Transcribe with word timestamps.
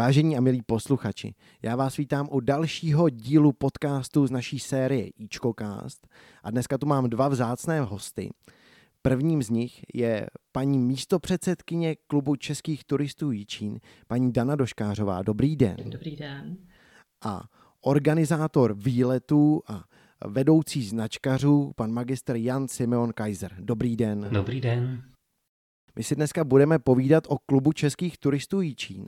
Vážení 0.00 0.36
a 0.36 0.40
milí 0.40 0.62
posluchači, 0.62 1.34
já 1.62 1.76
vás 1.76 1.96
vítám 1.96 2.28
u 2.30 2.40
dalšího 2.40 3.08
dílu 3.08 3.52
podcastu 3.52 4.26
z 4.26 4.30
naší 4.30 4.58
série 4.58 5.06
Ičkocast 5.06 6.08
a 6.42 6.50
dneska 6.50 6.78
tu 6.78 6.86
mám 6.86 7.10
dva 7.10 7.28
vzácné 7.28 7.80
hosty. 7.80 8.30
Prvním 9.02 9.42
z 9.42 9.50
nich 9.50 9.84
je 9.94 10.26
paní 10.52 10.78
místopředsedkyně 10.78 11.96
klubu 12.06 12.36
českých 12.36 12.84
turistů 12.84 13.30
Jičín, 13.30 13.80
paní 14.08 14.32
Dana 14.32 14.56
Doškářová. 14.56 15.22
Dobrý 15.22 15.56
den. 15.56 15.76
Dobrý 15.84 16.16
den. 16.16 16.56
A 17.24 17.42
organizátor 17.80 18.74
výletů 18.74 19.62
a 19.66 19.84
vedoucí 20.26 20.82
značkařů, 20.82 21.72
pan 21.76 21.92
magister 21.92 22.36
Jan 22.36 22.68
Simeon 22.68 23.12
Kaiser. 23.12 23.56
Dobrý 23.58 23.96
den. 23.96 24.28
Dobrý 24.30 24.60
den. 24.60 25.02
My 25.96 26.02
si 26.02 26.16
dneska 26.16 26.44
budeme 26.44 26.78
povídat 26.78 27.24
o 27.28 27.38
klubu 27.38 27.72
českých 27.72 28.18
turistů 28.18 28.60
Jičín. 28.60 29.06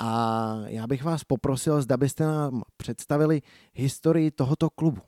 A 0.00 0.54
já 0.66 0.86
bych 0.86 1.04
vás 1.04 1.24
poprosil, 1.24 1.82
zda 1.82 1.96
byste 1.96 2.24
nám 2.24 2.62
představili 2.76 3.42
historii 3.74 4.30
tohoto 4.30 4.70
klubu. 4.70 5.02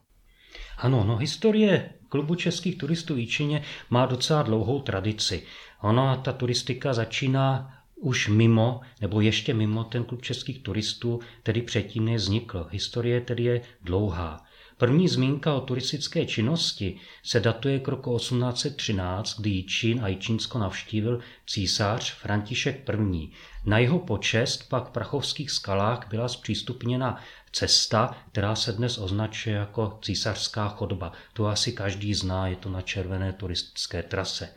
Ano, 0.78 1.04
no 1.04 1.16
historie 1.16 1.90
klubu 2.08 2.34
českých 2.34 2.78
turistů 2.78 3.16
Jičíně 3.16 3.62
má 3.90 4.06
docela 4.06 4.42
dlouhou 4.42 4.82
tradici. 4.82 5.42
Ona, 5.80 6.16
ta 6.16 6.32
turistika 6.32 6.94
začíná 6.94 7.74
už 7.96 8.28
mimo, 8.28 8.80
nebo 9.00 9.20
ještě 9.20 9.54
mimo 9.54 9.84
ten 9.84 10.04
klub 10.04 10.22
českých 10.22 10.62
turistů, 10.62 11.20
tedy 11.42 11.62
předtím 11.62 12.04
nevznikl. 12.04 12.66
Historie 12.70 13.20
tedy 13.20 13.42
je 13.42 13.60
dlouhá. 13.82 14.44
První 14.76 15.08
zmínka 15.08 15.54
o 15.54 15.60
turistické 15.60 16.26
činnosti 16.26 16.96
se 17.22 17.40
datuje 17.40 17.78
k 17.78 17.88
roku 17.88 18.18
1813, 18.18 19.40
kdy 19.40 19.50
Jičín 19.50 20.04
a 20.04 20.08
Jičínsko 20.08 20.58
navštívil 20.58 21.20
císař 21.46 22.12
František 22.14 22.90
I. 23.12 23.30
Na 23.64 23.78
jeho 23.78 23.98
počest 23.98 24.68
pak 24.68 24.88
v 24.88 24.92
Prachovských 24.92 25.50
skalách 25.50 26.06
byla 26.10 26.28
zpřístupněna 26.28 27.20
cesta, 27.52 28.16
která 28.32 28.54
se 28.54 28.72
dnes 28.72 28.98
označuje 28.98 29.56
jako 29.56 29.98
císařská 30.02 30.68
chodba. 30.68 31.12
To 31.32 31.46
asi 31.46 31.72
každý 31.72 32.14
zná, 32.14 32.48
je 32.48 32.56
to 32.56 32.70
na 32.70 32.80
červené 32.80 33.32
turistické 33.32 34.02
trase. 34.02 34.48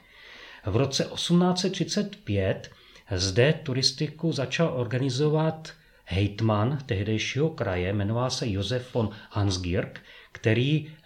V 0.66 0.76
roce 0.76 1.04
1835 1.04 2.72
zde 3.12 3.54
turistiku 3.64 4.32
začal 4.32 4.74
organizovat 4.76 5.74
hejtman 6.08 6.78
tehdejšího 6.86 7.50
kraje, 7.50 7.94
jmenoval 7.94 8.30
se 8.30 8.50
Josef 8.50 8.94
von 8.94 9.10
Hansgirk, 9.32 10.02
který 10.32 10.88
eh, 10.88 11.04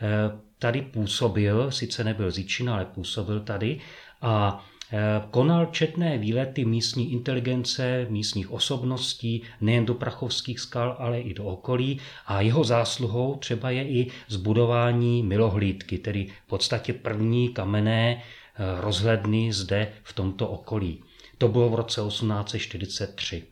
tady 0.59 0.81
působil, 0.81 1.71
sice 1.71 2.03
nebyl 2.03 2.31
z 2.31 2.67
ale 2.69 2.85
působil 2.85 3.39
tady 3.39 3.79
a 4.21 4.65
eh, 4.91 4.97
konal 5.31 5.65
četné 5.65 6.17
výlety 6.17 6.65
místní 6.65 7.11
inteligence, 7.11 8.07
místních 8.09 8.51
osobností, 8.51 9.41
nejen 9.61 9.85
do 9.85 9.93
Prachovských 9.93 10.59
skal, 10.59 10.95
ale 10.99 11.19
i 11.19 11.33
do 11.33 11.45
okolí 11.45 11.99
a 12.25 12.41
jeho 12.41 12.63
zásluhou 12.63 13.35
třeba 13.35 13.69
je 13.69 13.89
i 13.89 14.11
zbudování 14.27 15.23
milohlídky, 15.23 15.97
tedy 15.97 16.27
v 16.45 16.47
podstatě 16.47 16.93
první 16.93 17.49
kamenné 17.49 18.21
eh, 18.21 18.81
rozhledny 18.81 19.53
zde 19.53 19.91
v 20.03 20.13
tomto 20.13 20.47
okolí. 20.47 21.03
To 21.37 21.47
bylo 21.47 21.69
v 21.69 21.75
roce 21.75 22.01
1843. 22.07 23.50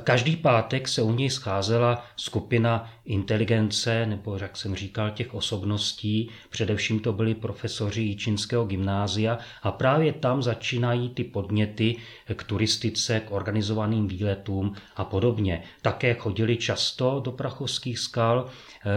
Každý 0.00 0.36
pátek 0.36 0.88
se 0.88 1.02
u 1.02 1.12
něj 1.12 1.30
scházela 1.30 2.04
skupina 2.16 2.90
inteligence, 3.04 4.06
nebo 4.06 4.36
jak 4.36 4.56
jsem 4.56 4.76
říkal, 4.76 5.10
těch 5.10 5.34
osobností. 5.34 6.30
Především 6.50 7.00
to 7.00 7.12
byli 7.12 7.34
profesoři 7.34 8.02
Jíčinského 8.02 8.64
gymnázia 8.64 9.38
a 9.62 9.72
právě 9.72 10.12
tam 10.12 10.42
začínají 10.42 11.08
ty 11.08 11.24
podněty 11.24 11.96
k 12.34 12.44
turistice, 12.44 13.20
k 13.20 13.30
organizovaným 13.30 14.08
výletům 14.08 14.74
a 14.96 15.04
podobně. 15.04 15.62
Také 15.82 16.14
chodili 16.14 16.56
často 16.56 17.20
do 17.24 17.32
Prachovských 17.32 17.98
skal, 17.98 18.46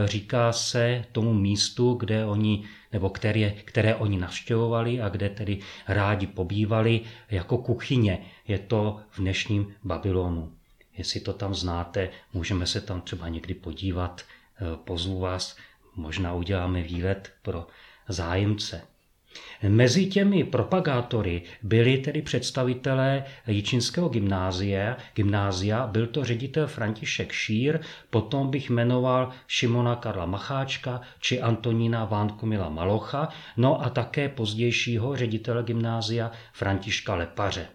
říká 0.06 0.52
se 0.52 1.06
tomu 1.12 1.34
místu, 1.34 1.94
kde 1.94 2.26
oni 2.26 2.64
nebo 2.94 3.10
které, 3.10 3.52
které 3.52 3.96
oni 3.96 4.18
navštěvovali 4.18 5.02
a 5.02 5.10
kde 5.10 5.30
tedy 5.30 5.60
rádi 5.88 6.28
pobývali 6.28 7.02
jako 7.32 7.58
kuchyně. 7.58 8.20
Je 8.48 8.60
to 8.60 9.00
v 9.10 9.20
dnešním 9.20 9.74
Babylonu. 9.84 10.52
Jestli 10.98 11.20
to 11.20 11.34
tam 11.34 11.56
znáte, 11.56 12.10
můžeme 12.34 12.68
se 12.68 12.82
tam 12.82 13.02
třeba 13.02 13.28
někdy 13.28 13.54
podívat, 13.54 14.22
eh, 14.22 14.78
pozvu 14.84 15.20
vás, 15.20 15.58
možná 15.96 16.34
uděláme 16.34 16.82
výlet 16.82 17.34
pro 17.42 17.68
zájemce. 18.10 18.82
Mezi 19.68 20.06
těmi 20.06 20.44
propagátory 20.44 21.42
byli 21.64 21.98
tedy 21.98 22.22
představitelé 22.22 23.24
Jičínského 23.48 24.10
gymnázia, 24.10 24.98
gymnázia, 25.16 25.88
byl 25.88 26.08
to 26.08 26.24
ředitel 26.24 26.68
František 26.68 27.32
Šír, 27.32 27.80
potom 28.10 28.50
bych 28.50 28.70
jmenoval 28.70 29.30
Šimona 29.48 29.96
Karla 29.96 30.26
Macháčka 30.26 31.02
či 31.20 31.42
Antonína 31.42 32.06
Vánkomila 32.06 32.70
Malocha, 32.70 33.30
no 33.58 33.82
a 33.86 33.90
také 33.90 34.30
pozdějšího 34.30 35.16
ředitele 35.16 35.64
gymnázia 35.64 36.32
Františka 36.54 37.16
Lepaře. 37.16 37.68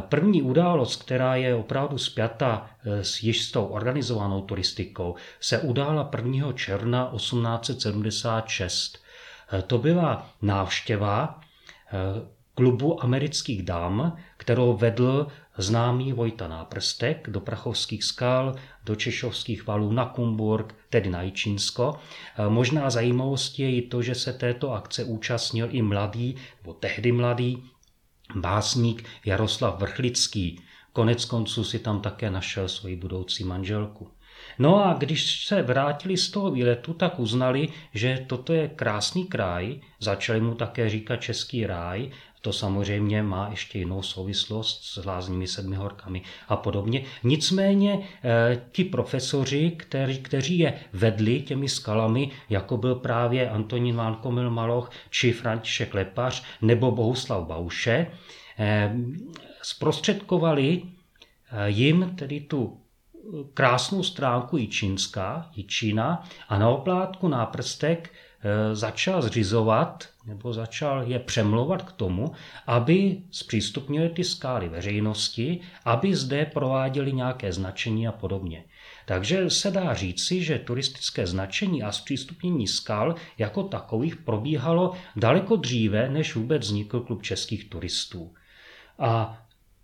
První 0.00 0.42
událost, 0.42 1.02
která 1.02 1.36
je 1.36 1.54
opravdu 1.54 1.98
spjata 1.98 2.70
eh, 2.84 3.04
s 3.04 3.22
jistou 3.22 3.64
organizovanou 3.64 4.42
turistikou, 4.42 5.14
se 5.40 5.58
udála 5.58 6.10
1. 6.16 6.52
června 6.52 7.12
1876. 7.16 8.98
Eh, 9.52 9.62
to 9.62 9.78
byla 9.78 10.30
návštěva 10.42 11.40
eh, 11.40 12.26
klubu 12.54 13.04
amerických 13.04 13.62
dám, 13.62 14.16
kterou 14.36 14.76
vedl 14.76 15.26
známý 15.58 16.12
Vojta 16.12 16.48
Náprstek 16.48 17.30
do 17.30 17.40
Prachovských 17.40 18.04
skal, 18.04 18.54
do 18.84 18.96
Češovských 18.96 19.66
valů 19.66 19.92
na 19.92 20.04
Kumburg, 20.04 20.74
tedy 20.90 21.10
na 21.10 21.22
Jičínsko. 21.22 21.98
Možná 22.48 22.90
zajímavostí 22.90 23.62
je 23.62 23.76
i 23.76 23.82
to, 23.82 24.02
že 24.02 24.14
se 24.14 24.32
této 24.32 24.72
akce 24.72 25.04
účastnil 25.04 25.68
i 25.70 25.82
mladý, 25.82 26.36
nebo 26.62 26.72
tehdy 26.74 27.12
mladý, 27.12 27.62
básník 28.34 29.04
Jaroslav 29.24 29.78
Vrchlický. 29.78 30.60
Konec 30.92 31.24
konců 31.24 31.64
si 31.64 31.78
tam 31.78 32.00
také 32.00 32.30
našel 32.30 32.68
svoji 32.68 32.96
budoucí 32.96 33.44
manželku. 33.44 34.10
No 34.58 34.86
a 34.86 34.94
když 34.94 35.46
se 35.46 35.62
vrátili 35.62 36.16
z 36.16 36.30
toho 36.30 36.50
výletu, 36.50 36.94
tak 36.94 37.20
uznali, 37.20 37.68
že 37.94 38.24
toto 38.26 38.52
je 38.52 38.68
krásný 38.68 39.24
kraj, 39.24 39.80
začali 40.00 40.40
mu 40.40 40.54
také 40.54 40.88
říkat 40.88 41.16
Český 41.16 41.66
ráj, 41.66 42.10
to 42.46 42.52
samozřejmě 42.52 43.22
má 43.22 43.48
ještě 43.50 43.78
jinou 43.78 44.02
souvislost 44.02 44.84
s 44.84 44.96
hlázními 44.96 45.46
sedmi 45.46 45.76
horkami 45.76 46.22
a 46.48 46.56
podobně. 46.56 47.02
Nicméně 47.24 47.98
eh, 48.24 48.62
ti 48.72 48.84
profesoři, 48.84 49.70
kteří, 49.70 50.18
kteří 50.18 50.58
je 50.58 50.80
vedli 50.92 51.40
těmi 51.40 51.68
skalami, 51.68 52.30
jako 52.50 52.76
byl 52.76 52.94
právě 52.94 53.50
Antonín 53.50 53.96
Vánkomil 53.96 54.50
Maloch 54.50 54.90
či 55.10 55.32
František 55.32 55.94
Lepař 55.94 56.42
nebo 56.62 56.90
Bohuslav 56.90 57.46
Bauše, 57.46 58.06
eh, 58.58 58.96
zprostředkovali 59.62 60.82
eh, 60.82 61.70
jim 61.70 62.14
tedy 62.18 62.40
tu 62.40 62.80
krásnou 63.54 64.02
stránku 64.02 64.56
Jičínská, 64.56 65.50
Jičína 65.54 66.24
a 66.48 66.58
na 66.58 66.68
oplátku 66.68 67.28
náprstek 67.28 68.10
začal 68.72 69.22
zřizovat 69.22 70.08
nebo 70.26 70.52
začal 70.52 71.02
je 71.06 71.18
přemlouvat 71.18 71.82
k 71.82 71.92
tomu, 71.92 72.32
aby 72.66 73.18
zpřístupnili 73.30 74.08
ty 74.08 74.24
skály 74.24 74.68
veřejnosti, 74.68 75.60
aby 75.84 76.14
zde 76.14 76.46
prováděli 76.46 77.12
nějaké 77.12 77.52
značení 77.52 78.08
a 78.08 78.12
podobně. 78.12 78.64
Takže 79.06 79.50
se 79.50 79.70
dá 79.70 79.94
říci, 79.94 80.42
že 80.42 80.58
turistické 80.58 81.26
značení 81.26 81.82
a 81.82 81.92
zpřístupnění 81.92 82.66
skal 82.66 83.14
jako 83.38 83.62
takových 83.62 84.16
probíhalo 84.16 84.92
daleko 85.16 85.56
dříve, 85.56 86.08
než 86.08 86.34
vůbec 86.34 86.62
vznikl 86.62 87.00
klub 87.00 87.22
českých 87.22 87.70
turistů. 87.70 88.34
A 88.98 89.42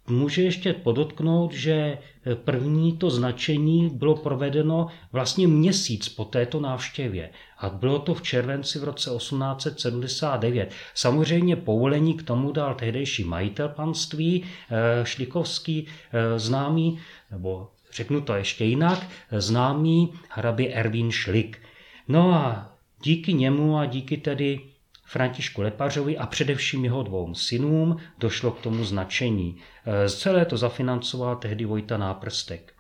Může 0.09 0.43
ještě 0.43 0.73
podotknout, 0.73 1.53
že 1.53 1.99
první 2.35 2.97
to 2.97 3.11
značení 3.11 3.91
bylo 3.91 4.17
provedeno 4.17 4.87
vlastně 5.13 5.49
měsíc 5.49 6.09
po 6.09 6.25
této 6.25 6.61
návštěvě 6.61 7.31
a 7.63 7.69
bylo 7.69 7.99
to 7.99 8.15
v 8.15 8.23
červenci 8.23 8.79
v 8.79 8.85
roce 8.85 9.11
1879. 9.17 10.71
Samozřejmě 10.95 11.57
povolení 11.57 12.15
k 12.15 12.23
tomu 12.23 12.53
dal 12.53 12.75
tehdejší 12.75 13.25
majitel 13.25 13.69
panství 13.69 14.45
eh, 14.45 15.05
Šlikovský 15.05 15.87
eh, 15.87 16.39
známý, 16.39 16.99
nebo 17.31 17.69
řeknu 17.93 18.21
to 18.21 18.35
ještě 18.35 18.65
jinak, 18.65 19.07
známý 19.31 20.13
hrabě 20.29 20.73
Erwin 20.73 21.11
Šlik. 21.11 21.59
No 22.09 22.35
a 22.35 22.73
díky 23.03 23.35
němu 23.35 23.79
a 23.79 23.87
díky 23.87 24.17
tedy 24.17 24.61
Františku 25.05 25.63
Lepařovi 25.63 26.19
a 26.19 26.27
především 26.27 26.85
jeho 26.85 27.03
dvou 27.03 27.35
synům 27.35 27.97
došlo 28.19 28.51
k 28.51 28.61
tomu 28.61 28.85
značení. 28.85 29.57
E, 29.87 30.11
celé 30.11 30.45
to 30.45 30.57
zafinancoval 30.57 31.37
tehdy 31.37 31.65
Vojta 31.65 31.97
Náprstek. 31.97 32.73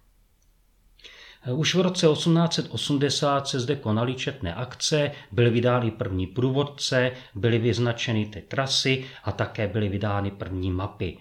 Už 1.50 1.74
v 1.74 1.80
roce 1.80 2.06
1880 2.06 3.48
se 3.48 3.60
zde 3.60 3.76
konaly 3.76 4.14
četné 4.14 4.54
akce, 4.54 5.10
byly 5.32 5.50
vydány 5.50 5.90
první 5.90 6.26
průvodce, 6.26 7.12
byly 7.34 7.58
vyznačeny 7.58 8.26
ty 8.26 8.42
trasy 8.42 9.04
a 9.24 9.32
také 9.32 9.68
byly 9.68 9.88
vydány 9.88 10.30
první 10.30 10.70
mapy. 10.70 11.18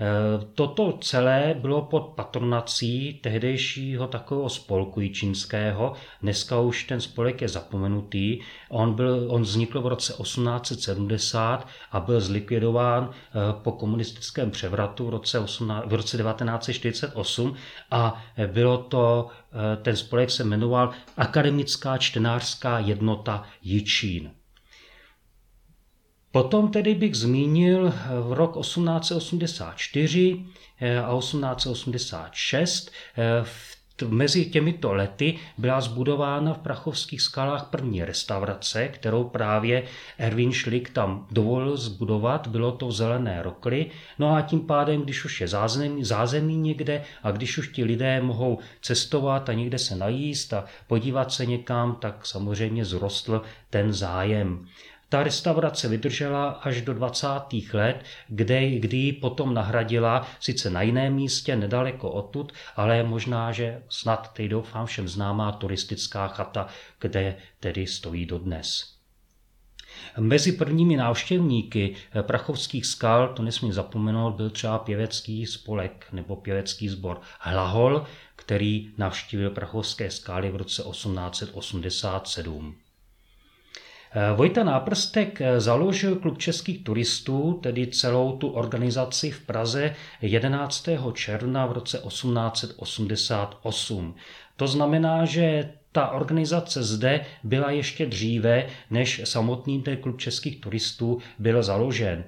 Eh, 0.00 0.44
toto 0.54 0.98
celé 1.00 1.54
bylo 1.60 1.82
pod 1.82 2.00
patronací 2.00 3.20
tehdejšího 3.22 4.06
takového 4.06 4.48
spolku 4.48 5.08
čínského. 5.08 5.92
Dneska 6.22 6.60
už 6.60 6.84
ten 6.84 7.00
spolek 7.00 7.42
je 7.42 7.48
zapomenutý. 7.48 8.40
On, 8.68 8.94
byl, 8.94 9.26
on 9.28 9.42
vznikl 9.42 9.80
v 9.80 9.86
roce 9.86 10.12
1870 10.22 11.68
a 11.92 12.00
byl 12.00 12.20
zlikvidován 12.20 13.10
eh, 13.10 13.38
po 13.62 13.72
komunistickém 13.72 14.50
převratu 14.50 15.06
v 15.06 15.10
roce, 15.10 15.38
18, 15.38 15.86
v 15.86 15.94
roce 15.94 16.16
1948 16.16 17.54
a 17.90 18.22
bylo 18.46 18.78
to, 18.78 19.28
eh, 19.52 19.76
ten 19.76 19.96
spolek 19.96 20.30
se 20.30 20.44
jmenoval 20.44 20.90
Akademická 21.16 21.98
čtenářská 21.98 22.78
jednota 22.78 23.44
Jičín. 23.62 24.30
Potom 26.32 26.70
tedy 26.70 26.94
bych 26.94 27.14
zmínil 27.14 27.88
eh, 27.88 28.20
v 28.20 28.32
rok 28.32 28.60
1884 28.60 30.46
eh, 30.80 30.98
a 30.98 31.18
1886. 31.18 32.90
Eh, 33.18 33.44
mezi 34.08 34.46
těmito 34.46 34.92
lety 34.92 35.38
byla 35.58 35.80
zbudována 35.80 36.54
v 36.54 36.58
Prachovských 36.58 37.22
skalách 37.22 37.66
první 37.70 38.04
restaurace, 38.04 38.88
kterou 38.88 39.24
právě 39.24 39.82
Erwin 40.18 40.52
Schlick 40.52 40.90
tam 40.90 41.26
dovolil 41.30 41.76
zbudovat. 41.76 42.46
Bylo 42.46 42.72
to 42.72 42.86
v 42.86 42.92
Zelené 42.92 43.42
rokly. 43.42 43.86
No 44.18 44.34
a 44.34 44.42
tím 44.42 44.60
pádem, 44.60 45.02
když 45.02 45.24
už 45.24 45.40
je 45.40 45.48
zázemí, 45.48 46.04
zázemí 46.04 46.56
někde 46.56 47.02
a 47.22 47.30
když 47.30 47.58
už 47.58 47.68
ti 47.68 47.84
lidé 47.84 48.20
mohou 48.20 48.58
cestovat 48.80 49.48
a 49.48 49.52
někde 49.52 49.78
se 49.78 49.96
najíst 49.96 50.52
a 50.52 50.64
podívat 50.86 51.32
se 51.32 51.46
někam, 51.46 51.96
tak 52.00 52.26
samozřejmě 52.26 52.84
zrostl 52.84 53.42
ten 53.70 53.92
zájem. 53.92 54.66
Ta 55.10 55.22
restaurace 55.22 55.88
vydržela 55.88 56.50
až 56.50 56.80
do 56.80 56.94
20. 56.94 57.28
let, 57.72 58.04
kde, 58.28 58.70
kdy 58.70 58.96
ji 58.96 59.12
potom 59.12 59.54
nahradila 59.54 60.26
sice 60.40 60.70
na 60.70 60.82
jiném 60.82 61.14
místě, 61.14 61.56
nedaleko 61.56 62.10
odtud, 62.10 62.52
ale 62.76 63.02
možná, 63.02 63.52
že 63.52 63.82
snad 63.88 64.32
teď 64.32 64.48
doufám 64.48 64.86
všem 64.86 65.08
známá 65.08 65.52
turistická 65.52 66.28
chata, 66.28 66.66
kde 67.00 67.36
tedy 67.60 67.86
stojí 67.86 68.26
dodnes. 68.26 68.94
Mezi 70.18 70.52
prvními 70.52 70.96
návštěvníky 70.96 71.96
prachovských 72.22 72.86
skal, 72.86 73.28
to 73.28 73.42
nesmím 73.42 73.72
zapomenout, 73.72 74.34
byl 74.34 74.50
třeba 74.50 74.78
pěvecký 74.78 75.46
spolek 75.46 76.06
nebo 76.12 76.36
pěvecký 76.36 76.88
sbor 76.88 77.20
Hlahol, 77.40 78.06
který 78.36 78.90
navštívil 78.98 79.50
prachovské 79.50 80.10
skály 80.10 80.50
v 80.50 80.56
roce 80.56 80.82
1887. 80.82 82.76
Eh, 84.12 84.32
Vojta 84.36 84.64
Náprstek 84.64 85.40
eh, 85.40 85.60
založil 85.60 86.16
klub 86.16 86.38
českých 86.38 86.84
turistů, 86.84 87.58
tedy 87.62 87.86
celou 87.86 88.36
tu 88.36 88.48
organizaci 88.48 89.30
v 89.30 89.40
Praze 89.40 89.94
11. 90.22 90.88
června 91.12 91.66
v 91.66 91.72
roce 91.72 91.98
1888. 91.98 94.14
To 94.60 94.68
znamená, 94.68 95.24
že 95.24 95.72
ta 95.92 96.08
organizace 96.08 96.82
zde 96.82 97.24
byla 97.44 97.70
ještě 97.70 98.06
dříve, 98.06 98.66
než 98.90 99.20
samotný 99.24 99.82
ten 99.82 99.96
klub 99.96 100.20
českých 100.20 100.60
turistů 100.60 101.18
byl 101.38 101.62
založen. 101.62 102.24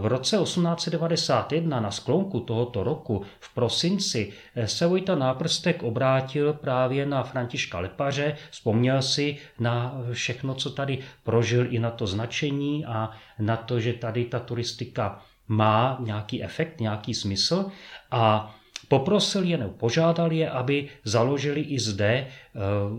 V 0.00 0.06
roce 0.06 0.36
1891 0.36 1.80
na 1.80 1.90
sklonku 1.90 2.40
tohoto 2.40 2.84
roku 2.84 3.22
v 3.40 3.54
prosinci 3.54 4.32
se 4.64 4.86
Vojta 4.86 5.14
Náprstek 5.14 5.82
obrátil 5.82 6.52
právě 6.52 7.06
na 7.06 7.22
Františka 7.22 7.78
Lepaře, 7.78 8.36
vzpomněl 8.50 9.02
si 9.02 9.38
na 9.58 9.94
všechno, 10.12 10.54
co 10.54 10.70
tady 10.70 10.98
prožil, 11.22 11.74
i 11.74 11.78
na 11.78 11.90
to 11.90 12.06
značení 12.06 12.84
a 12.84 13.10
na 13.38 13.56
to, 13.56 13.80
že 13.80 13.92
tady 13.92 14.24
ta 14.24 14.38
turistika 14.38 15.22
má 15.48 15.98
nějaký 16.00 16.44
efekt, 16.44 16.80
nějaký 16.80 17.14
smysl 17.14 17.66
a 18.10 18.54
Poprosil 18.92 19.44
je 19.44 19.56
nebo 19.58 19.72
požádal 19.72 20.32
je, 20.32 20.50
aby 20.50 20.88
založili 21.04 21.60
i 21.60 21.80
zde 21.80 22.12
eh, 22.12 22.28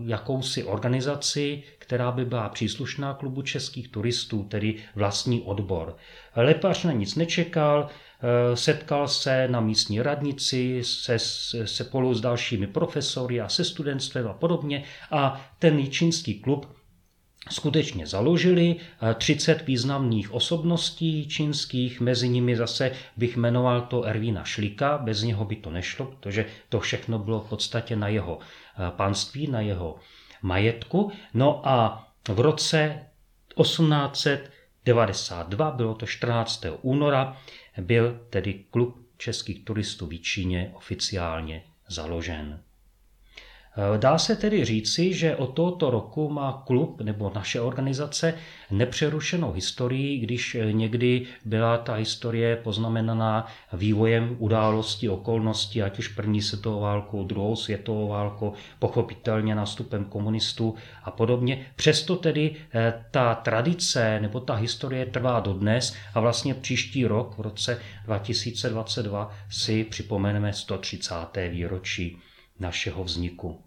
jakousi 0.06 0.64
organizaci, 0.64 1.62
která 1.78 2.12
by 2.12 2.24
byla 2.24 2.48
příslušná 2.48 3.14
klubu 3.14 3.42
českých 3.42 3.88
turistů, 3.88 4.42
tedy 4.42 4.74
vlastní 4.94 5.42
odbor. 5.42 5.96
Lepáš 6.36 6.84
na 6.84 6.92
nic 6.92 7.14
nečekal, 7.14 7.86
eh, 7.86 8.56
setkal 8.56 9.08
se 9.08 9.48
na 9.48 9.60
místní 9.60 10.02
radnici 10.02 10.82
se, 10.82 11.18
se 11.18 11.66
spolu 11.66 12.14
s 12.14 12.20
dalšími 12.20 12.66
profesory 12.66 13.40
a 13.40 13.48
se 13.48 13.64
studentstvem 13.64 14.28
a 14.28 14.32
podobně 14.32 14.84
a 15.10 15.46
ten 15.58 15.90
čínský 15.90 16.40
klub 16.40 16.66
skutečně 17.50 18.06
založili 18.06 18.76
30 19.14 19.52
eh, 19.52 19.64
významných 19.64 20.34
osobností 20.34 21.28
čínských, 21.28 22.00
mezi 22.00 22.28
nimi 22.28 22.56
zase 22.56 22.92
bych 23.16 23.36
jmenoval 23.36 23.80
to 23.80 24.04
Ervína 24.04 24.44
Šlika, 24.44 24.98
bez 24.98 25.22
něho 25.22 25.44
by 25.44 25.56
to 25.56 25.70
nešlo, 25.70 26.06
protože 26.06 26.46
to 26.68 26.80
všechno 26.80 27.18
bylo 27.18 27.40
v 27.40 27.48
podstatě 27.48 27.96
na 27.96 28.08
jeho 28.08 28.38
eh, 28.38 28.42
panství, 28.96 29.46
na 29.46 29.60
jeho 29.60 29.96
majetku. 30.42 31.12
No 31.34 31.68
a 31.68 32.06
v 32.28 32.40
roce 32.40 33.00
1892, 33.62 35.70
bylo 35.70 35.94
to 35.94 36.06
14. 36.06 36.64
února, 36.82 37.36
byl 37.80 38.20
tedy 38.30 38.64
klub 38.70 39.04
českých 39.18 39.64
turistů 39.64 40.06
v 40.06 40.18
Číně 40.18 40.70
oficiálně 40.74 41.64
založen. 41.88 42.62
Eh, 43.76 43.98
dá 43.98 44.18
se 44.18 44.36
tedy 44.36 44.64
říci, 44.64 45.14
že 45.14 45.36
od 45.36 45.46
tohoto 45.46 45.90
roku 45.90 46.28
má 46.28 46.62
klub 46.66 47.00
nebo 47.00 47.32
naše 47.34 47.60
organizace 47.60 48.34
nepřerušenou 48.70 49.52
historii, 49.52 50.18
když 50.18 50.54
eh, 50.54 50.72
někdy 50.72 51.26
byla 51.44 51.78
ta 51.78 51.94
historie 51.94 52.56
poznamenaná 52.56 53.46
vývojem 53.72 54.36
událostí, 54.38 55.08
okolností, 55.08 55.82
ať 55.82 55.98
už 55.98 56.08
první 56.08 56.42
světovou 56.42 56.80
válku, 56.80 57.24
druhou 57.24 57.56
světovou 57.56 58.08
válku, 58.08 58.52
pochopitelně 58.78 59.54
nástupem 59.54 60.04
komunistů 60.04 60.74
a 61.04 61.10
podobně. 61.10 61.66
Přesto 61.76 62.16
tedy 62.16 62.56
eh, 62.74 63.04
ta 63.10 63.34
tradice 63.34 64.20
nebo 64.20 64.40
ta 64.40 64.54
historie 64.54 65.06
trvá 65.06 65.40
dodnes 65.40 65.96
a 66.14 66.20
vlastně 66.20 66.54
příští 66.54 67.06
rok, 67.06 67.38
v 67.38 67.40
roce 67.40 67.80
2022, 68.04 69.32
si 69.50 69.84
připomeneme 69.84 70.52
130. 70.52 71.14
výročí 71.50 72.18
našeho 72.60 73.04
vzniku. 73.04 73.63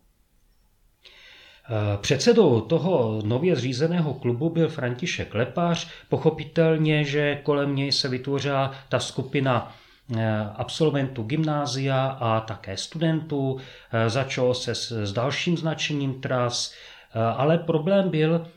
Eh, 1.70 1.98
předsedou 1.98 2.62
toho 2.62 3.22
nově 3.26 3.56
zřízeného 3.56 4.14
klubu 4.14 4.50
byl 4.50 4.70
František 4.70 5.34
Lepář. 5.34 5.88
Pochopitelně, 6.10 7.04
že 7.04 7.40
kolem 7.44 7.76
něj 7.76 7.92
se 7.92 8.08
vytvořila 8.10 8.72
ta 8.90 9.00
skupina 9.00 9.76
eh, 10.18 10.50
absolventů 10.56 11.24
gymnázia 11.24 12.06
a 12.08 12.40
také 12.40 12.78
studentů. 12.78 13.58
Eh, 13.92 14.10
začalo 14.10 14.54
se 14.54 14.76
s 14.76 15.14
dalším 15.14 15.58
značením 15.58 16.22
tras, 16.22 16.74
ale 17.36 17.58
problém 17.58 18.10
byl 18.10 18.48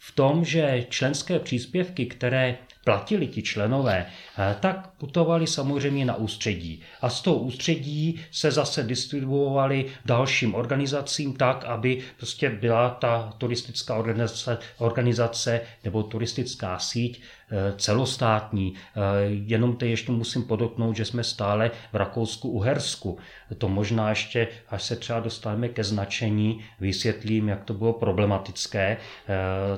v 0.00 0.14
tom, 0.14 0.44
že 0.44 0.86
členské 0.88 1.38
příspěvky, 1.38 2.06
které 2.06 2.58
platili 2.84 3.26
ti 3.26 3.42
členové, 3.42 4.06
eh, 4.06 4.56
tak 4.60 4.88
putovali 4.98 5.46
samozřejmě 5.46 6.04
na 6.04 6.14
ústředí. 6.14 6.82
A 7.00 7.08
z 7.08 7.20
toho 7.20 7.36
ústředí 7.36 8.20
se 8.30 8.50
zase 8.50 8.82
distribuovali 8.82 9.86
dalším 10.04 10.54
organizacím 10.54 11.36
tak, 11.36 11.64
aby 11.64 12.02
prostě 12.16 12.50
byla 12.50 12.90
ta 12.90 13.32
turistická 13.38 13.94
organizace, 13.94 14.58
organizace 14.78 15.60
nebo 15.84 16.02
turistická 16.02 16.78
síť 16.78 17.20
eh, 17.20 17.74
celostátní. 17.76 18.74
Eh, 18.74 19.00
jenom 19.28 19.76
teď 19.76 19.90
ještě 19.90 20.12
musím 20.12 20.42
podotknout, 20.42 20.96
že 20.96 21.04
jsme 21.04 21.24
stále 21.24 21.70
v 21.92 21.96
Rakousku-Uhersku. 21.96 23.18
To 23.58 23.68
možná 23.68 24.10
ještě, 24.10 24.48
až 24.68 24.82
se 24.82 24.96
třeba 24.96 25.20
dostaneme 25.20 25.68
ke 25.68 25.84
značení, 25.84 26.64
vysvětlím, 26.80 27.48
jak 27.48 27.64
to 27.64 27.74
bylo 27.74 27.92
problematické, 27.92 28.96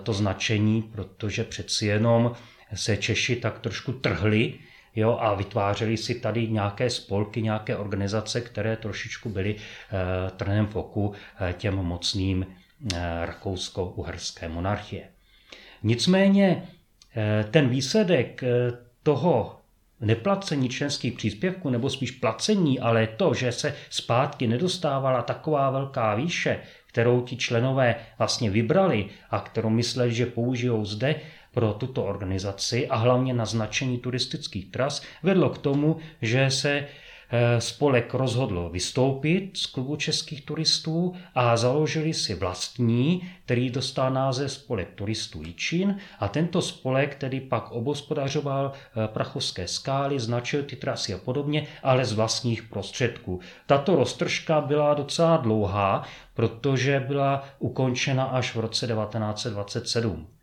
to 0.02 0.12
značení, 0.12 0.82
protože 0.82 1.44
přeci 1.44 1.86
jenom 1.86 2.34
se 2.74 2.96
Češi 2.96 3.36
tak 3.36 3.58
trošku 3.58 3.92
trhli 3.92 4.54
jo, 4.96 5.18
a 5.20 5.34
vytvářeli 5.34 5.96
si 5.96 6.14
tady 6.14 6.48
nějaké 6.48 6.90
spolky, 6.90 7.42
nějaké 7.42 7.76
organizace, 7.76 8.40
které 8.40 8.76
trošičku 8.76 9.28
byly 9.28 9.56
eh, 9.56 10.30
trnem 10.30 10.66
v 10.66 10.76
oku 10.76 11.12
eh, 11.40 11.52
těm 11.52 11.74
mocným 11.74 12.46
eh, 12.46 13.26
rakousko-uherské 13.26 14.48
monarchie. 14.48 15.08
Nicméně 15.82 16.68
eh, 17.16 17.44
ten 17.50 17.68
výsledek 17.68 18.42
eh, 18.42 18.48
toho 19.02 19.60
neplacení 20.00 20.68
členských 20.68 21.12
příspěvků, 21.12 21.70
nebo 21.70 21.90
spíš 21.90 22.10
placení, 22.10 22.80
ale 22.80 23.06
to, 23.06 23.34
že 23.34 23.52
se 23.52 23.74
zpátky 23.90 24.46
nedostávala 24.46 25.22
taková 25.22 25.70
velká 25.70 26.14
výše, 26.14 26.60
kterou 26.86 27.20
ti 27.20 27.36
členové 27.36 27.94
vlastně 28.18 28.50
vybrali 28.50 29.06
a 29.30 29.40
kterou 29.40 29.70
mysleli, 29.70 30.14
že 30.14 30.26
použijou 30.26 30.84
zde, 30.84 31.20
pro 31.54 31.72
tuto 31.72 32.04
organizaci 32.04 32.88
a 32.88 32.96
hlavně 32.96 33.34
na 33.34 33.44
značení 33.44 33.98
turistických 33.98 34.70
tras 34.70 35.02
vedlo 35.22 35.50
k 35.50 35.58
tomu, 35.58 35.96
že 36.22 36.50
se 36.50 36.70
eh, 37.30 37.60
spolek 37.60 38.14
rozhodl 38.14 38.68
vystoupit 38.72 39.50
z 39.56 39.66
klubu 39.66 39.96
českých 39.96 40.44
turistů 40.44 41.14
a 41.34 41.56
založili 41.56 42.14
si 42.14 42.34
vlastní, 42.34 43.30
který 43.44 43.70
dostal 43.70 44.10
název 44.12 44.52
Spolek 44.52 44.94
turistů 44.94 45.42
Jičín 45.42 45.98
a 46.18 46.28
tento 46.28 46.62
spolek 46.62 47.14
tedy 47.14 47.40
pak 47.40 47.70
obospodařoval 47.70 48.72
eh, 48.72 49.08
prachovské 49.08 49.68
skály, 49.68 50.20
značil 50.20 50.62
ty 50.62 50.76
trasy 50.76 51.14
a 51.14 51.18
podobně, 51.18 51.66
ale 51.82 52.04
z 52.04 52.12
vlastních 52.12 52.62
prostředků. 52.62 53.40
Tato 53.66 53.96
roztržka 53.96 54.60
byla 54.60 54.94
docela 54.94 55.36
dlouhá, 55.36 56.02
protože 56.34 57.00
byla 57.00 57.44
ukončena 57.58 58.24
až 58.24 58.54
v 58.54 58.60
roce 58.60 58.86
1927. 58.86 60.33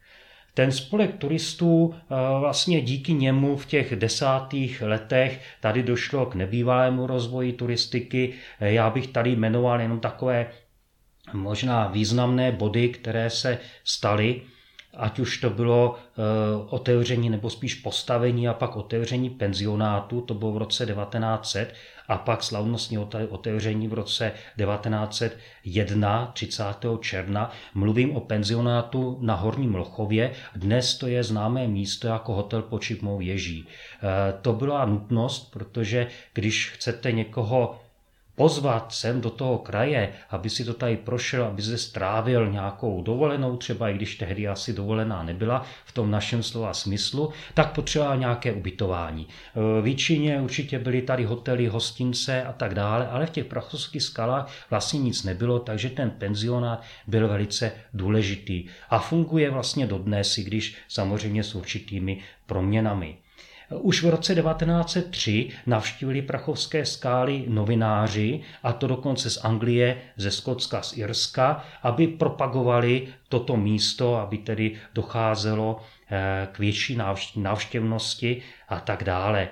Ten 0.54 0.72
spolek 0.72 1.18
turistů 1.18 1.94
eh, 1.96 2.16
vlastně 2.40 2.82
díky 2.82 3.14
němu 3.14 3.58
v 3.58 3.66
těch 3.66 3.96
desátých 3.96 4.82
letech 4.82 5.42
tady 5.60 5.84
došlo 5.84 6.26
k 6.26 6.36
nebývalému 6.36 7.08
rozvoji 7.08 7.54
turistiky. 7.54 8.34
Eh, 8.60 8.72
já 8.72 8.90
bych 8.90 9.08
tady 9.08 9.30
jmenoval 9.30 9.82
jenom 9.82 10.00
takové 10.00 10.48
možná 11.34 11.88
významné 11.88 12.52
body, 12.52 12.90
které 12.90 13.30
se 13.30 13.58
staly 13.84 14.42
ať 14.94 15.20
už 15.20 15.38
to 15.38 15.50
bylo 15.50 15.96
e, 15.96 16.22
otevření 16.70 17.30
nebo 17.30 17.50
spíš 17.50 17.76
postavení 17.76 18.48
a 18.48 18.54
pak 18.54 18.76
otevření 18.76 19.30
penzionátu, 19.30 20.22
to 20.22 20.34
bylo 20.34 20.52
v 20.52 20.58
roce 20.58 20.86
1900, 20.86 21.74
a 22.08 22.18
pak 22.18 22.44
slavnostní 22.44 22.98
otevření 23.30 23.88
v 23.88 23.94
roce 23.94 24.32
1901, 24.58 26.32
30. 26.34 26.64
června. 27.00 27.52
Mluvím 27.74 28.16
o 28.16 28.20
penzionátu 28.20 29.18
na 29.22 29.36
Horním 29.36 29.76
Lochově, 29.76 30.32
dnes 30.56 30.98
to 30.98 31.08
je 31.08 31.24
známé 31.24 31.68
místo 31.68 32.08
jako 32.08 32.34
hotel 32.34 32.62
Počipmou 32.62 33.22
Ježí. 33.22 33.68
E, 33.68 34.34
to 34.42 34.54
byla 34.54 34.86
nutnost, 34.86 35.52
protože 35.52 36.08
když 36.34 36.70
chcete 36.70 37.12
někoho 37.12 37.80
pozvat 38.42 38.94
sem 38.94 39.22
do 39.22 39.30
toho 39.30 39.58
kraje, 39.58 40.14
aby 40.30 40.50
si 40.50 40.66
to 40.66 40.74
tady 40.74 40.98
prošel, 40.98 41.46
aby 41.46 41.62
se 41.62 41.78
strávil 41.78 42.52
nějakou 42.52 43.02
dovolenou, 43.02 43.58
třeba 43.58 43.90
i 43.90 43.94
když 43.94 44.16
tehdy 44.16 44.48
asi 44.48 44.74
dovolená 44.74 45.24
nebyla 45.24 45.64
v 45.86 45.92
tom 45.92 46.12
našem 46.12 46.44
slova 46.44 46.74
smyslu, 46.74 47.32
tak 47.54 47.76
potřeboval 47.76 48.18
nějaké 48.18 48.54
ubytování. 48.54 49.28
E, 49.28 49.82
Většině 49.82 50.42
určitě 50.42 50.80
byly 50.80 51.02
tady 51.02 51.26
hotely, 51.26 51.68
hostince 51.68 52.44
a 52.44 52.54
tak 52.54 52.74
dále, 52.74 53.08
ale 53.08 53.26
v 53.26 53.30
těch 53.30 53.46
prachovských 53.46 54.04
skalách 54.04 54.50
vlastně 54.70 55.00
nic 55.00 55.24
nebylo, 55.24 55.60
takže 55.60 55.90
ten 55.90 56.10
penzionát 56.10 56.82
byl 57.08 57.28
velice 57.28 57.72
důležitý 57.94 58.66
a 58.90 59.00
funguje 59.00 59.50
vlastně 59.50 59.88
dodnes, 59.88 60.38
i 60.38 60.44
když 60.44 60.76
samozřejmě 60.88 61.44
s 61.44 61.56
určitými 61.56 62.18
proměnami. 62.46 63.18
Už 63.80 64.04
v 64.04 64.10
roce 64.10 64.36
1903 64.36 65.50
navštívili 65.66 66.22
prachovské 66.22 66.86
skály 66.86 67.46
novináři, 67.48 68.42
a 68.64 68.74
to 68.74 68.88
dokonce 68.88 69.30
z 69.30 69.38
Anglie, 69.38 70.02
ze 70.18 70.32
Skotska, 70.32 70.82
z 70.82 70.98
Irska, 70.98 71.64
aby 71.84 72.08
propagovali 72.08 73.08
toto 73.30 73.58
místo, 73.58 74.16
aby 74.16 74.38
tedy 74.38 74.76
docházelo 74.94 75.80
eh, 76.12 76.48
k 76.52 76.60
větší 76.60 76.98
návštěvnosti 77.36 78.42
a 78.70 78.80
tak 78.80 79.04
dále. 79.04 79.50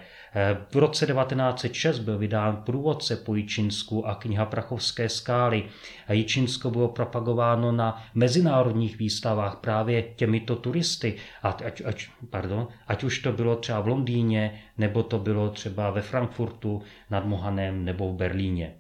V 0.72 0.76
roce 0.76 1.06
1906 1.06 2.00
byl 2.00 2.18
vydán 2.18 2.56
průvodce 2.66 3.16
po 3.16 3.36
Jičinsku 3.36 4.08
a 4.08 4.16
kniha 4.16 4.46
Prachovské 4.46 5.10
skály. 5.10 5.64
Jičinsko 6.12 6.72
bylo 6.72 6.88
propagováno 6.88 7.72
na 7.72 8.04
mezinárodních 8.16 8.98
výstavách 8.98 9.56
právě 9.56 10.02
těmito 10.02 10.56
turisty, 10.56 11.16
ať, 11.44 11.82
ať, 11.86 12.08
pardon, 12.30 12.68
ať 12.88 13.04
už 13.04 13.20
to 13.20 13.32
bylo 13.32 13.56
třeba 13.56 13.80
v 13.80 13.88
Londýně, 13.88 14.62
nebo 14.78 15.04
to 15.04 15.20
bylo 15.20 15.50
třeba 15.50 15.90
ve 15.90 16.02
Frankfurtu 16.02 16.82
nad 17.10 17.26
Mohanem 17.26 17.86
nebo 17.86 18.14
v 18.14 18.16
Berlíně. 18.16 18.76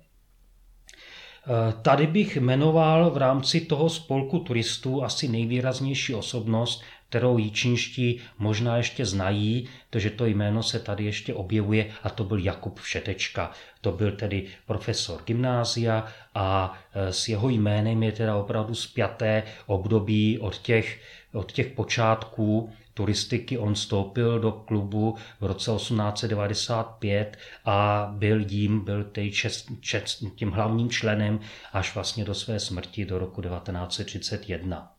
Tady 1.81 2.07
bych 2.07 2.37
jmenoval 2.37 3.09
v 3.09 3.17
rámci 3.17 3.61
toho 3.61 3.89
spolku 3.89 4.39
turistů 4.39 5.03
asi 5.03 5.27
nejvýraznější 5.27 6.15
osobnost, 6.15 6.83
kterou 7.09 7.37
jíčinští 7.37 8.19
možná 8.37 8.77
ještě 8.77 9.05
znají, 9.05 9.69
protože 9.89 10.09
to 10.09 10.25
jméno 10.25 10.63
se 10.63 10.79
tady 10.79 11.05
ještě 11.05 11.33
objevuje 11.33 11.91
a 12.03 12.09
to 12.09 12.23
byl 12.23 12.39
Jakub 12.39 12.79
Všetečka. 12.79 13.51
To 13.81 13.91
byl 13.91 14.11
tedy 14.11 14.47
profesor 14.65 15.21
gymnázia 15.25 16.07
a 16.35 16.79
e, 16.93 17.13
s 17.13 17.27
jeho 17.27 17.49
jménem 17.49 18.03
je 18.03 18.11
teda 18.11 18.35
opravdu 18.35 18.75
spjaté 18.75 19.43
období 19.65 20.39
od 20.39 20.57
těch, 20.57 20.99
od 21.33 21.51
těch 21.51 21.67
počátků 21.67 22.73
turistiky. 22.93 23.57
On 23.57 23.73
vstoupil 23.73 24.39
do 24.39 24.51
klubu 24.51 25.15
v 25.39 25.45
roce 25.45 25.71
1895 25.71 27.37
a 27.65 28.09
byl 28.13 28.39
jím, 28.47 28.79
byl 28.79 29.11
čest, 29.31 29.67
čest, 29.79 30.23
tím 30.35 30.51
hlavním 30.51 30.89
členem 30.89 31.39
až 31.73 31.95
vlastně 31.95 32.25
do 32.25 32.35
své 32.35 32.59
smrti 32.59 33.05
do 33.05 33.19
roku 33.19 33.41
1931. 33.41 34.98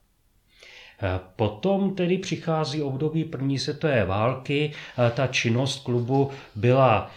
Potom 1.36 1.94
tedy 1.94 2.18
přichází 2.18 2.82
období 2.82 3.24
první 3.24 3.58
světové 3.58 4.04
války. 4.04 4.72
Ta 5.14 5.26
činnost 5.26 5.84
klubu 5.84 6.30
byla 6.54 7.10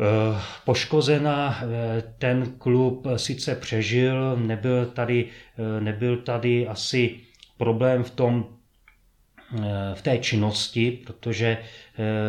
eh, 0.00 0.40
poškozena. 0.64 1.60
Eh, 1.62 2.02
ten 2.18 2.52
klub 2.58 3.06
sice 3.16 3.54
přežil, 3.54 4.36
nebyl 4.36 4.86
tady, 4.86 5.28
eh, 5.58 5.80
nebyl 5.80 6.16
tady 6.16 6.68
asi 6.68 7.20
problém 7.58 8.04
v 8.04 8.10
tom, 8.10 8.46
v 9.94 10.02
té 10.02 10.18
činnosti, 10.18 10.90
protože 11.06 11.58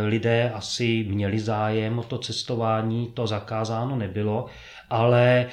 lidé 0.06 0.52
asi 0.52 1.06
měli 1.10 1.40
zájem 1.40 2.00
o 2.00 2.04
to 2.04 2.18
cestování, 2.18 3.12
to 3.14 3.28
zakázáno 3.28 3.96
nebylo, 3.96 4.46
ale 4.90 5.48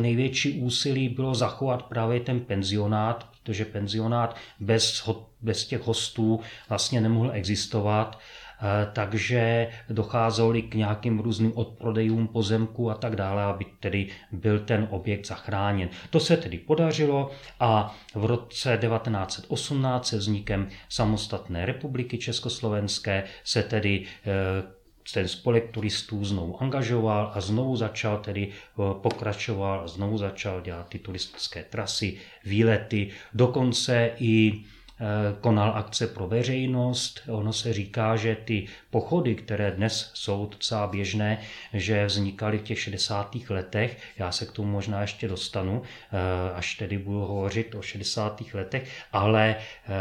největší 0.00 0.52
úsilí 0.52 1.08
bylo 1.08 1.34
zachovat 1.34 1.82
právě 1.82 2.20
ten 2.20 2.40
penzionát, 2.40 3.28
protože 3.46 3.64
penzionát 3.64 4.36
bez, 4.60 5.10
bez 5.40 5.66
těch 5.66 5.86
hostů 5.86 6.40
vlastně 6.68 7.00
nemohl 7.00 7.30
existovat, 7.32 8.18
eh, 8.18 8.90
takže 8.92 9.68
docházelo 9.90 10.52
k 10.52 10.74
nějakým 10.74 11.18
různým 11.18 11.52
odprodejům 11.54 12.28
pozemku 12.28 12.90
a 12.90 12.94
tak 12.94 13.16
dále, 13.16 13.42
aby 13.42 13.64
tedy 13.80 14.08
byl 14.32 14.60
ten 14.60 14.88
objekt 14.90 15.26
zachráněn. 15.26 15.88
To 16.10 16.20
se 16.20 16.36
tedy 16.36 16.58
podařilo 16.58 17.30
a 17.60 17.96
v 18.14 18.24
roce 18.24 18.78
1918 18.82 20.06
se 20.06 20.16
vznikem 20.16 20.68
samostatné 20.88 21.66
republiky 21.66 22.18
Československé 22.18 23.24
se 23.44 23.62
tedy 23.62 24.04
eh, 24.26 24.75
ten 25.12 25.28
spolek 25.28 25.70
turistů 25.70 26.24
znovu 26.24 26.62
angažoval 26.62 27.32
a 27.34 27.40
znovu 27.40 27.76
začal 27.76 28.18
tedy 28.18 28.48
eh, 28.48 28.82
pokračoval 29.02 29.80
a 29.80 29.88
znovu 29.88 30.18
začal 30.18 30.60
dělat 30.60 30.88
ty 30.88 30.98
turistické 30.98 31.64
trasy, 31.64 32.18
výlety, 32.44 33.10
dokonce 33.34 34.10
i 34.18 34.64
konal 35.40 35.72
akce 35.76 36.06
pro 36.06 36.26
veřejnost. 36.26 37.22
Ono 37.28 37.52
se 37.52 37.72
říká, 37.72 38.16
že 38.16 38.36
ty 38.44 38.66
pochody, 38.90 39.34
které 39.34 39.70
dnes 39.70 40.10
jsou 40.14 40.46
docela 40.46 40.86
běžné, 40.86 41.38
že 41.72 42.06
vznikaly 42.06 42.58
v 42.58 42.62
těch 42.62 42.80
60. 42.80 43.36
letech, 43.48 43.98
já 44.18 44.32
se 44.32 44.46
k 44.46 44.52
tomu 44.52 44.72
možná 44.72 45.00
ještě 45.00 45.28
dostanu, 45.28 45.82
eh, 45.82 46.52
až 46.54 46.74
tedy 46.74 46.98
budu 46.98 47.20
hovořit 47.20 47.74
o 47.74 47.82
60. 47.82 48.54
letech, 48.54 48.90
ale 49.12 49.56
eh, 49.56 49.92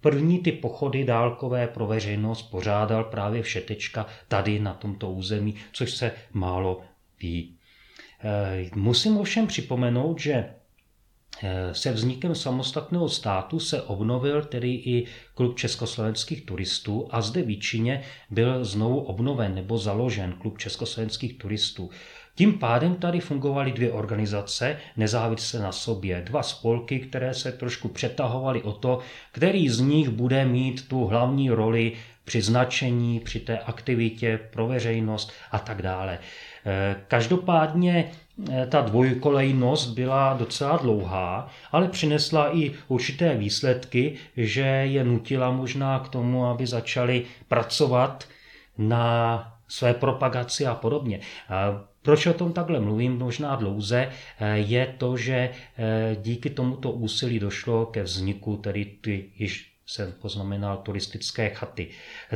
první 0.00 0.38
ty 0.38 0.52
pochody 0.52 1.04
dálkové 1.04 1.66
pro 1.66 1.86
veřejnost 1.86 2.42
pořádal 2.42 3.04
právě 3.04 3.42
Všetečka 3.42 4.06
tady 4.28 4.58
na 4.58 4.74
tomto 4.74 5.10
území, 5.10 5.54
což 5.72 5.92
se 5.92 6.12
málo 6.32 6.80
ví. 7.20 7.56
Musím 8.74 9.18
ovšem 9.18 9.46
připomenout, 9.46 10.18
že 10.20 10.44
Eh, 10.44 10.59
se 11.72 11.92
vznikem 11.92 12.34
samostatného 12.34 13.08
státu 13.08 13.60
se 13.60 13.82
obnovil 13.82 14.42
tedy 14.42 14.68
i 14.68 15.06
klub 15.34 15.58
československých 15.58 16.46
turistů 16.46 17.08
a 17.10 17.20
zde 17.20 17.42
v 17.42 17.58
Číně 17.58 18.02
byl 18.30 18.64
znovu 18.64 19.00
obnoven 19.00 19.54
nebo 19.54 19.78
založen 19.78 20.32
klub 20.32 20.58
československých 20.58 21.38
turistů. 21.38 21.90
Tím 22.34 22.58
pádem 22.58 22.94
tady 22.94 23.20
fungovaly 23.20 23.72
dvě 23.72 23.92
organizace 23.92 24.76
nezávisle 24.96 25.60
na 25.60 25.72
sobě, 25.72 26.22
dva 26.26 26.42
spolky, 26.42 27.00
které 27.00 27.34
se 27.34 27.52
trošku 27.52 27.88
přetahovaly 27.88 28.62
o 28.62 28.72
to, 28.72 28.98
který 29.32 29.68
z 29.68 29.80
nich 29.80 30.08
bude 30.08 30.44
mít 30.44 30.88
tu 30.88 31.04
hlavní 31.04 31.50
roli 31.50 31.92
při 32.24 32.42
značení, 32.42 33.20
při 33.20 33.40
té 33.40 33.58
aktivitě 33.58 34.40
pro 34.52 34.66
veřejnost 34.66 35.32
a 35.50 35.58
tak 35.58 35.82
dále. 35.82 36.18
Eh, 36.66 36.96
každopádně 37.08 38.10
eh, 38.12 38.16
ta 38.68 38.80
dvojkolejnost 38.80 39.94
byla 39.94 40.34
docela 40.34 40.76
dlouhá, 40.76 41.48
ale 41.72 41.88
přinesla 41.88 42.56
i 42.56 42.72
určité 42.88 43.36
výsledky, 43.36 44.14
že 44.36 44.60
je 44.62 45.04
nutila 45.04 45.50
možná 45.50 45.98
k 45.98 46.08
tomu, 46.08 46.46
aby 46.46 46.66
začali 46.66 47.24
pracovat 47.48 48.28
na 48.78 49.46
své 49.68 49.94
propagaci 49.94 50.66
a 50.66 50.74
podobně. 50.74 51.20
Proč 52.02 52.26
o 52.26 52.34
tom 52.34 52.52
takhle 52.52 52.80
mluvím 52.80 53.18
možná 53.18 53.56
dlouze, 53.56 54.08
eh, 54.38 54.58
je 54.58 54.94
to, 54.98 55.16
že 55.16 55.50
díky 56.22 56.50
tomuto 56.50 56.90
úsilí 56.90 57.38
došlo 57.38 57.86
ke 57.86 58.02
vzniku 58.02 58.56
tedy 58.56 58.84
ty 58.84 59.30
se 59.90 60.12
poznamenal 60.20 60.76
turistické 60.76 61.48
chaty. 61.48 61.88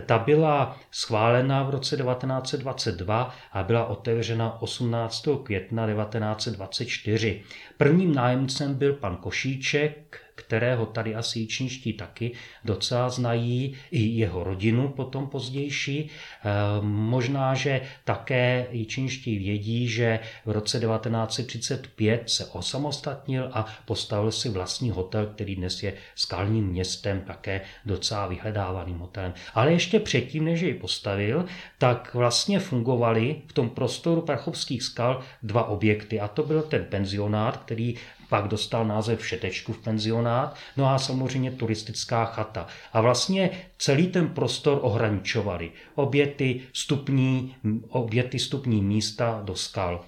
Ta 0.07 0.19
byla 0.19 0.79
schválena 0.91 1.63
v 1.63 1.71
roce 1.71 1.97
1922 1.97 3.35
a 3.53 3.63
byla 3.63 3.87
otevřena 3.87 4.63
18. 4.63 5.29
května 5.43 5.87
1924. 5.87 7.43
Prvním 7.77 8.15
nájemcem 8.15 8.75
byl 8.75 8.93
pan 8.93 9.17
Košíček, 9.17 10.24
kterého 10.35 10.87
tady 10.87 11.15
asi 11.15 11.47
čínští 11.47 11.93
taky 11.93 12.33
docela 12.65 13.09
znají, 13.09 13.77
i 13.91 14.01
jeho 14.01 14.45
rodinu 14.45 14.89
potom 14.89 15.27
pozdější. 15.27 16.11
Eh, 16.11 16.51
možná, 16.83 17.55
že 17.55 17.81
také 18.05 18.67
čínští 18.87 19.39
vědí, 19.39 19.89
že 19.89 20.21
v 20.45 20.51
roce 20.51 20.81
1935 20.81 22.31
se 22.31 22.47
osamostatnil 22.47 23.51
a 23.53 23.67
postavil 23.85 24.33
si 24.33 24.49
vlastní 24.49 24.91
hotel, 24.91 25.27
který 25.27 25.57
dnes 25.57 25.83
je 25.83 25.95
skalním 26.15 26.67
městem, 26.67 27.21
také 27.21 27.61
docela 27.87 28.27
vyhledávaným 28.27 28.99
hotelem. 28.99 29.35
Ale 29.55 29.73
ještě 29.73 30.01
předtím, 30.01 30.45
než 30.45 30.61
jej 30.61 30.75
postavil, 30.75 31.45
tak 31.79 32.15
vlastně 32.15 32.59
fungovaly 32.61 33.37
v 33.47 33.53
tom 33.53 33.71
prostoru 33.71 34.21
Prachovských 34.21 34.83
skal 34.83 35.21
dva 35.43 35.69
objekty. 35.69 36.21
A 36.21 36.29
to 36.29 36.43
byl 36.43 36.63
ten 36.63 36.85
penzionát, 36.85 37.57
který 37.57 37.95
pak 38.35 38.49
dostal 38.49 38.87
název 38.87 39.27
Šetečku 39.27 39.73
v 39.73 39.79
penzionát, 39.79 40.57
no 40.77 40.91
a 40.91 40.99
samozřejmě 40.99 41.51
turistická 41.51 42.25
chata. 42.25 42.67
A 42.93 43.01
vlastně 43.01 43.51
celý 43.79 44.07
ten 44.07 44.29
prostor 44.29 44.79
ohraničovali. 44.83 45.71
Obě 45.95 46.27
ty 46.27 46.61
stupní, 46.73 47.55
obě 47.89 48.23
ty 48.23 48.39
stupní 48.39 48.83
místa 48.83 49.41
do 49.45 49.55
skal. 49.57 50.05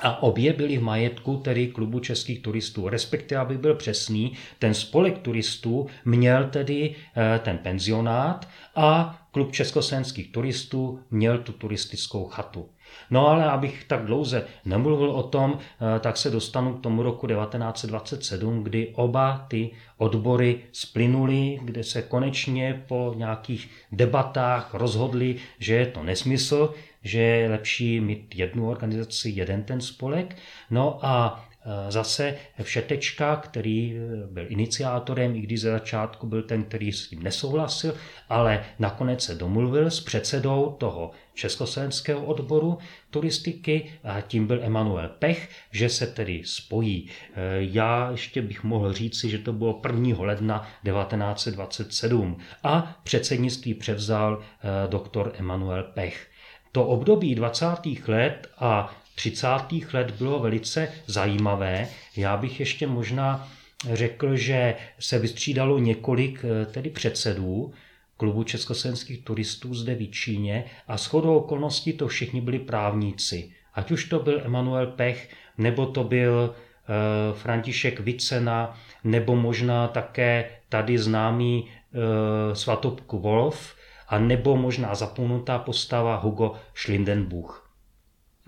A 0.00 0.22
obě 0.22 0.52
byly 0.52 0.78
v 0.78 0.82
majetku 0.82 1.36
tedy 1.36 1.66
klubu 1.66 2.00
českých 2.00 2.42
turistů. 2.42 2.88
Respektive, 2.88 3.40
aby 3.40 3.58
byl 3.58 3.74
přesný, 3.74 4.32
ten 4.58 4.74
spolek 4.74 5.18
turistů 5.18 5.86
měl 6.04 6.44
tedy 6.44 6.94
eh, 7.16 7.40
ten 7.44 7.58
penzionát 7.58 8.48
a 8.74 9.18
klub 9.30 9.52
československých 9.52 10.32
turistů 10.32 11.00
měl 11.10 11.38
tu 11.38 11.52
turistickou 11.52 12.28
chatu. 12.28 12.68
No 13.10 13.28
ale 13.28 13.44
abych 13.44 13.84
tak 13.84 14.04
dlouze 14.04 14.46
nemluvil 14.64 15.10
o 15.10 15.22
tom, 15.22 15.58
eh, 15.58 16.00
tak 16.00 16.16
se 16.16 16.30
dostanu 16.30 16.74
k 16.74 16.80
tomu 16.80 17.02
roku 17.02 17.26
1927, 17.26 18.64
kdy 18.64 18.92
oba 18.94 19.46
ty 19.48 19.70
odbory 19.96 20.60
splynuly, 20.72 21.58
kde 21.62 21.84
se 21.84 22.02
konečně 22.02 22.84
po 22.88 23.14
nějakých 23.16 23.70
debatách 23.92 24.74
rozhodli, 24.74 25.36
že 25.58 25.74
je 25.74 25.86
to 25.86 26.02
nesmysl, 26.02 26.74
že 27.02 27.20
je 27.20 27.50
lepší 27.50 28.00
mít 28.00 28.34
jednu 28.34 28.70
organizaci, 28.70 29.30
jeden 29.30 29.62
ten 29.62 29.80
spolek. 29.80 30.36
No 30.70 30.98
a 31.02 31.46
Eh, 31.66 31.92
zase 31.92 32.36
Všetečka, 32.62 33.36
který 33.36 33.96
eh, 33.96 34.26
byl 34.26 34.46
iniciátorem, 34.48 35.36
i 35.36 35.40
když 35.40 35.60
ze 35.60 35.70
začátku 35.70 36.26
byl 36.26 36.42
ten, 36.42 36.64
který 36.64 36.92
s 36.92 37.08
tím 37.08 37.22
nesouhlasil, 37.22 37.94
ale 38.28 38.64
nakonec 38.78 39.22
se 39.22 39.34
domluvil 39.34 39.90
s 39.90 40.00
předsedou 40.00 40.76
toho 40.78 41.10
československého 41.34 42.24
odboru 42.24 42.78
turistiky 43.10 43.90
a 44.04 44.20
tím 44.20 44.46
byl 44.46 44.64
Emanuel 44.64 45.08
Pech, 45.08 45.48
že 45.70 45.88
se 45.88 46.06
tedy 46.06 46.42
spojí. 46.44 47.08
Eh, 47.08 47.34
já 47.58 48.10
ještě 48.10 48.42
bych 48.42 48.64
mohl 48.64 48.92
říci, 48.92 49.30
že 49.30 49.38
to 49.38 49.52
bylo 49.52 49.80
1. 49.86 50.24
ledna 50.24 50.68
1927 50.84 52.38
a 52.62 53.00
předsednictví 53.02 53.74
převzal 53.74 54.42
doktor 54.88 55.32
Emanuel 55.38 55.82
Pech. 55.82 56.28
To 56.76 56.84
období 56.84 57.34
20. 57.34 57.66
let 58.08 58.50
a 58.58 58.94
30. 59.14 59.48
let 59.92 60.10
bylo 60.10 60.38
velice 60.38 60.88
zajímavé. 61.06 61.88
Já 62.16 62.36
bych 62.36 62.60
ještě 62.60 62.86
možná 62.86 63.48
řekl, 63.92 64.36
že 64.36 64.74
se 64.98 65.18
vystřídalo 65.18 65.78
několik 65.78 66.44
eh, 66.44 66.66
tedy 66.66 66.90
předsedů 66.90 67.72
klubu 68.16 68.44
československých 68.44 69.24
turistů 69.24 69.74
zde 69.74 69.94
v 69.94 70.10
Číně 70.10 70.64
a 70.88 70.96
shodou 70.96 71.36
okolností 71.36 71.92
to 71.92 72.08
všichni 72.08 72.40
byli 72.40 72.58
právníci. 72.58 73.50
Ať 73.74 73.90
už 73.90 74.04
to 74.04 74.18
byl 74.18 74.40
Emanuel 74.44 74.86
Pech, 74.86 75.30
nebo 75.58 75.86
to 75.86 76.04
byl 76.04 76.54
eh, 76.54 77.34
František 77.34 78.00
Vicena, 78.00 78.78
nebo 79.04 79.36
možná 79.36 79.88
také 79.88 80.50
tady 80.68 80.98
známý 80.98 81.68
eh, 81.68 82.54
Svatopk 82.54 83.12
Wolf, 83.12 83.75
a 84.08 84.18
nebo 84.18 84.56
možná 84.56 84.94
zapomenutá 84.94 85.58
postava 85.58 86.16
Hugo 86.16 86.54
Schlindenbuch. 86.74 87.66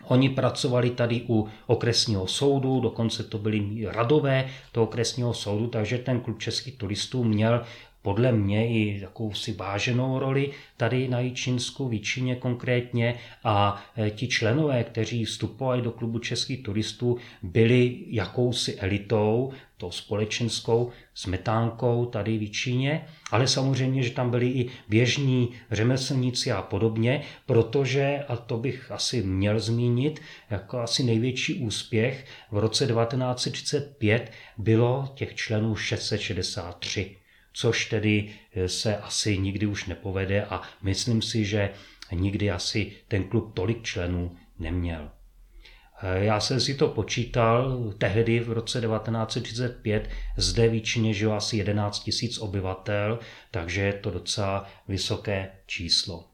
Oni 0.05 0.29
pracovali 0.29 0.91
tady 0.91 1.25
u 1.29 1.49
okresního 1.67 2.27
soudu, 2.27 2.81
dokonce 2.81 3.25
to 3.25 3.39
byli 3.39 3.87
radové 3.87 4.49
toho 4.73 4.87
okresního 4.87 5.35
soudu, 5.35 5.67
takže 5.67 5.99
ten 5.99 6.21
klub 6.21 6.39
českých 6.39 6.77
turistů 6.77 7.25
měl 7.25 7.65
podle 8.09 8.33
mě 8.33 8.69
i 8.69 9.01
jakousi 9.01 9.53
váženou 9.53 10.19
roli 10.19 10.51
tady 10.77 11.09
na 11.09 11.21
Jičinsku, 11.21 11.89
v 11.89 11.93
Jičině 11.93 12.37
konkrétně. 12.37 13.15
A 13.45 13.85
e, 13.97 14.11
ti 14.11 14.29
členové, 14.29 14.85
kteří 14.85 15.25
vstupovali 15.25 15.83
do 15.83 15.93
klubu 15.93 16.19
českých 16.19 16.63
turistů, 16.63 17.17
byli 17.43 18.05
jakousi 18.07 18.77
elitou, 18.77 19.53
tou 19.77 19.91
společenskou 19.91 20.91
smetánkou 21.15 22.07
tady 22.07 22.39
v 22.39 22.43
Jičíně, 22.43 23.05
ale 23.31 23.49
samozřejmě, 23.49 24.03
že 24.03 24.11
tam 24.11 24.31
byli 24.31 24.49
i 24.49 24.71
běžní 24.89 25.49
řemeslníci 25.71 26.53
a 26.53 26.63
podobně, 26.63 27.23
protože, 27.47 28.25
a 28.29 28.37
to 28.37 28.57
bych 28.57 28.91
asi 28.91 29.23
měl 29.23 29.61
zmínit, 29.61 30.21
jako 30.51 30.79
asi 30.79 31.03
největší 31.03 31.55
úspěch 31.55 32.27
v 32.51 32.59
roce 32.59 32.87
1935 32.87 34.33
bylo 34.59 35.13
těch 35.15 35.35
členů 35.35 35.77
663 35.77 37.18
což 37.59 37.87
tedy 37.87 38.31
eh, 38.55 38.69
se 38.69 38.97
asi 38.97 39.39
nikdy 39.39 39.67
už 39.67 39.87
nepovede 39.87 40.45
a 40.45 40.63
myslím 40.83 41.23
si, 41.23 41.45
že 41.45 41.71
nikdy 42.13 42.51
asi 42.51 42.93
ten 43.09 43.25
klub 43.25 43.55
tolik 43.55 43.83
členů 43.83 44.37
neměl. 44.59 45.11
Eh, 46.03 46.25
já 46.25 46.41
jsem 46.41 46.61
si 46.61 46.75
to 46.75 46.89
počítal, 46.89 47.93
tehdy 47.99 48.41
v 48.41 48.53
roce 48.53 48.81
1935 48.81 50.11
zde 50.37 50.69
většině 50.69 51.15
žilo 51.15 51.35
asi 51.35 51.57
11 51.57 52.01
tisíc 52.01 52.39
obyvatel, 52.39 53.19
takže 53.51 53.81
je 53.81 53.93
to 53.93 54.11
docela 54.11 54.67
vysoké 54.89 55.51
číslo. 55.67 56.25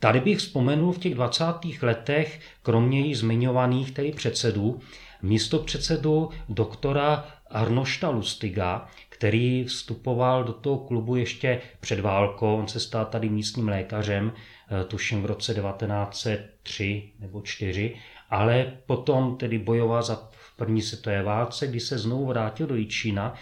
Tady 0.00 0.20
bych 0.20 0.38
vzpomenul 0.38 0.92
v 0.92 0.98
těch 0.98 1.14
20. 1.14 1.44
letech, 1.82 2.40
kromě 2.62 3.00
již 3.00 3.18
zmiňovaných 3.18 3.90
tedy 3.92 4.12
předsedů, 4.12 4.80
místo 5.22 5.58
předsedu 5.58 6.30
doktora 6.48 7.28
Arnošta 7.50 8.10
Lustiga, 8.10 8.88
který 9.20 9.64
vstupoval 9.64 10.44
do 10.44 10.52
toho 10.52 10.78
klubu 10.78 11.16
ještě 11.16 11.60
před 11.80 12.00
válkou. 12.00 12.56
On 12.56 12.68
se 12.68 12.80
stal 12.80 13.04
tady 13.04 13.28
místním 13.28 13.68
lékařem, 13.68 14.32
eh, 14.32 14.84
tuším 14.84 15.22
v 15.22 15.26
roce 15.26 15.54
1903 15.54 17.12
nebo 17.18 17.42
4, 17.42 17.96
ale 18.30 18.72
potom 18.86 19.36
tedy 19.36 19.58
bojoval 19.58 20.02
za 20.02 20.30
první 20.56 20.82
světové 20.82 21.22
válce, 21.22 21.66
kdy 21.66 21.80
se 21.80 21.98
znovu 21.98 22.26
vrátil 22.26 22.66
do 22.66 22.74
Jičína, 22.74 23.34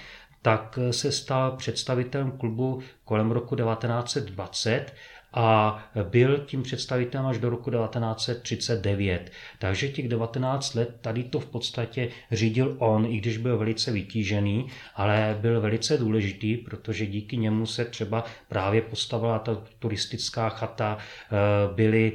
tak 0.42 0.78
se 0.90 1.12
stal 1.12 1.56
představitelem 1.56 2.30
klubu 2.30 2.82
kolem 3.04 3.30
roku 3.30 3.56
1920 3.56 4.94
a 5.34 5.78
byl 6.02 6.38
tím 6.38 6.62
představitelem 6.62 7.26
až 7.26 7.38
do 7.38 7.50
roku 7.50 7.70
1939. 7.70 9.32
Takže 9.58 9.88
těch 9.88 10.08
19 10.08 10.74
let 10.74 10.98
tady 11.00 11.24
to 11.24 11.40
v 11.40 11.46
podstatě 11.46 12.08
řídil 12.32 12.76
on, 12.78 13.06
i 13.06 13.16
když 13.16 13.36
byl 13.36 13.58
velice 13.58 13.92
vytížený, 13.92 14.68
ale 14.94 15.38
byl 15.40 15.60
velice 15.60 15.98
důležitý, 15.98 16.56
protože 16.56 17.06
díky 17.06 17.36
němu 17.36 17.66
se 17.66 17.84
třeba 17.84 18.24
právě 18.48 18.82
postavila 18.82 19.38
ta 19.38 19.62
turistická 19.78 20.48
chata, 20.48 20.98
eh, 20.98 21.74
byly 21.74 22.12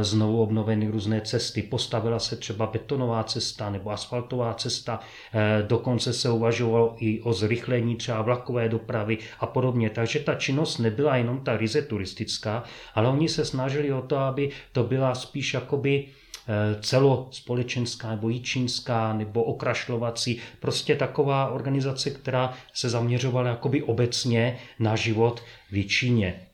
znovu 0.00 0.42
obnoveny 0.42 0.88
různé 0.88 1.20
cesty. 1.20 1.62
Postavila 1.62 2.18
se 2.18 2.36
třeba 2.36 2.66
betonová 2.66 3.24
cesta 3.24 3.70
nebo 3.70 3.90
asfaltová 3.90 4.54
cesta, 4.54 5.00
eh, 5.34 5.64
dokonce 5.66 6.12
se 6.12 6.30
uvažovalo 6.30 6.96
i 6.98 7.20
o 7.20 7.32
zrychlení 7.32 7.96
třeba 7.96 8.22
vlakové 8.22 8.68
dopravy 8.68 9.18
a 9.40 9.46
podobně. 9.46 9.90
Takže 9.90 10.18
ta 10.18 10.34
činnost 10.34 10.78
nebyla 10.78 11.16
jenom 11.16 11.40
ta 11.40 11.56
ryze 11.56 11.82
turistická, 11.82 12.64
ale 12.94 13.08
oni 13.08 13.28
se 13.28 13.44
snažili 13.44 13.92
o 13.92 14.02
to, 14.02 14.16
aby 14.16 14.50
to 14.72 14.84
byla 14.84 15.14
spíš 15.14 15.54
jakoby 15.54 16.04
eh, 16.48 16.82
celospolečenská 16.82 18.10
nebo 18.10 18.28
jíčínská 18.28 19.12
nebo 19.12 19.42
okrašlovací, 19.42 20.40
prostě 20.60 20.96
taková 20.96 21.50
organizace, 21.50 22.10
která 22.10 22.54
se 22.72 22.88
zaměřovala 22.88 23.48
jakoby 23.48 23.82
obecně 23.82 24.58
na 24.78 24.96
život 24.96 25.42
v 25.70 25.86
Číně. 25.86 26.47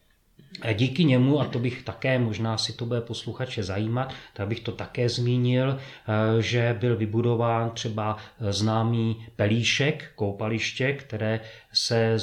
Díky 0.74 1.04
němu, 1.04 1.40
a 1.40 1.44
to 1.44 1.58
bych 1.58 1.82
také, 1.82 2.18
možná 2.18 2.58
si 2.58 2.72
to 2.72 2.86
bude 2.86 3.00
posluchače 3.00 3.62
zajímat, 3.62 4.14
tak 4.32 4.48
bych 4.48 4.60
to 4.60 4.72
také 4.72 5.08
zmínil, 5.08 5.78
eh, 5.78 6.42
že 6.42 6.76
byl 6.80 6.96
vybudován 6.96 7.70
třeba 7.70 8.16
známý 8.40 9.26
pelíšek, 9.36 10.12
koupaliště, 10.14 10.92
které 10.92 11.40
se 11.72 12.16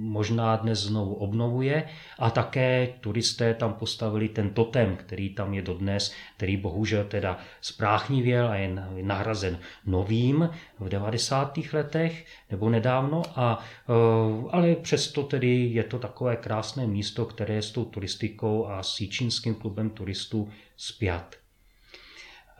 možná 0.00 0.56
dnes 0.56 0.78
znovu 0.78 1.14
obnovuje. 1.14 1.84
A 2.18 2.30
také 2.30 2.88
turisté 3.00 3.54
tam 3.54 3.72
postavili 3.72 4.28
ten 4.28 4.50
totem, 4.50 4.96
který 4.96 5.34
tam 5.34 5.54
je 5.54 5.62
dodnes, 5.62 6.12
který 6.36 6.56
bohužel 6.56 7.04
teda 7.04 7.38
spráchnivěl 7.60 8.48
a 8.48 8.56
je 8.56 8.76
nahrazen 9.02 9.58
novým 9.86 10.50
v 10.78 10.88
90. 10.88 11.58
letech 11.72 12.24
nebo 12.50 12.70
nedávno, 12.70 13.22
a, 13.36 13.64
eh, 13.88 14.48
ale 14.50 14.74
přesto 14.74 15.22
tedy 15.22 15.70
je 15.72 15.84
to 15.84 15.98
takové 15.98 16.36
krásné 16.36 16.86
místo, 16.86 17.26
které 17.26 17.54
je 17.54 17.62
s 17.62 17.70
tou 17.70 17.84
turistikou 17.84 18.66
a 18.66 18.82
s 18.82 19.00
Jíčínským 19.00 19.54
klubem 19.54 19.90
turistů 19.90 20.48
zpět. 20.76 21.38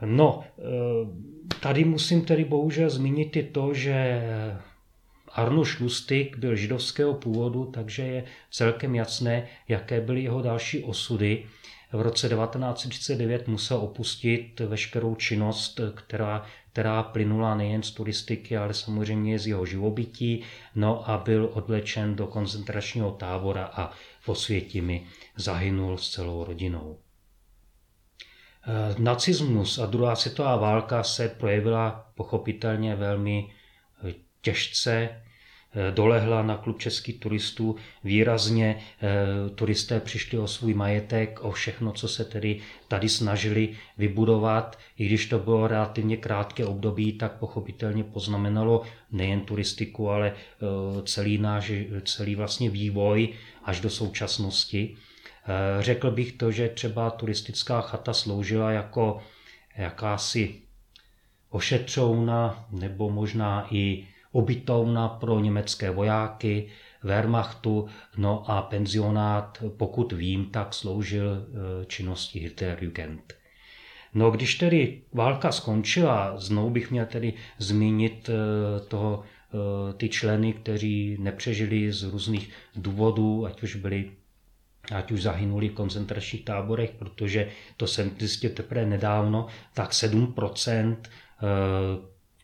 No, 0.04 0.44
eh, 0.58 0.62
tady 1.60 1.84
musím 1.84 2.24
tedy 2.24 2.44
bohužel 2.44 2.90
zmínit 2.90 3.36
i 3.36 3.42
to, 3.42 3.74
že 3.74 4.22
Arnuš 5.36 5.80
Lustig 5.80 6.36
byl 6.36 6.56
židovského 6.56 7.14
původu, 7.14 7.64
takže 7.64 8.02
je 8.02 8.24
celkem 8.50 8.94
jasné, 8.94 9.48
jaké 9.68 10.00
byly 10.00 10.22
jeho 10.22 10.42
další 10.42 10.84
osudy. 10.84 11.44
V 11.92 12.00
roce 12.00 12.28
1939 12.28 13.48
musel 13.48 13.76
opustit 13.76 14.60
veškerou 14.60 15.14
činnost, 15.14 15.80
která, 15.94 16.46
která 16.72 17.02
plynula 17.02 17.54
nejen 17.54 17.82
z 17.82 17.90
turistiky, 17.90 18.56
ale 18.56 18.74
samozřejmě 18.74 19.38
z 19.38 19.46
jeho 19.46 19.66
živobytí, 19.66 20.42
no 20.74 21.10
a 21.10 21.18
byl 21.18 21.50
odvlečen 21.52 22.16
do 22.16 22.26
koncentračního 22.26 23.10
tábora 23.10 23.64
a 23.64 23.92
v 24.20 24.28
Osvětimi 24.28 25.06
zahynul 25.36 25.98
s 25.98 26.10
celou 26.10 26.44
rodinou. 26.44 26.98
Nacismus 28.98 29.78
a 29.78 29.86
druhá 29.86 30.16
světová 30.16 30.56
válka 30.56 31.02
se 31.02 31.28
projevila 31.28 32.10
pochopitelně 32.14 32.96
velmi 32.96 33.50
těžce 34.40 35.08
Eh, 35.10 35.25
dolehla 35.90 36.42
na 36.42 36.56
klub 36.56 36.78
českých 36.78 37.20
turistů. 37.20 37.76
Výrazně 38.04 38.76
eh, 38.76 39.50
turisté 39.50 40.00
přišli 40.00 40.38
o 40.38 40.46
svůj 40.46 40.74
majetek, 40.74 41.38
o 41.42 41.50
všechno, 41.50 41.92
co 41.92 42.08
se 42.08 42.24
tedy 42.24 42.60
tady 42.88 43.08
snažili 43.08 43.68
vybudovat. 43.98 44.78
I 44.98 45.06
když 45.06 45.26
to 45.26 45.38
bylo 45.38 45.68
relativně 45.68 46.16
krátké 46.16 46.66
období, 46.66 47.12
tak 47.12 47.32
pochopitelně 47.32 48.04
poznamenalo 48.04 48.82
nejen 49.12 49.40
turistiku, 49.40 50.10
ale 50.10 50.32
eh, 50.32 51.02
celý 51.02 51.38
náš 51.38 51.72
celý 52.04 52.34
vlastně 52.34 52.70
vývoj 52.70 53.28
až 53.64 53.80
do 53.80 53.90
současnosti. 53.90 54.96
Řekl 55.80 56.10
bych 56.10 56.32
to, 56.32 56.52
že 56.52 56.68
třeba 56.68 57.10
turistická 57.10 57.80
chata 57.80 58.12
sloužila 58.12 58.70
jako 58.70 59.22
jakási 59.76 60.54
ošetřovna 61.50 62.66
nebo 62.70 63.10
možná 63.10 63.66
i 63.70 64.06
ubytovna 64.36 65.08
pro 65.08 65.40
německé 65.40 65.90
vojáky, 65.90 66.68
Wehrmachtu, 67.02 67.88
no 68.16 68.50
a 68.50 68.62
penzionát, 68.62 69.64
pokud 69.76 70.12
vím, 70.12 70.46
tak 70.46 70.74
sloužil 70.74 71.30
e, 71.30 71.84
činnosti 71.86 72.38
Hitlerjugend. 72.38 73.34
No 74.14 74.30
když 74.30 74.54
tedy 74.54 75.02
válka 75.12 75.52
skončila, 75.52 76.38
znovu 76.38 76.70
bych 76.70 76.90
měl 76.90 77.06
tedy 77.06 77.34
zmínit 77.58 78.28
e, 78.28 78.32
toho, 78.80 79.22
e, 79.22 79.92
ty 79.92 80.08
členy, 80.08 80.52
kteří 80.52 81.16
nepřežili 81.20 81.92
z 81.92 82.02
různých 82.02 82.50
důvodů, 82.74 83.46
ať 83.46 83.62
už 83.62 83.76
byli 83.76 84.10
ať 84.94 85.12
už 85.12 85.22
zahynuli 85.22 85.68
v 85.68 85.74
koncentračních 85.74 86.44
táborech, 86.44 86.90
protože 86.98 87.48
to 87.76 87.86
jsem 87.86 88.10
zjistil 88.18 88.50
teprve 88.50 88.86
nedávno, 88.86 89.46
tak 89.74 89.90
7% 89.90 90.96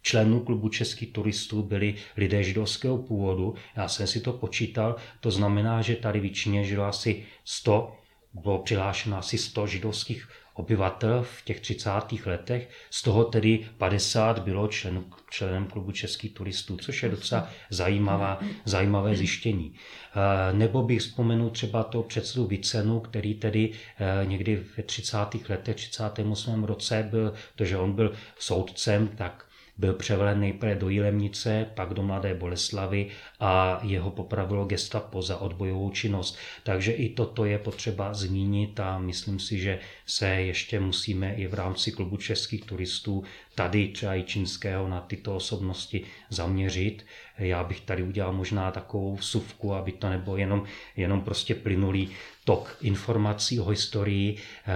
členů 0.03 0.41
klubu 0.41 0.69
českých 0.69 1.13
turistů 1.13 1.63
byli 1.63 1.95
lidé 2.17 2.43
židovského 2.43 2.99
původu. 2.99 3.55
Já 3.77 3.89
jsem 3.89 4.07
si 4.07 4.21
to 4.21 4.33
počítal, 4.33 4.97
to 5.21 5.31
znamená, 5.31 5.83
že 5.83 5.97
tady 5.97 6.21
většině 6.21 6.65
žilo 6.65 6.85
asi 6.85 7.25
100, 7.45 7.97
bylo 8.35 8.59
přihlášeno 8.59 9.19
asi 9.19 9.39
100 9.39 9.67
židovských 9.67 10.29
obyvatel 10.55 11.23
v 11.23 11.45
těch 11.45 11.61
30. 11.61 11.91
letech, 12.27 12.71
z 12.91 13.03
toho 13.03 13.25
tedy 13.25 13.69
50 13.79 14.39
bylo 14.39 14.69
člen, 14.69 15.05
členem 15.31 15.67
klubu 15.67 15.93
českých 15.93 16.35
turistů, 16.35 16.77
což 16.77 17.03
je 17.03 17.09
docela 17.09 17.49
zajímavá, 17.71 18.41
zajímavé 18.65 19.17
zjištění. 19.17 19.75
Eh, 19.75 20.53
nebo 20.53 20.83
bych 20.83 21.01
vzpomenul 21.01 21.51
třeba 21.51 21.85
to 21.85 22.03
předsedu 22.03 22.47
Vicenu, 22.47 23.01
který 23.01 23.35
tedy 23.35 23.71
eh, 23.99 24.27
někdy 24.27 24.65
ve 24.77 24.83
30. 24.83 25.17
letech, 25.49 25.77
38. 25.77 26.65
roce 26.65 27.09
byl, 27.11 27.35
protože 27.55 27.77
on 27.77 27.93
byl 27.93 28.13
soudcem, 28.39 29.09
tak 29.09 29.47
byl 29.79 29.95
převelen 29.95 30.41
nejprve 30.41 30.75
do 30.75 30.89
Jilemnice, 30.89 31.67
pak 31.75 31.95
do 31.95 32.03
Mladé 32.03 32.35
Boleslavy 32.35 33.09
a 33.41 33.81
jeho 33.83 34.11
popravilo 34.11 34.65
gestapo 34.65 35.23
za 35.23 35.37
odbojovou 35.37 35.91
činnost. 35.91 36.39
Takže 36.63 36.93
i 36.93 37.09
toto 37.09 37.45
je 37.45 37.59
potřeba 37.59 38.15
zmínit 38.15 38.81
a 38.81 38.99
myslím 38.99 39.39
si, 39.39 39.59
že 39.59 39.79
se 40.07 40.29
ještě 40.29 40.81
musíme 40.81 41.35
i 41.35 41.47
v 41.47 41.55
rámci 41.55 41.93
klubu 41.93 42.17
českých 42.17 42.65
turistů 42.65 43.25
tady 43.55 43.89
třeba 43.89 44.15
i 44.15 44.23
čínského 44.23 44.89
na 44.89 45.01
tyto 45.01 45.37
osobnosti 45.37 46.05
zaměřit. 46.31 47.07
Já 47.39 47.65
bych 47.65 47.81
tady 47.81 48.03
udělal 48.03 48.33
možná 48.33 48.71
takovou 48.71 49.19
suvku, 49.19 49.75
aby 49.75 49.93
to 49.93 50.09
nebylo 50.09 50.37
jenom, 50.37 50.65
jenom 50.97 51.21
prostě 51.21 51.55
plynulý 51.55 52.11
tok 52.45 52.77
informací 52.81 53.61
o 53.61 53.69
historii. 53.69 54.37
Eh, 54.37 54.73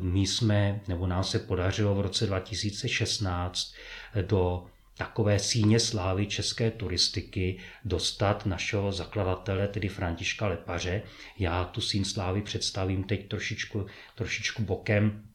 my 0.00 0.20
jsme, 0.20 0.80
nebo 0.88 1.06
nám 1.06 1.24
se 1.24 1.38
podařilo 1.38 1.94
v 1.94 2.00
roce 2.00 2.26
2016 2.26 3.74
do 4.22 4.66
takové 4.98 5.38
síně 5.38 5.80
slávy 5.80 6.26
české 6.26 6.70
turistiky 6.70 7.58
dostat 7.84 8.46
našeho 8.46 8.92
zakladatele, 8.92 9.68
tedy 9.68 9.88
Františka 9.88 10.48
Lepaře. 10.48 11.02
Já 11.38 11.64
tu 11.64 11.80
síň 11.80 12.04
slávy 12.04 12.42
představím 12.42 13.04
teď 13.04 13.28
trošičku, 13.28 13.86
trošičku 14.14 14.62
bokem, 14.62 15.27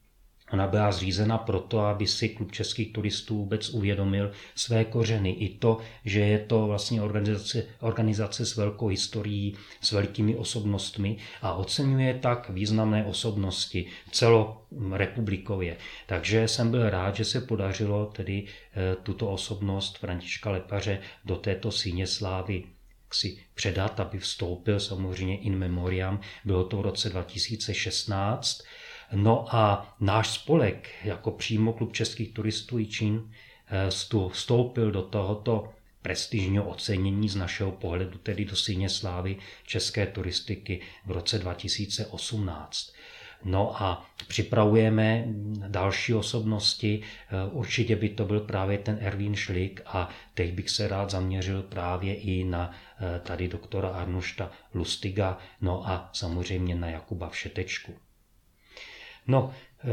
Ona 0.51 0.67
byla 0.67 0.91
zřízena 0.91 1.37
proto, 1.37 1.79
aby 1.79 2.07
si 2.07 2.29
klub 2.29 2.51
českých 2.51 2.93
turistů 2.93 3.37
vůbec 3.37 3.69
uvědomil 3.69 4.31
své 4.55 4.85
kořeny. 4.85 5.31
I 5.31 5.57
to, 5.57 5.77
že 6.05 6.19
je 6.19 6.39
to 6.39 6.67
vlastně 6.67 7.01
organizace, 7.01 7.63
organizace 7.79 8.45
s 8.45 8.55
velkou 8.55 8.87
historií, 8.87 9.55
s 9.81 9.91
velkými 9.91 10.35
osobnostmi 10.35 11.17
a 11.41 11.53
oceňuje 11.53 12.13
tak 12.13 12.49
významné 12.49 13.05
osobnosti 13.05 13.85
celorepublikově. 14.11 15.77
Takže 16.07 16.47
jsem 16.47 16.71
byl 16.71 16.89
rád, 16.89 17.15
že 17.15 17.25
se 17.25 17.41
podařilo 17.41 18.05
tedy 18.05 18.45
eh, 18.45 18.95
tuto 19.03 19.31
osobnost 19.31 19.97
Františka 19.97 20.51
Lepaře 20.51 20.99
do 21.25 21.35
této 21.35 21.71
síně 21.71 22.07
slávy 22.07 22.63
si 23.13 23.37
předat, 23.53 23.99
aby 23.99 24.17
vstoupil 24.17 24.79
samozřejmě 24.79 25.37
in 25.37 25.57
memoriam. 25.57 26.19
Bylo 26.45 26.63
to 26.63 26.77
v 26.77 26.81
roce 26.81 27.09
2016 27.09 28.61
No 29.15 29.55
a 29.55 29.95
náš 29.99 30.29
spolek, 30.29 30.89
jako 31.03 31.31
přímo 31.31 31.73
klub 31.73 31.93
českých 31.93 32.33
turistů 32.33 32.85
Čín, 32.85 33.31
eh, 33.67 33.89
vstoupil 34.29 34.91
do 34.91 35.01
tohoto 35.01 35.69
prestižního 36.01 36.65
ocenění 36.65 37.29
z 37.29 37.35
našeho 37.35 37.71
pohledu, 37.71 38.17
tedy 38.17 38.45
do 38.45 38.55
síně 38.55 38.89
slávy 38.89 39.37
české 39.65 40.07
turistiky 40.07 40.81
v 41.05 41.11
roce 41.11 41.39
2018. 41.39 42.93
No 43.45 43.83
a 43.83 44.05
připravujeme 44.27 45.23
další 45.67 46.13
osobnosti. 46.13 47.01
Eh, 47.01 47.51
určitě 47.51 47.95
by 47.95 48.09
to 48.09 48.25
byl 48.25 48.39
právě 48.39 48.77
ten 48.77 48.97
Erwin 49.01 49.35
Schlick 49.35 49.81
a 49.85 50.09
teď 50.33 50.53
bych 50.53 50.69
se 50.69 50.87
rád 50.87 51.09
zaměřil 51.09 51.63
právě 51.63 52.15
i 52.15 52.43
na 52.43 52.71
eh, 52.71 53.19
tady 53.19 53.47
doktora 53.47 53.89
Arnošta 53.89 54.51
Lustiga, 54.73 55.37
no 55.61 55.89
a 55.89 56.09
samozřejmě 56.13 56.75
na 56.75 56.89
Jakuba 56.89 57.29
Všetečku. 57.29 57.93
No, 59.27 59.51
eh, 59.83 59.87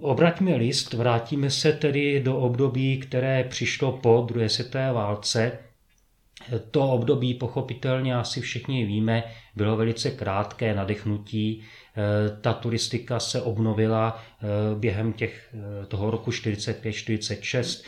obraťme 0.00 0.56
list, 0.56 0.92
vrátíme 0.92 1.50
se 1.50 1.72
tedy 1.72 2.20
do 2.20 2.36
období, 2.36 2.98
které 2.98 3.44
přišlo 3.44 3.92
po 3.92 4.24
druhé 4.28 4.48
světové 4.48 4.92
válce. 4.92 5.58
To 6.70 6.88
období 6.88 7.34
pochopitelně 7.34 8.14
asi 8.16 8.40
všichni 8.40 8.84
víme, 8.84 9.24
bylo 9.56 9.76
velice 9.76 10.10
krátké 10.10 10.74
nadechnutí. 10.74 11.62
Eh, 11.96 12.36
ta 12.40 12.52
turistika 12.52 13.20
se 13.20 13.42
obnovila 13.42 14.22
eh, 14.22 14.46
během 14.78 15.12
těch, 15.12 15.54
toho 15.88 16.10
roku 16.10 16.30
45-46. 16.30 17.84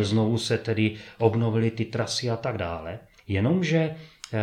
Znovu 0.00 0.38
se 0.38 0.58
tedy 0.58 0.96
obnovily 1.18 1.70
ty 1.70 1.84
trasy 1.84 2.30
a 2.30 2.36
tak 2.36 2.58
dále. 2.58 2.98
Jenomže 3.28 3.94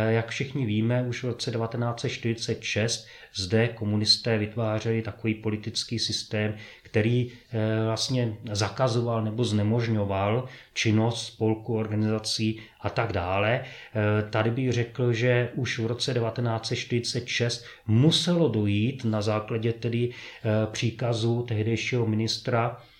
jak 0.08 0.28
všichni 0.28 0.66
víme, 0.66 1.02
už 1.02 1.22
v 1.22 1.26
roce 1.26 1.50
1946 1.50 3.06
zde 3.34 3.68
komunisté 3.68 4.38
vytvářeli 4.38 5.02
takový 5.02 5.34
politický 5.34 5.98
systém, 5.98 6.54
který 6.82 7.30
eh, 7.30 7.84
vlastně 7.84 8.36
zakazoval 8.52 9.24
nebo 9.24 9.44
znemožňoval 9.44 10.48
činnost 10.74 11.26
spolku, 11.26 11.76
organizací 11.76 12.60
a 12.80 12.90
tak 12.90 13.12
dále. 13.12 13.60
Eh, 13.60 14.30
tady 14.30 14.50
bych 14.50 14.72
řekl, 14.72 15.12
že 15.12 15.50
už 15.54 15.78
v 15.78 15.86
roce 15.86 16.14
1946 16.14 17.64
muselo 17.86 18.48
dojít 18.48 19.04
na 19.04 19.22
základě 19.22 19.72
tedy 19.72 20.10
příkazu 20.72 21.42
tehdejšího 21.48 22.06
ministra 22.06 22.80
Eh, 22.82 22.91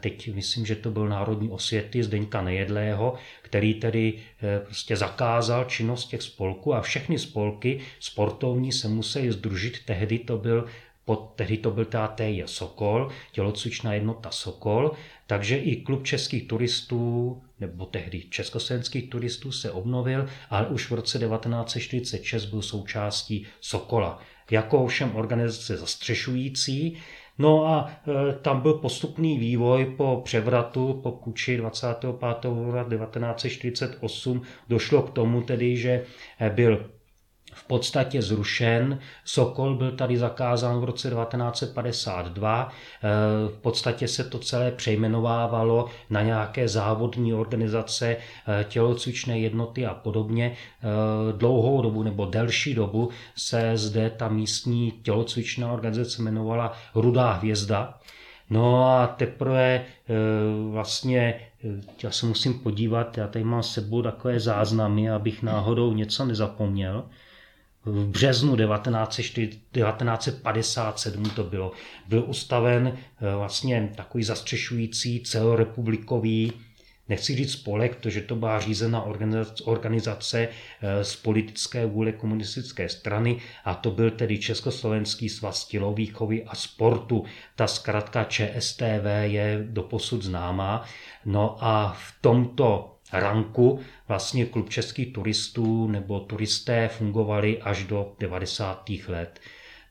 teď 0.00 0.34
myslím, 0.34 0.66
že 0.66 0.76
to 0.76 0.90
byl 0.90 1.08
Národní 1.08 1.50
osvěty 1.50 2.02
Zdeňka 2.02 2.42
Nejedlého, 2.42 3.14
který 3.42 3.74
tedy 3.74 4.14
eh, 4.42 4.60
prostě 4.60 4.96
zakázal 4.96 5.64
činnost 5.64 6.06
těch 6.06 6.22
spolků 6.22 6.74
a 6.74 6.80
všechny 6.80 7.18
spolky 7.18 7.80
sportovní 8.00 8.72
se 8.72 8.88
museli 8.88 9.32
združit. 9.32 9.84
Tehdy 9.84 10.18
to 10.18 10.38
byl 10.38 10.66
pod, 11.04 11.32
tehdy 11.36 11.56
to 11.56 11.70
byl 11.70 11.84
TATJ 11.84 12.42
Sokol, 12.46 13.10
tělocvičná 13.32 13.94
jednota 13.94 14.30
Sokol, 14.30 14.92
takže 15.26 15.56
i 15.56 15.76
klub 15.76 16.04
českých 16.04 16.48
turistů, 16.48 17.42
nebo 17.60 17.86
tehdy 17.86 18.22
československých 18.30 19.10
turistů 19.10 19.52
se 19.52 19.70
obnovil, 19.70 20.26
ale 20.50 20.66
už 20.66 20.90
v 20.90 20.94
roce 20.94 21.18
1946 21.18 22.44
byl 22.44 22.62
součástí 22.62 23.46
Sokola. 23.60 24.20
Jako 24.50 24.84
ovšem 24.84 25.16
organizace 25.16 25.76
zastřešující, 25.76 26.96
No 27.38 27.66
a 27.66 27.90
e, 28.08 28.32
tam 28.32 28.60
byl 28.60 28.72
postupný 28.74 29.38
vývoj 29.38 29.94
po 29.96 30.20
převratu, 30.24 31.00
po 31.02 31.12
kuči 31.12 31.56
25. 31.56 32.14
února 32.48 32.84
1948 32.84 34.42
došlo 34.68 35.02
k 35.02 35.10
tomu 35.10 35.42
tedy, 35.42 35.76
že 35.76 36.04
e, 36.40 36.50
byl 36.50 36.90
v 37.54 37.64
podstatě 37.64 38.22
zrušen. 38.22 38.98
Sokol 39.24 39.74
byl 39.74 39.90
tady 39.90 40.16
zakázán 40.16 40.80
v 40.80 40.84
roce 40.84 41.10
1952. 41.10 42.68
Eh, 42.68 43.08
v 43.48 43.58
podstatě 43.60 44.08
se 44.08 44.24
to 44.24 44.38
celé 44.38 44.70
přejmenovávalo 44.70 45.86
na 46.10 46.22
nějaké 46.22 46.68
závodní 46.68 47.34
organizace, 47.34 48.16
eh, 48.16 48.64
tělocvičné 48.68 49.38
jednoty 49.38 49.86
a 49.86 49.94
podobně. 49.94 50.52
Eh, 50.52 50.86
dlouhou 51.32 51.82
dobu 51.82 52.02
nebo 52.02 52.26
delší 52.26 52.74
dobu 52.74 53.10
se 53.36 53.76
zde 53.76 54.10
ta 54.10 54.28
místní 54.28 54.92
tělocvičná 55.02 55.72
organizace 55.72 56.22
jmenovala 56.22 56.72
Rudá 56.94 57.32
hvězda. 57.32 57.98
No 58.50 58.84
a 58.84 59.06
teprve 59.06 59.84
vlastně, 60.70 61.40
já 62.02 62.10
se 62.10 62.26
musím 62.26 62.54
podívat, 62.58 63.18
já 63.18 63.26
tady 63.28 63.44
mám 63.44 63.62
s 63.62 63.72
sebou 63.72 64.02
takové 64.02 64.40
záznamy, 64.40 65.10
abych 65.10 65.42
náhodou 65.42 65.92
něco 65.92 66.24
nezapomněl 66.24 67.04
v 67.84 68.06
březnu 68.06 68.56
1957 68.56 71.24
to 71.24 71.44
bylo, 71.44 71.72
byl 72.08 72.24
ustaven 72.26 72.96
eh, 72.96 73.00
vlastně 73.36 73.92
takový 73.96 74.24
zastřešující 74.24 75.20
celorepublikový 75.20 76.52
nechci 77.08 77.34
říct 77.34 77.52
spolek, 77.52 77.96
protože 77.96 78.20
to 78.20 78.36
byla 78.36 78.60
řízená 78.60 79.04
organizace 79.64 80.48
eh, 80.48 81.04
z 81.04 81.16
politické 81.16 81.86
vůle 81.86 82.12
komunistické 82.12 82.88
strany 82.88 83.40
a 83.64 83.74
to 83.74 83.90
byl 83.90 84.10
tedy 84.10 84.38
Československý 84.38 85.28
svaz 85.28 85.66
tělovýchovy 85.66 86.44
a 86.44 86.54
sportu. 86.54 87.24
Ta 87.56 87.66
zkratka 87.66 88.24
ČSTV 88.24 89.06
je 89.22 89.66
doposud 89.68 90.22
známá. 90.22 90.84
No 91.24 91.56
a 91.60 91.96
v 91.98 92.14
tomto 92.20 92.93
ranku 93.20 93.80
vlastně 94.08 94.46
klub 94.46 94.70
českých 94.70 95.12
turistů 95.12 95.86
nebo 95.86 96.20
turisté 96.20 96.88
fungovali 96.88 97.62
až 97.62 97.84
do 97.84 98.12
90. 98.20 98.90
let. 99.08 99.40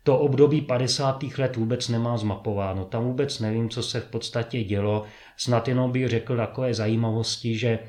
To 0.04 0.18
období 0.18 0.62
50. 0.62 1.24
let 1.38 1.56
vůbec 1.56 1.90
nemá 1.90 2.18
zmapováno, 2.18 2.86
tam 2.86 3.04
vůbec 3.04 3.40
nevím, 3.40 3.70
co 3.70 3.84
se 3.84 4.00
v 4.00 4.06
podstatě 4.06 4.64
dělo. 4.64 5.04
Snad 5.38 5.68
jenom 5.68 5.92
bych 5.92 6.10
řekl 6.10 6.38
takové 6.38 6.74
zajímavosti, 6.74 7.58
že 7.58 7.80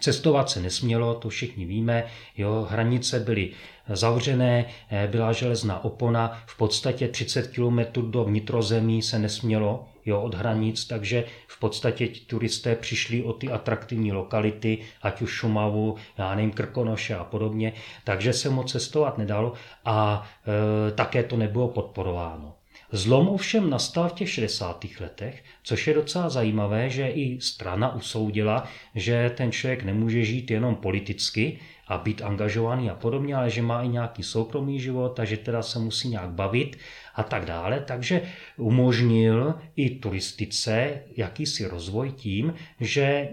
Cestovat 0.00 0.50
se 0.50 0.60
nesmělo, 0.60 1.14
to 1.14 1.28
všichni 1.28 1.64
víme, 1.64 2.04
jo, 2.36 2.66
hranice 2.70 3.20
byly 3.20 3.50
zavřené, 3.88 4.66
eh, 4.90 5.08
byla 5.10 5.32
železná 5.32 5.84
opona, 5.84 6.42
v 6.46 6.56
podstatě 6.56 7.08
30 7.08 7.46
km 7.48 8.10
do 8.10 8.24
vnitrozemí 8.24 9.02
se 9.02 9.18
nesmělo, 9.18 9.84
jo, 10.06 10.20
od 10.20 10.34
hranic, 10.34 10.84
takže 10.84 11.24
v 11.46 11.60
podstatě 11.60 12.08
ti 12.08 12.20
turisté 12.20 12.76
přišli 12.76 13.22
o 13.22 13.32
ty 13.32 13.48
atraktivní 13.48 14.12
lokality, 14.12 14.78
ať 15.02 15.22
už 15.22 15.30
Šumavu, 15.30 15.96
já 16.18 16.34
nevím, 16.34 16.50
Krkonoše 16.50 17.14
a 17.14 17.24
podobně, 17.24 17.72
takže 18.04 18.32
se 18.32 18.50
moc 18.50 18.72
cestovat 18.72 19.18
nedalo 19.18 19.52
a 19.84 20.26
e, 20.88 20.90
také 20.92 21.22
to 21.22 21.36
nebylo 21.36 21.68
podporováno. 21.68 22.54
Zlom 22.94 23.28
ovšem 23.28 23.70
nastal 23.70 24.08
v 24.08 24.12
těch 24.12 24.30
60. 24.30 24.86
letech, 25.00 25.44
což 25.62 25.86
je 25.86 25.94
docela 25.94 26.28
zajímavé, 26.28 26.90
že 26.90 27.08
i 27.08 27.40
strana 27.40 27.94
usoudila, 27.94 28.68
že 28.94 29.30
ten 29.36 29.52
člověk 29.52 29.82
nemůže 29.82 30.24
žít 30.24 30.50
jenom 30.50 30.74
politicky 30.74 31.58
a 31.88 31.98
být 31.98 32.22
angažovaný 32.22 32.90
a 32.90 32.94
podobně, 32.94 33.34
ale 33.36 33.50
že 33.50 33.62
má 33.62 33.82
i 33.82 33.88
nějaký 33.88 34.22
soukromý 34.22 34.80
život 34.80 35.20
a 35.20 35.24
že 35.24 35.36
teda 35.36 35.62
se 35.62 35.78
musí 35.78 36.08
nějak 36.08 36.30
bavit 36.30 36.76
a 37.14 37.22
tak 37.22 37.44
dále. 37.44 37.84
Takže 37.86 38.22
umožnil 38.56 39.54
i 39.76 39.90
turistice 39.90 41.02
jakýsi 41.16 41.66
rozvoj 41.66 42.12
tím, 42.12 42.54
že 42.80 43.28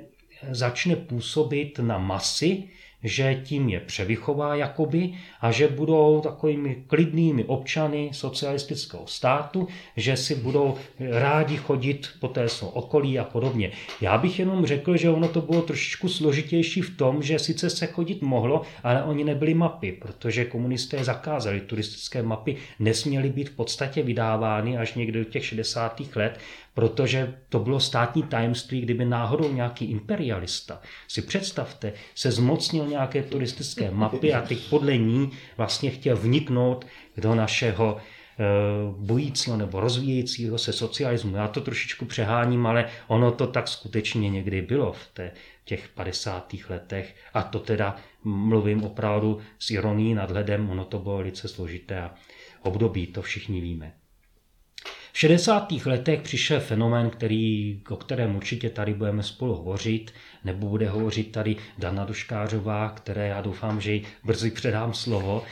začne 0.49 0.95
působit 0.95 1.79
na 1.79 1.97
masy, 1.97 2.63
že 3.03 3.41
tím 3.43 3.69
je 3.69 3.79
převychová 3.79 4.55
jakoby 4.55 5.13
a 5.41 5.51
že 5.51 5.67
budou 5.67 6.21
takovými 6.21 6.83
klidnými 6.87 7.43
občany 7.43 8.09
socialistického 8.13 9.07
státu, 9.07 9.67
že 9.97 10.17
si 10.17 10.35
budou 10.35 10.75
rádi 10.99 11.57
chodit 11.57 12.09
po 12.19 12.27
té 12.27 12.49
svou 12.49 12.67
okolí 12.67 13.19
a 13.19 13.23
podobně. 13.23 13.71
Já 14.01 14.17
bych 14.17 14.39
jenom 14.39 14.65
řekl, 14.65 14.97
že 14.97 15.09
ono 15.09 15.27
to 15.27 15.41
bylo 15.41 15.61
trošičku 15.61 16.09
složitější 16.09 16.81
v 16.81 16.97
tom, 16.97 17.23
že 17.23 17.39
sice 17.39 17.69
se 17.69 17.87
chodit 17.87 18.21
mohlo, 18.21 18.61
ale 18.83 19.03
oni 19.03 19.23
nebyli 19.23 19.53
mapy, 19.53 19.91
protože 19.91 20.45
komunisté 20.45 21.03
zakázali 21.03 21.61
turistické 21.61 22.23
mapy, 22.23 22.55
nesměly 22.79 23.29
být 23.29 23.49
v 23.49 23.55
podstatě 23.55 24.03
vydávány 24.03 24.77
až 24.77 24.93
někdy 24.93 25.19
do 25.19 25.25
těch 25.25 25.45
60. 25.45 26.01
let, 26.15 26.39
protože 26.73 27.33
to 27.49 27.59
bylo 27.59 27.79
státní 27.79 28.23
tajemství, 28.23 28.81
kdyby 28.81 29.05
náhodou 29.05 29.53
nějaký 29.53 29.85
imperialista, 29.85 30.81
si 31.07 31.21
představte, 31.21 31.93
se 32.15 32.31
zmocnil 32.31 32.87
nějaké 32.87 33.23
turistické 33.23 33.91
mapy 33.91 34.33
a 34.33 34.41
teď 34.41 34.69
podle 34.69 34.97
ní 34.97 35.31
vlastně 35.57 35.89
chtěl 35.89 36.17
vniknout 36.17 36.85
do 37.17 37.35
našeho 37.35 37.97
eh, 37.97 38.43
bojícího 38.97 39.57
nebo 39.57 39.79
rozvíjejícího 39.79 40.57
se 40.57 40.73
socialismu. 40.73 41.35
Já 41.35 41.47
to 41.47 41.61
trošičku 41.61 42.05
přeháním, 42.05 42.65
ale 42.65 42.89
ono 43.07 43.31
to 43.31 43.47
tak 43.47 43.67
skutečně 43.67 44.29
někdy 44.29 44.61
bylo 44.61 44.93
v 44.93 45.07
té, 45.13 45.31
těch 45.65 45.89
50. 45.89 46.55
letech 46.69 47.15
a 47.33 47.43
to 47.43 47.59
teda 47.59 47.95
mluvím 48.23 48.83
opravdu 48.83 49.39
s 49.59 49.71
ironií 49.71 50.13
nadhledem, 50.13 50.69
ono 50.69 50.85
to 50.85 50.99
bylo 50.99 51.17
velice 51.17 51.47
složité 51.47 52.09
období, 52.61 53.07
to 53.07 53.21
všichni 53.21 53.61
víme. 53.61 54.00
V 55.13 55.19
60. 55.19 55.71
letech 55.85 56.21
přišel 56.21 56.59
fenomén, 56.59 57.09
který, 57.09 57.79
o 57.89 57.95
kterém 57.95 58.35
určitě 58.35 58.69
tady 58.69 58.93
budeme 58.93 59.23
spolu 59.23 59.55
hovořit, 59.55 60.11
nebo 60.43 60.67
bude 60.67 60.89
hovořit 60.89 61.31
tady 61.31 61.55
Dana 61.77 62.05
Duškářová, 62.05 62.89
které 62.89 63.27
já 63.27 63.41
doufám, 63.41 63.81
že 63.81 63.93
jí 63.93 64.03
brzy 64.23 64.51
předám 64.51 64.93
slovo. 64.93 65.43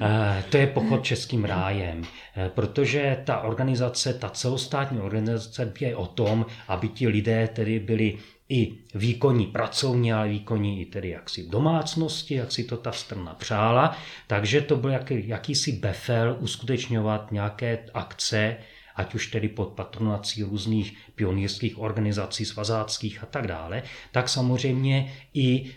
Eh, 0.00 0.44
to 0.50 0.56
je 0.56 0.66
pochod 0.66 1.04
českým 1.04 1.44
rájem, 1.44 2.02
eh, 2.36 2.50
protože 2.54 3.22
ta 3.24 3.40
organizace, 3.40 4.14
ta 4.14 4.28
celostátní 4.28 5.00
organizace 5.00 5.72
je 5.80 5.96
o 5.96 6.06
tom, 6.06 6.46
aby 6.68 6.88
ti 6.88 7.08
lidé 7.08 7.48
tedy 7.48 7.78
byli 7.78 8.18
i 8.48 8.72
výkonní 8.94 9.46
pracovní, 9.46 10.12
ale 10.12 10.28
výkonní 10.28 10.80
i 10.80 10.86
tedy 10.86 11.08
jaksi 11.08 11.42
v 11.42 11.50
domácnosti, 11.50 12.34
jak 12.34 12.52
si 12.52 12.64
to 12.64 12.76
ta 12.76 12.92
strana 12.92 13.34
přála. 13.34 13.96
Takže 14.26 14.60
to 14.60 14.76
byl 14.76 14.90
jaký, 14.90 15.28
jakýsi 15.28 15.72
befel 15.72 16.36
uskutečňovat 16.40 17.32
nějaké 17.32 17.78
akce, 17.94 18.56
ať 18.96 19.14
už 19.14 19.26
tedy 19.26 19.48
pod 19.48 19.68
patronací 19.68 20.42
různých 20.42 20.98
pionýrských 21.14 21.78
organizací, 21.78 22.44
svazáckých 22.44 23.22
a 23.22 23.26
tak 23.26 23.46
dále, 23.46 23.82
tak 24.12 24.28
samozřejmě 24.28 25.12
i 25.34 25.74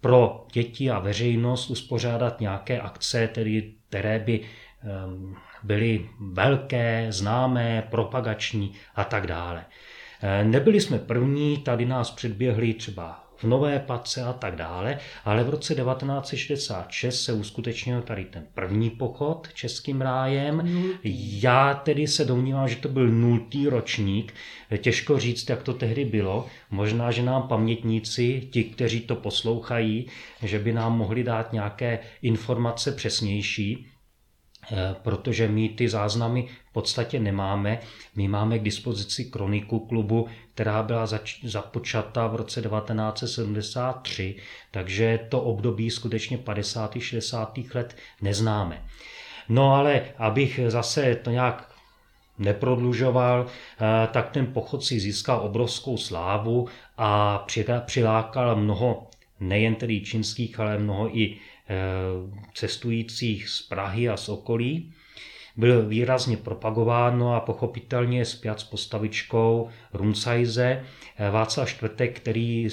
pro 0.00 0.46
děti 0.52 0.90
a 0.90 0.98
veřejnost 0.98 1.70
uspořádat 1.70 2.40
nějaké 2.40 2.80
akce, 2.80 3.28
tedy, 3.28 3.72
které 3.88 4.18
by 4.18 4.40
um, 4.40 5.36
byly 5.62 6.08
velké, 6.20 7.06
známé, 7.10 7.86
propagační 7.90 8.72
a 8.94 9.04
tak 9.04 9.26
dále. 9.26 9.64
E, 10.22 10.44
nebyli 10.44 10.80
jsme 10.80 10.98
první, 10.98 11.58
tady 11.58 11.86
nás 11.86 12.10
předběhli 12.10 12.74
třeba 12.74 13.25
v 13.36 13.44
Nové 13.44 13.78
Pace 13.78 14.22
a 14.22 14.32
tak 14.32 14.56
dále, 14.56 14.98
ale 15.24 15.44
v 15.44 15.50
roce 15.50 15.74
1966 15.74 17.24
se 17.24 17.32
uskutečnil 17.32 18.02
tady 18.02 18.24
ten 18.24 18.46
první 18.54 18.90
pochod 18.90 19.48
českým 19.54 20.00
rájem. 20.00 20.68
Já 21.40 21.74
tedy 21.74 22.06
se 22.06 22.24
domnívám, 22.24 22.68
že 22.68 22.76
to 22.76 22.88
byl 22.88 23.08
nultý 23.08 23.68
ročník. 23.68 24.34
Těžko 24.78 25.18
říct, 25.18 25.50
jak 25.50 25.62
to 25.62 25.74
tehdy 25.74 26.04
bylo. 26.04 26.46
Možná, 26.70 27.10
že 27.10 27.22
nám 27.22 27.48
pamětníci, 27.48 28.48
ti, 28.52 28.64
kteří 28.64 29.00
to 29.00 29.16
poslouchají, 29.16 30.06
že 30.42 30.58
by 30.58 30.72
nám 30.72 30.98
mohli 30.98 31.24
dát 31.24 31.52
nějaké 31.52 31.98
informace 32.22 32.92
přesnější. 32.92 33.86
protože 35.02 35.48
my 35.48 35.68
ty 35.68 35.88
záznamy 35.88 36.46
v 36.70 36.72
podstatě 36.72 37.20
nemáme. 37.20 37.78
My 38.16 38.28
máme 38.28 38.58
k 38.58 38.62
dispozici 38.62 39.24
kroniku 39.24 39.78
klubu, 39.78 40.26
která 40.56 40.82
byla 40.82 41.06
zač- 41.06 41.44
započata 41.44 42.26
v 42.26 42.36
roce 42.36 42.62
1973, 42.62 44.36
takže 44.70 45.18
to 45.28 45.40
období 45.40 45.90
skutečně 45.90 46.38
50. 46.38 47.00
60. 47.00 47.58
let 47.74 47.96
neznáme. 48.22 48.82
No 49.48 49.74
ale 49.74 50.02
abych 50.18 50.60
zase 50.68 51.14
to 51.14 51.30
nějak 51.30 51.72
neprodlužoval, 52.38 53.46
eh, 53.46 54.08
tak 54.12 54.30
ten 54.30 54.46
pochod 54.46 54.84
si 54.84 55.00
získal 55.00 55.40
obrovskou 55.40 55.96
slávu 55.96 56.68
a 56.98 57.44
přilákal 57.86 58.56
mnoho 58.56 59.10
nejen 59.40 59.74
tedy 59.74 60.00
čínských, 60.00 60.60
ale 60.60 60.78
mnoho 60.78 61.18
i 61.18 61.36
eh, 61.36 61.74
cestujících 62.54 63.48
z 63.48 63.62
Prahy 63.62 64.08
a 64.08 64.16
z 64.16 64.28
okolí. 64.28 64.92
Byl 65.56 65.86
výrazně 65.86 66.36
propagováno 66.36 67.34
a 67.34 67.40
pochopitelně 67.40 68.24
zpět 68.24 68.60
s 68.60 68.64
postavičkou 68.64 69.68
Runcajze. 69.92 70.84
Václav 71.30 71.68
Čtvrtek, 71.68 72.20
který 72.20 72.68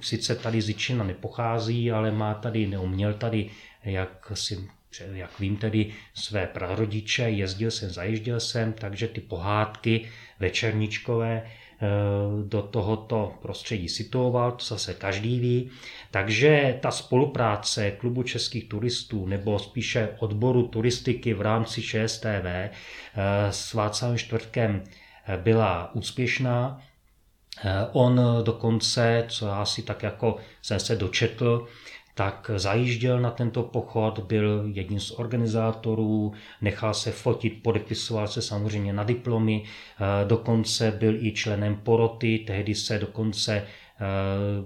sice 0.00 0.34
tady 0.34 0.62
z 0.62 0.68
Jičina 0.68 1.04
nepochází, 1.04 1.92
ale 1.92 2.10
má 2.10 2.34
tady, 2.34 2.66
neuměl 2.66 3.14
tady, 3.14 3.50
jak 3.84 4.32
si 4.34 4.68
jak 5.12 5.40
vím 5.40 5.56
tedy 5.56 5.92
své 6.14 6.46
prarodiče, 6.46 7.22
jezdil 7.22 7.70
jsem, 7.70 7.90
zajížděl 7.90 8.40
jsem, 8.40 8.72
takže 8.72 9.08
ty 9.08 9.20
pohádky 9.20 10.08
večerničkové 10.40 11.50
do 12.44 12.62
tohoto 12.62 13.34
prostředí 13.42 13.88
situoval, 13.88 14.52
to 14.52 14.64
zase 14.64 14.94
každý 14.94 15.40
ví. 15.40 15.70
Takže 16.10 16.78
ta 16.82 16.90
spolupráce 16.90 17.90
klubu 17.90 18.22
českých 18.22 18.68
turistů 18.68 19.26
nebo 19.26 19.58
spíše 19.58 20.08
odboru 20.18 20.68
turistiky 20.68 21.34
v 21.34 21.40
rámci 21.40 21.82
ČSTV 21.82 22.46
eh, 22.46 22.72
s 23.50 23.74
Václavem 23.74 24.18
Čtvrtkem 24.18 24.84
eh, 25.26 25.36
byla 25.36 25.94
úspěšná. 25.94 26.82
On 27.92 28.20
dokonce, 28.42 29.24
co 29.28 29.46
já 29.46 29.64
si 29.64 29.82
tak 29.82 30.02
jako 30.02 30.36
jsem 30.62 30.80
se 30.80 30.96
dočetl, 30.96 31.66
tak 32.18 32.50
zajížděl 32.56 33.20
na 33.20 33.30
tento 33.30 33.62
pochod, 33.62 34.18
byl 34.18 34.64
jedním 34.72 35.00
z 35.00 35.10
organizátorů, 35.10 36.32
nechal 36.60 36.94
se 36.94 37.10
fotit, 37.12 37.62
podepisoval 37.62 38.28
se 38.28 38.42
samozřejmě 38.42 38.92
na 38.92 39.04
diplomy, 39.04 39.62
eh, 39.64 40.24
dokonce 40.28 40.90
byl 40.90 41.26
i 41.26 41.32
členem 41.32 41.76
poroty, 41.76 42.38
tehdy 42.46 42.74
se 42.74 42.98
dokonce 42.98 43.66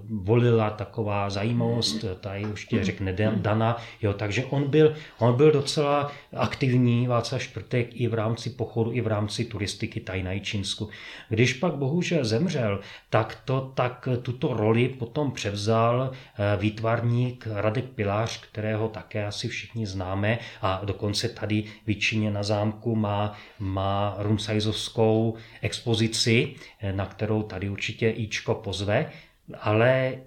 volila 0.09 0.69
taková 0.69 1.29
zajímavost, 1.29 2.05
tady 2.19 2.41
ještě 2.41 2.83
řekne 2.83 3.13
Dana, 3.35 3.77
jo, 4.01 4.13
takže 4.13 4.45
on 4.45 4.69
byl, 4.69 4.95
on 5.19 5.35
byl 5.35 5.51
docela 5.51 6.11
aktivní, 6.35 7.07
Václav 7.07 7.43
Šprtek, 7.43 7.87
i 7.91 8.07
v 8.07 8.13
rámci 8.13 8.49
pochodu, 8.49 8.91
i 8.91 9.01
v 9.01 9.07
rámci 9.07 9.45
turistiky 9.45 9.99
tady 9.99 10.23
na 10.23 10.31
Jičinsku. 10.31 10.89
Když 11.29 11.53
pak 11.53 11.75
bohužel 11.75 12.25
zemřel, 12.25 12.79
tak, 13.09 13.41
to, 13.45 13.71
tak 13.75 14.07
tuto 14.21 14.53
roli 14.53 14.89
potom 14.89 15.31
převzal 15.31 16.11
eh, 16.11 16.57
výtvarník 16.57 17.47
Radek 17.51 17.85
Pilář, 17.85 18.41
kterého 18.41 18.87
také 18.87 19.25
asi 19.25 19.47
všichni 19.47 19.85
známe. 19.85 20.39
A 20.61 20.81
dokonce 20.85 21.29
tady 21.29 21.63
v 21.85 21.89
Jičině 21.89 22.31
na 22.31 22.43
zámku 22.43 22.95
má, 22.95 23.33
má 23.59 24.15
rumsajzovskou 24.19 25.35
expozici, 25.61 26.55
eh, 26.79 26.93
na 26.93 27.05
kterou 27.05 27.43
tady 27.43 27.69
určitě 27.69 28.09
Ičko 28.09 28.55
pozve 28.55 29.11
ale 29.59 30.17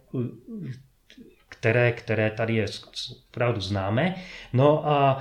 které, 1.49 1.93
které 1.93 2.31
tady 2.31 2.55
je 2.55 2.67
opravdu 3.31 3.61
známe. 3.61 4.15
No 4.53 4.89
a 4.89 5.19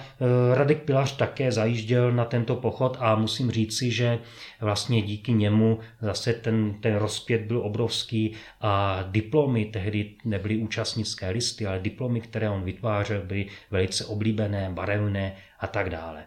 e, 0.52 0.56
Radek 0.56 0.82
Pilař 0.82 1.16
také 1.16 1.52
zajížděl 1.52 2.12
na 2.12 2.26
tento 2.26 2.56
pochod 2.56 2.98
a 3.00 3.16
musím 3.16 3.52
říci, 3.52 3.92
že 3.92 4.20
vlastně 4.62 5.02
díky 5.02 5.34
němu 5.34 5.80
zase 6.02 6.34
ten, 6.34 6.74
ten 6.82 6.96
rozpět 6.96 7.42
byl 7.42 7.60
obrovský 7.60 8.34
a 8.62 9.04
diplomy 9.08 9.66
tehdy 9.66 10.12
nebyly 10.26 10.58
účastnické 10.58 11.30
listy, 11.30 11.68
ale 11.68 11.80
diplomy, 11.80 12.22
které 12.22 12.50
on 12.50 12.64
vytvářel, 12.64 13.22
byly 13.22 13.48
velice 13.72 14.06
oblíbené, 14.06 14.70
barevné 14.74 15.36
a 15.60 15.68
tak 15.68 15.90
dále. 15.90 16.24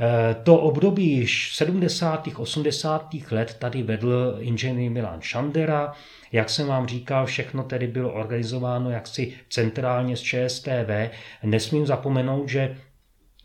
E, 0.00 0.34
to 0.34 0.56
období 0.58 1.26
70. 1.28 2.28
80. 2.36 3.14
let 3.30 3.56
tady 3.58 3.82
vedl 3.82 4.36
inženýr 4.40 4.90
Milan 4.90 5.20
Šandera, 5.20 5.92
jak 6.36 6.50
jsem 6.50 6.66
vám 6.66 6.86
říkal, 6.86 7.26
všechno 7.26 7.62
tedy 7.62 7.86
bylo 7.86 8.12
organizováno 8.12 8.90
jaksi 8.90 9.32
centrálně 9.48 10.16
z 10.16 10.20
ČSTV. 10.20 11.10
Nesmím 11.42 11.86
zapomenout, 11.86 12.48
že 12.48 12.76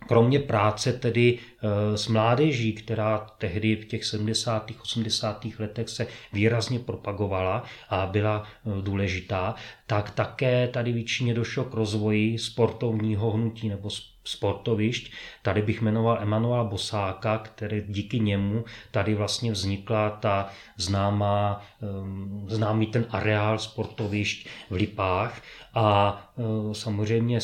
kromě 0.07 0.39
práce 0.39 0.93
tedy 0.93 1.39
eh, 1.39 1.97
s 1.97 2.07
mládeží, 2.07 2.73
která 2.73 3.17
tehdy 3.37 3.75
v 3.75 3.85
těch 3.85 4.05
70. 4.05 4.71
80. 4.81 5.45
letech 5.59 5.89
se 5.89 6.07
výrazně 6.33 6.79
propagovala 6.79 7.63
a 7.89 8.05
byla 8.05 8.43
eh, 8.43 8.81
důležitá, 8.81 9.55
tak 9.87 10.11
také 10.11 10.67
tady 10.67 10.91
většině 10.91 11.33
došlo 11.33 11.63
k 11.63 11.73
rozvoji 11.73 12.37
sportovního 12.37 13.31
hnutí 13.31 13.69
nebo 13.69 13.89
sportovišť. 14.23 15.11
Tady 15.41 15.61
bych 15.61 15.81
jmenoval 15.81 16.17
Emanuela 16.21 16.63
Bosáka, 16.63 17.37
který 17.37 17.83
díky 17.87 18.19
němu 18.19 18.65
tady 18.91 19.15
vlastně 19.15 19.51
vznikla 19.51 20.09
ta 20.09 20.49
známá, 20.77 21.61
ehm, 21.81 22.45
známý 22.49 22.87
ten 22.87 23.05
areál 23.09 23.59
sportovišť 23.59 24.47
v 24.69 24.75
Lipách 24.75 25.41
a 25.73 26.17
eh, 26.37 26.43
samozřejmě 26.73 27.39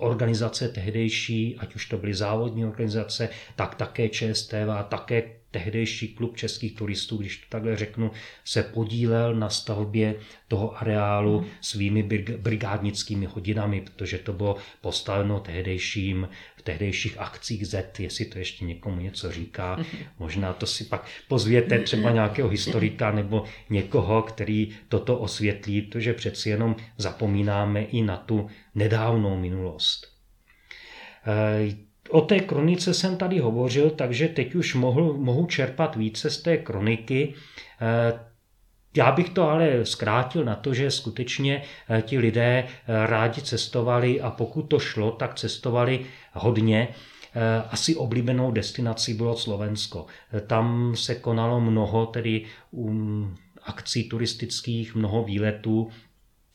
organizace 0.00 0.68
tehdejší, 0.68 1.56
ať 1.58 1.74
už 1.74 1.86
to 1.86 1.98
byly 1.98 2.14
závodní 2.14 2.64
organizace, 2.64 3.28
tak 3.56 3.74
také 3.74 4.08
ČSTV 4.08 4.68
a 4.78 4.82
také 4.82 5.39
tehdejší 5.50 6.08
klub 6.08 6.36
českých 6.36 6.76
turistů, 6.76 7.16
když 7.16 7.36
to 7.36 7.46
takhle 7.48 7.76
řeknu, 7.76 8.10
se 8.44 8.62
podílel 8.62 9.34
na 9.34 9.50
stavbě 9.50 10.14
toho 10.48 10.82
areálu 10.82 11.38
hmm. 11.38 11.48
svými 11.60 12.02
brigádnickými 12.36 13.26
hodinami, 13.26 13.80
protože 13.80 14.18
to 14.18 14.32
bylo 14.32 14.56
postaveno 14.80 15.40
tehdejším, 15.40 16.28
v 16.56 16.62
tehdejších 16.62 17.18
akcích 17.18 17.66
Z, 17.66 18.00
jestli 18.00 18.24
to 18.24 18.38
ještě 18.38 18.64
někomu 18.64 19.00
něco 19.00 19.32
říká. 19.32 19.78
Možná 20.18 20.52
to 20.52 20.66
si 20.66 20.84
pak 20.84 21.06
pozvěte 21.28 21.78
třeba 21.78 22.10
nějakého 22.10 22.48
historika 22.48 23.12
nebo 23.12 23.44
někoho, 23.70 24.22
který 24.22 24.76
toto 24.88 25.18
osvětlí, 25.18 25.82
protože 25.82 26.14
přeci 26.14 26.50
jenom 26.50 26.76
zapomínáme 26.98 27.82
i 27.82 28.02
na 28.02 28.16
tu 28.16 28.50
nedávnou 28.74 29.36
minulost. 29.36 30.06
O 32.10 32.20
té 32.20 32.40
kronice 32.40 32.94
jsem 32.94 33.16
tady 33.16 33.38
hovořil, 33.38 33.90
takže 33.90 34.28
teď 34.28 34.54
už 34.54 34.74
mohu, 34.74 35.16
mohu 35.16 35.46
čerpat 35.46 35.96
více 35.96 36.30
z 36.30 36.42
té 36.42 36.56
kroniky. 36.56 37.34
Eh, 37.80 38.20
já 38.96 39.12
bych 39.12 39.30
to 39.30 39.48
ale 39.48 39.86
zkrátil 39.86 40.44
na 40.44 40.54
to, 40.54 40.74
že 40.74 40.90
skutečně 40.90 41.62
eh, 41.88 42.02
ti 42.02 42.18
lidé 42.18 42.64
eh, 42.64 43.06
rádi 43.06 43.42
cestovali 43.42 44.20
a 44.20 44.30
pokud 44.30 44.62
to 44.62 44.78
šlo, 44.78 45.10
tak 45.10 45.34
cestovali 45.34 46.06
hodně. 46.32 46.88
Asi 47.70 47.96
oblíbenou 47.96 48.50
destinací 48.50 49.14
bylo 49.14 49.36
Slovensko. 49.36 50.06
Tam 50.46 50.96
se 50.96 51.14
konalo 51.14 51.60
mnoho 51.60 52.06
tedy 52.06 52.44
um, 52.70 53.36
akcí 53.62 54.08
turistických, 54.08 54.94
mnoho 54.94 55.24
výletů, 55.24 55.90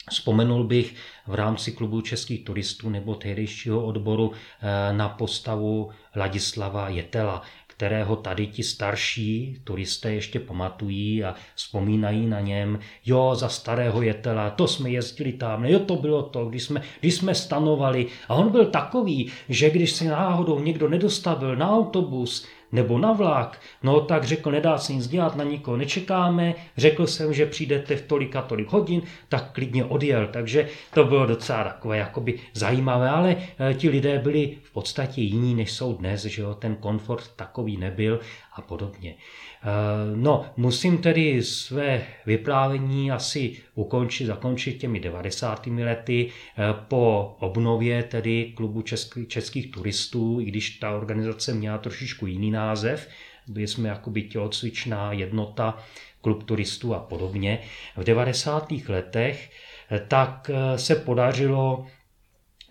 Vzpomenul 0.09 0.63
bych 0.63 0.95
v 1.27 1.35
rámci 1.35 1.71
klubu 1.71 2.01
českých 2.01 2.43
turistů 2.43 2.89
nebo 2.89 3.15
tehdejšího 3.15 3.85
odboru 3.85 4.31
eh, 4.31 4.93
na 4.93 5.09
postavu 5.09 5.89
Ladislava 6.15 6.89
Jetela, 6.89 7.41
kterého 7.77 8.15
tady 8.15 8.47
ti 8.47 8.63
starší 8.63 9.61
turisté 9.63 10.13
ještě 10.13 10.39
pamatují 10.39 11.23
a 11.23 11.35
vzpomínají 11.55 12.25
na 12.25 12.39
něm. 12.39 12.79
Jo, 13.05 13.35
za 13.35 13.49
starého 13.49 14.01
jetela, 14.01 14.49
to 14.49 14.67
jsme 14.67 14.89
jezdili 14.89 15.33
tam, 15.33 15.65
jo, 15.65 15.79
to 15.79 15.95
bylo 15.95 16.23
to, 16.23 16.45
když 16.45 16.63
jsme, 16.63 16.81
když 16.99 17.15
jsme 17.15 17.35
stanovali. 17.35 18.07
A 18.27 18.33
on 18.35 18.51
byl 18.51 18.65
takový, 18.65 19.31
že 19.49 19.69
když 19.69 19.91
se 19.91 20.05
náhodou 20.05 20.59
někdo 20.59 20.89
nedostavil 20.89 21.55
na 21.55 21.71
autobus, 21.71 22.45
nebo 22.75 22.97
na 22.97 23.13
vlak, 23.13 23.61
no 23.83 24.01
tak 24.01 24.23
řekl, 24.23 24.51
nedá 24.51 24.77
se 24.77 24.93
nic 24.93 25.07
dělat, 25.07 25.35
na 25.35 25.43
nikoho 25.43 25.77
nečekáme, 25.77 26.55
řekl 26.77 27.07
jsem, 27.07 27.33
že 27.33 27.45
přijdete 27.45 27.95
v 27.95 28.01
tolik 28.01 28.35
a 28.35 28.41
tolik 28.41 28.71
hodin, 28.71 29.01
tak 29.29 29.51
klidně 29.51 29.85
odjel, 29.85 30.27
takže 30.27 30.69
to 30.93 31.03
bylo 31.03 31.25
docela 31.25 31.63
takové 31.63 31.97
jakoby 31.97 32.39
zajímavé, 32.53 33.09
ale 33.09 33.37
eh, 33.59 33.73
ti 33.73 33.89
lidé 33.89 34.19
byli 34.19 34.57
v 34.63 34.71
podstatě 34.71 35.21
jiní, 35.21 35.55
než 35.55 35.71
jsou 35.71 35.93
dnes, 35.93 36.25
že 36.25 36.41
jo, 36.41 36.53
ten 36.53 36.75
komfort 36.75 37.31
takový 37.35 37.77
nebyl 37.77 38.19
a 38.53 38.61
podobně. 38.61 39.15
Eh, 39.65 40.15
no, 40.15 40.45
musím 40.57 40.97
tedy 40.97 41.43
své 41.43 42.03
vyprávění 42.25 43.11
asi 43.11 43.57
ukončit, 43.75 44.25
zakončit 44.25 44.73
těmi 44.73 44.99
90. 44.99 45.67
lety 45.67 46.29
eh, 46.29 46.63
po 46.87 47.35
obnově 47.39 48.03
tedy 48.03 48.53
klubu 48.55 48.81
český, 48.81 49.25
českých 49.25 49.71
turistů, 49.71 50.39
i 50.41 50.45
když 50.45 50.69
ta 50.69 50.91
organizace 50.91 51.53
měla 51.53 51.77
trošičku 51.77 52.27
jiný 52.27 52.51
název, 52.51 53.07
byli 53.47 53.67
jsme 53.67 53.89
jakoby 53.89 54.21
tělocvičná 54.21 55.13
jednota, 55.13 55.77
klub 56.21 56.43
turistů 56.43 56.95
a 56.95 56.99
podobně. 56.99 57.59
V 57.97 58.03
90. 58.03 58.67
letech 58.87 59.51
eh, 59.91 60.05
tak 60.07 60.51
se 60.75 60.95
podařilo 60.95 61.85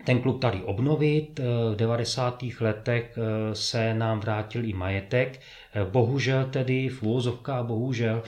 ten 0.05 0.21
klub 0.21 0.41
tady 0.41 0.61
obnovit. 0.61 1.39
V 1.71 1.75
90. 1.75 2.43
letech 2.59 3.17
se 3.53 3.93
nám 3.93 4.19
vrátil 4.19 4.65
i 4.65 4.73
majetek. 4.73 5.39
Bohužel 5.91 6.45
tedy, 6.45 6.89
v 6.89 7.03
úvozovkách 7.03 7.65
bohužel, 7.65 8.23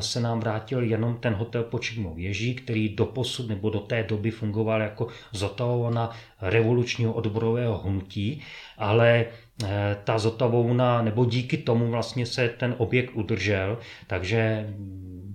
se 0.00 0.20
nám 0.20 0.40
vrátil 0.40 0.82
jenom 0.82 1.16
ten 1.16 1.34
hotel 1.34 1.62
Počigmou 1.62 2.14
věží, 2.14 2.54
který 2.54 2.88
doposud 2.88 3.48
nebo 3.48 3.70
do 3.70 3.80
té 3.80 4.02
doby 4.02 4.30
fungoval 4.30 4.80
jako 4.80 5.06
zotavovna 5.32 6.10
revolučního 6.40 7.12
odborového 7.12 7.78
hnutí, 7.78 8.42
ale 8.78 9.26
Eh, 9.64 9.96
ta 10.04 10.18
zotavouna, 10.18 11.02
nebo 11.02 11.24
díky 11.24 11.56
tomu 11.56 11.90
vlastně 11.90 12.26
se 12.26 12.48
ten 12.48 12.74
objekt 12.78 13.10
udržel, 13.14 13.78
takže 14.06 14.70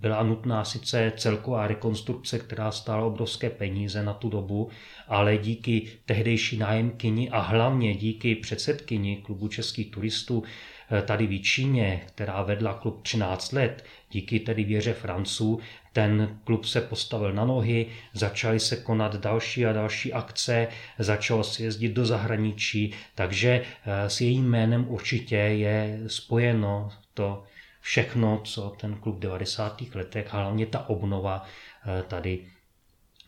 byla 0.01 0.23
nutná 0.23 0.65
sice 0.65 1.11
celková 1.17 1.67
rekonstrukce, 1.67 2.39
která 2.39 2.71
stála 2.71 3.05
obrovské 3.05 3.49
peníze 3.49 4.03
na 4.03 4.13
tu 4.13 4.29
dobu, 4.29 4.69
ale 5.07 5.37
díky 5.37 5.87
tehdejší 6.05 6.57
nájemkyni 6.57 7.29
a 7.29 7.39
hlavně 7.39 7.95
díky 7.95 8.35
předsedkyni 8.35 9.17
klubu 9.17 9.47
českých 9.47 9.91
turistů 9.91 10.43
eh, 10.91 11.01
tady 11.01 11.27
v 11.27 11.41
Číně, 11.41 12.01
která 12.07 12.43
vedla 12.43 12.73
klub 12.73 13.01
13 13.01 13.51
let, 13.51 13.85
díky 14.11 14.39
tedy 14.39 14.63
věře 14.63 14.93
Franců, 14.93 15.59
ten 15.93 16.39
klub 16.43 16.65
se 16.65 16.81
postavil 16.81 17.33
na 17.33 17.45
nohy, 17.45 17.85
začaly 18.13 18.59
se 18.59 18.75
konat 18.75 19.15
další 19.15 19.65
a 19.65 19.73
další 19.73 20.13
akce, 20.13 20.67
začal 20.99 21.43
se 21.43 21.63
jezdit 21.63 21.89
do 21.89 22.05
zahraničí, 22.05 22.93
takže 23.15 23.61
eh, 23.85 24.09
s 24.09 24.21
jejím 24.21 24.49
jménem 24.49 24.85
určitě 24.89 25.35
je 25.35 25.99
spojeno 26.07 26.89
to 27.13 27.43
všechno, 27.81 28.41
co 28.43 28.69
ten 28.69 28.95
klub 28.95 29.15
v 29.15 29.19
90. 29.19 29.81
letech, 29.95 30.33
hlavně 30.33 30.65
ta 30.65 30.89
obnova 30.89 31.43
eh, 31.43 32.03
tady 32.03 32.45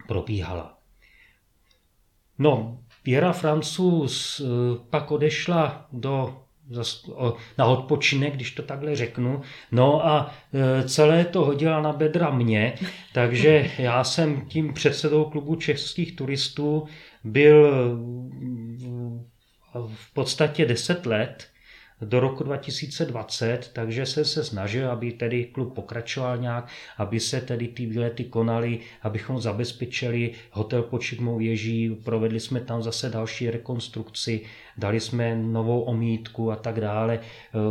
probíhala. 0.07 0.77
No, 2.39 2.79
Věra 3.05 3.33
Francuz 3.33 4.39
eh, 4.39 4.45
pak 4.89 5.11
odešla 5.11 5.87
do 5.91 6.43
na 7.57 7.65
odpočinek, 7.65 8.33
když 8.33 8.51
to 8.51 8.63
takhle 8.63 8.95
řeknu. 8.95 9.41
No 9.71 10.07
a 10.07 10.35
e, 10.53 10.89
celé 10.89 11.25
to 11.25 11.45
hodila 11.45 11.81
na 11.81 11.93
bedra 11.93 12.29
mě, 12.29 12.73
takže 13.13 13.71
já 13.77 14.03
jsem 14.03 14.41
tím 14.41 14.73
předsedou 14.73 15.25
klubu 15.25 15.55
českých 15.55 16.15
turistů 16.15 16.85
byl 17.23 17.73
v 19.87 20.13
podstatě 20.13 20.65
10 20.65 21.05
let 21.05 21.47
do 22.01 22.19
roku 22.19 22.43
2020, 22.43 23.69
takže 23.73 24.05
se 24.05 24.25
se 24.25 24.43
snažil, 24.43 24.91
aby 24.91 25.11
tedy 25.11 25.45
klub 25.45 25.75
pokračoval 25.75 26.37
nějak, 26.37 26.67
aby 26.97 27.19
se 27.19 27.41
tedy 27.41 27.67
ty 27.67 27.85
výlety 27.85 28.23
konaly, 28.23 28.79
abychom 29.01 29.41
zabezpečili 29.41 30.31
hotel 30.51 30.83
pod 30.83 31.03
věží, 31.37 31.95
provedli 32.03 32.39
jsme 32.39 32.59
tam 32.59 32.83
zase 32.83 33.09
další 33.09 33.49
rekonstrukci, 33.49 34.41
dali 34.77 34.99
jsme 34.99 35.35
novou 35.35 35.81
omítku 35.81 36.51
a 36.51 36.55
tak 36.55 36.81
dále, 36.81 37.19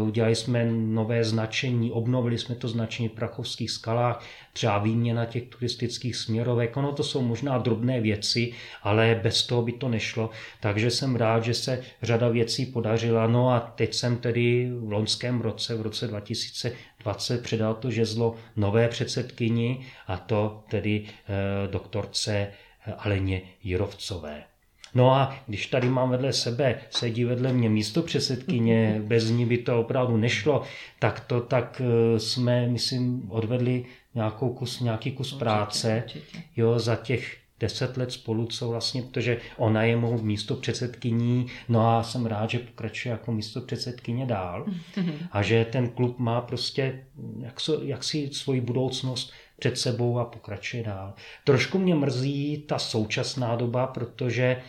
udělali 0.07 0.35
jsme 0.35 0.65
nové 0.73 1.25
značení, 1.25 1.93
obnovili 1.93 2.39
jsme 2.39 2.55
to 2.55 2.69
značení 2.69 3.09
v 3.09 3.13
Prachovských 3.13 3.71
skalách, 3.71 4.25
třeba 4.53 4.79
výměna 4.79 5.25
těch 5.25 5.43
turistických 5.43 6.17
směrovek, 6.17 6.77
ono 6.77 6.93
to 6.93 7.03
jsou 7.03 7.23
možná 7.23 7.59
drobné 7.59 8.01
věci, 8.01 8.53
ale 8.83 9.21
bez 9.23 9.47
toho 9.47 9.63
by 9.63 9.73
to 9.73 9.89
nešlo, 9.89 10.31
takže 10.61 10.91
jsem 10.91 11.17
rád, 11.17 11.45
že 11.45 11.55
se 11.55 11.83
řada 12.03 12.29
věcí 12.29 12.67
podařila, 12.67 13.27
no 13.27 13.51
a 13.51 13.61
teď 13.61 13.95
jsem 13.95 14.17
tedy 14.17 14.71
v 14.79 14.93
loňském 14.93 15.41
roce, 15.41 15.75
v 15.77 15.81
roce 15.83 16.07
2020 16.07 17.43
předal 17.43 17.75
to 17.75 17.91
žezlo 17.91 18.35
nové 18.57 18.89
předsedkyni 18.89 19.87
a 20.07 20.17
to 20.17 20.65
tedy 20.71 21.05
eh, 21.05 21.69
doktorce 21.71 22.53
Aleně 22.99 23.43
Jirovcové. 23.63 24.52
No 24.95 25.15
a 25.15 25.37
když 25.47 25.67
tady 25.67 25.89
mám 25.89 26.11
vedle 26.11 26.33
sebe, 26.33 26.81
sedí 26.91 27.25
vedle 27.25 27.53
mě 27.53 27.69
místo 27.69 28.03
předsedkyně, 28.03 29.03
bez 29.07 29.31
ní 29.31 29.47
by 29.47 29.59
to 29.59 29.81
opravdu 29.81 30.17
nešlo, 30.17 30.63
tak 30.99 31.21
to 31.21 31.41
tak 31.41 31.83
eh, 31.85 32.21
jsme, 32.21 32.67
myslím, 32.67 33.27
odvedli 33.29 33.85
nějakou 34.15 34.55
kus, 34.55 34.81
nějaký 34.81 35.13
kus 35.13 35.27
určitě, 35.27 35.39
práce 35.39 36.03
určitě. 36.05 36.43
Jo, 36.57 36.79
za 36.79 36.97
těch 36.97 37.37
deset 37.61 37.97
let 37.97 38.13
spolu, 38.13 38.47
co 38.47 38.69
vlastně, 38.69 39.03
protože 39.03 39.41
ona 39.57 39.83
je 39.83 39.97
mou 39.97 40.23
místo 40.23 40.57
předsedkyní, 40.57 41.47
no 41.69 41.89
a 41.89 42.03
jsem 42.03 42.27
rád, 42.27 42.51
že 42.51 42.59
pokračuje 42.59 43.11
jako 43.11 43.33
místo 43.33 43.61
předsedkyně 43.61 44.27
dál 44.27 44.67
a 45.33 45.43
že 45.43 45.65
ten 45.65 45.89
klub 45.89 46.19
má 46.19 46.41
prostě 46.41 47.05
jak, 47.41 47.61
so, 47.61 47.85
jak 47.85 48.05
si 48.05 48.29
svoji 48.33 48.61
budoucnost 48.61 49.33
před 49.59 49.79
sebou 49.79 50.19
a 50.19 50.25
pokračuje 50.25 50.83
dál. 50.83 51.15
Trošku 51.45 51.79
mě 51.79 51.95
mrzí 51.95 52.65
ta 52.69 52.79
současná 52.79 53.57
doba, 53.57 53.87
protože 53.87 54.63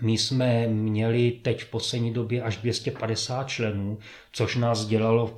my 0.00 0.18
jsme 0.18 0.66
měli 0.68 1.30
teď 1.30 1.62
v 1.62 1.70
poslední 1.70 2.12
době 2.12 2.42
až 2.42 2.56
250 2.56 3.48
členů, 3.48 3.98
což 4.32 4.56
nás 4.56 4.86
dělalo, 4.86 5.36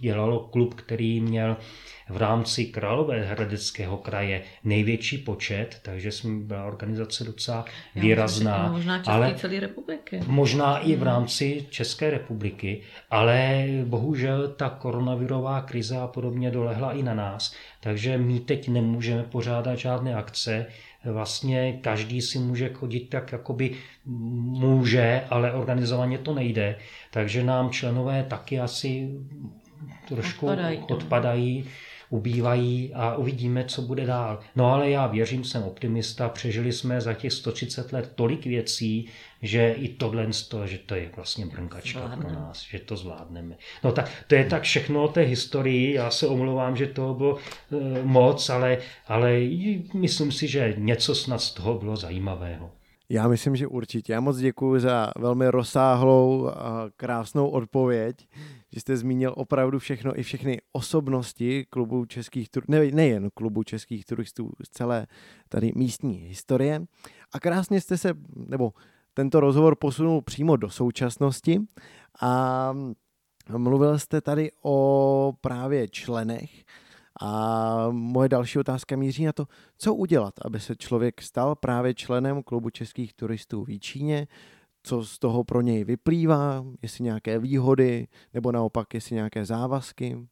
dělalo 0.00 0.38
klub, 0.38 0.74
který 0.74 1.20
měl 1.20 1.56
v 2.08 2.16
rámci 2.16 2.64
Královéhradeckého 2.64 3.96
kraje 3.96 4.42
největší 4.64 5.18
počet, 5.18 5.78
takže 5.82 6.12
jsme 6.12 6.44
byla 6.44 6.64
organizace 6.64 7.24
docela 7.24 7.64
Já 7.94 8.02
výrazná. 8.02 8.58
Myslím, 8.58 8.72
možná 8.72 9.02
ale 9.06 9.34
celé 9.36 9.60
republiky. 9.60 10.20
Možná 10.26 10.78
i 10.78 10.92
v 10.92 10.96
hmm. 10.96 11.06
rámci 11.06 11.66
České 11.70 12.10
republiky, 12.10 12.82
ale 13.10 13.66
bohužel 13.84 14.48
ta 14.48 14.68
koronavirová 14.68 15.60
krize 15.60 15.96
a 15.96 16.06
podobně 16.06 16.50
dolehla 16.50 16.92
i 16.92 17.02
na 17.02 17.14
nás, 17.14 17.54
takže 17.80 18.18
my 18.18 18.40
teď 18.40 18.68
nemůžeme 18.68 19.22
pořádat 19.22 19.78
žádné 19.78 20.14
akce, 20.14 20.66
vlastně 21.12 21.78
každý 21.80 22.22
si 22.22 22.38
může 22.38 22.68
chodit 22.68 23.00
tak, 23.00 23.32
jakoby 23.32 23.76
může, 24.04 25.24
ale 25.30 25.52
organizovaně 25.52 26.18
to 26.18 26.34
nejde. 26.34 26.76
Takže 27.10 27.44
nám 27.44 27.70
členové 27.70 28.22
taky 28.28 28.60
asi 28.60 29.10
trošku 30.08 30.46
odpadají, 30.46 30.78
odpadají 30.78 31.64
ubývají 32.14 32.94
a 32.94 33.16
uvidíme, 33.16 33.64
co 33.64 33.82
bude 33.82 34.06
dál. 34.06 34.40
No 34.56 34.72
ale 34.72 34.90
já 34.90 35.06
věřím, 35.06 35.44
jsem 35.44 35.62
optimista, 35.62 36.28
přežili 36.28 36.72
jsme 36.72 37.00
za 37.00 37.14
těch 37.14 37.32
130 37.32 37.92
let 37.92 38.12
tolik 38.14 38.46
věcí, 38.46 39.08
že 39.42 39.72
i 39.72 39.88
tohle, 39.88 40.26
že 40.64 40.78
to 40.78 40.94
je 40.94 41.10
vlastně 41.16 41.46
brnkačka 41.46 42.00
Zvládne. 42.00 42.24
pro 42.24 42.34
nás, 42.34 42.62
že 42.62 42.78
to 42.78 42.96
zvládneme. 42.96 43.56
No 43.84 43.92
tak 43.92 44.10
to 44.26 44.34
je 44.34 44.44
tak 44.44 44.62
všechno 44.62 45.02
o 45.02 45.08
té 45.08 45.20
historii, 45.20 45.94
já 45.94 46.10
se 46.10 46.26
omlouvám, 46.26 46.76
že 46.76 46.86
to 46.86 47.14
bylo 47.14 47.38
e, 47.38 48.02
moc, 48.02 48.50
ale, 48.50 48.78
ale 49.06 49.40
myslím 49.94 50.32
si, 50.32 50.48
že 50.48 50.74
něco 50.78 51.14
snad 51.14 51.38
z 51.38 51.50
toho 51.54 51.78
bylo 51.78 51.96
zajímavého. 51.96 52.70
Já 53.14 53.28
myslím, 53.28 53.56
že 53.56 53.66
určitě. 53.66 54.12
Já 54.12 54.20
moc 54.20 54.38
děkuji 54.38 54.80
za 54.80 55.12
velmi 55.18 55.50
rozsáhlou 55.50 56.48
a 56.48 56.90
krásnou 56.96 57.48
odpověď 57.48 58.26
že 58.74 58.80
jste 58.80 58.96
zmínil 58.96 59.34
opravdu 59.36 59.78
všechno, 59.78 60.18
i 60.20 60.22
všechny 60.22 60.60
osobnosti 60.72 61.66
klubu 61.70 62.04
českých 62.04 62.48
turistů, 62.48 62.72
ne, 62.72 62.90
nejen 62.90 63.30
klubu 63.34 63.62
českých 63.62 64.04
turistů, 64.04 64.52
z 64.64 64.70
celé 64.70 65.06
tady 65.48 65.72
místní 65.74 66.14
historie. 66.16 66.86
A 67.32 67.40
krásně 67.40 67.80
jste 67.80 67.98
se, 67.98 68.14
nebo 68.48 68.72
tento 69.14 69.40
rozhovor 69.40 69.76
posunul 69.76 70.22
přímo 70.22 70.56
do 70.56 70.70
současnosti 70.70 71.60
a 72.20 72.72
mluvil 73.56 73.98
jste 73.98 74.20
tady 74.20 74.50
o 74.62 75.32
právě 75.40 75.88
členech 75.88 76.64
a 77.24 77.86
moje 77.90 78.28
další 78.28 78.58
otázka 78.58 78.96
míří 78.96 79.24
na 79.24 79.32
to, 79.32 79.46
co 79.78 79.94
udělat, 79.94 80.34
aby 80.44 80.60
se 80.60 80.76
člověk 80.76 81.22
stal 81.22 81.54
právě 81.54 81.94
členem 81.94 82.42
klubu 82.42 82.70
českých 82.70 83.14
turistů 83.14 83.64
v 83.64 83.70
Jíčíně, 83.70 84.26
co 84.82 85.04
z 85.04 85.18
toho 85.18 85.44
pro 85.44 85.60
něj 85.60 85.84
vyplývá, 85.84 86.64
jestli 86.82 87.04
nějaké 87.04 87.38
výhody, 87.38 88.06
nebo 88.34 88.52
naopak 88.52 88.94
jestli 88.94 89.14
nějaké 89.14 89.44
závazky? 89.44 90.26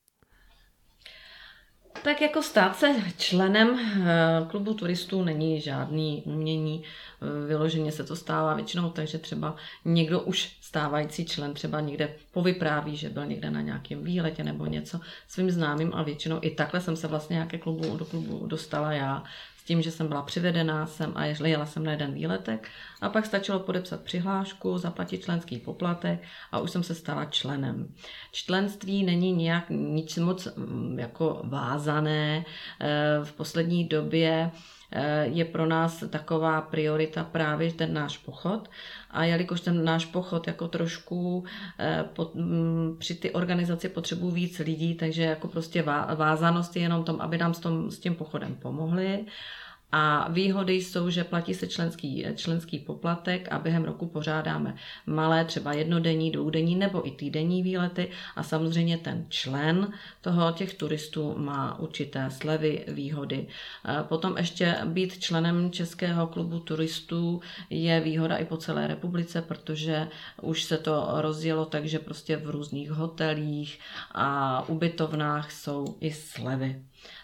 Tak 2.02 2.22
jako 2.22 2.42
stát 2.42 2.76
se 2.76 2.94
členem 3.18 3.78
eh, 3.78 4.46
klubu 4.50 4.74
turistů 4.74 5.24
není 5.24 5.60
žádný 5.60 6.22
umění, 6.26 6.82
eh, 6.84 7.46
vyloženě 7.46 7.92
se 7.92 8.04
to 8.04 8.16
stává 8.16 8.54
většinou 8.54 8.90
takže 8.90 9.18
třeba 9.18 9.56
někdo 9.84 10.20
už 10.20 10.56
stávající 10.60 11.24
člen 11.24 11.54
třeba 11.54 11.80
někde 11.80 12.14
povypráví, 12.32 12.96
že 12.96 13.08
byl 13.08 13.26
někde 13.26 13.50
na 13.50 13.60
nějakém 13.60 14.04
výletě 14.04 14.44
nebo 14.44 14.66
něco 14.66 15.00
svým 15.28 15.50
známým, 15.50 15.94
ale 15.94 16.04
většinou 16.04 16.38
i 16.40 16.50
takhle 16.50 16.80
jsem 16.80 16.96
se 16.96 17.08
vlastně 17.08 17.34
nějaké 17.34 17.58
klubu, 17.58 17.96
do 17.96 18.04
klubu 18.04 18.46
dostala 18.46 18.92
já, 18.92 19.22
s 19.62 19.64
tím, 19.64 19.82
že 19.82 19.90
jsem 19.90 20.08
byla 20.08 20.22
přivedená 20.22 20.86
jsem 20.86 21.12
a 21.14 21.24
jela 21.24 21.66
jsem 21.66 21.84
na 21.84 21.90
jeden 21.90 22.14
výletek 22.14 22.68
a 23.00 23.08
pak 23.08 23.26
stačilo 23.26 23.60
podepsat 23.60 24.00
přihlášku, 24.00 24.78
zaplatit 24.78 25.24
členský 25.24 25.58
poplatek 25.58 26.22
a 26.52 26.58
už 26.58 26.70
jsem 26.70 26.82
se 26.82 26.94
stala 26.94 27.24
členem. 27.24 27.94
Členství 28.32 29.04
není 29.04 29.32
nějak 29.32 29.70
nic 29.70 30.16
moc 30.16 30.48
mm, 30.56 30.98
jako 30.98 31.40
vázané. 31.44 32.44
Eh, 32.80 33.24
v 33.24 33.32
poslední 33.32 33.84
době 33.84 34.50
eh, 34.92 35.26
je 35.26 35.44
pro 35.44 35.66
nás 35.66 36.04
taková 36.10 36.60
priorita 36.60 37.24
právě 37.24 37.72
ten 37.72 37.94
náš 37.94 38.18
pochod. 38.18 38.70
A 39.12 39.24
jelikož 39.24 39.60
ten 39.60 39.84
náš 39.84 40.04
pochod 40.04 40.46
jako 40.46 40.68
trošku 40.68 41.44
eh, 41.80 42.04
pod, 42.12 42.34
m, 42.34 42.96
při 42.98 43.14
ty 43.14 43.30
organizaci 43.30 43.88
potřebují 43.88 44.34
víc 44.34 44.58
lidí, 44.58 44.94
takže 44.94 45.22
jako 45.22 45.48
prostě 45.48 45.82
vázanost 46.14 46.76
je 46.76 46.82
jenom 46.82 47.04
tom, 47.04 47.20
aby 47.20 47.38
nám 47.38 47.54
s, 47.54 47.58
tom, 47.58 47.90
s 47.90 47.98
tím 47.98 48.14
pochodem 48.14 48.54
pomohli. 48.54 49.24
A 49.92 50.28
výhody 50.30 50.74
jsou, 50.74 51.10
že 51.10 51.24
platí 51.24 51.54
se 51.54 51.66
členský, 51.68 52.26
členský 52.34 52.78
poplatek 52.78 53.48
a 53.50 53.58
během 53.58 53.84
roku 53.84 54.06
pořádáme 54.06 54.74
malé, 55.06 55.44
třeba 55.44 55.72
jednodenní, 55.72 56.30
dvoudenní 56.30 56.76
nebo 56.76 57.08
i 57.08 57.10
týdenní 57.10 57.62
výlety 57.62 58.10
a 58.36 58.42
samozřejmě 58.42 58.98
ten 58.98 59.26
člen 59.28 59.92
toho 60.20 60.52
těch 60.52 60.74
turistů 60.74 61.34
má 61.38 61.78
určité 61.78 62.30
slevy, 62.30 62.84
výhody. 62.88 63.46
Potom 64.02 64.36
ještě 64.36 64.78
být 64.84 65.18
členem 65.18 65.70
Českého 65.70 66.26
klubu 66.26 66.58
turistů 66.60 67.40
je 67.70 68.00
výhoda 68.00 68.36
i 68.36 68.44
po 68.44 68.56
celé 68.56 68.86
republice, 68.86 69.42
protože 69.42 70.08
už 70.42 70.62
se 70.64 70.78
to 70.78 71.08
rozjelo 71.10 71.64
tak, 71.64 71.84
že 71.84 71.98
prostě 71.98 72.36
v 72.36 72.50
různých 72.50 72.90
hotelích 72.90 73.78
a 74.14 74.68
ubytovnách 74.68 75.52
jsou 75.52 75.96
i 76.00 76.12
slevy. 76.12 76.82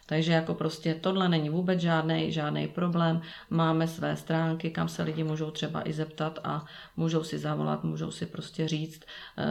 Takže 0.09 0.32
jako 0.32 0.54
prostě 0.54 0.94
tohle 0.94 1.28
není 1.28 1.50
vůbec 1.50 1.80
žádný, 1.80 2.32
žádný 2.32 2.68
problém. 2.68 3.20
Máme 3.50 3.88
své 3.88 4.16
stránky, 4.16 4.70
kam 4.70 4.88
se 4.88 5.02
lidi 5.02 5.24
můžou 5.24 5.50
třeba 5.50 5.88
i 5.88 5.92
zeptat 5.92 6.38
a 6.44 6.64
můžou 6.96 7.24
si 7.24 7.38
zavolat, 7.38 7.84
můžou 7.84 8.11
si 8.11 8.26
prostě 8.26 8.68
říct 8.68 9.02
e, 9.02 9.46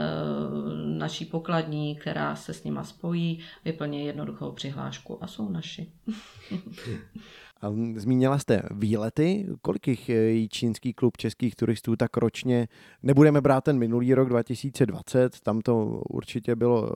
naší 0.97 1.25
pokladní, 1.25 1.95
která 1.95 2.35
se 2.35 2.53
s 2.53 2.63
nima 2.63 2.83
spojí, 2.83 3.39
vyplní 3.65 4.05
jednoduchou 4.05 4.51
přihlášku 4.51 5.23
a 5.23 5.27
jsou 5.27 5.49
naši. 5.49 5.91
A 7.61 7.67
zmínila 7.95 8.39
jste 8.39 8.61
výlety, 8.71 9.47
kolik 9.61 9.87
jich 9.87 10.11
čínský 10.49 10.93
klub 10.93 11.17
českých 11.17 11.55
turistů 11.55 11.95
tak 11.95 12.17
ročně, 12.17 12.67
nebudeme 13.03 13.41
brát 13.41 13.63
ten 13.63 13.77
minulý 13.77 14.13
rok 14.13 14.29
2020, 14.29 15.39
tam 15.39 15.61
to 15.61 15.85
určitě 16.09 16.55
bylo 16.55 16.91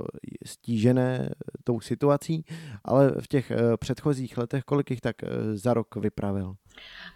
stížené 0.45 1.29
tou 1.63 1.79
situací, 1.79 2.45
ale 2.85 3.11
v 3.19 3.27
těch 3.27 3.51
eh, 3.51 3.77
předchozích 3.77 4.37
letech 4.37 4.63
kolik 4.63 4.91
jich 4.91 5.01
tak 5.01 5.23
eh, 5.23 5.27
za 5.57 5.73
rok 5.73 5.95
vypravil? 5.95 6.55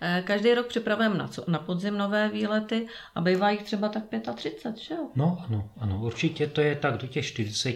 Eh, 0.01 0.23
každý 0.27 0.53
rok 0.53 0.67
připravujeme 0.67 1.17
na, 1.17 1.29
na 1.47 1.59
podzim 1.59 1.97
nové 1.97 2.29
výlety 2.29 2.87
a 3.15 3.21
bývá 3.21 3.49
jich 3.49 3.63
třeba 3.63 3.89
tak 3.89 4.03
35, 4.35 4.77
že 4.77 4.93
jo? 4.93 5.09
No 5.15 5.45
ano, 5.47 5.69
ano, 5.77 5.99
určitě 6.03 6.47
to 6.47 6.61
je 6.61 6.75
tak 6.75 6.97
do 6.97 7.07
těch 7.07 7.25
40. 7.25 7.75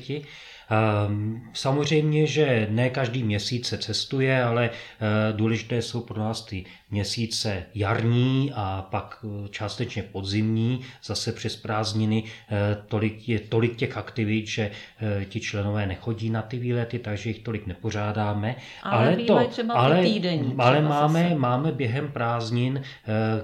Ehm, 0.69 1.41
samozřejmě, 1.53 2.27
že 2.27 2.67
ne 2.69 2.89
každý 2.89 3.23
měsíc 3.23 3.67
se 3.67 3.77
cestuje, 3.77 4.43
ale 4.43 4.69
eh, 4.69 5.33
důležité 5.33 5.81
jsou 5.81 6.01
pro 6.01 6.19
nás 6.19 6.45
ty 6.45 6.65
měsíce 6.91 7.63
jarní 7.75 8.51
a 8.55 8.87
pak 8.91 9.25
eh, 9.25 9.49
částečně 9.49 10.03
podzimní, 10.03 10.81
zase 11.03 11.31
přes 11.31 11.55
prázdniny. 11.55 12.23
Eh, 12.23 12.77
tolik, 12.87 13.29
je 13.29 13.39
tolik 13.39 13.75
těch 13.75 13.97
aktivit, 13.97 14.47
že 14.47 14.71
ti 15.29 15.39
členové 15.39 15.85
nechodí 15.85 16.29
na 16.29 16.41
ty 16.41 16.57
výlety, 16.57 16.99
takže 16.99 17.29
jich 17.29 17.39
tolik 17.39 17.67
nepořádáme. 17.67 18.55
Ale, 18.83 19.07
ale 19.07 19.15
to, 19.15 19.47
třeba 19.47 19.73
ale, 19.73 20.03
týdenní, 20.03 20.55
ale 20.57 20.81
máme, 20.81 21.35
máme 21.35 21.71
během 21.71 22.11
prázdnin 22.11 22.81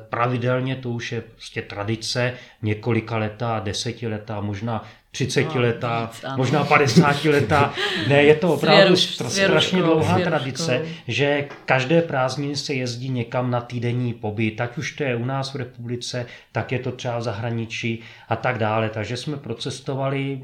pravidelně, 0.10 0.76
to 0.76 0.90
už 0.90 1.12
je 1.12 1.22
prostě 1.22 1.62
tradice, 1.62 2.34
několika 2.62 3.18
letá, 3.18 3.60
desetiletá, 3.60 4.42
možná 4.42 4.84
30 5.16 5.56
letá, 5.56 6.12
no, 6.24 6.38
možná 6.38 6.64
50 6.64 7.26
letá. 7.26 7.74
Ne, 8.08 8.24
je 8.24 8.36
to 8.36 8.54
opravdu 8.54 8.96
strašně 8.96 9.82
dlouhá 9.82 10.20
tradice, 10.20 10.86
že 11.08 11.48
každé 11.66 12.02
prázdniny 12.02 12.56
se 12.56 12.74
jezdí 12.74 13.10
někam 13.10 13.52
na 13.52 13.62
týdenní 13.62 14.14
pobyt, 14.14 14.62
ať 14.62 14.78
už 14.78 14.92
to 14.92 15.04
je 15.04 15.16
u 15.16 15.26
nás 15.26 15.54
v 15.54 15.56
republice, 15.56 16.26
tak 16.52 16.72
je 16.72 16.80
to 16.80 16.92
třeba 16.92 17.18
v 17.18 17.22
zahraničí 17.22 18.00
a 18.30 18.36
tak 18.36 18.58
dále. 18.58 18.90
Takže 18.90 19.18
jsme 19.18 19.38
procestovali 19.38 20.42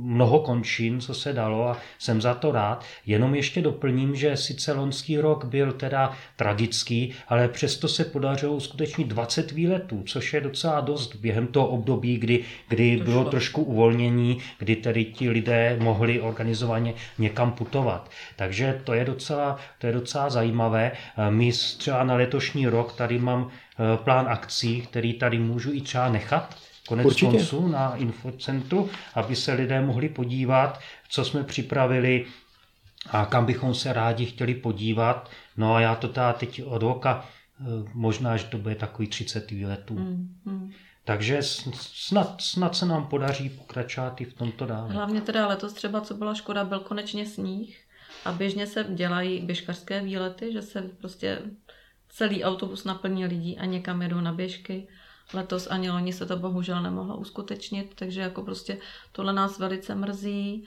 mnoho 0.00 0.40
končin, 0.40 1.00
co 1.00 1.14
se 1.14 1.32
dalo 1.32 1.68
a 1.68 1.76
jsem 1.98 2.20
za 2.20 2.34
to 2.34 2.52
rád. 2.52 2.84
Jenom 3.06 3.34
ještě 3.34 3.62
doplním, 3.62 4.16
že 4.16 4.36
sice 4.36 4.72
loňský 4.72 5.18
rok 5.18 5.44
byl 5.44 5.72
teda 5.72 6.12
tragický, 6.36 7.12
ale 7.28 7.48
přesto 7.48 7.88
se 7.88 8.04
podařilo 8.04 8.60
skutečně 8.60 9.04
20 9.04 9.52
výletů, 9.52 10.02
což 10.06 10.32
je 10.32 10.40
docela 10.40 10.80
dost 10.80 11.16
během 11.16 11.46
toho 11.46 11.66
období, 11.66 12.18
kdy, 12.18 12.44
kdy 12.68 12.96
bylo 13.04 13.24
trošku 13.24 13.62
uvolnění 13.62 14.11
uvolnění, 14.12 14.38
kdy 14.58 14.76
tedy 14.76 15.04
ti 15.04 15.30
lidé 15.30 15.76
mohli 15.80 16.20
organizovaně 16.20 16.94
někam 17.18 17.52
putovat. 17.52 18.10
Takže 18.36 18.80
to 18.84 18.94
je 18.94 19.04
docela, 19.04 19.58
to 19.78 19.86
je 19.86 19.92
docela 19.92 20.30
zajímavé. 20.30 20.92
Eh, 20.92 21.30
my 21.30 21.52
třeba 21.78 22.04
na 22.04 22.14
letošní 22.14 22.66
rok 22.66 22.92
tady 22.92 23.18
mám 23.18 23.48
eh, 23.48 23.96
plán 24.04 24.28
akcí, 24.28 24.80
který 24.80 25.14
tady 25.14 25.38
můžu 25.38 25.72
i 25.72 25.80
třeba 25.80 26.08
nechat 26.08 26.56
konec 26.88 27.06
Určitě. 27.06 27.30
konců 27.30 27.68
na 27.68 27.96
infocentru, 27.96 28.90
aby 29.14 29.36
se 29.36 29.52
lidé 29.52 29.80
mohli 29.80 30.08
podívat, 30.08 30.80
co 31.08 31.24
jsme 31.24 31.44
připravili 31.44 32.26
a 33.10 33.26
kam 33.26 33.44
bychom 33.46 33.74
se 33.74 33.92
rádi 33.92 34.26
chtěli 34.26 34.54
podívat. 34.54 35.30
No 35.56 35.74
a 35.74 35.80
já 35.80 35.94
to 35.94 36.08
teda 36.08 36.32
teď 36.32 36.62
od 36.64 36.82
oka, 36.82 37.24
eh, 37.60 37.64
možná, 37.94 38.36
že 38.36 38.44
to 38.44 38.58
bude 38.58 38.74
takový 38.74 39.08
30 39.08 39.50
výletů. 39.50 39.94
Mm, 39.94 40.28
mm. 40.44 40.70
Takže 41.04 41.42
snad, 41.72 42.40
snad 42.40 42.76
se 42.76 42.86
nám 42.86 43.06
podaří 43.06 43.50
pokračovat 43.50 44.20
i 44.20 44.24
v 44.24 44.34
tomto 44.34 44.66
dále. 44.66 44.92
Hlavně 44.92 45.20
teda 45.20 45.46
letos 45.46 45.72
třeba, 45.72 46.00
co 46.00 46.14
byla 46.14 46.34
škoda, 46.34 46.64
byl 46.64 46.80
konečně 46.80 47.26
sníh 47.26 47.80
a 48.24 48.32
běžně 48.32 48.66
se 48.66 48.86
dělají 48.88 49.40
běžkařské 49.40 50.00
výlety, 50.00 50.52
že 50.52 50.62
se 50.62 50.82
prostě 50.82 51.42
celý 52.08 52.44
autobus 52.44 52.84
naplní 52.84 53.26
lidí 53.26 53.58
a 53.58 53.64
někam 53.64 54.02
jedou 54.02 54.20
na 54.20 54.32
běžky. 54.32 54.88
Letos 55.34 55.66
ani 55.70 55.90
loni 55.90 56.12
se 56.12 56.26
to 56.26 56.36
bohužel 56.36 56.82
nemohlo 56.82 57.16
uskutečnit, 57.16 57.92
takže 57.94 58.20
jako 58.20 58.42
prostě 58.42 58.78
tohle 59.12 59.32
nás 59.32 59.58
velice 59.58 59.94
mrzí 59.94 60.66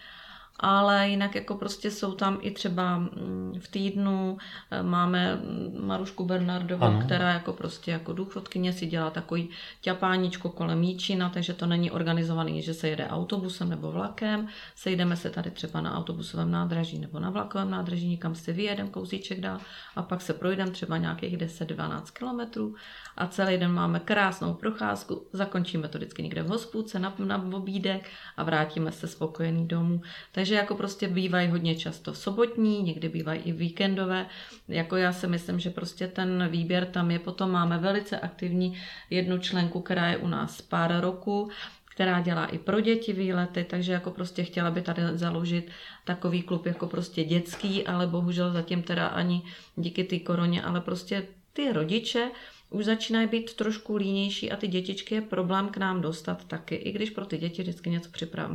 ale 0.59 1.09
jinak 1.09 1.35
jako 1.35 1.55
prostě 1.55 1.91
jsou 1.91 2.11
tam 2.11 2.37
i 2.41 2.51
třeba 2.51 2.97
mm, 2.97 3.53
v 3.59 3.67
týdnu 3.67 4.37
eh, 4.71 4.83
máme 4.83 5.41
Marušku 5.79 6.25
Bernardovou, 6.25 6.83
ano. 6.83 7.01
která 7.05 7.33
jako 7.33 7.53
prostě 7.53 7.91
jako 7.91 8.13
důchodkyně 8.13 8.73
si 8.73 8.85
dělá 8.85 9.09
takový 9.09 9.49
ťapáničko 9.81 10.49
kolem 10.49 10.83
Jíčina, 10.83 11.29
takže 11.29 11.53
to 11.53 11.65
není 11.65 11.91
organizovaný, 11.91 12.61
že 12.61 12.73
se 12.73 12.87
jede 12.87 13.07
autobusem 13.07 13.69
nebo 13.69 13.91
vlakem, 13.91 14.47
sejdeme 14.75 15.15
se 15.15 15.29
tady 15.29 15.51
třeba 15.51 15.81
na 15.81 15.97
autobusovém 15.97 16.51
nádraží 16.51 16.99
nebo 16.99 17.19
na 17.19 17.29
vlakovém 17.29 17.71
nádraží, 17.71 18.07
někam 18.07 18.35
si 18.35 18.53
vyjedem 18.53 18.87
kousíček 18.87 19.39
dál 19.39 19.59
a 19.95 20.01
pak 20.01 20.21
se 20.21 20.33
projdeme 20.33 20.71
třeba 20.71 20.97
nějakých 20.97 21.37
10-12 21.37 22.01
kilometrů 22.13 22.75
a 23.17 23.27
celý 23.27 23.57
den 23.57 23.71
máme 23.71 23.99
krásnou 23.99 24.53
procházku, 24.53 25.27
zakončíme 25.33 25.87
to 25.87 25.97
vždycky 25.97 26.23
někde 26.23 26.43
v 26.43 26.47
hospůdce 26.47 26.99
na, 26.99 27.13
na 27.19 27.45
obídek 27.53 28.09
a 28.37 28.43
vrátíme 28.43 28.91
se 28.91 29.07
spokojený 29.07 29.67
domů. 29.67 30.01
Takže 30.31 30.44
jako 30.53 30.75
prostě 30.75 31.07
bývají 31.07 31.49
hodně 31.49 31.75
často 31.75 32.13
sobotní, 32.13 32.83
někdy 32.83 33.09
bývají 33.09 33.41
i 33.41 33.51
víkendové. 33.51 34.25
Jako 34.67 34.95
já 34.95 35.13
si 35.13 35.27
myslím, 35.27 35.59
že 35.59 35.69
prostě 35.69 36.07
ten 36.07 36.47
výběr 36.51 36.85
tam 36.85 37.11
je. 37.11 37.19
Potom 37.19 37.51
máme 37.51 37.77
velice 37.77 38.19
aktivní 38.19 38.77
jednu 39.09 39.37
členku, 39.37 39.81
která 39.81 40.07
je 40.07 40.17
u 40.17 40.27
nás 40.27 40.61
pár 40.61 40.99
roku, 40.99 41.49
která 41.95 42.21
dělá 42.21 42.45
i 42.45 42.57
pro 42.57 42.81
děti 42.81 43.13
výlety, 43.13 43.63
takže 43.69 43.91
jako 43.91 44.11
prostě 44.11 44.43
chtěla 44.43 44.71
by 44.71 44.81
tady 44.81 45.01
založit 45.13 45.71
takový 46.05 46.41
klub 46.41 46.65
jako 46.65 46.87
prostě 46.87 47.23
dětský, 47.23 47.87
ale 47.87 48.07
bohužel 48.07 48.51
zatím 48.51 48.83
teda 48.83 49.07
ani 49.07 49.43
díky 49.75 50.03
té 50.03 50.19
koroně, 50.19 50.63
ale 50.63 50.81
prostě 50.81 51.27
ty 51.53 51.73
rodiče 51.73 52.31
už 52.69 52.85
začínají 52.85 53.27
být 53.27 53.53
trošku 53.53 53.95
línější 53.95 54.51
a 54.51 54.55
ty 54.55 54.67
dětičky 54.67 55.15
je 55.15 55.21
problém 55.21 55.69
k 55.69 55.77
nám 55.77 56.01
dostat 56.01 56.45
taky, 56.45 56.75
i 56.75 56.91
když 56.91 57.09
pro 57.09 57.25
ty 57.25 57.37
děti 57.37 57.61
vždycky 57.61 57.89
něco 57.89 58.09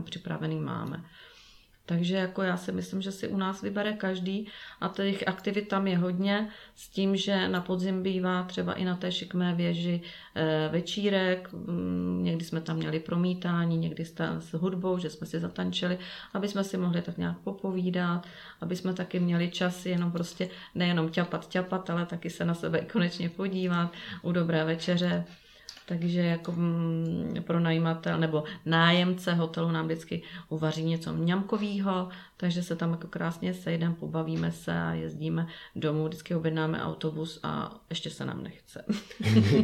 připravený 0.05 0.61
máme. 0.61 1.05
Takže 1.91 2.16
jako 2.16 2.43
já 2.43 2.57
si 2.57 2.72
myslím, 2.72 3.03
že 3.03 3.12
si 3.12 3.28
u 3.28 3.36
nás 3.36 3.62
vybere 3.62 3.93
každý 3.93 4.47
a 4.80 4.88
těch 4.88 5.28
aktivit 5.28 5.68
tam 5.68 5.86
je 5.86 5.99
hodně 5.99 6.49
s 6.74 6.88
tím, 6.88 7.16
že 7.16 7.49
na 7.49 7.61
podzim 7.61 8.03
bývá 8.03 8.43
třeba 8.43 8.72
i 8.72 8.84
na 8.84 8.97
té 8.97 9.12
šikmé 9.12 9.55
věži 9.55 10.01
eh, 10.34 10.68
večírek, 10.72 11.53
mm, 11.53 12.20
někdy 12.22 12.45
jsme 12.45 12.61
tam 12.61 12.76
měli 12.76 13.01
promítání, 13.01 13.76
někdy 13.76 14.05
s 14.38 14.53
hudbou, 14.53 14.99
že 14.99 15.11
jsme 15.11 15.26
si 15.26 15.41
zatančili, 15.41 15.99
aby 16.34 16.49
jsme 16.49 16.64
si 16.64 16.76
mohli 16.76 17.03
tak 17.03 17.18
nějak 17.18 17.38
popovídat, 17.38 18.26
aby 18.61 18.76
jsme 18.76 18.95
taky 18.95 19.20
měli 19.20 19.51
čas 19.51 19.86
jenom 19.86 20.12
prostě 20.12 20.49
nejenom 20.74 21.09
ťapat, 21.09 21.49
ťapat, 21.49 21.91
ale 21.91 22.07
taky 22.07 22.30
se 22.30 22.45
na 22.45 22.55
sebe 22.55 22.80
konečně 22.93 23.28
podívat 23.28 23.93
u 24.22 24.32
dobré 24.32 24.64
večeře 24.64 25.24
takže 25.91 26.20
jako 26.20 26.53
mm, 26.53 27.34
pro 27.47 27.61
najímatel 27.61 28.18
nebo 28.18 28.45
nájemce 28.66 29.34
hotelu 29.34 29.70
nám 29.70 29.86
vždycky 29.86 30.22
uvaří 30.49 30.84
něco 30.84 31.12
mňamkového, 31.12 32.09
takže 32.36 32.62
se 32.62 32.76
tam 32.76 32.91
jako 32.91 33.07
krásně 33.07 33.55
sejdeme, 33.55 33.95
pobavíme 33.95 34.53
se 34.53 34.82
a 34.82 34.93
jezdíme 34.93 35.47
domů, 35.76 36.05
vždycky 36.05 36.34
objednáme 36.34 36.82
autobus 36.82 37.41
a 37.43 37.74
ještě 37.91 38.11
se 38.11 38.24
nám 38.24 38.43
nechce. 38.43 38.84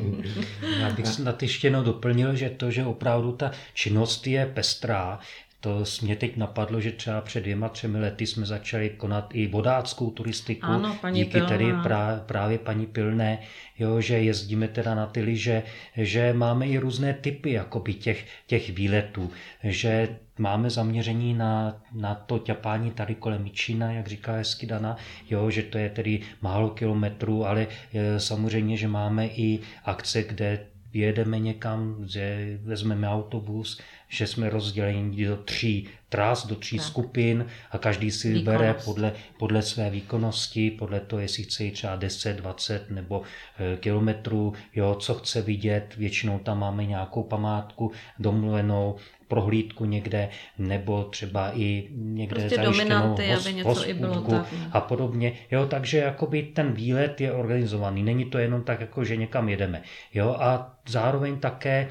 Já 0.80 0.90
bych 0.90 1.06
snad 1.06 1.42
ještě 1.42 1.66
jenom 1.66 1.84
doplnil, 1.84 2.36
že 2.36 2.50
to, 2.50 2.70
že 2.70 2.84
opravdu 2.84 3.32
ta 3.32 3.50
činnost 3.74 4.26
je 4.26 4.46
pestrá, 4.46 5.18
To 5.66 5.84
mě 6.02 6.16
teď 6.16 6.36
napadlo, 6.36 6.80
že 6.80 6.92
třeba 6.92 7.20
před 7.20 7.40
dvěma, 7.40 7.68
třemi 7.68 7.98
lety 7.98 8.26
jsme 8.26 8.46
začali 8.46 8.90
konat 8.90 9.30
i 9.34 9.46
vodáckou 9.46 10.10
turistiku. 10.10 10.66
Ano, 10.66 10.96
paní 11.00 11.20
díky 11.20 11.32
Pilná. 11.32 11.48
tedy 11.48 11.72
prá, 11.82 12.22
právě 12.26 12.58
paní 12.58 12.86
Pilné, 12.86 13.38
jo, 13.78 14.00
že 14.00 14.18
jezdíme 14.18 14.68
teda 14.68 14.94
na 14.94 15.06
ty 15.06 15.20
liže, 15.20 15.62
že 15.96 16.32
máme 16.32 16.66
i 16.66 16.78
různé 16.78 17.14
typy 17.14 17.52
jakoby 17.52 17.94
těch, 17.94 18.26
těch 18.46 18.70
výletů, 18.70 19.30
že 19.64 20.18
máme 20.38 20.70
zaměření 20.70 21.34
na, 21.34 21.82
na 21.92 22.14
to 22.14 22.38
ťapání 22.38 22.90
tady 22.90 23.14
kolem 23.14 23.42
Mičína, 23.42 23.92
jak 23.92 24.06
říká 24.06 24.32
hezky 24.32 24.66
Dana, 24.66 24.96
jo, 25.30 25.50
že 25.50 25.62
to 25.62 25.78
je 25.78 25.90
tedy 25.90 26.20
málo 26.42 26.70
kilometrů, 26.70 27.46
ale 27.46 27.66
je, 27.92 28.20
samozřejmě, 28.20 28.76
že 28.76 28.88
máme 28.88 29.26
i 29.26 29.60
akce, 29.84 30.22
kde 30.22 30.66
jedeme 30.92 31.38
někam, 31.38 32.04
že 32.08 32.58
vezmeme 32.62 33.08
autobus, 33.08 33.80
že 34.08 34.26
jsme 34.26 34.50
rozděleni 34.50 35.26
do 35.26 35.36
tří 35.36 35.88
tras, 36.08 36.46
do 36.46 36.56
tří 36.56 36.76
tak. 36.76 36.86
skupin 36.86 37.46
a 37.70 37.78
každý 37.78 38.10
si 38.10 38.32
Výkonnost. 38.32 38.60
bere 38.60 38.74
podle, 38.84 39.12
podle 39.38 39.62
své 39.62 39.90
výkonnosti, 39.90 40.70
podle 40.70 41.00
toho, 41.00 41.20
jestli 41.20 41.42
chce 41.42 41.64
jít 41.64 41.70
třeba 41.70 41.96
10, 41.96 42.36
20 42.36 42.90
nebo 42.90 43.22
e, 43.58 43.76
kilometrů, 43.76 44.52
jo, 44.74 44.94
co 44.94 45.14
chce 45.14 45.42
vidět. 45.42 45.94
Většinou 45.96 46.38
tam 46.38 46.58
máme 46.58 46.84
nějakou 46.84 47.22
památku 47.22 47.92
domluvenou, 48.18 48.96
prohlídku 49.28 49.84
někde, 49.84 50.28
nebo 50.58 51.04
třeba 51.04 51.58
i 51.58 51.88
někde 51.96 52.40
prostě 52.40 52.56
zajištěnou 52.56 53.08
hos, 53.08 53.46
aby 53.46 53.54
něco 53.54 53.88
i 53.88 53.94
bylo 53.94 54.14
tak. 54.14 54.24
No. 54.30 54.44
a 54.72 54.80
podobně. 54.80 55.32
Jo, 55.50 55.66
takže 55.66 55.98
jakoby 55.98 56.42
ten 56.42 56.72
výlet 56.72 57.20
je 57.20 57.32
organizovaný. 57.32 58.02
Není 58.02 58.24
to 58.24 58.38
jenom 58.38 58.62
tak, 58.62 58.80
jako 58.80 59.04
že 59.04 59.16
někam 59.16 59.48
jedeme. 59.48 59.82
Jo, 60.14 60.36
a 60.40 60.76
zároveň 60.88 61.38
také 61.38 61.88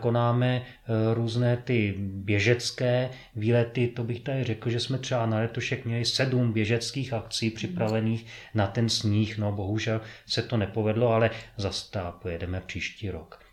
konáme 0.00 0.62
eh, 0.62 1.14
různé 1.14 1.56
ty 1.56 1.94
běžecké 1.98 3.10
výlety, 3.36 3.88
to 3.88 4.04
bych 4.04 4.20
tady 4.20 4.44
řekl, 4.44 4.70
že 4.70 4.80
jsme 4.80 4.98
třeba 4.98 5.26
na 5.26 5.38
letošek 5.38 5.84
měli 5.84 6.04
sedm 6.04 6.52
běžeckých 6.52 7.12
akcí 7.12 7.50
připravených 7.50 8.26
na 8.54 8.66
ten 8.66 8.88
sníh, 8.88 9.38
no 9.38 9.52
bohužel 9.52 10.00
se 10.26 10.42
to 10.42 10.56
nepovedlo, 10.56 11.08
ale 11.08 11.30
zase 11.56 11.98
pojedeme 12.22 12.60
příští 12.60 13.10
rok 13.10 13.44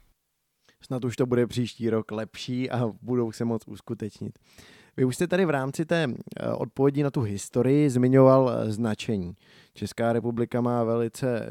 snad 0.91 1.05
už 1.05 1.15
to 1.15 1.25
bude 1.25 1.47
příští 1.47 1.89
rok 1.89 2.11
lepší 2.11 2.71
a 2.71 2.91
budou 3.01 3.31
se 3.31 3.45
moc 3.45 3.67
uskutečnit. 3.67 4.39
Vy 4.97 5.05
už 5.05 5.15
jste 5.15 5.27
tady 5.27 5.45
v 5.45 5.49
rámci 5.49 5.85
té 5.85 6.07
eh, 6.07 6.51
odpovědi 6.51 7.03
na 7.03 7.11
tu 7.11 7.21
historii 7.21 7.89
zmiňoval 7.89 8.51
eh, 8.51 8.71
značení. 8.71 9.33
Česká 9.73 10.13
republika 10.13 10.61
má 10.61 10.83
velice 10.83 11.47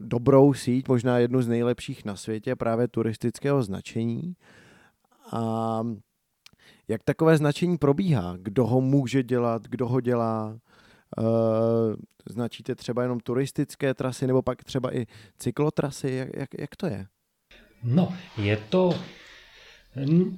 dobrou 0.00 0.54
síť, 0.54 0.88
možná 0.88 1.18
jednu 1.18 1.42
z 1.42 1.48
nejlepších 1.48 2.04
na 2.04 2.16
světě, 2.16 2.56
právě 2.56 2.88
turistického 2.88 3.62
značení. 3.62 4.36
A 5.32 5.82
jak 6.88 7.02
takové 7.02 7.36
značení 7.36 7.78
probíhá? 7.78 8.36
Kdo 8.38 8.66
ho 8.66 8.80
může 8.80 9.22
dělat, 9.22 9.62
kdo 9.62 9.88
ho 9.88 10.00
dělá? 10.00 10.58
Eh, 11.18 11.22
značíte 12.30 12.74
třeba 12.74 13.02
jenom 13.02 13.20
turistické 13.20 13.94
trasy 13.94 14.26
nebo 14.26 14.42
pak 14.42 14.64
třeba 14.64 14.96
i 14.96 15.06
cyklotrasy? 15.38 16.10
Jak, 16.10 16.28
jak, 16.36 16.48
jak 16.58 16.76
to 16.76 16.86
je? 16.86 17.06
No, 17.82 18.14
je 18.36 18.56
to, 18.56 18.94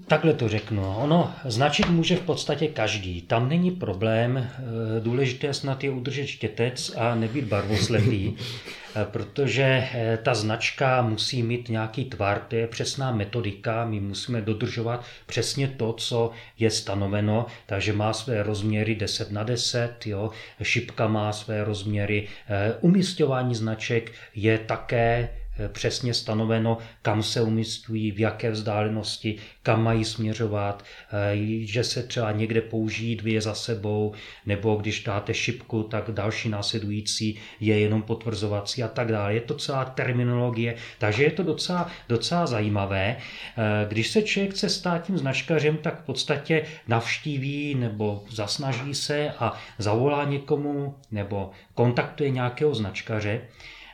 takhle 0.07 0.35
to 0.35 0.49
řeknu, 0.49 0.97
ono 0.97 1.35
značit 1.45 1.89
může 1.89 2.17
v 2.17 2.21
podstatě 2.21 2.69
každý, 2.69 3.23
tam 3.23 3.49
není 3.49 3.71
problém, 3.71 4.37
eh, 4.37 5.01
důležité 5.01 5.55
snad 5.55 5.85
je 5.85 5.91
udržet 5.91 6.27
štětec 6.27 6.93
a 6.97 7.15
nebýt 7.15 7.45
barvoslepý, 7.45 8.37
eh, 8.97 9.07
protože 9.11 9.89
eh, 9.93 10.19
ta 10.23 10.35
značka 10.35 11.03
musí 11.03 11.43
mít 11.43 11.69
nějaký 11.69 12.05
tvar, 12.05 12.39
to 12.49 12.57
je 12.57 12.67
přesná 12.67 13.13
metodika, 13.13 13.85
my 13.85 14.01
musíme 14.01 14.41
dodržovat 14.41 15.05
přesně 15.27 15.69
to, 15.69 15.93
co 15.93 16.31
je 16.59 16.71
stanoveno, 16.71 17.47
takže 17.67 17.93
má 17.93 18.13
své 18.13 18.43
rozměry 18.43 18.95
10 18.95 19.31
na 19.31 19.43
10, 19.43 20.07
jo, 20.07 20.31
šipka 20.63 21.09
má 21.09 21.33
své 21.33 21.65
rozměry, 21.65 22.29
umístování 22.81 23.55
značek 23.55 24.13
je 24.35 24.59
také 24.59 25.29
přesně 25.69 26.15
stanoveno, 26.15 26.79
kam 27.03 27.23
se 27.23 27.43
umistují, 27.43 28.11
v 28.13 28.21
jaké 28.21 28.51
vzdálenosti, 28.51 29.37
kam 29.63 29.85
mají 29.85 30.05
směřovat, 30.05 30.85
eh, 31.33 31.37
že 31.67 31.85
se 31.85 32.03
třeba 32.03 32.33
někde 32.33 32.61
použijí 32.61 33.17
dvě 33.17 33.41
za 33.41 33.55
sebou, 33.55 34.15
nebo 34.47 34.75
když 34.75 35.03
dáte 35.03 35.35
šipku, 35.35 35.83
tak 35.83 36.11
další 36.11 36.49
následující 36.49 37.39
je 37.61 37.81
jenom 37.81 38.03
potvrzovací 38.03 38.83
a 38.83 38.89
tak 38.89 39.13
dále. 39.13 39.35
Je 39.35 39.41
to 39.41 39.55
celá 39.55 39.85
terminologie, 39.85 40.75
takže 40.99 41.25
je 41.25 41.31
to 41.31 41.43
docela, 41.43 41.91
docela 42.09 42.47
zajímavé. 42.47 43.17
Eh, 43.17 43.87
když 43.89 44.09
se 44.09 44.23
člověk 44.23 44.55
chce 44.55 44.69
stát 44.69 44.99
tím 44.99 45.19
značkařem, 45.19 45.77
tak 45.77 46.03
v 46.03 46.05
podstatě 46.05 46.67
navštíví 46.89 47.75
nebo 47.75 48.25
zasnaží 48.31 48.95
se 48.95 49.31
a 49.39 49.53
zavolá 49.79 50.25
někomu 50.25 50.95
nebo 51.11 51.51
kontaktuje 51.75 52.31
nějakého 52.31 52.75
značkaře 52.75 53.41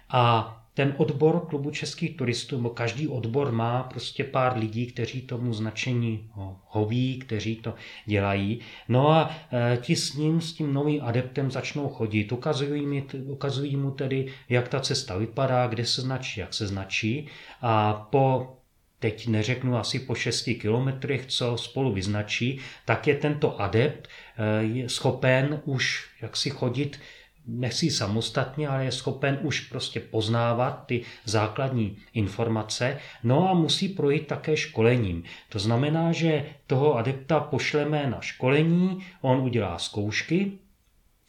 a 0.08 0.61
ten 0.82 0.94
odbor 0.96 1.46
klubu 1.46 1.70
českých 1.70 2.16
turistů, 2.16 2.56
nebo 2.56 2.70
každý 2.70 3.08
odbor 3.08 3.52
má 3.52 3.82
prostě 3.82 4.24
pár 4.24 4.58
lidí, 4.58 4.86
kteří 4.86 5.22
tomu 5.22 5.52
značení 5.52 6.30
hoví, 6.66 7.18
kteří 7.18 7.56
to 7.56 7.74
dělají. 8.06 8.60
No 8.88 9.10
a 9.10 9.30
e, 9.52 9.76
ti 9.76 9.96
s 9.96 10.14
ním, 10.14 10.40
s 10.40 10.52
tím 10.52 10.74
novým 10.74 11.04
adeptem 11.04 11.50
začnou 11.50 11.88
chodit. 11.88 12.32
Ukazují, 12.32 12.86
mi, 12.86 13.04
ukazují 13.24 13.76
mu 13.76 13.90
tedy, 13.90 14.26
jak 14.48 14.68
ta 14.68 14.80
cesta 14.80 15.16
vypadá, 15.18 15.66
kde 15.66 15.86
se 15.86 16.02
značí, 16.02 16.40
jak 16.40 16.54
se 16.54 16.66
značí. 16.66 17.28
A 17.60 17.92
po 18.10 18.56
teď 18.98 19.28
neřeknu 19.28 19.76
asi 19.76 19.98
po 19.98 20.14
6 20.14 20.44
kilometrech, 20.60 21.26
co 21.26 21.56
spolu 21.56 21.92
vyznačí, 21.92 22.58
tak 22.84 23.06
je 23.06 23.14
tento 23.14 23.60
adept 23.60 24.08
e, 24.38 24.88
schopen 24.88 25.62
už 25.64 26.10
jaksi 26.22 26.50
chodit 26.50 26.98
nechci 27.46 27.90
samostatně, 27.90 28.68
ale 28.68 28.84
je 28.84 28.92
schopen 28.92 29.38
už 29.42 29.60
prostě 29.60 30.00
poznávat 30.00 30.86
ty 30.86 31.02
základní 31.24 31.96
informace, 32.14 32.98
no 33.22 33.50
a 33.50 33.54
musí 33.54 33.88
projít 33.88 34.26
také 34.26 34.56
školením. 34.56 35.22
To 35.48 35.58
znamená, 35.58 36.12
že 36.12 36.46
toho 36.66 36.94
adepta 36.94 37.40
pošleme 37.40 38.06
na 38.10 38.20
školení, 38.20 39.06
on 39.20 39.38
udělá 39.38 39.78
zkoušky, 39.78 40.52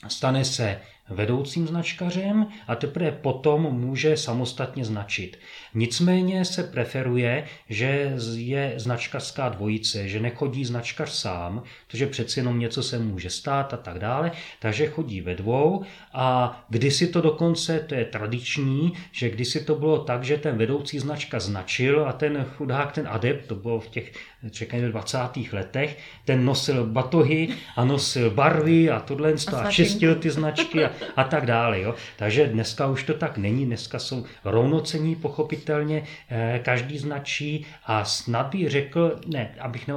stane 0.08 0.46
se 0.46 0.82
vedoucím 1.14 1.68
značkařem 1.68 2.48
a 2.68 2.76
teprve 2.76 3.12
potom 3.12 3.62
může 3.62 4.18
samostatně 4.18 4.86
značit. 4.86 5.40
Nicméně 5.74 6.46
se 6.46 6.64
preferuje, 6.64 7.46
že 7.70 8.16
je 8.36 8.74
značkařská 8.78 9.50
dvojice, 9.50 10.08
že 10.08 10.20
nechodí 10.20 10.66
značkař 10.66 11.12
sám, 11.12 11.64
protože 11.88 12.08
přeci 12.08 12.40
jenom 12.40 12.60
něco 12.60 12.84
se 12.84 13.00
může 13.00 13.30
stát 13.30 13.74
a 13.74 13.78
tak 13.78 14.00
dále, 14.00 14.32
takže 14.60 14.88
chodí 14.88 15.22
ve 15.22 15.36
dvou 15.36 15.84
a 16.14 16.58
kdysi 16.70 17.08
to 17.08 17.22
dokonce, 17.22 17.80
to 17.80 17.96
je 17.96 18.06
tradiční, 18.06 18.94
že 19.12 19.30
kdysi 19.30 19.66
to 19.66 19.76
bylo 19.76 20.00
tak, 20.00 20.24
že 20.24 20.38
ten 20.38 20.58
vedoucí 20.58 21.00
značka 21.00 21.40
značil 21.40 22.06
a 22.08 22.14
ten 22.14 22.46
chudák, 22.58 22.92
ten 22.92 23.08
adept, 23.08 23.48
to 23.48 23.56
bylo 23.56 23.80
v 23.80 23.88
těch 23.88 24.12
řekněme 24.44 24.90
20. 24.90 25.18
letech, 25.52 25.98
ten 26.26 26.46
nosil 26.46 26.86
batohy 26.86 27.50
a 27.76 27.86
nosil 27.86 28.32
barvy 28.32 28.90
a 28.90 29.00
tohle 29.00 29.34
a, 29.54 29.58
a 29.58 29.72
čistil 29.72 30.16
ty 30.16 30.30
značky 30.30 30.86
a, 30.86 30.92
a 31.16 31.24
tak 31.24 31.46
dále. 31.46 31.82
Jo. 31.82 31.96
Takže 32.18 32.48
dneska 32.48 32.88
už 32.88 33.04
to 33.04 33.14
tak 33.14 33.38
není, 33.38 33.66
dneska 33.66 34.00
jsou 34.00 34.26
rovnocení 34.46 35.16
pochopitelně, 35.16 36.04
eh, 36.30 36.62
každý 36.64 36.98
značí 36.98 37.66
a 37.86 38.06
snad 38.06 38.48
bych 38.48 38.70
řekl, 38.70 39.20
ne, 39.28 39.56
abych 39.60 39.90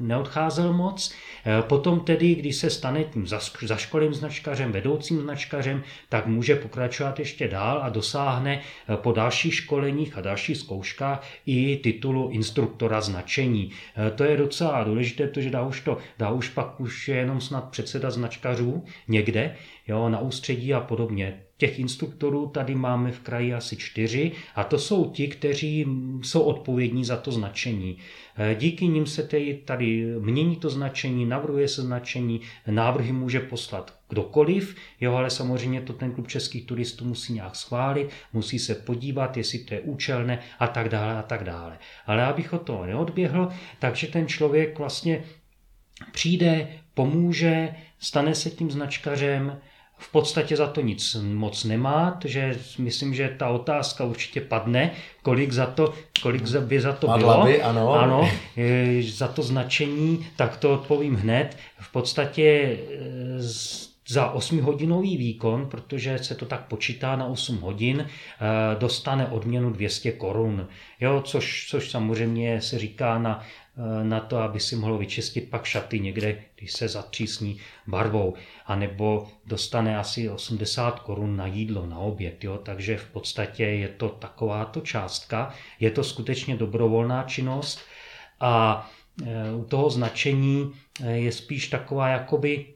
neodcházel 0.00 0.72
moc, 0.72 1.12
eh, 1.46 1.62
potom 1.62 2.00
tedy, 2.00 2.34
když 2.34 2.56
se 2.56 2.70
stane 2.70 3.04
tím 3.04 3.26
zaškolým 3.62 4.14
značkařem, 4.14 4.72
vedoucím 4.72 5.20
značkařem, 5.20 5.82
tak 6.08 6.26
může 6.26 6.56
pokračovat 6.56 7.18
ještě 7.18 7.48
dál 7.48 7.80
a 7.82 7.88
dosáhne 7.88 8.60
eh, 8.60 8.96
po 8.96 9.12
dalších 9.12 9.54
školeních 9.54 10.18
a 10.18 10.20
dalších 10.20 10.56
zkouškách 10.56 11.26
i 11.46 11.76
titulu 11.76 12.30
instruktora 12.30 13.00
značení. 13.00 13.70
To 14.14 14.24
je 14.24 14.36
docela 14.36 14.84
důležité, 14.84 15.26
protože 15.26 15.50
dá 15.50 15.62
už, 15.62 15.80
to, 15.80 15.98
dá 16.18 16.30
už 16.30 16.48
pak 16.48 16.80
už 16.80 17.08
je 17.08 17.16
jenom 17.16 17.40
snad 17.40 17.64
předseda 17.70 18.10
značkařů 18.10 18.84
někde, 19.08 19.56
jo, 19.88 20.08
na 20.08 20.18
ústředí 20.20 20.74
a 20.74 20.80
podobně. 20.80 21.42
Těch 21.56 21.78
instruktorů 21.78 22.46
tady 22.46 22.74
máme 22.74 23.12
v 23.12 23.20
kraji 23.20 23.54
asi 23.54 23.76
čtyři 23.76 24.32
a 24.54 24.64
to 24.64 24.78
jsou 24.78 25.10
ti, 25.10 25.28
kteří 25.28 25.86
jsou 26.22 26.40
odpovědní 26.42 27.04
za 27.04 27.16
to 27.16 27.32
značení. 27.32 27.98
Eh, 28.36 28.54
díky 28.54 28.88
nim 28.88 29.06
se 29.06 29.22
tady, 29.22 29.60
tady 29.64 30.06
mění 30.18 30.56
to 30.56 30.70
značení, 30.70 31.26
navrhuje 31.26 31.68
se 31.68 31.82
značení, 31.82 32.40
návrhy 32.66 33.12
může 33.12 33.40
poslat 33.40 34.00
kdokoliv, 34.08 34.76
jo, 35.00 35.14
ale 35.14 35.30
samozřejmě 35.30 35.80
to 35.80 35.92
ten 35.92 36.12
klub 36.12 36.28
českých 36.28 36.66
turistů 36.66 37.04
musí 37.04 37.32
nějak 37.32 37.56
schválit, 37.56 38.08
musí 38.32 38.58
se 38.58 38.74
podívat, 38.74 39.36
jestli 39.36 39.58
to 39.58 39.74
je 39.74 39.80
účelné 39.80 40.38
a 40.58 40.66
tak 40.66 40.88
dále 40.88 41.16
a 41.16 41.22
tak 41.22 41.44
dále. 41.44 41.78
Ale 42.06 42.24
abych 42.24 42.52
o 42.52 42.58
to 42.58 42.86
neodběhl, 42.86 43.48
takže 43.78 44.06
ten 44.06 44.28
člověk 44.28 44.78
vlastně 44.78 45.24
přijde, 46.12 46.68
pomůže, 46.94 47.74
stane 47.98 48.34
se 48.34 48.50
tím 48.50 48.70
značkařem, 48.70 49.60
v 50.00 50.12
podstatě 50.12 50.56
za 50.56 50.66
to 50.66 50.80
nic 50.80 51.16
moc 51.22 51.64
nemá, 51.64 52.18
takže 52.22 52.58
myslím, 52.78 53.14
že 53.14 53.34
ta 53.38 53.48
otázka 53.48 54.04
určitě 54.04 54.40
padne, 54.40 54.90
kolik 55.22 55.52
za 55.52 55.66
to, 55.66 55.94
kolik 56.22 56.42
by 56.42 56.80
za 56.80 56.92
to 56.92 57.06
Padla 57.06 57.34
bylo. 57.34 57.46
By, 57.46 57.62
ano. 57.62 57.92
ano, 57.92 58.30
za 59.00 59.28
to 59.28 59.42
značení, 59.42 60.26
tak 60.36 60.56
to 60.56 60.72
odpovím 60.74 61.14
hned. 61.14 61.56
V 61.80 61.92
podstatě 61.92 62.42
e, 62.42 62.78
za 64.08 64.34
8-hodinový 64.34 65.16
výkon, 65.16 65.66
protože 65.66 66.18
se 66.18 66.34
to 66.34 66.46
tak 66.46 66.60
počítá 66.60 67.16
na 67.16 67.26
8 67.26 67.58
hodin, 67.58 68.00
e, 68.00 68.06
dostane 68.78 69.26
odměnu 69.26 69.70
200 69.70 70.12
korun. 70.12 70.68
Jo, 71.00 71.22
což, 71.24 71.66
což 71.70 71.90
samozřejmě 71.90 72.60
se 72.60 72.78
říká 72.78 73.18
na 73.18 73.44
na 74.02 74.20
to, 74.20 74.38
aby 74.38 74.60
si 74.60 74.76
mohl 74.76 74.98
vyčistit 74.98 75.50
pak 75.50 75.64
šaty 75.64 76.00
někde, 76.00 76.38
když 76.56 76.72
se 76.72 76.88
zatřísní 76.88 77.60
barvou. 77.86 78.34
A 78.66 78.76
nebo 78.76 79.28
dostane 79.46 79.98
asi 79.98 80.28
80 80.28 81.00
korun 81.00 81.36
na 81.36 81.46
jídlo, 81.46 81.86
na 81.86 81.98
oběd. 81.98 82.44
Jo? 82.44 82.58
Takže 82.62 82.96
v 82.96 83.10
podstatě 83.10 83.64
je 83.64 83.88
to 83.88 84.08
takováto 84.08 84.80
částka. 84.80 85.54
Je 85.80 85.90
to 85.90 86.04
skutečně 86.04 86.56
dobrovolná 86.56 87.22
činnost 87.22 87.80
a 88.40 88.86
eh, 89.26 89.54
u 89.54 89.64
toho 89.64 89.90
značení 89.90 90.72
eh, 91.04 91.12
je 91.12 91.32
spíš 91.32 91.68
taková 91.68 92.08
jakoby 92.08 92.66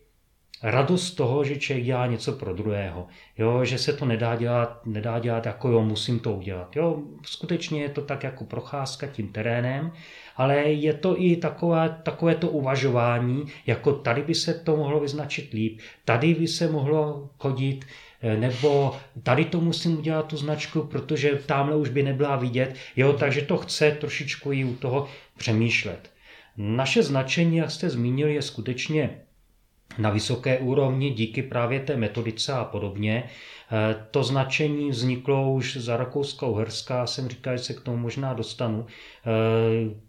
radost 0.63 1.11
toho, 1.11 1.45
že 1.45 1.57
člověk 1.57 1.87
dělá 1.87 2.07
něco 2.07 2.33
pro 2.33 2.55
druhého. 2.55 3.07
Jo, 3.39 3.65
že 3.65 3.79
se 3.79 3.93
to 3.93 4.05
nedá 4.05 4.37
dělat, 4.37 4.87
nedá 4.87 5.19
dělat 5.19 5.47
jako 5.47 5.69
jo, 5.69 5.83
musím 5.83 6.21
to 6.21 6.33
udělat. 6.33 6.77
Jo, 6.77 7.03
skutečně 7.27 7.83
je 7.83 7.89
to 7.89 8.03
tak 8.03 8.23
jako 8.23 8.45
procházka 8.45 9.07
tím 9.07 9.33
terénem, 9.33 9.93
ale 10.37 10.57
je 10.57 10.93
to 10.95 11.23
i 11.23 11.37
takové, 11.37 12.01
takové 12.03 12.35
to 12.35 12.49
uvažování, 12.49 13.45
jako 13.67 13.93
tady 13.93 14.23
by 14.23 14.35
se 14.35 14.55
to 14.55 14.77
mohlo 14.77 15.01
vyznačit 15.01 15.53
líp, 15.53 15.81
tady 16.05 16.35
by 16.35 16.49
se 16.49 16.71
mohlo 16.71 17.31
chodit, 17.39 17.85
eh, 18.23 18.37
nebo 18.37 18.97
tady 19.23 19.45
to 19.45 19.61
musím 19.61 19.99
udělat 19.99 20.27
tu 20.27 20.37
značku, 20.37 20.83
protože 20.83 21.39
tamhle 21.47 21.77
už 21.77 21.89
by 21.89 22.03
nebyla 22.03 22.37
vidět. 22.37 22.75
Jo, 22.97 23.13
takže 23.13 23.43
to 23.43 23.57
chce 23.57 23.91
trošičku 23.91 24.53
i 24.53 24.65
u 24.65 24.75
toho 24.75 25.09
přemýšlet. 25.37 26.11
Naše 26.57 27.03
značení, 27.03 27.57
jak 27.57 27.71
jste 27.71 27.91
zmínil, 27.91 28.29
je 28.29 28.43
skutečně 28.43 29.19
na 29.99 30.11
vysoké 30.11 30.59
úrovni 30.59 31.11
díky 31.11 31.43
právě 31.43 31.81
té 31.81 31.97
metodice 31.97 32.53
a 32.53 32.65
podobně. 32.65 33.25
Eh, 33.73 34.07
to 34.11 34.25
značení 34.25 34.91
vzniklo 34.91 35.53
už 35.53 35.77
za 35.77 35.97
Rakouskou 35.97 36.55
Herská, 36.55 37.07
jsem 37.07 37.29
říkal, 37.29 37.57
že 37.57 37.65
se 37.65 37.75
k 37.75 37.81
tomu 37.81 37.97
možná 37.97 38.35
dostanu. 38.35 38.87
Eh, 38.87 39.31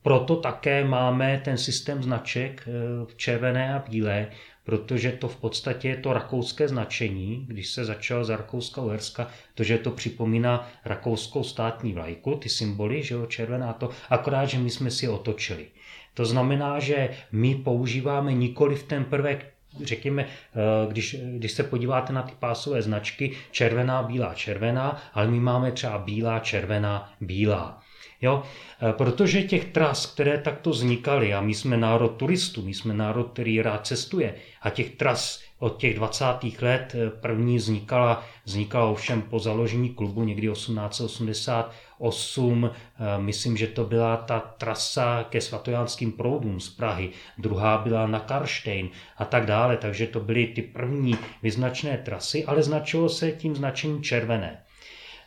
proto 0.01 0.36
také 0.36 0.86
máme 0.86 1.41
ten 1.45 1.58
systém 1.58 2.03
značek 2.03 2.64
v 3.06 3.12
eh, 3.12 3.16
červené 3.16 3.76
a 3.76 3.84
bílé, 3.89 4.28
protože 4.64 5.12
to 5.12 5.28
v 5.28 5.36
podstatě 5.36 5.88
je 5.88 5.97
to 5.97 6.14
rakouské 6.14 6.68
značení, 6.68 7.45
když 7.47 7.70
se 7.70 7.86
začal 7.86 8.24
za 8.26 8.38
Rakouska 8.38 8.82
Uherska, 8.82 9.30
protože 9.53 9.78
to 9.78 9.91
připomíná 9.91 10.70
rakouskou 10.86 11.43
státní 11.43 11.93
vlajku, 11.93 12.36
ty 12.36 12.49
symboly, 12.49 13.03
že 13.03 13.16
jo, 13.16 13.26
červená 13.26 13.74
to, 13.74 13.89
akorát, 14.10 14.45
že 14.45 14.58
my 14.58 14.70
jsme 14.70 14.91
si 14.91 15.08
otočili. 15.08 15.66
To 16.14 16.26
znamená, 16.26 16.80
že 16.80 17.10
my 17.32 17.56
používáme 17.56 18.34
nikoli 18.34 18.76
v 18.76 18.84
ten 18.84 19.06
prvek 19.06 19.55
řekněme, 19.84 20.26
eh, 20.26 20.88
když, 20.88 21.16
když 21.38 21.52
se 21.52 21.64
podíváte 21.64 22.14
na 22.14 22.22
ty 22.22 22.34
pásové 22.40 22.82
značky, 22.82 23.32
červená, 23.52 24.04
bílá, 24.04 24.34
červená, 24.34 25.02
ale 25.14 25.28
my 25.28 25.40
máme 25.40 25.72
třeba 25.72 25.98
bílá, 25.98 26.40
červená, 26.40 27.14
bílá. 27.22 27.82
Jo? 28.22 28.44
Eh, 28.90 28.94
protože 28.94 29.44
těch 29.44 29.66
tras, 29.66 30.06
které 30.06 30.38
takto 30.38 30.70
vznikaly, 30.70 31.34
a 31.34 31.42
my 31.42 31.54
jsme 31.54 31.78
národ 31.78 32.08
turistů, 32.10 32.62
my 32.62 32.74
jsme 32.74 32.94
národ, 32.94 33.24
který 33.24 33.62
rád 33.62 33.88
cestuje, 33.88 34.36
a 34.62 34.70
těch 34.70 34.90
tras 34.90 35.45
od 35.66 35.78
těch 35.78 35.95
20. 35.95 36.26
let 36.61 36.95
eh, 36.95 37.09
první 37.09 37.57
vznikala, 37.57 38.24
vznikala 38.45 38.86
ovšem 38.86 39.22
po 39.22 39.39
založení 39.39 39.89
klubu 39.89 40.24
někdy 40.24 40.51
1888, 40.51 42.70
eh, 42.70 42.72
myslím, 43.18 43.57
že 43.57 43.68
to 43.68 43.86
byla 43.86 44.18
ta 44.18 44.39
trasa 44.39 45.26
ke 45.30 45.41
svatojánským 45.41 46.11
proudům 46.11 46.59
z 46.59 46.70
Prahy, 46.70 47.09
druhá 47.38 47.78
byla 47.78 48.07
na 48.07 48.20
Karštejn 48.20 48.89
a 49.18 49.26
tak 49.26 49.45
dále, 49.45 49.78
takže 49.78 50.07
to 50.07 50.20
byly 50.20 50.47
ty 50.47 50.61
první 50.61 51.18
vyznačné 51.43 51.97
trasy, 51.97 52.45
ale 52.45 52.63
značilo 52.63 53.09
se 53.09 53.32
tím 53.32 53.55
značením 53.55 54.03
červené. 54.03 54.66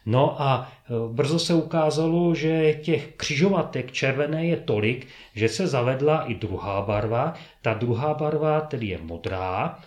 No 0.09 0.43
a 0.43 0.69
e, 0.69 0.93
brzo 1.13 1.39
se 1.39 1.55
ukázalo, 1.55 2.35
že 2.35 2.75
těch 2.75 3.09
křižovatek 3.17 3.93
červené 3.93 4.47
je 4.47 4.57
tolik, 4.57 5.07
že 5.35 5.49
se 5.49 5.67
zavedla 5.67 6.23
i 6.23 6.35
druhá 6.35 6.83
barva. 6.83 7.35
Ta 7.63 7.75
druhá 7.75 8.15
barva 8.15 8.61
tedy 8.61 8.87
je 8.87 8.99
modrá. 9.03 9.79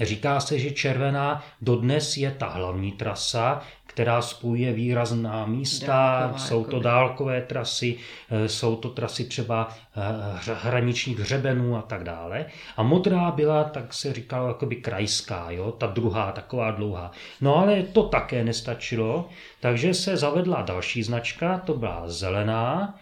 Říká 0.00 0.40
se, 0.40 0.58
že 0.58 0.70
červená 0.70 1.44
dodnes 1.62 2.16
je 2.16 2.30
ta 2.30 2.48
hlavní 2.48 2.92
trasa, 2.92 3.62
která 3.86 4.22
spojuje 4.22 4.72
výrazná 4.72 5.46
místa, 5.46 6.18
Dálková, 6.20 6.38
jsou 6.38 6.64
to 6.64 6.80
dálkové 6.80 7.42
trasy, 7.42 7.96
eh, 8.30 8.48
jsou 8.48 8.76
to 8.76 8.88
trasy 8.88 9.24
třeba 9.24 9.68
eh, 9.96 10.54
hraničních 10.54 11.18
hřebenů 11.18 11.76
a 11.76 11.82
tak 11.82 12.04
dále. 12.04 12.46
A 12.76 12.82
modrá 12.82 13.30
byla, 13.30 13.64
tak 13.64 13.94
se 13.94 14.12
říkalo, 14.12 14.48
jakoby 14.48 14.76
krajská, 14.76 15.50
jo? 15.50 15.72
ta 15.72 15.86
druhá, 15.86 16.32
taková 16.32 16.70
dlouhá. 16.70 17.10
No 17.40 17.56
ale 17.56 17.82
to 17.82 18.02
také 18.02 18.44
nestačilo, 18.44 19.28
takže 19.60 19.94
se 19.94 20.16
zavedla 20.16 20.62
další 20.62 21.02
značka, 21.02 21.58
to 21.58 21.74
byla 21.74 22.02
zelená, 22.06 22.94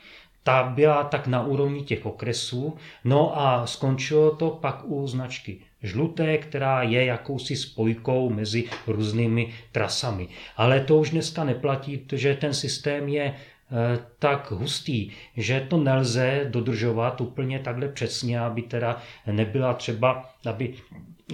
ta 0.43 0.63
byla 0.63 1.05
tak 1.05 1.27
na 1.27 1.47
úrovni 1.47 1.83
těch 1.83 2.07
okresů, 2.07 2.77
no 3.05 3.41
a 3.41 3.67
skončilo 3.67 4.37
to 4.37 4.51
pak 4.51 4.81
u 4.85 5.07
značky 5.07 5.61
žluté, 5.83 6.39
která 6.39 6.83
je 6.83 7.05
jakousi 7.05 7.57
spojkou 7.57 8.31
mezi 8.31 8.65
různými 8.87 9.55
trasami. 9.73 10.29
Ale 10.57 10.81
to 10.81 10.99
už 10.99 11.11
dneska 11.11 11.45
neplatí, 11.45 11.97
protože 11.97 12.35
ten 12.35 12.55
systém 12.55 13.09
je 13.09 13.25
eh, 13.25 13.99
tak 14.19 14.51
hustý, 14.51 15.11
že 15.37 15.67
to 15.69 15.77
nelze 15.77 16.47
dodržovat 16.51 17.21
úplně 17.21 17.59
takhle 17.59 17.89
přesně, 17.89 18.41
aby 18.41 18.63
teda 18.63 19.03
nebyla 19.27 19.75
třeba, 19.75 20.31
aby 20.47 20.75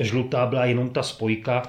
žlutá 0.01 0.47
byla 0.47 0.65
jenom 0.65 0.91
ta 0.91 1.03
spojka, 1.03 1.63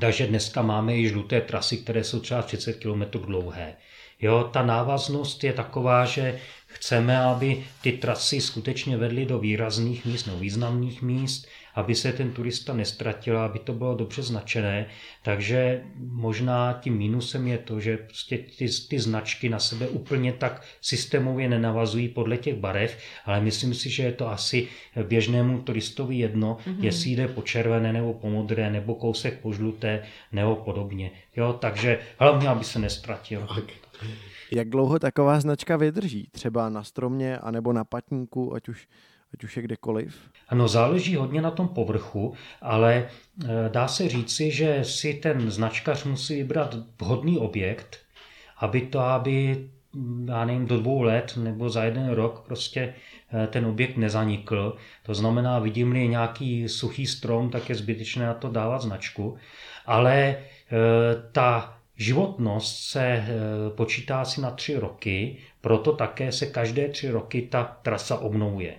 takže 0.00 0.26
dneska 0.26 0.62
máme 0.62 0.96
i 0.96 1.08
žluté 1.08 1.40
trasy, 1.40 1.76
které 1.76 2.04
jsou 2.04 2.20
třeba 2.20 2.42
30 2.42 2.72
km 2.72 3.18
dlouhé. 3.18 3.76
Jo, 4.20 4.50
ta 4.52 4.62
návaznost 4.62 5.44
je 5.44 5.52
taková, 5.52 6.04
že 6.04 6.38
chceme, 6.66 7.18
aby 7.18 7.64
ty 7.82 7.92
trasy 7.92 8.40
skutečně 8.40 8.96
vedly 8.96 9.26
do 9.26 9.38
výrazných 9.38 10.04
míst, 10.04 10.26
no 10.26 10.36
významných 10.36 11.02
míst, 11.02 11.46
aby 11.76 11.94
se 11.94 12.12
ten 12.12 12.30
turista 12.30 12.72
nestratil, 12.72 13.38
aby 13.38 13.58
to 13.58 13.72
bylo 13.72 13.94
dobře 13.94 14.22
značené. 14.22 14.86
Takže 15.22 15.82
možná 15.98 16.78
tím 16.82 16.96
mínusem 16.96 17.46
je 17.46 17.58
to, 17.58 17.80
že 17.80 17.96
prostě 17.96 18.38
ty, 18.38 18.66
ty 18.88 18.98
značky 18.98 19.48
na 19.48 19.58
sebe 19.58 19.88
úplně 19.88 20.32
tak 20.32 20.62
systémově 20.80 21.48
nenavazují 21.48 22.08
podle 22.08 22.36
těch 22.36 22.54
barev, 22.54 22.98
ale 23.24 23.40
myslím 23.40 23.74
si, 23.74 23.90
že 23.90 24.02
je 24.02 24.12
to 24.12 24.28
asi 24.28 24.68
běžnému 25.02 25.62
turistovi 25.62 26.16
jedno, 26.16 26.58
mm-hmm. 26.66 26.84
jestli 26.84 27.10
jde 27.10 27.28
po 27.28 27.42
červené 27.42 27.92
nebo 27.92 28.14
po 28.14 28.30
modré, 28.30 28.70
nebo 28.70 28.94
kousek 28.94 29.40
po 29.40 29.52
žluté, 29.52 30.02
nebo 30.32 30.56
podobně. 30.56 31.10
Jo, 31.36 31.52
takže 31.60 31.98
hlavně, 32.18 32.48
aby 32.48 32.64
se 32.64 32.78
nestratil. 32.78 33.48
Jak 34.52 34.68
dlouho 34.68 34.98
taková 34.98 35.40
značka 35.40 35.76
vydrží? 35.76 36.28
Třeba 36.30 36.68
na 36.68 36.82
stromě, 36.82 37.38
anebo 37.38 37.72
na 37.72 37.84
patníku, 37.84 38.54
ať 38.54 38.68
už 38.68 38.88
ať 39.36 39.44
už 39.44 39.56
je 39.56 39.62
kdekoliv? 39.62 40.16
Ano, 40.48 40.68
záleží 40.68 41.16
hodně 41.16 41.42
na 41.42 41.50
tom 41.50 41.68
povrchu, 41.68 42.34
ale 42.60 43.08
eh, 43.44 43.48
dá 43.68 43.88
se 43.88 44.08
říci, 44.08 44.50
že 44.50 44.84
si 44.84 45.14
ten 45.14 45.50
značkař 45.50 46.04
musí 46.04 46.36
vybrat 46.36 46.76
vhodný 47.00 47.38
objekt, 47.38 47.98
aby 48.58 48.80
to, 48.80 49.00
aby 49.00 49.68
mm, 49.92 50.28
já 50.28 50.44
nevím, 50.44 50.66
do 50.66 50.80
dvou 50.80 51.02
let 51.02 51.36
nebo 51.36 51.70
za 51.70 51.84
jeden 51.84 52.10
rok 52.10 52.44
prostě 52.46 52.94
eh, 53.32 53.46
ten 53.46 53.66
objekt 53.66 53.96
nezanikl. 53.96 54.76
To 55.02 55.14
znamená, 55.14 55.58
vidím-li 55.58 56.08
nějaký 56.08 56.68
suchý 56.68 57.06
strom, 57.06 57.50
tak 57.50 57.68
je 57.68 57.74
zbytečné 57.74 58.26
na 58.26 58.34
to 58.34 58.48
dávat 58.48 58.82
značku. 58.82 59.36
Ale 59.86 60.16
eh, 60.16 60.36
ta 61.32 61.72
životnost 61.96 62.90
se 62.90 63.24
počítá 63.76 64.20
asi 64.20 64.40
na 64.40 64.50
tři 64.50 64.76
roky, 64.76 65.36
proto 65.60 65.92
také 65.92 66.32
se 66.32 66.46
každé 66.46 66.88
tři 66.88 67.10
roky 67.10 67.42
ta 67.42 67.64
trasa 67.82 68.18
obnovuje. 68.18 68.74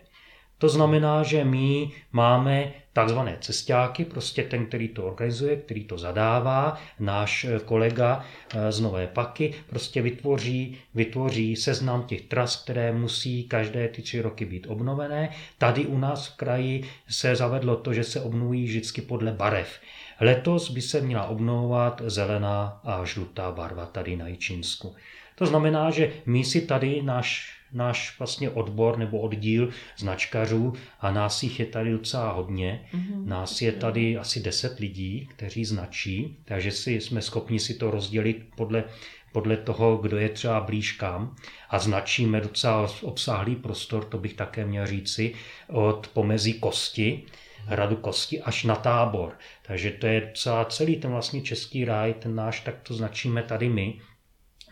To 0.57 0.69
znamená, 0.69 1.23
že 1.23 1.43
my 1.43 1.91
máme 2.11 2.73
takzvané 2.93 3.37
cestáky, 3.41 4.05
prostě 4.05 4.43
ten, 4.43 4.65
který 4.65 4.87
to 4.87 5.05
organizuje, 5.05 5.55
který 5.55 5.83
to 5.83 5.97
zadává, 5.97 6.77
náš 6.99 7.45
eh, 7.45 7.59
kolega 7.59 8.25
eh, 8.49 8.71
z 8.71 8.79
Nové 8.79 9.07
Paky 9.07 9.53
prostě 9.69 10.01
vytvoří, 10.01 10.77
vytvoří 10.95 11.55
seznam 11.55 12.03
těch 12.03 12.21
tras, 12.21 12.63
které 12.63 12.93
musí 12.93 13.43
každé 13.43 13.87
ty 13.87 14.01
tři 14.01 14.21
roky 14.21 14.45
být 14.45 14.67
obnovené. 14.67 15.29
Tady 15.57 15.85
u 15.85 15.97
nás 15.97 16.27
v 16.27 16.37
kraji 16.37 16.89
se 17.09 17.35
zavedlo 17.35 17.75
to, 17.75 17.93
že 17.93 18.03
se 18.03 18.21
obnovují 18.21 18.65
vždycky 18.65 19.01
podle 19.01 19.31
barev. 19.31 19.79
Letos 20.19 20.71
by 20.71 20.81
se 20.81 21.01
měla 21.01 21.27
obnovovat 21.27 22.01
zelená 22.05 22.81
a 22.83 23.05
žlutá 23.05 23.51
barva 23.51 23.85
tady 23.85 24.15
na 24.15 24.27
Jičinsku. 24.27 24.95
To 25.35 25.45
znamená, 25.45 25.91
že 25.91 26.11
my 26.25 26.43
si 26.43 26.61
tady 26.61 27.01
náš 27.01 27.56
náš 27.73 28.19
vlastně 28.19 28.49
odbor 28.49 28.97
nebo 28.97 29.19
oddíl 29.19 29.69
značkařů 29.97 30.73
a 30.99 31.11
nás 31.11 31.43
jich 31.43 31.59
je 31.59 31.65
tady 31.65 31.91
docela 31.91 32.31
hodně. 32.31 32.85
Mm-hmm. 32.93 33.25
Nás 33.25 33.61
je 33.61 33.71
tady 33.71 34.17
asi 34.17 34.39
10 34.39 34.79
lidí, 34.79 35.29
kteří 35.35 35.65
značí, 35.65 36.37
takže 36.45 36.71
si 36.71 37.01
jsme 37.01 37.21
schopni 37.21 37.59
si 37.59 37.73
to 37.73 37.91
rozdělit 37.91 38.49
podle 38.55 38.83
podle 39.31 39.57
toho, 39.57 39.97
kdo 39.97 40.17
je 40.17 40.29
třeba 40.29 40.59
blíž 40.59 40.91
kam 40.91 41.35
a 41.69 41.79
značíme 41.79 42.41
docela 42.41 42.87
obsáhlý 43.01 43.55
prostor, 43.55 44.05
to 44.05 44.17
bych 44.17 44.33
také 44.33 44.65
měl 44.65 44.87
říci, 44.87 45.33
od 45.67 46.07
pomezí 46.07 46.53
kosti, 46.53 47.23
hradu 47.65 47.95
kosti 47.95 48.41
až 48.41 48.63
na 48.63 48.75
tábor. 48.75 49.37
Takže 49.61 49.91
to 49.91 50.07
je 50.07 50.31
celá 50.35 50.65
celý 50.65 50.95
ten 50.95 51.11
vlastně 51.11 51.41
český 51.41 51.85
ráj, 51.85 52.13
ten 52.13 52.35
náš, 52.35 52.59
tak 52.59 52.75
to 52.83 52.93
značíme 52.93 53.43
tady 53.43 53.69
my. 53.69 53.99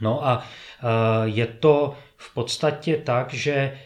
No 0.02 0.28
a 0.28 0.48
je 1.24 1.48
to 1.48 1.98
v 2.18 2.34
podstatě 2.34 2.98
tak, 2.98 3.34
že 3.34 3.80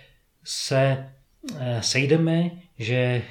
se 0.43 1.11
e, 1.59 1.81
sejdeme, 1.81 2.51
že 2.79 3.21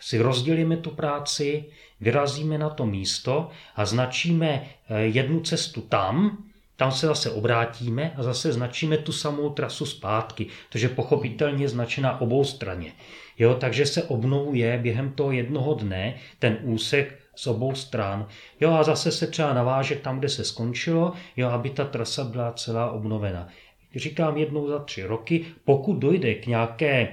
si 0.00 0.18
rozdělíme 0.18 0.76
tu 0.76 0.90
práci, 0.90 1.64
vyrazíme 2.00 2.58
na 2.58 2.70
to 2.70 2.86
místo 2.86 3.50
a 3.76 3.84
značíme 3.84 4.48
e, 4.48 5.00
jednu 5.00 5.40
cestu 5.40 5.80
tam, 5.80 6.44
tam 6.76 6.92
se 6.92 7.06
zase 7.06 7.30
obrátíme 7.30 8.12
a 8.16 8.22
zase 8.22 8.52
značíme 8.52 8.98
tu 8.98 9.12
samou 9.12 9.50
trasu 9.50 9.86
zpátky, 9.86 10.46
protože 10.68 10.88
pochopitelně 10.88 11.64
je 11.64 11.68
značená 11.68 12.20
obou 12.20 12.44
straně. 12.44 12.92
Jo, 13.38 13.54
takže 13.54 13.86
se 13.86 14.02
obnovuje 14.02 14.78
během 14.78 15.12
toho 15.12 15.32
jednoho 15.32 15.74
dne 15.74 16.14
ten 16.38 16.58
úsek 16.62 17.18
z 17.34 17.46
obou 17.46 17.74
stran. 17.74 18.26
Jo, 18.60 18.72
a 18.72 18.82
zase 18.82 19.12
se 19.12 19.26
třeba 19.26 19.52
naváže 19.52 19.96
tam, 19.96 20.18
kde 20.18 20.28
se 20.28 20.44
skončilo, 20.44 21.12
jo, 21.36 21.48
aby 21.48 21.70
ta 21.70 21.84
trasa 21.84 22.24
byla 22.24 22.52
celá 22.52 22.90
obnovena. 22.90 23.48
Říkám 23.96 24.36
jednou 24.36 24.68
za 24.68 24.78
tři 24.78 25.02
roky, 25.02 25.44
pokud 25.64 25.92
dojde 25.92 26.34
k 26.34 26.46
nějaké 26.46 27.08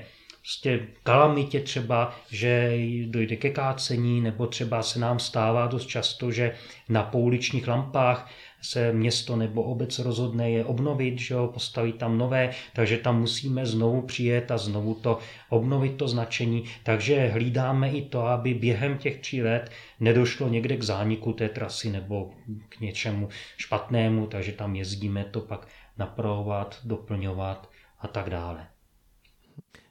prostě 0.45 0.87
kalamitě 1.03 1.59
třeba, 1.59 2.15
že 2.31 2.77
dojde 3.05 3.35
ke 3.35 3.49
kácení, 3.49 4.21
nebo 4.21 4.47
třeba 4.47 4.83
se 4.83 4.99
nám 4.99 5.19
stává 5.19 5.67
dost 5.67 5.85
často, 5.85 6.31
že 6.31 6.55
na 6.89 7.03
pouličních 7.03 7.67
lampách 7.67 8.31
se 8.61 8.93
město 8.93 9.35
nebo 9.35 9.63
obec 9.63 9.99
rozhodne 9.99 10.51
je 10.51 10.65
obnovit, 10.65 11.19
že 11.19 11.33
jo, 11.33 11.47
postaví 11.53 11.93
tam 11.93 12.17
nové, 12.17 12.49
takže 12.73 12.97
tam 12.97 13.19
musíme 13.19 13.65
znovu 13.65 14.01
přijet 14.01 14.51
a 14.51 14.57
znovu 14.57 14.93
to 14.93 15.19
obnovit 15.49 15.97
to 15.97 16.07
značení. 16.07 16.63
Takže 16.83 17.27
hlídáme 17.27 17.89
i 17.89 18.01
to, 18.01 18.27
aby 18.27 18.53
během 18.53 18.97
těch 18.97 19.19
tří 19.19 19.43
let 19.43 19.71
nedošlo 19.99 20.49
někde 20.49 20.77
k 20.77 20.83
zániku 20.83 21.33
té 21.33 21.49
trasy 21.49 21.89
nebo 21.89 22.31
k 22.69 22.79
něčemu 22.79 23.29
špatnému, 23.57 24.27
takže 24.27 24.51
tam 24.51 24.75
jezdíme 24.75 25.25
to 25.31 25.41
pak 25.41 25.67
napravovat, 25.97 26.79
doplňovat 26.83 27.69
a 27.99 28.07
tak 28.07 28.29
dále. 28.29 28.67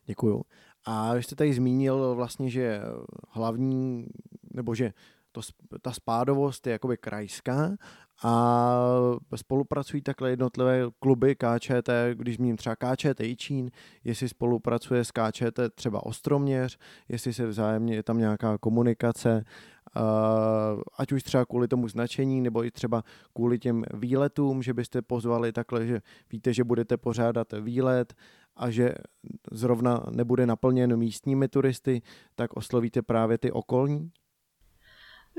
Děkuju. 0.07 0.45
A 0.85 1.15
vy 1.15 1.23
jste 1.23 1.37
tady 1.37 1.55
zmínil 1.55 2.15
vlastně, 2.15 2.51
že 2.51 2.81
hlavní, 3.31 4.07
nebo 4.55 4.75
že 4.75 4.93
to, 5.33 5.41
ta 5.83 5.93
spádovost 5.93 6.67
je 6.67 6.73
jakoby 6.73 6.97
krajská 6.97 7.77
a 8.23 8.77
spolupracují 9.37 10.03
takhle 10.03 10.31
jednotlivé 10.31 10.81
kluby 10.99 11.37
KČT, 11.37 11.89
když 12.15 12.37
zmíním 12.37 12.57
třeba 12.57 12.77
KČT 12.77 13.21
Jičín, 13.21 13.71
jestli 14.05 14.29
spolupracuje 14.29 15.05
s 15.05 15.11
KČT 15.11 15.61
třeba 15.75 16.07
Ostroměř, 16.07 16.79
jestli 17.09 17.33
se 17.33 17.47
vzájemně 17.47 17.95
je 17.95 18.03
tam 18.03 18.19
nějaká 18.19 18.59
komunikace, 18.59 19.45
ať 20.99 21.13
už 21.13 21.23
třeba 21.23 21.45
kvůli 21.45 21.69
tomu 21.69 21.89
značení, 21.89 22.41
nebo 22.41 22.65
i 22.65 22.71
třeba 22.71 23.03
kvůli 23.33 23.59
těm 23.59 23.85
výletům, 23.95 24.63
že 24.63 24.75
byste 24.75 25.03
pozvali 25.03 25.53
takhle, 25.53 25.87
že 25.87 26.01
víte, 26.33 26.53
že 26.53 26.65
budete 26.65 26.97
pořádat 26.97 27.53
výlet 27.61 28.15
a 28.57 28.71
že 28.71 28.95
zrovna 29.53 30.07
nebude 30.11 30.47
naplněn 30.47 30.97
místními 30.97 31.49
turisty, 31.49 32.03
tak 32.35 32.57
oslovíte 32.57 33.03
právě 33.03 33.39
ty 33.39 33.53
okolní? 33.53 34.11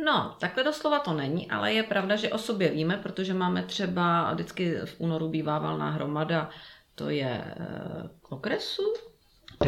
No, 0.05 0.35
takhle 0.39 0.63
doslova 0.63 0.99
to 0.99 1.13
není, 1.13 1.51
ale 1.51 1.73
je 1.73 1.83
pravda, 1.83 2.15
že 2.15 2.29
o 2.29 2.37
sobě 2.37 2.71
víme, 2.71 2.97
protože 2.97 3.33
máme 3.33 3.63
třeba, 3.63 4.33
vždycky 4.33 4.75
v 4.85 4.95
únoru 4.97 5.29
bývá 5.29 5.59
valná 5.59 5.89
hromada, 5.89 6.49
to 6.95 7.09
je 7.09 7.43
eh, 7.45 8.09
okresu, 8.29 8.83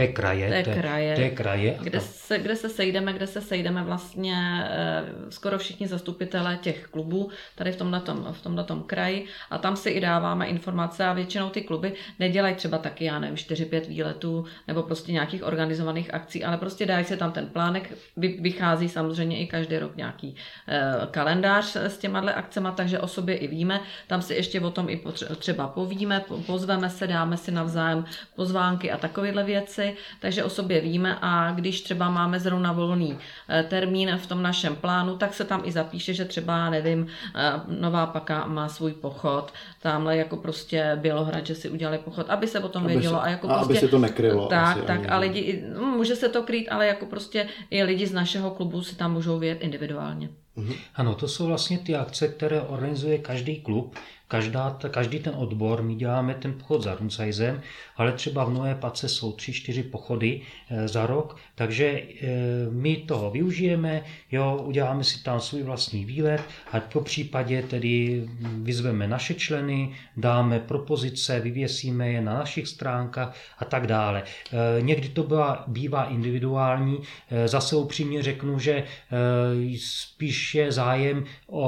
je 0.01 0.07
kraje. 0.07 0.63
To 0.63 0.69
je 0.69 0.75
kraje. 0.75 1.15
Je 1.19 1.29
kraje. 1.29 1.77
Kde 1.81 1.99
se, 1.99 2.37
kde 2.37 2.55
se 2.55 2.69
sejdeme, 2.69 3.13
kde 3.13 3.27
se 3.27 3.41
sejdeme 3.41 3.83
vlastně 3.83 4.35
e, 4.69 5.03
skoro 5.29 5.57
všichni 5.57 5.87
zastupitelé 5.87 6.57
těch 6.61 6.87
klubů 6.87 7.29
tady 7.55 7.71
v 7.71 7.75
tomhletom, 7.75 8.27
v 8.31 8.41
tomhletom 8.41 8.83
kraji 8.83 9.25
a 9.49 9.57
tam 9.57 9.75
si 9.75 9.89
i 9.89 10.01
dáváme 10.01 10.47
informace 10.47 11.05
a 11.05 11.13
většinou 11.13 11.49
ty 11.49 11.61
kluby 11.61 11.93
nedělají 12.19 12.55
třeba 12.55 12.77
taky, 12.77 13.05
já 13.05 13.19
nevím, 13.19 13.35
4-5 13.35 13.87
výletů 13.87 14.45
nebo 14.67 14.83
prostě 14.83 15.11
nějakých 15.11 15.43
organizovaných 15.43 16.13
akcí, 16.13 16.43
ale 16.43 16.57
prostě 16.57 16.85
dají 16.85 17.05
se 17.05 17.17
tam 17.17 17.31
ten 17.31 17.47
plánek, 17.47 17.93
vychází 18.17 18.89
samozřejmě 18.89 19.39
i 19.39 19.47
každý 19.47 19.77
rok 19.77 19.95
nějaký 19.95 20.35
e, 20.67 21.07
kalendář 21.11 21.75
s 21.75 21.97
těma 21.97 22.19
akcema, 22.19 22.71
takže 22.71 22.99
o 22.99 23.07
sobě 23.07 23.35
i 23.35 23.47
víme, 23.47 23.81
tam 24.07 24.21
si 24.21 24.33
ještě 24.33 24.61
o 24.61 24.71
tom 24.71 24.89
i 24.89 25.01
třeba 25.37 25.67
povíme, 25.67 26.21
pozveme 26.45 26.89
se, 26.89 27.07
dáme 27.07 27.37
si 27.37 27.51
navzájem 27.51 28.05
pozvánky 28.35 28.91
a 28.91 28.97
takovéhle 28.97 29.43
věci 29.43 29.86
takže 30.19 30.43
o 30.43 30.49
sobě 30.49 30.81
víme 30.81 31.17
a 31.21 31.51
když 31.51 31.81
třeba 31.81 32.09
máme 32.09 32.39
zrovna 32.39 32.71
volný 32.71 33.17
eh, 33.49 33.63
termín 33.63 34.17
v 34.17 34.27
tom 34.27 34.41
našem 34.41 34.75
plánu, 34.75 35.17
tak 35.17 35.33
se 35.33 35.45
tam 35.45 35.61
i 35.65 35.71
zapíše, 35.71 36.13
že 36.13 36.25
třeba, 36.25 36.69
nevím, 36.69 37.07
eh, 37.35 37.51
Nová 37.79 38.05
Paka 38.05 38.47
má 38.47 38.69
svůj 38.69 38.93
pochod, 38.93 39.53
tamhle 39.81 40.17
jako 40.17 40.37
prostě 40.37 40.91
Bělohrad, 40.95 41.45
že 41.45 41.55
si 41.55 41.69
udělali 41.69 41.97
pochod, 41.97 42.29
aby 42.29 42.47
se 42.47 42.59
o 42.59 42.69
tom 42.69 42.83
aby 42.83 42.93
vědělo. 42.93 43.15
Se, 43.15 43.21
a 43.21 43.29
jako 43.29 43.49
a 43.49 43.53
prostě, 43.53 43.71
aby 43.71 43.79
se 43.79 43.87
to 43.87 43.97
nekrylo. 43.97 44.47
Tak, 44.47 44.83
tak 44.83 45.11
a 45.11 45.17
lidi, 45.17 45.63
může 45.95 46.15
se 46.15 46.29
to 46.29 46.43
krýt, 46.43 46.67
ale 46.71 46.87
jako 46.87 47.05
prostě 47.05 47.47
i 47.69 47.83
lidi 47.83 48.07
z 48.07 48.13
našeho 48.13 48.51
klubu 48.51 48.81
si 48.81 48.95
tam 48.95 49.13
můžou 49.13 49.39
vědět 49.39 49.63
individuálně. 49.63 50.29
Mhm. 50.55 50.73
Ano, 50.95 51.15
to 51.15 51.27
jsou 51.27 51.47
vlastně 51.47 51.77
ty 51.77 51.95
akce, 51.95 52.27
které 52.27 52.61
organizuje 52.61 53.17
každý 53.17 53.61
klub. 53.61 53.95
Každá, 54.27 54.77
každý 54.91 55.19
ten 55.19 55.33
odbor, 55.37 55.83
my 55.83 55.95
děláme 55.95 56.33
ten 56.33 56.53
pochod 56.53 56.83
za 56.83 56.95
Runcajzem, 56.95 57.61
ale 57.97 58.11
třeba 58.11 58.43
v 58.45 58.53
Nové 58.53 58.75
Pace 58.75 59.09
jsou 59.09 59.31
tři, 59.31 59.53
čtyři 59.53 59.83
pochody 59.83 60.41
eh, 60.69 60.87
za 60.87 61.05
rok, 61.05 61.37
takže 61.55 61.85
eh, 61.85 62.27
my 62.71 62.95
toho 62.95 63.31
využijeme, 63.31 64.03
jo, 64.31 64.63
uděláme 64.63 65.03
si 65.03 65.23
tam 65.23 65.39
svůj 65.39 65.63
vlastní 65.63 66.05
výlet 66.05 66.41
a 66.71 66.79
po 66.79 67.01
případě 67.01 67.61
tedy 67.61 68.23
vyzveme 68.61 69.07
naše 69.07 69.33
členy, 69.33 69.91
dáme 70.17 70.59
propozice, 70.59 71.39
vyvěsíme 71.39 72.09
je 72.09 72.21
na 72.21 72.33
našich 72.33 72.67
stránkách 72.67 73.35
a 73.59 73.65
tak 73.65 73.87
dále. 73.87 74.23
Eh, 74.23 74.81
někdy 74.81 75.09
to 75.09 75.23
byla, 75.23 75.63
bývá 75.67 76.03
individuální, 76.03 76.99
zase 77.45 77.75
upřímně 77.75 78.23
řeknu, 78.23 78.59
že 78.59 78.83
spíš 79.77 80.55
je 80.55 80.71
zájem 80.71 81.23
o, 81.47 81.67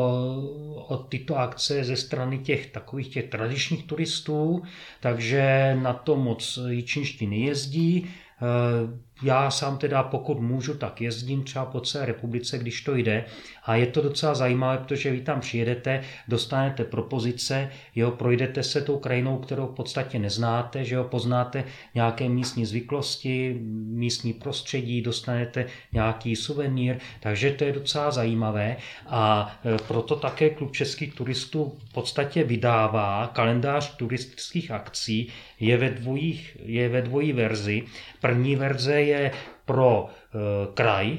o 0.88 0.98
tyto 0.98 1.38
akce 1.38 1.84
ze 1.84 1.96
strany 1.96 2.38
těch 2.38 2.68
takových 2.68 3.08
těch 3.08 3.30
tradičních 3.30 3.84
turistů, 3.84 4.64
takže 5.00 5.78
na 5.82 5.94
to 5.94 6.19
moc 6.20 6.60
jičinští 6.70 7.28
nejezdí. 7.28 8.10
Eh, 8.42 9.10
já 9.24 9.52
sám 9.52 9.78
teda, 9.78 10.04
pokud 10.04 10.40
můžu, 10.40 10.74
tak 10.74 11.02
jezdím 11.02 11.44
třeba 11.44 11.66
po 11.66 11.80
celé 11.82 12.06
republice, 12.06 12.58
když 12.58 12.82
to 12.82 12.96
jde. 12.96 13.26
A 13.66 13.76
je 13.76 13.88
to 13.88 14.02
docela 14.02 14.36
zajímavé, 14.36 14.78
protože 14.78 15.12
vy 15.12 15.22
tam 15.22 15.40
přijedete, 15.40 16.02
dostanete 16.28 16.84
propozice, 16.84 17.70
jo, 17.96 18.12
projdete 18.12 18.64
se 18.64 18.82
tou 18.82 18.98
krajinou, 18.98 19.38
kterou 19.38 19.68
v 19.68 19.76
podstatě 19.76 20.20
neznáte, 20.20 20.86
že 20.86 20.96
jo, 20.96 21.04
poznáte 21.04 21.64
nějaké 21.96 22.30
místní 22.30 22.66
zvyklosti, 22.66 23.58
místní 23.74 24.34
prostředí, 24.34 25.02
dostanete 25.02 25.66
nějaký 25.92 26.36
suvenýr, 26.36 26.98
takže 27.20 27.52
to 27.52 27.64
je 27.64 27.72
docela 27.72 28.12
zajímavé. 28.12 28.78
A 29.08 29.54
e, 29.66 29.78
proto 29.88 30.16
také 30.16 30.50
Klub 30.50 30.72
českých 30.72 31.14
turistů 31.14 31.78
v 31.90 31.94
podstatě 31.94 32.44
vydává 32.44 33.32
kalendář 33.34 33.96
turistických 33.96 34.72
akcí, 34.72 35.30
je 35.60 35.78
ve, 35.78 35.90
dvojích, 35.90 36.58
je 36.66 36.90
ve 36.90 37.02
dvojí 37.02 37.34
verzi. 37.34 37.84
První 38.22 38.56
verze 38.56 39.02
je 39.02 39.32
pro 39.66 40.08
e, 40.10 40.38
kraj, 40.74 41.18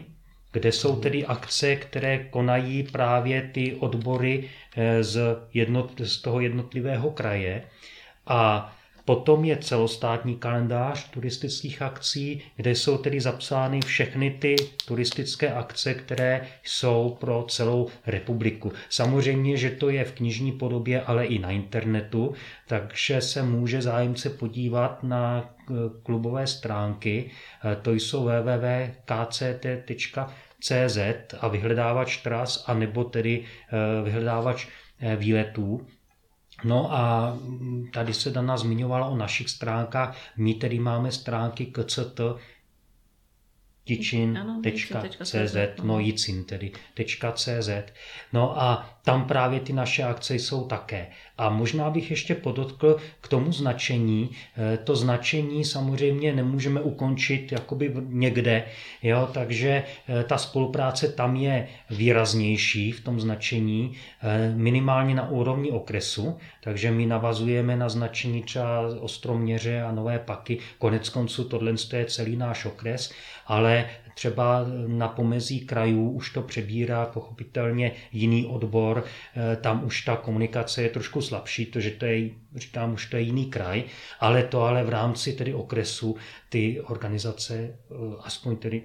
kde 0.52 0.72
jsou 0.72 1.00
tedy 1.00 1.26
akce, 1.26 1.76
které 1.76 2.18
konají 2.18 2.82
právě 2.82 3.50
ty 3.54 3.74
odbory 3.74 4.48
e, 4.76 5.04
z, 5.04 5.20
jednot, 5.54 6.00
z 6.00 6.22
toho 6.22 6.40
jednotlivého 6.40 7.10
kraje. 7.10 7.62
A 8.26 8.72
Potom 9.10 9.44
je 9.44 9.56
celostátní 9.56 10.36
kalendář 10.36 11.10
turistických 11.10 11.82
akcí, 11.82 12.42
kde 12.56 12.70
jsou 12.70 12.98
tedy 12.98 13.20
zapsány 13.20 13.80
všechny 13.80 14.30
ty 14.30 14.56
turistické 14.86 15.52
akce, 15.52 15.94
které 15.94 16.46
jsou 16.64 17.16
pro 17.20 17.44
celou 17.48 17.88
republiku. 18.06 18.72
Samozřejmě, 18.90 19.56
že 19.56 19.70
to 19.70 19.90
je 19.90 20.04
v 20.04 20.12
knižní 20.12 20.52
podobě, 20.52 21.02
ale 21.02 21.26
i 21.26 21.38
na 21.38 21.50
internetu, 21.50 22.34
takže 22.66 23.20
se 23.20 23.42
může 23.42 23.82
zájemce 23.82 24.30
podívat 24.30 25.02
na 25.02 25.50
eh, 25.60 25.72
klubové 26.02 26.46
stránky. 26.46 27.30
Eh, 27.64 27.76
to 27.82 27.92
jsou 27.92 28.24
www.kct.cz 28.24 28.98
a 31.40 31.48
vyhledávač 31.48 32.16
tras, 32.16 32.64
anebo 32.66 33.04
tedy 33.04 33.44
eh, 33.44 33.76
vyhledávač 34.04 34.66
výletů 35.16 35.86
No 36.64 36.92
a 36.94 37.36
tady 37.92 38.14
se 38.14 38.30
Dana 38.30 38.56
zmiňovala 38.56 39.06
o 39.06 39.16
našich 39.16 39.48
stránkách. 39.50 40.16
My 40.36 40.54
tedy 40.54 40.78
máme 40.78 41.12
stránky 41.12 41.66
kct 41.66 42.20
tičin.cz, 43.84 45.56
no 45.82 45.98
jicin 45.98 46.44
tedy, 46.44 46.72
.cz. 47.34 47.68
No 48.32 48.62
a 48.62 48.98
tam 49.04 49.26
právě 49.26 49.60
ty 49.60 49.72
naše 49.72 50.02
akce 50.02 50.34
jsou 50.34 50.66
také. 50.66 51.10
A 51.40 51.50
možná 51.50 51.90
bych 51.90 52.10
ještě 52.10 52.34
podotkl 52.34 52.96
k 53.20 53.28
tomu 53.28 53.52
značení. 53.52 54.30
Eh, 54.56 54.76
to 54.76 54.96
značení 54.96 55.64
samozřejmě 55.64 56.32
nemůžeme 56.32 56.80
ukončit 56.80 57.52
jakoby 57.52 57.92
někde, 58.08 58.64
jo? 59.02 59.28
takže 59.32 59.84
eh, 60.08 60.24
ta 60.24 60.38
spolupráce 60.38 61.08
tam 61.08 61.36
je 61.36 61.68
výraznější 61.90 62.92
v 62.92 63.00
tom 63.00 63.20
značení, 63.20 63.96
eh, 64.22 64.52
minimálně 64.56 65.14
na 65.14 65.30
úrovni 65.30 65.70
okresu, 65.70 66.38
takže 66.60 66.90
my 66.90 67.06
navazujeme 67.06 67.76
na 67.76 67.88
značení 67.88 68.42
třeba 68.42 68.80
Ostroměře 69.00 69.82
a 69.82 69.92
Nové 69.92 70.18
Paky. 70.18 70.58
Konec 70.78 71.08
konců 71.08 71.44
tohle 71.44 71.72
je 71.92 72.04
celý 72.04 72.36
náš 72.36 72.64
okres, 72.64 73.12
ale 73.46 73.86
třeba 74.14 74.66
na 74.86 75.08
pomezí 75.08 75.60
krajů 75.60 76.10
už 76.10 76.30
to 76.30 76.42
přebírá 76.42 77.06
pochopitelně 77.06 77.92
jiný 78.12 78.46
odbor, 78.46 79.04
tam 79.60 79.84
už 79.84 80.04
ta 80.04 80.16
komunikace 80.16 80.82
je 80.82 80.88
trošku 80.88 81.20
slabší, 81.22 81.66
to, 81.66 81.80
že 81.80 81.90
to 81.90 82.04
je, 82.04 82.30
říkám, 82.54 82.92
už 82.92 83.06
to 83.06 83.16
je 83.16 83.22
jiný 83.22 83.50
kraj, 83.50 83.84
ale 84.20 84.42
to 84.42 84.62
ale 84.62 84.84
v 84.84 84.88
rámci 84.88 85.32
tedy 85.32 85.54
okresu 85.54 86.16
ty 86.48 86.80
organizace 86.80 87.54
eh, 87.56 87.94
aspoň 88.20 88.56
tedy 88.56 88.82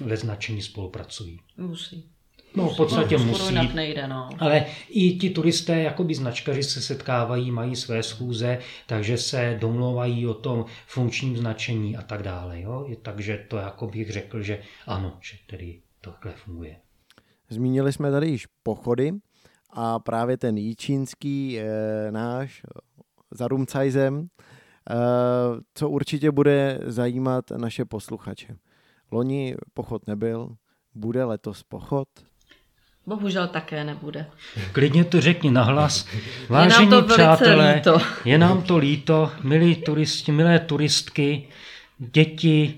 ve 0.00 0.16
značení 0.16 0.62
spolupracují. 0.62 1.40
Musí. 1.56 2.15
No, 2.56 2.68
v 2.68 2.76
podstatě 2.76 3.18
no, 3.18 3.24
musí. 3.24 3.54
nejde, 3.74 4.08
no. 4.08 4.28
Ale 4.38 4.66
i 4.88 5.18
ti 5.18 5.30
turisté, 5.30 5.82
jakoby 5.82 6.14
značkaři 6.14 6.62
se 6.62 6.80
setkávají, 6.80 7.50
mají 7.50 7.76
své 7.76 8.02
schůze, 8.02 8.58
takže 8.86 9.18
se 9.18 9.56
domlouvají 9.60 10.26
o 10.26 10.34
tom 10.34 10.64
funkčním 10.86 11.36
značení 11.36 11.96
a 11.96 12.02
tak 12.02 12.22
dále. 12.22 12.60
Jo? 12.60 12.88
Takže 13.02 13.44
to 13.48 13.56
jako 13.56 13.86
bych 13.86 14.10
řekl, 14.10 14.42
že 14.42 14.62
ano, 14.86 15.18
že 15.20 15.36
tedy 15.46 15.80
takhle 16.00 16.32
funguje. 16.32 16.76
Zmínili 17.48 17.92
jsme 17.92 18.10
tady 18.10 18.28
již 18.28 18.46
pochody 18.62 19.12
a 19.70 19.98
právě 19.98 20.36
ten 20.36 20.56
jíčínský 20.56 21.60
e, 21.60 21.66
náš 22.10 22.62
za 23.30 23.48
Rumcajzem, 23.48 24.20
e, 24.20 24.26
co 25.74 25.88
určitě 25.88 26.30
bude 26.30 26.80
zajímat 26.86 27.50
naše 27.50 27.84
posluchače. 27.84 28.56
Loni 29.10 29.56
pochod 29.74 30.06
nebyl, 30.06 30.56
bude 30.94 31.24
letos 31.24 31.62
pochod? 31.62 32.08
Bohužel 33.06 33.46
také 33.46 33.84
nebude. 33.84 34.26
Klidně 34.72 35.04
to 35.04 35.20
řekni 35.20 35.50
nahlas. 35.50 36.08
Vážení 36.48 36.96
je 36.96 37.02
přátelé, 37.02 37.74
líto. 37.74 37.98
je 38.24 38.38
nám 38.38 38.62
to 38.62 38.76
líto, 38.76 39.32
milí 39.42 39.76
turisti, 39.76 40.32
milé 40.32 40.58
turistky, 40.58 41.48
děti, 41.98 42.74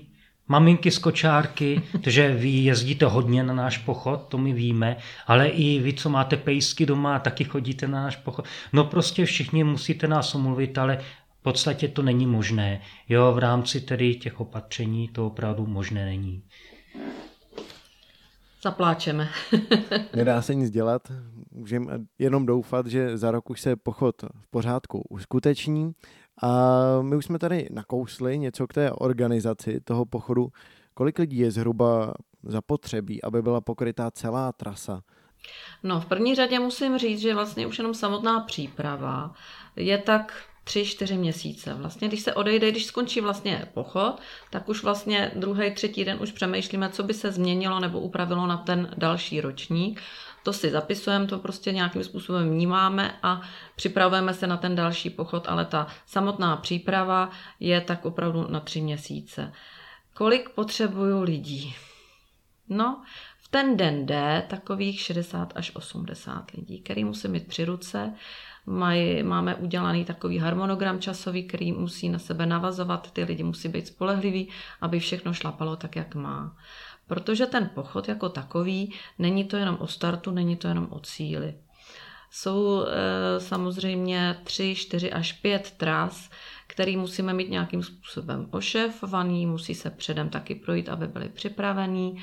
maminky 0.47 0.91
z 0.91 0.97
kočárky, 0.97 1.81
protože 1.91 2.33
vy 2.33 2.49
jezdíte 2.49 3.05
hodně 3.05 3.43
na 3.43 3.53
náš 3.53 3.77
pochod, 3.77 4.25
to 4.27 4.37
my 4.37 4.53
víme, 4.53 4.97
ale 5.27 5.47
i 5.47 5.79
vy, 5.79 5.93
co 5.93 6.09
máte 6.09 6.37
pejsky 6.37 6.85
doma, 6.85 7.19
taky 7.19 7.43
chodíte 7.43 7.87
na 7.87 8.03
náš 8.03 8.15
pochod. 8.15 8.45
No 8.73 8.83
prostě 8.83 9.25
všichni 9.25 9.63
musíte 9.63 10.07
nás 10.07 10.35
omluvit, 10.35 10.77
ale 10.77 10.97
v 11.39 11.43
podstatě 11.43 11.87
to 11.87 12.01
není 12.01 12.25
možné. 12.25 12.81
Jo, 13.09 13.33
v 13.33 13.37
rámci 13.37 13.81
tedy 13.81 14.15
těch 14.15 14.39
opatření 14.39 15.07
to 15.07 15.27
opravdu 15.27 15.65
možné 15.65 16.05
není. 16.05 16.43
Zapláčeme. 18.61 19.29
Nedá 20.15 20.41
se 20.41 20.55
nic 20.55 20.69
dělat, 20.71 21.11
můžeme 21.51 21.99
jenom 22.19 22.45
doufat, 22.45 22.87
že 22.87 23.17
za 23.17 23.31
rok 23.31 23.49
už 23.49 23.61
se 23.61 23.75
pochod 23.75 24.21
v 24.21 24.47
pořádku 24.49 25.03
uskuteční 25.09 25.91
a 26.41 26.77
my 27.01 27.15
už 27.15 27.25
jsme 27.25 27.39
tady 27.39 27.67
nakousli 27.71 28.39
něco 28.39 28.67
k 28.67 28.73
té 28.73 28.91
organizaci 28.91 29.79
toho 29.83 30.05
pochodu. 30.05 30.51
Kolik 30.93 31.19
lidí 31.19 31.37
je 31.37 31.51
zhruba 31.51 32.13
zapotřebí, 32.43 33.23
aby 33.23 33.41
byla 33.41 33.61
pokrytá 33.61 34.11
celá 34.11 34.51
trasa? 34.51 35.01
No, 35.83 36.01
v 36.01 36.05
první 36.05 36.35
řadě 36.35 36.59
musím 36.59 36.97
říct, 36.97 37.19
že 37.19 37.33
vlastně 37.33 37.67
už 37.67 37.77
jenom 37.77 37.93
samotná 37.93 38.39
příprava 38.39 39.33
je 39.75 39.97
tak 39.97 40.33
tři, 40.69 40.85
čtyři 40.85 41.17
měsíce. 41.17 41.73
Vlastně, 41.73 42.07
když 42.07 42.21
se 42.21 42.33
odejde, 42.33 42.71
když 42.71 42.85
skončí 42.85 43.21
vlastně 43.21 43.67
pochod, 43.73 44.13
tak 44.49 44.69
už 44.69 44.83
vlastně 44.83 45.31
druhý, 45.35 45.71
třetí 45.71 46.05
den 46.05 46.17
už 46.21 46.31
přemýšlíme, 46.31 46.89
co 46.89 47.03
by 47.03 47.13
se 47.13 47.31
změnilo 47.31 47.79
nebo 47.79 47.99
upravilo 47.99 48.47
na 48.47 48.57
ten 48.57 48.93
další 48.97 49.41
ročník. 49.41 50.01
To 50.43 50.53
si 50.53 50.69
zapisujeme, 50.69 51.27
to 51.27 51.39
prostě 51.39 51.71
nějakým 51.71 52.03
způsobem 52.03 52.49
vnímáme 52.49 53.19
a 53.23 53.41
připravujeme 53.75 54.33
se 54.33 54.47
na 54.47 54.57
ten 54.57 54.75
další 54.75 55.09
pochod, 55.09 55.47
ale 55.47 55.65
ta 55.65 55.87
samotná 56.05 56.57
příprava 56.57 57.29
je 57.59 57.81
tak 57.81 58.05
opravdu 58.05 58.47
na 58.49 58.59
tři 58.59 58.81
měsíce. 58.81 59.53
Kolik 60.13 60.49
potřebuju 60.49 61.21
lidí? 61.21 61.75
No, 62.67 63.03
v 63.39 63.47
ten 63.47 63.77
den 63.77 64.05
D 64.05 64.43
takových 64.49 65.01
60 65.01 65.53
až 65.55 65.75
80 65.75 66.51
lidí, 66.51 66.79
který 66.81 67.03
musí 67.03 67.27
mít 67.27 67.47
při 67.47 67.65
ruce. 67.65 68.13
Maj, 68.69 69.23
máme 69.23 69.55
udělaný 69.55 70.05
takový 70.05 70.37
harmonogram 70.37 70.99
časový, 70.99 71.43
který 71.43 71.71
musí 71.71 72.09
na 72.09 72.19
sebe 72.19 72.45
navazovat, 72.45 73.11
ty 73.11 73.23
lidi 73.23 73.43
musí 73.43 73.67
být 73.67 73.87
spolehliví, 73.87 74.47
aby 74.81 74.99
všechno 74.99 75.33
šlapalo 75.33 75.75
tak, 75.75 75.95
jak 75.95 76.15
má. 76.15 76.55
Protože 77.07 77.45
ten 77.45 77.69
pochod 77.75 78.07
jako 78.09 78.29
takový 78.29 78.93
není 79.19 79.43
to 79.43 79.57
jenom 79.57 79.77
o 79.79 79.87
startu, 79.87 80.31
není 80.31 80.55
to 80.55 80.67
jenom 80.67 80.87
o 80.89 80.99
cíli. 80.99 81.53
Jsou 82.31 82.83
e, 82.83 83.39
samozřejmě 83.39 84.35
tři, 84.43 84.75
čtyři 84.75 85.11
až 85.11 85.33
pět 85.33 85.73
tras, 85.77 86.29
který 86.67 86.97
musíme 86.97 87.33
mít 87.33 87.49
nějakým 87.49 87.83
způsobem 87.83 88.47
ošefovaný, 88.51 89.45
musí 89.45 89.75
se 89.75 89.89
předem 89.89 90.29
taky 90.29 90.55
projít, 90.55 90.89
aby 90.89 91.07
byly 91.07 91.29
připravený. 91.29 92.17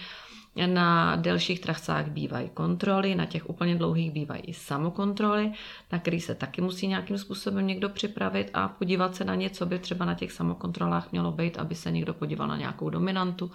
Na 0.66 1.16
delších 1.16 1.60
trasách 1.60 2.08
bývají 2.08 2.48
kontroly, 2.54 3.14
na 3.14 3.26
těch 3.26 3.50
úplně 3.50 3.76
dlouhých 3.76 4.10
bývají 4.10 4.42
i 4.42 4.54
samokontroly, 4.54 5.52
na 5.92 5.98
který 5.98 6.20
se 6.20 6.34
taky 6.34 6.60
musí 6.60 6.86
nějakým 6.86 7.18
způsobem 7.18 7.66
někdo 7.66 7.88
připravit 7.88 8.50
a 8.54 8.68
podívat 8.68 9.16
se 9.16 9.24
na 9.24 9.34
něco, 9.34 9.66
by 9.66 9.78
třeba 9.78 10.04
na 10.04 10.14
těch 10.14 10.32
samokontrolách 10.32 11.12
mělo 11.12 11.32
být, 11.32 11.58
aby 11.58 11.74
se 11.74 11.90
někdo 11.90 12.14
podíval 12.14 12.48
na 12.48 12.56
nějakou 12.56 12.90
dominantu, 12.90 13.50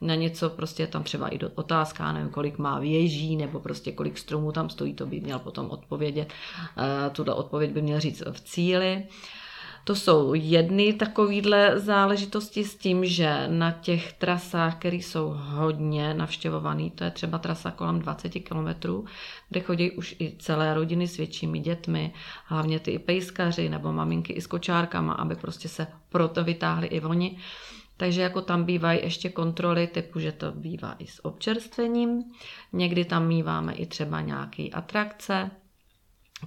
na 0.00 0.14
něco, 0.14 0.50
prostě 0.50 0.86
tam 0.86 1.02
třeba 1.02 1.28
i 1.28 1.38
otázka, 1.54 2.12
nevím, 2.12 2.30
kolik 2.30 2.58
má 2.58 2.78
věží, 2.78 3.36
nebo 3.36 3.60
prostě 3.60 3.92
kolik 3.92 4.18
stromů 4.18 4.52
tam 4.52 4.70
stojí, 4.70 4.94
to 4.94 5.06
by 5.06 5.20
měl 5.20 5.38
potom 5.38 5.70
odpovědět. 5.70 6.32
Eh, 6.78 7.10
tuhle 7.10 7.34
odpověď 7.34 7.70
by 7.70 7.82
měl 7.82 8.00
říct 8.00 8.22
v 8.32 8.40
cíli. 8.40 9.04
To 9.84 9.94
jsou 9.94 10.34
jedny 10.34 10.92
takovýhle 10.92 11.80
záležitosti 11.80 12.64
s 12.64 12.76
tím, 12.76 13.04
že 13.04 13.48
na 13.48 13.70
těch 13.70 14.12
trasách, 14.12 14.78
které 14.78 14.96
jsou 14.96 15.34
hodně 15.36 16.14
navštěvované, 16.14 16.90
to 16.90 17.04
je 17.04 17.10
třeba 17.10 17.38
trasa 17.38 17.70
kolem 17.70 17.98
20 17.98 18.28
kilometrů, 18.28 19.04
kde 19.48 19.60
chodí 19.60 19.90
už 19.90 20.16
i 20.18 20.36
celé 20.38 20.74
rodiny 20.74 21.08
s 21.08 21.16
většími 21.16 21.58
dětmi, 21.58 22.12
hlavně 22.44 22.80
ty 22.80 22.98
pejskaři 22.98 23.68
nebo 23.68 23.92
maminky 23.92 24.32
i 24.32 24.40
s 24.40 24.46
kočárkama, 24.46 25.12
aby 25.12 25.36
prostě 25.36 25.68
se 25.68 25.86
proto 26.08 26.44
vytáhli 26.44 26.86
i 26.86 27.00
oni. 27.00 27.38
Takže 27.96 28.22
jako 28.22 28.40
tam 28.42 28.64
bývají 28.64 29.00
ještě 29.02 29.28
kontroly 29.28 29.86
typu, 29.86 30.18
že 30.20 30.32
to 30.32 30.52
bývá 30.52 30.94
i 30.98 31.06
s 31.06 31.24
občerstvením. 31.24 32.24
Někdy 32.72 33.04
tam 33.04 33.26
míváme 33.26 33.74
i 33.74 33.86
třeba 33.86 34.20
nějaké 34.20 34.68
atrakce, 34.72 35.50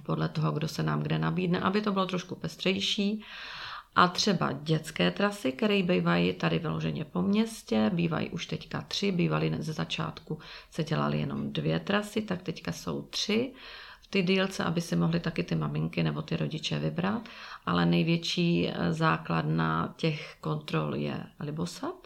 podle 0.00 0.28
toho, 0.28 0.52
kdo 0.52 0.68
se 0.68 0.82
nám 0.82 1.02
kde 1.02 1.18
nabídne, 1.18 1.60
aby 1.60 1.80
to 1.80 1.92
bylo 1.92 2.06
trošku 2.06 2.34
pestřejší. 2.34 3.24
A 3.94 4.08
třeba 4.08 4.52
dětské 4.52 5.10
trasy, 5.10 5.52
které 5.52 5.82
bývají 5.82 6.32
tady 6.32 6.58
vyloženě 6.58 7.04
po 7.04 7.22
městě, 7.22 7.90
bývají 7.94 8.30
už 8.30 8.46
teďka 8.46 8.80
tři, 8.80 9.12
bývaly 9.12 9.52
ze 9.58 9.72
začátku 9.72 10.38
se 10.70 10.84
dělaly 10.84 11.20
jenom 11.20 11.52
dvě 11.52 11.80
trasy, 11.80 12.22
tak 12.22 12.42
teďka 12.42 12.72
jsou 12.72 13.02
tři 13.02 13.52
v 14.00 14.06
ty 14.06 14.22
dílce, 14.22 14.64
aby 14.64 14.80
si 14.80 14.96
mohly 14.96 15.20
taky 15.20 15.42
ty 15.42 15.54
maminky 15.54 16.02
nebo 16.02 16.22
ty 16.22 16.36
rodiče 16.36 16.78
vybrat. 16.78 17.28
Ale 17.66 17.86
největší 17.86 18.68
eh, 18.68 18.92
základna 18.92 19.94
těch 19.96 20.36
kontrol 20.40 20.94
je 20.94 21.26
Libosat, 21.40 21.97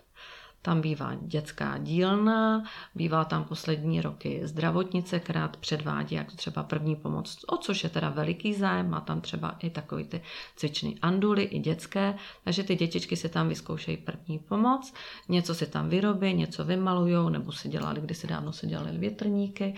tam 0.63 0.81
bývá 0.81 1.15
dětská 1.21 1.79
dílna, 1.79 2.65
bývá 2.95 3.25
tam 3.25 3.45
poslední 3.45 4.01
roky 4.01 4.41
zdravotnice, 4.45 5.21
která 5.21 5.49
předvádí 5.49 6.15
jako 6.15 6.37
třeba 6.37 6.63
první 6.63 6.97
pomoc, 6.97 7.45
o 7.49 7.57
což 7.57 7.85
je 7.85 7.91
teda 7.91 8.11
veliký 8.11 8.55
zájem, 8.55 8.91
má 8.91 9.01
tam 9.01 9.21
třeba 9.21 9.57
i 9.59 9.71
takový 9.71 10.05
ty 10.05 10.23
cvičný 10.57 10.99
anduly, 11.03 11.43
i 11.43 11.59
dětské, 11.59 12.15
takže 12.45 12.63
ty 12.63 12.77
dětičky 12.77 13.17
si 13.17 13.29
tam 13.29 13.49
vyzkoušejí 13.49 13.97
první 13.97 14.39
pomoc, 14.39 14.95
něco 15.29 15.55
si 15.55 15.67
tam 15.67 15.89
vyrobí, 15.89 16.35
něco 16.35 16.65
vymalujou, 16.65 17.29
nebo 17.29 17.53
si 17.53 17.69
dělali, 17.69 18.01
kdysi 18.01 18.27
dávno 18.27 18.53
se 18.53 18.67
dělali 18.67 18.99
větrníky 18.99 19.75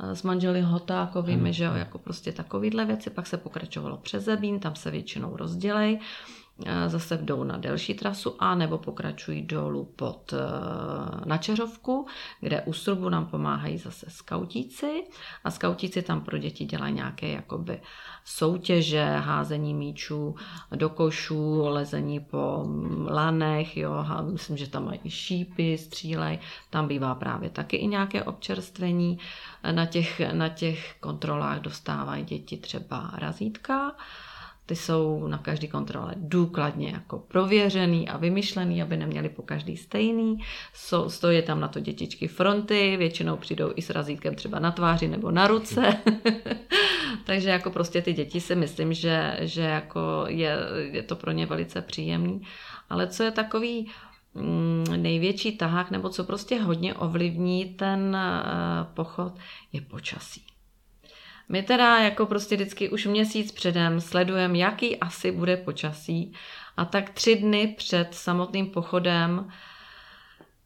eh, 0.00 0.16
s 0.16 0.22
manželi 0.22 0.60
Hotákovými, 0.60 1.42
hmm. 1.42 1.52
že 1.52 1.64
jo, 1.64 1.74
jako 1.74 1.98
prostě 1.98 2.32
takovýhle 2.32 2.84
věci, 2.84 3.10
pak 3.10 3.26
se 3.26 3.36
pokračovalo 3.36 3.96
přes 3.96 4.24
Zebín, 4.24 4.60
tam 4.60 4.76
se 4.76 4.90
většinou 4.90 5.36
rozdělej, 5.36 5.98
zase 6.86 7.16
jdou 7.16 7.44
na 7.44 7.56
delší 7.56 7.94
trasu 7.94 8.36
a 8.38 8.54
nebo 8.54 8.78
pokračují 8.78 9.42
dolů 9.42 9.92
pod 9.96 10.34
na 11.24 11.38
Čeřovku, 11.38 12.06
kde 12.40 12.62
u 12.62 12.72
Srubu 12.72 13.08
nám 13.08 13.26
pomáhají 13.26 13.78
zase 13.78 14.06
skautíci. 14.08 15.02
A 15.44 15.50
skautíci 15.50 16.02
tam 16.02 16.20
pro 16.20 16.38
děti 16.38 16.64
dělají 16.64 16.94
nějaké 16.94 17.28
jakoby 17.28 17.80
soutěže, 18.24 19.04
házení 19.04 19.74
míčů 19.74 20.34
do 20.74 20.88
košů, 20.88 21.68
lezení 21.68 22.20
po 22.20 22.66
lanech, 23.06 23.76
jo, 23.76 24.04
myslím, 24.32 24.56
že 24.56 24.70
tam 24.70 24.84
mají 24.84 25.00
šípy, 25.08 25.78
střílej, 25.78 26.38
tam 26.70 26.88
bývá 26.88 27.14
právě 27.14 27.50
taky 27.50 27.76
i 27.76 27.86
nějaké 27.86 28.22
občerstvení. 28.22 29.18
Na 29.72 29.86
těch, 29.86 30.20
na 30.32 30.48
těch 30.48 30.94
kontrolách 31.00 31.60
dostávají 31.60 32.24
děti 32.24 32.56
třeba 32.56 33.10
razítka, 33.14 33.92
ty 34.70 34.76
jsou 34.76 35.26
na 35.28 35.38
každý 35.38 35.68
kontrole 35.68 36.14
důkladně 36.16 36.90
jako 36.90 37.18
prověřený 37.18 38.08
a 38.08 38.16
vymyšlený, 38.16 38.82
aby 38.82 38.96
neměli 38.96 39.28
po 39.28 39.42
každý 39.42 39.76
stejný. 39.76 40.38
So, 40.74 41.10
stojí 41.10 41.42
tam 41.42 41.60
na 41.60 41.68
to 41.68 41.80
dětičky 41.80 42.28
fronty, 42.28 42.96
většinou 42.96 43.36
přijdou 43.36 43.72
i 43.74 43.82
s 43.82 43.90
razítkem 43.90 44.34
třeba 44.34 44.58
na 44.58 44.70
tváři 44.70 45.08
nebo 45.08 45.30
na 45.30 45.46
ruce. 45.46 45.96
Takže 47.26 47.50
jako 47.50 47.70
prostě 47.70 48.02
ty 48.02 48.12
děti 48.12 48.40
si 48.40 48.54
myslím, 48.54 48.94
že, 48.94 49.36
že 49.40 49.62
jako 49.62 50.24
je, 50.26 50.56
je 50.92 51.02
to 51.02 51.16
pro 51.16 51.32
ně 51.32 51.46
velice 51.46 51.82
příjemný. 51.82 52.42
Ale 52.90 53.06
co 53.06 53.22
je 53.22 53.30
takový 53.30 53.90
mm, 54.34 54.84
největší 54.96 55.56
tahák, 55.56 55.90
nebo 55.90 56.08
co 56.08 56.24
prostě 56.24 56.60
hodně 56.60 56.94
ovlivní 56.94 57.64
ten 57.64 58.16
uh, 58.16 58.94
pochod, 58.94 59.32
je 59.72 59.80
počasí. 59.80 60.49
My 61.50 61.62
teda 61.62 61.98
jako 61.98 62.26
prostě 62.26 62.56
vždycky 62.56 62.90
už 62.90 63.06
měsíc 63.06 63.52
předem 63.52 64.00
sledujeme, 64.00 64.58
jaký 64.58 64.96
asi 64.96 65.32
bude 65.32 65.56
počasí 65.56 66.32
a 66.76 66.84
tak 66.84 67.10
tři 67.10 67.36
dny 67.36 67.74
před 67.78 68.08
samotným 68.14 68.66
pochodem 68.66 69.50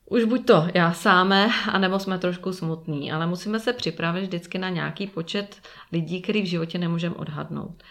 už 0.06 0.24
buď 0.24 0.46
to 0.46 0.68
já 0.74 0.92
sáme, 0.92 1.48
anebo 1.72 1.98
jsme 1.98 2.18
trošku 2.18 2.52
smutní, 2.52 3.12
ale 3.12 3.26
musíme 3.26 3.60
se 3.60 3.72
připravit 3.72 4.22
vždycky 4.22 4.58
na 4.58 4.68
nějaký 4.68 5.06
počet 5.06 5.60
lidí, 5.92 6.22
který 6.22 6.42
v 6.42 6.46
životě 6.46 6.78
nemůžeme 6.78 7.14
odhadnout. 7.14 7.82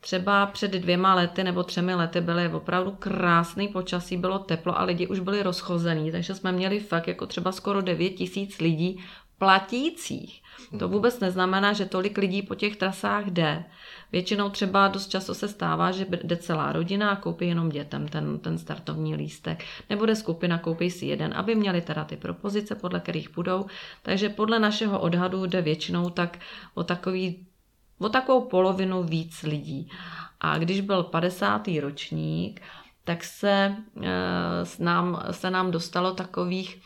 Třeba 0.00 0.46
před 0.46 0.70
dvěma 0.70 1.14
lety 1.14 1.44
nebo 1.44 1.62
třemi 1.62 1.94
lety 1.94 2.20
byly 2.20 2.48
opravdu 2.48 2.90
krásný 2.90 3.68
počasí, 3.68 4.16
bylo 4.16 4.38
teplo 4.38 4.78
a 4.78 4.84
lidi 4.84 5.06
už 5.06 5.20
byli 5.20 5.42
rozchození, 5.42 6.12
takže 6.12 6.34
jsme 6.34 6.52
měli 6.52 6.80
fakt 6.80 7.08
jako 7.08 7.26
třeba 7.26 7.52
skoro 7.52 7.80
9 7.80 8.10
tisíc 8.10 8.58
lidí 8.58 9.04
platících. 9.38 10.42
To 10.78 10.88
vůbec 10.88 11.20
neznamená, 11.20 11.72
že 11.72 11.86
tolik 11.86 12.18
lidí 12.18 12.42
po 12.42 12.54
těch 12.54 12.76
trasách 12.76 13.24
jde. 13.26 13.64
Většinou 14.12 14.50
třeba 14.50 14.88
dost 14.88 15.08
často 15.08 15.34
se 15.34 15.48
stává, 15.48 15.90
že 15.90 16.06
jde 16.22 16.36
celá 16.36 16.72
rodina 16.72 17.10
a 17.10 17.16
koupí 17.16 17.48
jenom 17.48 17.68
dětem 17.68 18.08
ten, 18.08 18.38
ten 18.38 18.58
startovní 18.58 19.14
lístek. 19.14 19.64
Nebo 19.90 20.06
jde 20.06 20.16
skupina, 20.16 20.58
koupí 20.58 20.90
si 20.90 21.06
jeden, 21.06 21.34
aby 21.34 21.54
měli 21.54 21.80
teda 21.80 22.04
ty 22.04 22.16
propozice, 22.16 22.74
podle 22.74 23.00
kterých 23.00 23.34
budou. 23.34 23.66
Takže 24.02 24.28
podle 24.28 24.58
našeho 24.58 25.00
odhadu 25.00 25.46
jde 25.46 25.62
většinou 25.62 26.10
tak 26.10 26.38
o, 26.74 26.84
takový, 26.84 27.46
o 27.98 28.08
takovou 28.08 28.40
polovinu 28.40 29.02
víc 29.02 29.42
lidí. 29.42 29.90
A 30.40 30.58
když 30.58 30.80
byl 30.80 31.02
50. 31.02 31.68
ročník, 31.80 32.62
tak 33.04 33.24
se, 33.24 33.76
e, 34.02 34.14
nám, 34.78 35.22
se 35.30 35.50
nám 35.50 35.70
dostalo 35.70 36.14
takových 36.14 36.80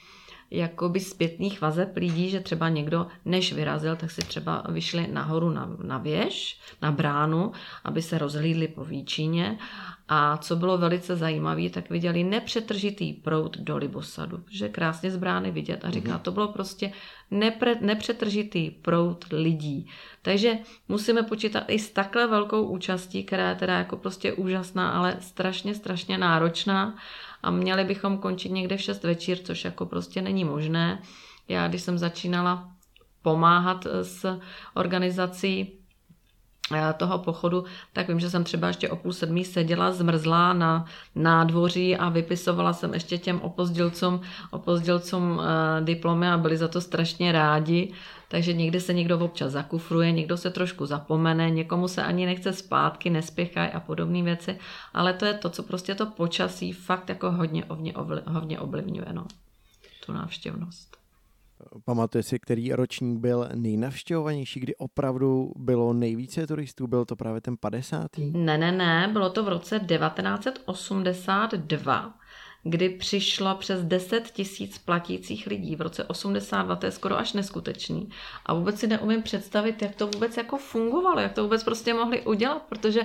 jakoby 0.53 1.01
zpětných 1.01 1.61
vazeb 1.61 1.97
lidí, 1.97 2.31
že 2.31 2.41
třeba 2.41 2.69
někdo, 2.69 3.07
než 3.25 3.53
vyrazil, 3.53 3.97
tak 3.97 4.11
si 4.11 4.21
třeba 4.21 4.63
vyšli 4.69 5.09
nahoru 5.13 5.51
na, 5.51 5.77
na 5.83 5.99
věž, 5.99 6.61
na 6.83 6.93
bránu, 6.93 7.53
aby 7.85 8.03
se 8.03 8.19
rozhlídli 8.19 8.69
po 8.69 8.85
výčině 8.85 9.59
a 10.09 10.37
co 10.37 10.57
bylo 10.57 10.79
velice 10.79 11.17
zajímavé, 11.17 11.71
tak 11.71 11.91
viděli 11.91 12.25
nepřetržitý 12.25 13.13
prout 13.13 13.59
do 13.59 13.77
Libosadu, 13.77 14.45
že 14.51 14.69
krásně 14.69 15.11
z 15.11 15.17
brány 15.17 15.51
vidět 15.51 15.85
a 15.85 15.91
říká, 15.91 16.11
mm-hmm. 16.11 16.23
to 16.23 16.33
bylo 16.33 16.49
prostě 16.49 16.93
nepre, 17.31 17.75
nepřetržitý 17.81 18.71
prout 18.71 19.25
lidí. 19.31 19.89
Takže 20.23 20.59
musíme 20.89 21.23
počítat 21.23 21.65
i 21.69 21.79
s 21.79 21.91
takhle 21.91 22.27
velkou 22.27 22.63
účastí, 22.63 23.25
která 23.25 23.49
je 23.49 23.55
teda 23.55 23.79
jako 23.79 23.97
prostě 23.97 24.33
úžasná, 24.33 24.91
ale 24.91 25.17
strašně, 25.21 25.75
strašně 25.75 26.19
náročná 26.19 26.95
a 27.43 27.51
měli 27.51 27.85
bychom 27.85 28.19
končit 28.19 28.53
někde 28.53 28.77
v 28.77 28.81
6 28.81 29.03
večer, 29.03 29.39
což 29.39 29.65
jako 29.65 29.87
prostě 29.87 30.23
není 30.23 30.45
možné. 30.45 31.03
Já, 31.49 31.69
když 31.69 31.83
jsem 31.83 31.99
začínala 31.99 32.73
pomáhat 33.23 33.87
s 34.03 34.39
organizací 34.75 35.73
eh, 35.73 35.82
toho 36.97 37.19
pochodu, 37.19 37.65
tak 37.93 38.09
vím, 38.09 38.21
že 38.21 38.31
jsem 38.31 38.45
třeba 38.45 38.69
ještě 38.69 38.89
o 38.89 38.97
půl 38.97 39.13
sedmí 39.13 39.45
seděla 39.45 39.93
zmrzlá 39.93 40.53
na 40.53 40.85
nádvoří 41.15 41.97
a 41.97 42.09
vypisovala 42.09 42.73
jsem 42.73 42.95
ještě 42.95 43.19
těm 43.19 43.41
opozdělcům, 43.41 44.21
opozdělcům 44.51 45.41
eh, 45.41 45.81
diplomy 45.85 46.29
a 46.29 46.39
byli 46.39 46.57
za 46.57 46.69
to 46.69 46.81
strašně 46.81 47.33
rádi. 47.33 47.93
Takže 48.29 48.53
někdy 48.53 48.81
se 48.81 48.95
někdo 48.95 49.19
občas 49.19 49.53
zakufruje, 49.53 50.13
někdo 50.13 50.37
se 50.37 50.51
trošku 50.51 50.87
zapomene, 50.87 51.51
někomu 51.51 51.89
se 51.89 52.03
ani 52.03 52.27
nechce 52.27 52.53
zpátky, 52.53 53.11
nespěchají 53.11 53.71
a 53.71 53.81
podobné 53.81 54.23
věci, 54.23 54.59
ale 54.95 55.13
to 55.13 55.25
je 55.25 55.35
to, 55.35 55.51
co 55.51 55.63
prostě 55.63 55.95
to 55.95 56.07
počasí 56.07 56.73
fakt 56.73 57.09
jako 57.09 57.31
hodně, 57.31 57.65
hodně, 57.69 57.95
hodně 58.27 58.61
ovlivňuje, 58.61 59.07
no, 59.13 59.27
tu 60.07 60.13
návštěvnost. 60.13 60.92
Pamatuje 61.85 62.23
si, 62.23 62.39
který 62.39 62.73
ročník 62.73 63.19
byl 63.19 63.49
nejnavštěvovanější, 63.55 64.61
kdy 64.61 64.77
opravdu 64.77 65.53
bylo 65.57 65.93
nejvíce 65.93 66.47
turistů? 66.47 66.87
Byl 66.87 67.05
to 67.05 67.17
právě 67.17 67.41
ten 67.41 67.57
50. 67.57 68.07
Ne, 68.19 68.59
ne, 68.59 68.73
ne, 68.73 69.11
bylo 69.13 69.31
to 69.31 69.45
v 69.45 69.49
roce 69.49 69.79
1982 69.79 72.15
kdy 72.65 72.89
přišlo 72.89 73.55
přes 73.55 73.85
10 73.85 74.31
tisíc 74.31 74.79
platících 74.79 75.47
lidí. 75.47 75.77
V 75.77 75.81
roce 75.81 76.05
82 76.05 76.77
to 76.77 76.87
je 76.87 76.93
skoro 76.93 77.19
až 77.19 77.33
neskutečný. 77.33 78.09
A 78.47 78.55
vůbec 78.55 78.79
si 78.79 78.87
neumím 78.87 79.23
představit, 79.23 79.83
jak 79.83 79.95
to 79.95 80.07
vůbec 80.07 80.37
jako 80.37 80.59
fungovalo, 80.59 81.21
jak 81.21 81.33
to 81.33 81.43
vůbec 81.43 81.65
prostě 81.65 81.95
mohli 81.95 82.23
udělat, 82.23 82.63
protože 82.69 83.01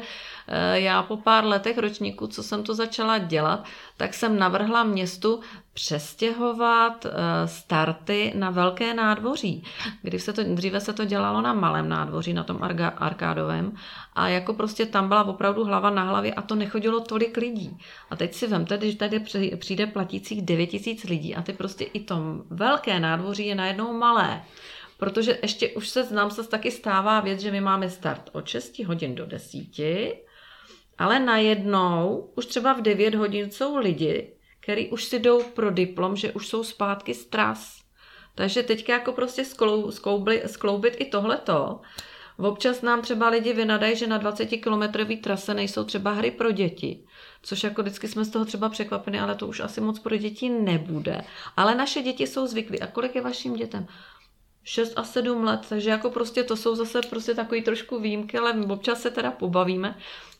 eh, 0.47 0.79
já 0.79 1.03
po 1.03 1.17
pár 1.17 1.45
letech 1.45 1.77
ročníku, 1.77 2.27
co 2.27 2.43
jsem 2.43 2.63
to 2.63 2.75
začala 2.75 3.17
dělat, 3.17 3.65
tak 3.97 4.13
jsem 4.13 4.39
navrhla 4.39 4.83
městu 4.83 5.39
přestěhovat 5.73 7.05
eh, 7.05 7.11
starty 7.47 8.33
na 8.35 8.49
velké 8.49 8.93
nádvoří. 8.93 9.63
Kdy 10.01 10.19
se 10.19 10.33
to, 10.33 10.43
dříve 10.43 10.79
se 10.79 10.93
to 10.93 11.05
dělalo 11.05 11.41
na 11.41 11.53
malém 11.53 11.89
nádvoří, 11.89 12.33
na 12.33 12.43
tom 12.43 12.59
arkádovém 12.97 13.73
a 14.15 14.27
jako 14.27 14.53
prostě 14.53 14.85
tam 14.85 15.07
byla 15.07 15.23
opravdu 15.23 15.63
hlava 15.63 15.89
na 15.89 16.03
hlavě 16.03 16.33
a 16.33 16.41
to 16.41 16.55
nechodilo 16.55 16.99
tolik 16.99 17.37
lidí. 17.37 17.77
A 18.09 18.15
teď 18.15 18.33
si 18.33 18.47
vemte, 18.47 18.77
když 18.77 18.95
tady 18.95 19.19
přijde 19.55 19.87
platících 19.87 20.41
9 20.41 20.67
tisíc 20.67 21.03
lidí 21.03 21.35
a 21.35 21.41
ty 21.41 21.53
prostě 21.53 21.83
i 21.83 21.99
tom 21.99 22.43
velké 22.49 22.99
nádvoří 22.99 23.47
je 23.47 23.55
najednou 23.55 23.93
malé. 23.93 24.41
Protože 24.97 25.39
ještě 25.41 25.69
už 25.69 25.89
se 25.89 26.03
znám 26.03 26.31
se 26.31 26.47
taky 26.47 26.71
stává 26.71 27.19
věc, 27.19 27.39
že 27.39 27.51
my 27.51 27.61
máme 27.61 27.89
start 27.89 28.29
od 28.33 28.47
6 28.47 28.79
hodin 28.79 29.15
do 29.15 29.25
10, 29.25 29.59
ale 30.97 31.19
najednou 31.19 32.29
už 32.35 32.45
třeba 32.45 32.73
v 32.73 32.81
9 32.81 33.15
hodin 33.15 33.51
jsou 33.51 33.77
lidi, 33.77 34.33
který 34.59 34.89
už 34.89 35.03
si 35.03 35.19
jdou 35.19 35.43
pro 35.43 35.71
diplom, 35.71 36.15
že 36.15 36.31
už 36.31 36.47
jsou 36.47 36.63
zpátky 36.63 37.13
z 37.13 37.25
tras. 37.25 37.77
Takže 38.35 38.63
teďka 38.63 38.93
jako 38.93 39.11
prostě 39.11 39.45
sklou, 39.45 39.91
skloubli, 39.91 40.43
skloubit 40.45 40.95
i 40.99 41.05
tohleto. 41.05 41.81
Občas 42.37 42.81
nám 42.81 43.01
třeba 43.01 43.29
lidi 43.29 43.53
vynadají, 43.53 43.95
že 43.95 44.07
na 44.07 44.17
20 44.17 44.45
kilometrový 44.45 45.17
trase 45.17 45.53
nejsou 45.53 45.83
třeba 45.83 46.11
hry 46.11 46.31
pro 46.31 46.51
děti. 46.51 47.05
Což 47.41 47.63
jako 47.63 47.81
vždycky 47.81 48.07
jsme 48.07 48.25
z 48.25 48.29
toho 48.29 48.45
třeba 48.45 48.69
překvapeni, 48.69 49.19
ale 49.19 49.35
to 49.35 49.47
už 49.47 49.59
asi 49.59 49.81
moc 49.81 49.99
pro 49.99 50.17
děti 50.17 50.49
nebude. 50.49 51.21
Ale 51.57 51.75
naše 51.75 52.01
děti 52.01 52.27
jsou 52.27 52.47
zvyklí. 52.47 52.81
A 52.81 52.87
kolik 52.87 53.15
je 53.15 53.21
vašim 53.21 53.53
dětem? 53.55 53.87
6 54.63 54.93
a 54.95 55.03
7 55.03 55.43
let, 55.43 55.65
takže 55.69 55.89
jako 55.89 56.09
prostě 56.09 56.43
to 56.43 56.55
jsou 56.55 56.75
zase 56.75 57.01
prostě 57.09 57.33
takový 57.33 57.61
trošku 57.61 57.99
výjimky, 57.99 58.37
ale 58.37 58.53
občas 58.69 59.01
se 59.01 59.11
teda 59.11 59.31
pobavíme. 59.31 59.97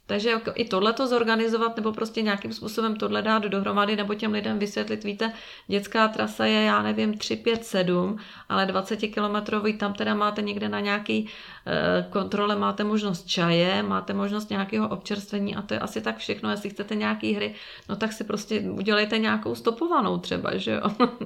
Takže 0.08 0.30
jako 0.30 0.52
i 0.56 0.66
tohle 0.66 0.94
to 0.94 1.08
zorganizovat 1.08 1.76
nebo 1.76 1.92
prostě 1.92 2.22
nějakým 2.22 2.54
způsobem 2.54 2.96
tohle 2.96 3.22
dát 3.22 3.44
dohromady 3.44 3.96
nebo 3.96 4.14
těm 4.14 4.32
lidem 4.32 4.60
vysvětlit, 4.60 5.04
víte, 5.04 5.34
dětská 5.68 6.08
trasa 6.08 6.46
je, 6.46 6.64
já 6.64 6.82
nevím, 6.82 7.18
3, 7.18 7.36
5, 7.36 7.66
7, 7.66 8.18
ale 8.50 8.66
20 8.66 8.98
kilometrový, 8.98 9.78
tam 9.78 9.94
teda 9.94 10.16
máte 10.16 10.42
někde 10.42 10.70
na 10.70 10.80
nějaký 10.80 11.30
e, 11.66 12.08
kontrole, 12.10 12.56
máte 12.56 12.84
možnost 12.84 13.28
čaje, 13.28 13.84
máte 13.84 14.14
možnost 14.14 14.50
nějakého 14.50 14.90
občerstvení 14.90 15.56
a 15.56 15.62
to 15.62 15.74
je 15.74 15.80
asi 15.80 16.02
tak 16.02 16.18
všechno. 16.18 16.52
Jestli 16.52 16.70
chcete 16.70 16.96
nějaký 16.96 17.34
hry, 17.34 17.56
no 17.90 17.96
tak 17.96 18.14
si 18.14 18.24
prostě 18.24 18.60
udělejte 18.62 19.18
nějakou 19.18 19.56
stopovanou 19.56 20.18
třeba, 20.18 20.58
že 20.58 20.72
jo. 20.72 20.82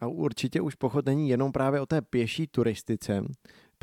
A 0.00 0.06
určitě 0.06 0.60
už 0.60 0.74
pochod 0.74 1.06
není 1.06 1.28
jenom 1.28 1.52
právě 1.52 1.80
o 1.80 1.86
té 1.86 2.02
pěší 2.02 2.46
turistice, 2.46 3.24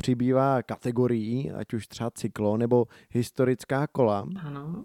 přibývá 0.02 0.62
kategorií, 0.62 1.50
ať 1.50 1.74
už 1.74 1.86
třeba 1.86 2.10
cyklo 2.10 2.56
nebo 2.56 2.86
historická 3.10 3.86
kola. 3.86 4.26
Ano. 4.46 4.84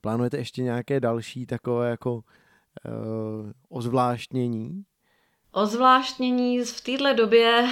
Plánujete 0.00 0.36
ještě 0.36 0.62
nějaké 0.62 1.00
další 1.00 1.46
takové 1.46 1.90
jako 1.90 2.14
uh, 2.14 2.22
ozvláštnění? 3.68 4.84
O 5.52 5.66
zvláštnění 5.66 6.60
v 6.60 6.80
téhle 6.80 7.14
době 7.14 7.68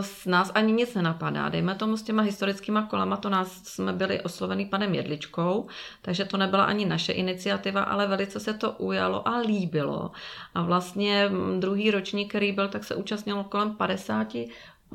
s 0.00 0.26
nás 0.26 0.52
ani 0.54 0.72
nic 0.72 0.94
nenapadá. 0.94 1.48
Dejme 1.48 1.74
tomu 1.74 1.96
s 1.96 2.02
těma 2.02 2.22
historickýma 2.22 2.82
kolama, 2.82 3.16
to 3.16 3.28
nás 3.28 3.64
jsme 3.64 3.92
byli 3.92 4.20
oslovený 4.20 4.66
panem 4.66 4.94
Jedličkou, 4.94 5.66
takže 6.02 6.24
to 6.24 6.36
nebyla 6.36 6.64
ani 6.64 6.86
naše 6.86 7.12
iniciativa, 7.12 7.82
ale 7.82 8.06
velice 8.06 8.40
se 8.40 8.54
to 8.54 8.72
ujalo 8.72 9.28
a 9.28 9.38
líbilo. 9.38 10.10
A 10.54 10.62
vlastně 10.62 11.30
druhý 11.58 11.90
ročník, 11.90 12.28
který 12.28 12.52
byl, 12.52 12.68
tak 12.68 12.84
se 12.84 12.94
účastnilo 12.94 13.44
kolem 13.44 13.76
50 13.76 14.36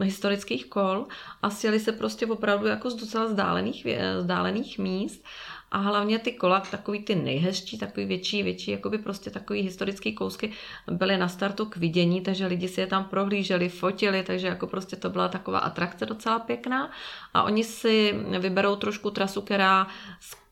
historických 0.01 0.65
kol 0.65 1.05
a 1.41 1.49
sjeli 1.49 1.79
se 1.79 1.91
prostě 1.91 2.25
opravdu 2.25 2.67
jako 2.67 2.89
z 2.89 2.95
docela 2.95 3.25
vzdálených, 3.25 3.87
vzdálených 4.19 4.79
míst. 4.79 5.25
A 5.71 5.77
hlavně 5.77 6.19
ty 6.19 6.31
kola, 6.31 6.59
takový 6.59 7.03
ty 7.03 7.15
nejhezčí, 7.15 7.77
takový 7.77 8.05
větší, 8.05 8.43
větší, 8.43 8.71
jakoby 8.71 8.97
prostě 8.97 9.29
takový 9.29 9.61
historický 9.61 10.13
kousky 10.13 10.51
byly 10.91 11.17
na 11.17 11.27
startu 11.27 11.65
k 11.65 11.77
vidění, 11.77 12.21
takže 12.21 12.45
lidi 12.45 12.67
si 12.67 12.81
je 12.81 12.87
tam 12.87 13.05
prohlíželi, 13.05 13.69
fotili, 13.69 14.23
takže 14.23 14.47
jako 14.47 14.67
prostě 14.67 14.95
to 14.95 15.09
byla 15.09 15.27
taková 15.27 15.59
atrakce 15.59 16.05
docela 16.05 16.39
pěkná. 16.39 16.91
A 17.33 17.43
oni 17.43 17.63
si 17.63 18.15
vyberou 18.39 18.75
trošku 18.75 19.11
trasu, 19.11 19.41
která 19.41 19.87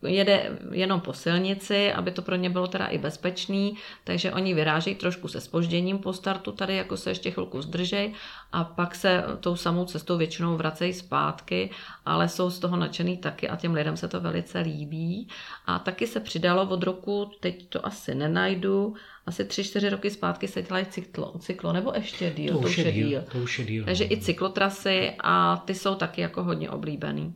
jede 0.08 0.58
jenom 0.72 1.02
po 1.02 1.14
silnici, 1.14 1.94
aby 1.94 2.12
to 2.12 2.22
pro 2.22 2.36
ně 2.36 2.50
bylo 2.50 2.68
teda 2.68 2.86
i 2.86 2.98
bezpečný, 2.98 3.76
takže 4.04 4.34
oni 4.34 4.54
vyrážejí 4.54 4.96
trošku 4.96 5.28
se 5.28 5.42
spožděním 5.42 5.98
po 5.98 6.14
startu 6.14 6.52
tady, 6.52 6.76
jako 6.76 6.98
se 6.98 7.10
ještě 7.10 7.32
chvilku 7.32 7.62
zdržej 7.62 8.14
a 8.52 8.64
pak 8.64 8.96
se 8.96 9.24
tou 9.40 9.56
samou 9.56 9.86
cestou 9.86 10.18
většinou 10.18 10.58
vracejí 10.58 10.94
zpátky, 10.94 11.70
ale 12.06 12.30
jsou 12.30 12.50
z 12.50 12.60
toho 12.60 12.78
nadšený 12.78 13.18
taky 13.18 13.50
a 13.50 13.56
těm 13.56 13.74
lidem 13.74 13.98
se 13.98 14.08
to 14.08 14.22
velice 14.22 14.60
líbí. 14.60 15.28
A 15.66 15.80
taky 15.80 16.08
se 16.08 16.20
přidalo 16.20 16.70
od 16.70 16.84
roku, 16.84 17.32
teď 17.40 17.70
to 17.70 17.86
asi 17.86 18.16
nenajdu, 18.16 18.96
asi 19.26 19.46
tři, 19.46 19.64
čtyři 19.64 19.90
roky 19.90 20.10
zpátky 20.10 20.48
se 20.48 20.62
dělají 20.62 20.86
cyklo, 20.86 21.34
cyklo 21.40 21.74
nebo 21.74 21.94
ještě 21.96 22.34
díl. 22.36 22.54
To, 22.54 22.60
to 22.60 22.68
už 22.68 22.78
je 22.78 22.92
díl. 22.92 23.08
díl. 23.08 23.24
To 23.32 23.38
už 23.38 23.60
je 23.60 23.66
díl. 23.66 23.86
Takže 23.86 24.04
no. 24.04 24.12
i 24.12 24.18
cyklotrasy 24.18 25.14
a 25.20 25.58
ty 25.66 25.76
jsou 25.76 25.96
taky 25.96 26.22
jako 26.22 26.44
hodně 26.44 26.70
oblíbený. 26.70 27.34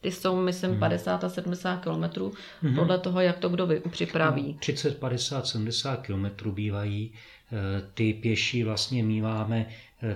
Ty 0.00 0.10
jsou, 0.10 0.42
myslím, 0.42 0.70
hmm. 0.70 0.80
50 0.80 1.24
a 1.24 1.28
70 1.28 1.76
kilometrů, 1.76 2.32
hmm. 2.62 2.74
podle 2.74 2.98
toho, 2.98 3.20
jak 3.20 3.38
to 3.38 3.48
kdo 3.48 3.68
připraví. 3.90 4.56
30, 4.60 4.98
50, 4.98 5.46
70 5.46 5.96
kilometrů 5.96 6.52
bývají. 6.52 7.12
Eh, 7.52 7.82
ty 7.94 8.14
pěší 8.14 8.64
vlastně 8.64 9.02
míváme 9.02 9.66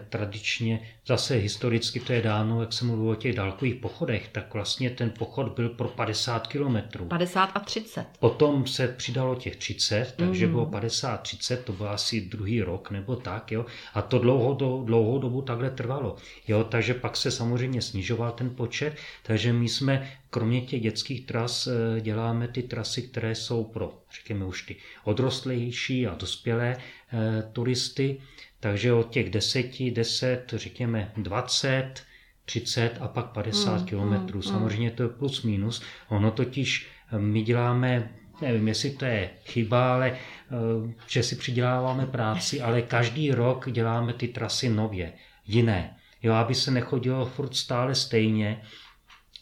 tradičně, 0.08 0.88
zase 1.06 1.34
historicky 1.34 2.00
to 2.00 2.12
je 2.12 2.22
dáno, 2.22 2.60
jak 2.60 2.72
jsem 2.72 2.88
mluvil 2.88 3.10
o 3.10 3.14
těch 3.14 3.34
dálkových 3.34 3.74
pochodech, 3.74 4.28
tak 4.28 4.54
vlastně 4.54 4.90
ten 4.90 5.10
pochod 5.10 5.52
byl 5.52 5.68
pro 5.68 5.88
50 5.88 6.46
kilometrů. 6.46 7.04
50 7.04 7.44
a 7.54 7.60
30. 7.60 8.06
Potom 8.18 8.66
se 8.66 8.88
přidalo 8.88 9.34
těch 9.34 9.56
30, 9.56 10.14
takže 10.16 10.46
mm. 10.46 10.52
bylo 10.52 10.66
50-30, 10.66 11.56
to 11.56 11.72
byl 11.72 11.88
asi 11.88 12.20
druhý 12.20 12.62
rok 12.62 12.90
nebo 12.90 13.16
tak, 13.16 13.52
jo. 13.52 13.66
A 13.94 14.02
to 14.02 14.18
dlouho, 14.18 14.54
do, 14.54 14.82
dlouhou 14.84 15.18
dobu 15.18 15.42
takhle 15.42 15.70
trvalo, 15.70 16.16
jo. 16.48 16.64
Takže 16.64 16.94
pak 16.94 17.16
se 17.16 17.30
samozřejmě 17.30 17.82
snižoval 17.82 18.32
ten 18.32 18.50
počet, 18.50 18.96
takže 19.22 19.52
my 19.52 19.68
jsme 19.68 20.10
kromě 20.30 20.60
těch 20.60 20.80
dětských 20.80 21.26
tras 21.26 21.66
eh, 21.66 22.00
děláme 22.00 22.48
ty 22.48 22.62
trasy, 22.62 23.02
které 23.02 23.34
jsou 23.34 23.64
pro, 23.64 23.98
řekněme 24.14 24.44
už 24.44 24.62
ty 24.62 24.76
odrostlejší 25.04 26.06
a 26.06 26.14
dospělé 26.14 26.76
e, 26.76 27.42
turisty, 27.52 28.20
takže 28.62 28.92
od 28.92 29.10
těch 29.10 29.30
deseti, 29.30 29.90
deset, 29.90 30.44
řekněme 30.56 31.12
20, 31.16 32.02
30 32.44 32.98
a 33.00 33.08
pak 33.08 33.26
50 33.26 33.80
mm, 33.80 33.86
kilometrů. 33.86 34.36
Mm, 34.36 34.42
Samozřejmě 34.42 34.90
to 34.90 35.02
je 35.02 35.08
plus 35.08 35.42
minus. 35.42 35.82
Ono 36.08 36.30
totiž 36.30 36.88
eh, 37.12 37.18
my 37.18 37.42
děláme, 37.42 38.10
nevím, 38.40 38.68
jestli 38.68 38.90
to 38.90 39.04
je 39.04 39.30
chyba, 39.44 39.94
ale 39.94 40.10
eh, 40.12 40.94
že 41.06 41.22
si 41.22 41.36
přiděláváme 41.36 42.06
práci, 42.06 42.60
ale 42.60 42.82
každý 42.82 43.30
rok 43.30 43.70
děláme 43.70 44.12
ty 44.12 44.28
trasy 44.28 44.68
nově, 44.68 45.12
jiné. 45.46 45.96
Jo, 46.22 46.32
aby 46.32 46.54
se 46.54 46.70
nechodilo 46.70 47.26
furt 47.26 47.56
stále 47.56 47.94
stejně, 47.94 48.62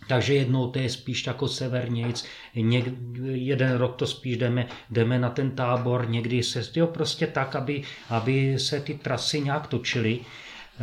takže 0.09 0.35
jednou 0.35 0.71
to 0.71 0.79
je 0.79 0.89
spíš 0.91 1.27
jako 1.27 1.49
severnějc, 1.49 2.25
něk, 2.55 2.85
jeden 3.25 3.77
rok 3.77 3.97
to 3.97 4.07
spíš 4.07 4.37
jdeme, 4.37 4.67
jdeme 4.91 5.19
na 5.19 5.31
ten 5.31 5.51
tábor, 5.51 6.09
někdy 6.09 6.43
se, 6.43 6.63
jo, 6.77 6.87
prostě 6.87 7.27
tak, 7.27 7.57
aby, 7.57 7.83
aby 8.09 8.59
se 8.59 8.81
ty 8.81 8.95
trasy 8.95 9.41
nějak 9.41 9.67
točily, 9.67 10.21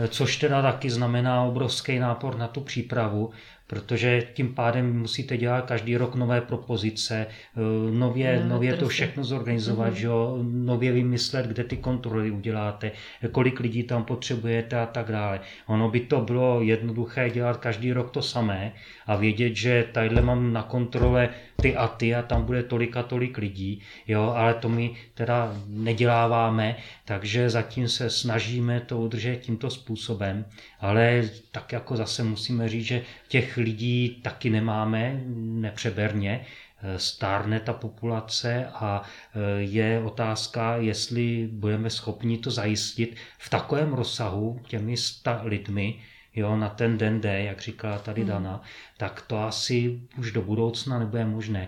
což 0.08 0.38
teda 0.38 0.62
taky 0.62 0.90
znamená 0.90 1.44
obrovský 1.44 2.00
nápor 2.00 2.38
na 2.38 2.48
tu 2.48 2.62
přípravu, 2.62 3.32
protože 3.68 4.28
tím 4.34 4.56
pádem 4.56 5.00
musíte 5.00 5.38
dělat 5.38 5.66
každý 5.66 5.98
rok 5.98 6.16
nové 6.16 6.42
propozice, 6.42 7.28
eh, 7.28 7.92
nově, 7.92 8.42
no, 8.44 8.50
nově 8.50 8.74
to 8.74 8.88
všechno 8.88 9.24
zorganizovat, 9.24 9.94
mm-hmm. 9.94 10.06
jo, 10.06 10.38
nově 10.42 10.92
vymyslet, 10.92 11.46
kde 11.46 11.64
ty 11.64 11.78
kontroly 11.78 12.32
uděláte, 12.32 12.92
kolik 13.32 13.60
lidí 13.60 13.84
tam 13.84 14.04
potřebujete 14.04 14.80
a 14.80 14.86
tak 14.86 15.12
dále. 15.12 15.40
Ono 15.68 15.90
by 15.90 16.00
to 16.00 16.22
bylo 16.22 16.62
jednoduché 16.62 17.30
dělat 17.30 17.58
každý 17.58 17.94
rok 17.94 18.12
to 18.12 18.22
samé 18.22 18.74
a 19.06 19.16
vědět, 19.16 19.56
že 19.56 19.86
tadyhle 19.92 20.22
mám 20.22 20.54
na 20.54 20.64
kontrole 20.64 21.30
ty 21.62 21.76
a 21.76 21.88
ty 21.88 22.16
a 22.16 22.22
tam 22.22 22.46
bude 22.46 22.64
tolik 22.64 22.98
a 22.98 23.04
tolik 23.04 23.38
lidí, 23.38 23.82
jo, 24.08 24.34
ale 24.36 24.54
to 24.54 24.70
my 24.70 24.96
teda 25.14 25.54
neděláváme, 25.68 26.76
takže 27.06 27.50
zatím 27.50 27.88
se 27.88 28.10
snažíme 28.10 28.80
to 28.80 28.98
udržet 28.98 29.36
tímto 29.36 29.70
způsobem, 29.70 30.46
ale 30.80 31.30
tak 31.52 31.72
jako 31.72 31.96
zase 31.98 32.24
musíme 32.24 32.70
říct, 32.70 32.86
že 32.86 33.02
těch 33.28 33.58
lidí 33.58 34.20
taky 34.24 34.50
nemáme 34.50 35.22
nepřeberně, 35.36 36.46
stárne 36.98 37.60
ta 37.60 37.74
populace 37.74 38.68
a 38.74 39.02
e, 39.02 39.62
je 39.62 40.02
otázka, 40.04 40.76
jestli 40.76 41.50
budeme 41.52 41.90
schopni 41.90 42.38
to 42.38 42.52
zajistit 42.52 43.16
v 43.38 43.50
takovém 43.50 43.94
rozsahu 43.94 44.62
těmi 44.68 44.98
sta 44.98 45.42
lidmi, 45.44 46.00
jo, 46.38 46.56
na 46.56 46.70
ten 46.70 46.98
den 46.98 47.22
D, 47.22 47.44
jak 47.44 47.62
říká 47.62 47.98
tady 47.98 48.22
hmm. 48.22 48.30
Dana, 48.30 48.62
tak 48.98 49.22
to 49.28 49.40
asi 49.40 50.00
už 50.18 50.32
do 50.32 50.42
budoucna 50.42 51.00
nebude 51.00 51.26
možné. 51.26 51.68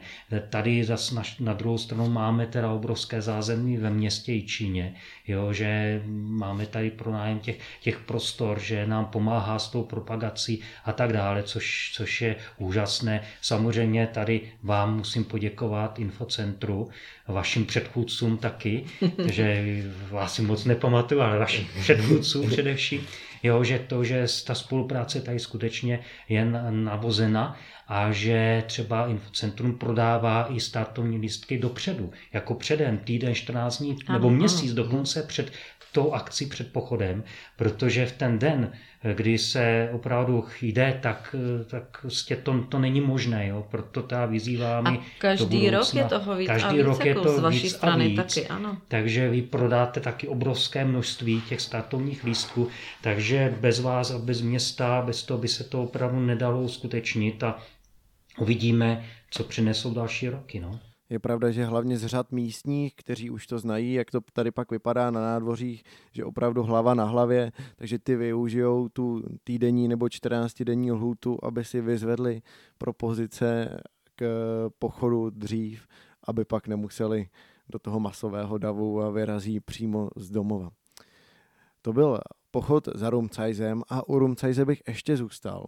Tady 0.49 0.83
zas 0.83 1.11
na, 1.11 1.23
na 1.39 1.53
druhou 1.53 1.77
stranu 1.77 2.09
máme 2.09 2.47
teda 2.47 2.71
obrovské 2.71 3.21
zázemí 3.21 3.77
ve 3.77 3.89
městě 3.89 4.33
i 4.33 4.43
Číně, 4.43 4.95
jo, 5.27 5.53
že 5.53 6.01
máme 6.15 6.65
tady 6.65 6.91
pronájem 6.91 7.39
těch, 7.39 7.59
těch 7.81 7.99
prostor, 7.99 8.59
že 8.59 8.87
nám 8.87 9.05
pomáhá 9.05 9.59
s 9.59 9.69
tou 9.69 9.83
propagací 9.83 10.61
a 10.85 10.93
tak 10.93 11.13
dále, 11.13 11.43
což, 11.43 11.91
což 11.93 12.21
je 12.21 12.35
úžasné. 12.57 13.21
Samozřejmě 13.41 14.07
tady 14.07 14.41
vám 14.63 14.97
musím 14.97 15.23
poděkovat 15.23 15.99
Infocentru, 15.99 16.89
vašim 17.27 17.65
předchůdcům 17.65 18.37
taky, 18.37 18.85
že 19.25 19.63
vás 20.09 20.33
si 20.33 20.41
moc 20.41 20.65
nepamatuju, 20.65 21.21
ale 21.21 21.39
vašim 21.39 21.67
předchůdcům 21.81 22.47
především, 22.47 23.07
jo, 23.43 23.63
že 23.63 23.79
to, 23.79 24.03
že 24.03 24.25
ta 24.45 24.55
spolupráce 24.55 25.21
tady 25.21 25.39
skutečně 25.39 25.99
je 26.29 26.45
navozena 26.69 27.57
a 27.87 28.11
že 28.11 28.63
třeba 28.67 29.07
Infocentrum 29.07 29.77
prodává 29.77 30.53
i 30.55 30.59
startovní 30.59 31.17
lístky 31.17 31.57
dopředu, 31.57 32.11
jako 32.33 32.53
předem, 32.53 32.97
týden, 32.97 33.35
14 33.35 33.77
dní 33.77 33.97
nebo 34.11 34.29
měsíc 34.29 34.73
dokonce 34.73 35.23
před 35.23 35.51
tou 35.91 36.13
akcí 36.13 36.45
před 36.45 36.73
pochodem, 36.73 37.23
protože 37.55 38.05
v 38.05 38.11
ten 38.11 38.39
den, 38.39 38.71
kdy 39.13 39.37
se 39.37 39.89
opravdu 39.91 40.45
jde, 40.61 40.99
tak, 41.01 41.35
tak 41.67 42.01
prostě 42.01 42.35
to, 42.35 42.63
to 42.69 42.79
není 42.79 43.01
možné. 43.01 43.47
Jo? 43.47 43.67
Proto 43.71 44.01
ta 44.01 44.25
vyzývám 44.25 44.87
A 44.87 45.03
každý 45.17 45.69
rok 45.69 45.93
je 45.93 46.03
toho 46.03 46.35
víc 46.35 46.47
každý 46.47 46.67
a 46.67 46.71
víc, 46.71 46.85
rok 46.85 47.05
je 47.05 47.09
jako 47.09 47.21
to 47.21 47.31
z 47.31 47.39
vaší 47.39 47.61
víc 47.61 47.75
strany 47.75 48.05
a 48.05 48.07
víc, 48.07 48.35
taky, 48.35 48.47
ano. 48.47 48.77
Takže 48.87 49.29
vy 49.29 49.41
prodáte 49.41 49.99
taky 49.99 50.27
obrovské 50.27 50.85
množství 50.85 51.41
těch 51.41 51.61
startovních 51.61 52.23
lístků, 52.23 52.67
takže 53.01 53.57
bez 53.59 53.79
vás 53.79 54.11
a 54.11 54.17
bez 54.17 54.41
města, 54.41 55.01
bez 55.05 55.23
toho 55.23 55.37
by 55.37 55.47
se 55.47 55.63
to 55.63 55.83
opravdu 55.83 56.19
nedalo 56.19 56.61
uskutečnit 56.61 57.43
a 57.43 57.59
uvidíme, 58.39 59.05
co 59.31 59.43
přinesou 59.43 59.93
další 59.93 60.29
roky. 60.29 60.59
No. 60.59 60.79
Je 61.09 61.19
pravda, 61.19 61.51
že 61.51 61.65
hlavně 61.65 61.97
z 61.97 62.05
řad 62.05 62.31
místních, 62.31 62.95
kteří 62.95 63.29
už 63.29 63.47
to 63.47 63.59
znají, 63.59 63.93
jak 63.93 64.11
to 64.11 64.21
tady 64.33 64.51
pak 64.51 64.71
vypadá 64.71 65.11
na 65.11 65.21
nádvořích, 65.21 65.83
že 66.11 66.25
opravdu 66.25 66.63
hlava 66.63 66.93
na 66.93 67.05
hlavě, 67.05 67.51
takže 67.75 67.99
ty 67.99 68.15
využijou 68.15 68.89
tu 68.89 69.23
týdenní 69.43 69.87
nebo 69.87 70.09
14 70.09 70.63
denní 70.63 70.91
lhůtu, 70.91 71.37
aby 71.43 71.65
si 71.65 71.81
vyzvedli 71.81 72.41
propozice 72.77 73.79
k 74.15 74.25
pochodu 74.79 75.29
dřív, 75.29 75.87
aby 76.23 76.45
pak 76.45 76.67
nemuseli 76.67 77.29
do 77.69 77.79
toho 77.79 77.99
masového 77.99 78.57
davu 78.57 79.01
a 79.01 79.09
vyrazí 79.09 79.59
přímo 79.59 80.09
z 80.15 80.29
domova. 80.29 80.69
To 81.81 81.93
byl 81.93 82.19
pochod 82.51 82.87
za 82.95 83.09
Rumcajzem 83.09 83.83
a 83.89 84.09
u 84.09 84.19
Rumcajze 84.19 84.65
bych 84.65 84.81
ještě 84.87 85.17
zůstal 85.17 85.65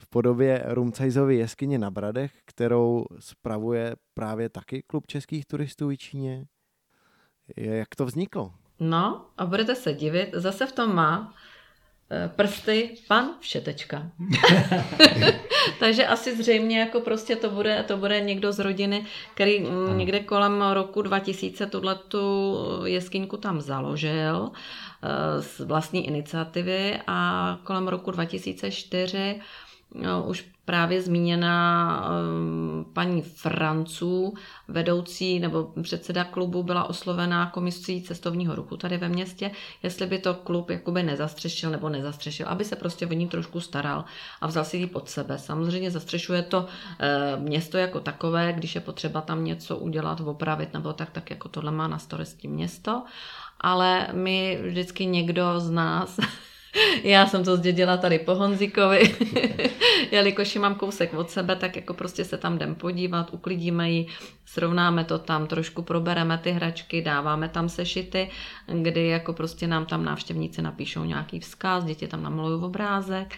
v 0.00 0.06
podobě 0.06 0.62
Rumcajzovy 0.66 1.36
jeskyně 1.36 1.78
na 1.78 1.90
Bradech, 1.90 2.32
kterou 2.44 3.04
spravuje 3.18 3.96
právě 4.14 4.48
taky 4.48 4.82
klub 4.82 5.06
českých 5.06 5.46
turistů 5.46 5.88
v 5.88 5.96
Číně. 5.96 6.46
Jak 7.56 7.94
to 7.96 8.06
vzniklo? 8.06 8.52
No 8.80 9.26
a 9.38 9.46
budete 9.46 9.74
se 9.74 9.92
divit, 9.92 10.30
zase 10.32 10.66
v 10.66 10.72
tom 10.72 10.94
má 10.94 11.34
eh, 12.10 12.30
prsty 12.36 12.94
pan 13.08 13.30
Všetečka. 13.40 14.10
Takže 15.80 16.06
asi 16.06 16.36
zřejmě 16.36 16.80
jako 16.80 17.00
prostě 17.00 17.36
to 17.36 17.50
bude, 17.50 17.84
to 17.88 17.96
bude 17.96 18.20
někdo 18.20 18.52
z 18.52 18.58
rodiny, 18.58 19.06
který 19.34 19.60
mm, 19.60 19.98
někde 19.98 20.20
kolem 20.20 20.62
roku 20.72 21.02
2000 21.02 21.66
tuhle 21.66 21.94
tu 21.94 22.56
jeskyňku 22.84 23.36
tam 23.36 23.60
založil 23.60 24.50
z 25.40 25.60
vlastní 25.60 26.06
iniciativy 26.06 27.00
a 27.06 27.58
kolem 27.64 27.88
roku 27.88 28.10
2004 28.10 29.34
no, 29.38 29.44
už 30.26 30.50
právě 30.70 31.02
zmíněná 31.02 32.04
um, 32.08 32.86
paní 32.92 33.22
Franců, 33.22 34.34
vedoucí 34.68 35.40
nebo 35.40 35.72
předseda 35.82 36.24
klubu, 36.24 36.62
byla 36.62 36.84
oslovená 36.84 37.46
komisí 37.46 38.02
cestovního 38.02 38.54
ruchu 38.54 38.76
tady 38.76 38.98
ve 38.98 39.08
městě, 39.08 39.50
jestli 39.82 40.06
by 40.06 40.18
to 40.18 40.34
klub 40.34 40.70
jakoby 40.70 41.02
nezastřešil 41.02 41.70
nebo 41.70 41.88
nezastřešil, 41.88 42.46
aby 42.48 42.64
se 42.64 42.76
prostě 42.76 43.06
o 43.06 43.12
ní 43.12 43.28
trošku 43.28 43.60
staral 43.60 44.04
a 44.40 44.46
vzal 44.46 44.64
si 44.64 44.76
ji 44.76 44.86
pod 44.86 45.08
sebe. 45.08 45.38
Samozřejmě 45.38 45.90
zastřešuje 45.90 46.42
to 46.42 46.66
e, 46.98 47.36
město 47.36 47.78
jako 47.78 48.00
takové, 48.00 48.52
když 48.52 48.74
je 48.74 48.80
potřeba 48.80 49.20
tam 49.20 49.44
něco 49.44 49.76
udělat, 49.76 50.20
opravit 50.20 50.74
nebo 50.74 50.92
tak, 50.92 51.10
tak 51.10 51.30
jako 51.30 51.48
tohle 51.48 51.70
má 51.70 51.88
na 51.88 51.98
starosti 51.98 52.48
město, 52.48 53.02
ale 53.60 54.08
my 54.12 54.58
vždycky 54.62 55.06
někdo 55.06 55.60
z 55.60 55.70
nás 55.70 56.20
Já 57.02 57.26
jsem 57.26 57.44
to 57.44 57.56
zdědila 57.56 57.96
tady 57.96 58.18
po 58.18 58.34
Honzíkovi, 58.34 59.16
jelikož 60.10 60.54
ji 60.54 60.60
mám 60.60 60.74
kousek 60.74 61.14
od 61.14 61.30
sebe, 61.30 61.56
tak 61.56 61.76
jako 61.76 61.94
prostě 61.94 62.24
se 62.24 62.38
tam 62.38 62.56
jdem 62.56 62.74
podívat, 62.74 63.28
uklidíme 63.32 63.90
ji, 63.90 64.06
srovnáme 64.46 65.04
to 65.04 65.18
tam, 65.18 65.46
trošku 65.46 65.82
probereme 65.82 66.38
ty 66.38 66.50
hračky, 66.50 67.02
dáváme 67.02 67.48
tam 67.48 67.68
sešity, 67.68 68.30
kdy 68.82 69.06
jako 69.08 69.32
prostě 69.32 69.66
nám 69.66 69.86
tam 69.86 70.04
návštěvníci 70.04 70.62
napíšou 70.62 71.04
nějaký 71.04 71.40
vzkaz, 71.40 71.84
děti 71.84 72.08
tam 72.08 72.22
namalují 72.22 72.62
obrázek. 72.62 73.34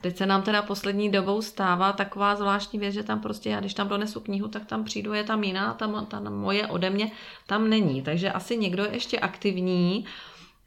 Teď 0.00 0.16
se 0.16 0.26
nám 0.26 0.42
teda 0.42 0.62
poslední 0.62 1.10
dobou 1.10 1.42
stává 1.42 1.92
taková 1.92 2.36
zvláštní 2.36 2.78
věc, 2.78 2.94
že 2.94 3.02
tam 3.02 3.20
prostě 3.20 3.50
já, 3.50 3.60
když 3.60 3.74
tam 3.74 3.88
donesu 3.88 4.20
knihu, 4.20 4.48
tak 4.48 4.66
tam 4.66 4.84
přijdu, 4.84 5.12
je 5.12 5.24
tam 5.24 5.44
jiná, 5.44 5.74
tam 5.74 6.06
ta 6.06 6.20
moje 6.20 6.66
ode 6.66 6.90
mě 6.90 7.10
tam 7.46 7.70
není. 7.70 8.02
Takže 8.02 8.32
asi 8.32 8.56
někdo 8.56 8.84
je 8.84 8.92
ještě 8.92 9.18
aktivní, 9.18 10.04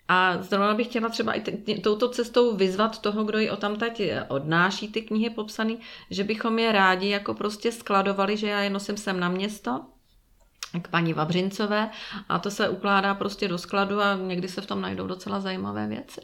a 0.08 0.42
zrovna 0.42 0.74
bych 0.74 0.88
chtěla 0.88 1.10
třeba 1.10 1.34
i 1.34 1.82
touto 1.82 2.10
cestou 2.10 2.56
vyzvat 2.56 3.02
toho, 3.02 3.24
kdo 3.24 3.40
ji 3.40 3.50
o 3.50 3.58
tamtať 3.58 4.02
odnáší 4.28 4.88
ty 4.88 5.02
knihy 5.02 5.30
popsané, 5.30 5.76
že 6.10 6.24
bychom 6.24 6.60
je 6.60 6.72
rádi 6.72 7.10
jako 7.10 7.34
prostě 7.34 7.72
skladovali, 7.72 8.38
že 8.38 8.48
já 8.48 8.60
je 8.60 8.70
nosím 8.70 8.98
sem 8.98 9.20
na 9.20 9.30
město, 9.30 9.82
k 10.82 10.88
paní 10.88 11.14
Vabřincové 11.14 11.90
a 12.30 12.40
to 12.40 12.52
se 12.52 12.70
ukládá 12.70 13.14
prostě 13.14 13.48
do 13.48 13.58
skladu 13.58 14.02
a 14.02 14.16
někdy 14.16 14.48
se 14.48 14.62
v 14.62 14.66
tom 14.66 14.82
najdou 14.82 15.08
docela 15.08 15.40
zajímavé 15.40 15.88
věci. 15.88 16.22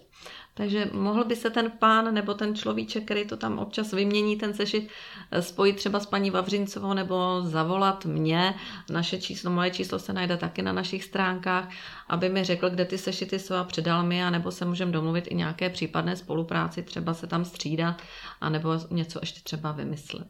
Takže 0.53 0.89
mohl 0.93 1.23
by 1.23 1.35
se 1.35 1.49
ten 1.49 1.71
pán 1.79 2.13
nebo 2.13 2.33
ten 2.33 2.55
človíček, 2.55 3.05
který 3.05 3.27
to 3.27 3.37
tam 3.37 3.59
občas 3.59 3.93
vymění, 3.93 4.35
ten 4.35 4.53
sešit, 4.53 4.89
eh, 5.31 5.41
spojit 5.41 5.75
třeba 5.75 5.99
s 5.99 6.05
paní 6.05 6.31
Vavřincovou 6.31 6.93
nebo 6.93 7.41
zavolat 7.41 8.05
mě. 8.05 8.55
Naše 8.89 9.21
číslo, 9.21 9.51
moje 9.51 9.71
číslo 9.71 9.99
se 9.99 10.13
najde 10.13 10.37
taky 10.37 10.61
na 10.61 10.73
našich 10.73 11.03
stránkách, 11.03 11.69
aby 12.07 12.29
mi 12.29 12.43
řekl, 12.43 12.69
kde 12.69 12.85
ty 12.85 12.97
sešity 12.97 13.39
jsou 13.39 13.55
a 13.55 13.63
předal 13.63 14.03
mi, 14.03 14.23
anebo 14.23 14.51
se 14.51 14.65
můžeme 14.65 14.91
domluvit 14.91 15.27
i 15.27 15.35
nějaké 15.35 15.69
případné 15.69 16.15
spolupráci, 16.15 16.83
třeba 16.83 17.13
se 17.13 17.27
tam 17.27 17.45
střídat, 17.45 18.01
anebo 18.41 18.69
něco 18.89 19.19
ještě 19.21 19.39
třeba 19.43 19.71
vymyslet. 19.71 20.27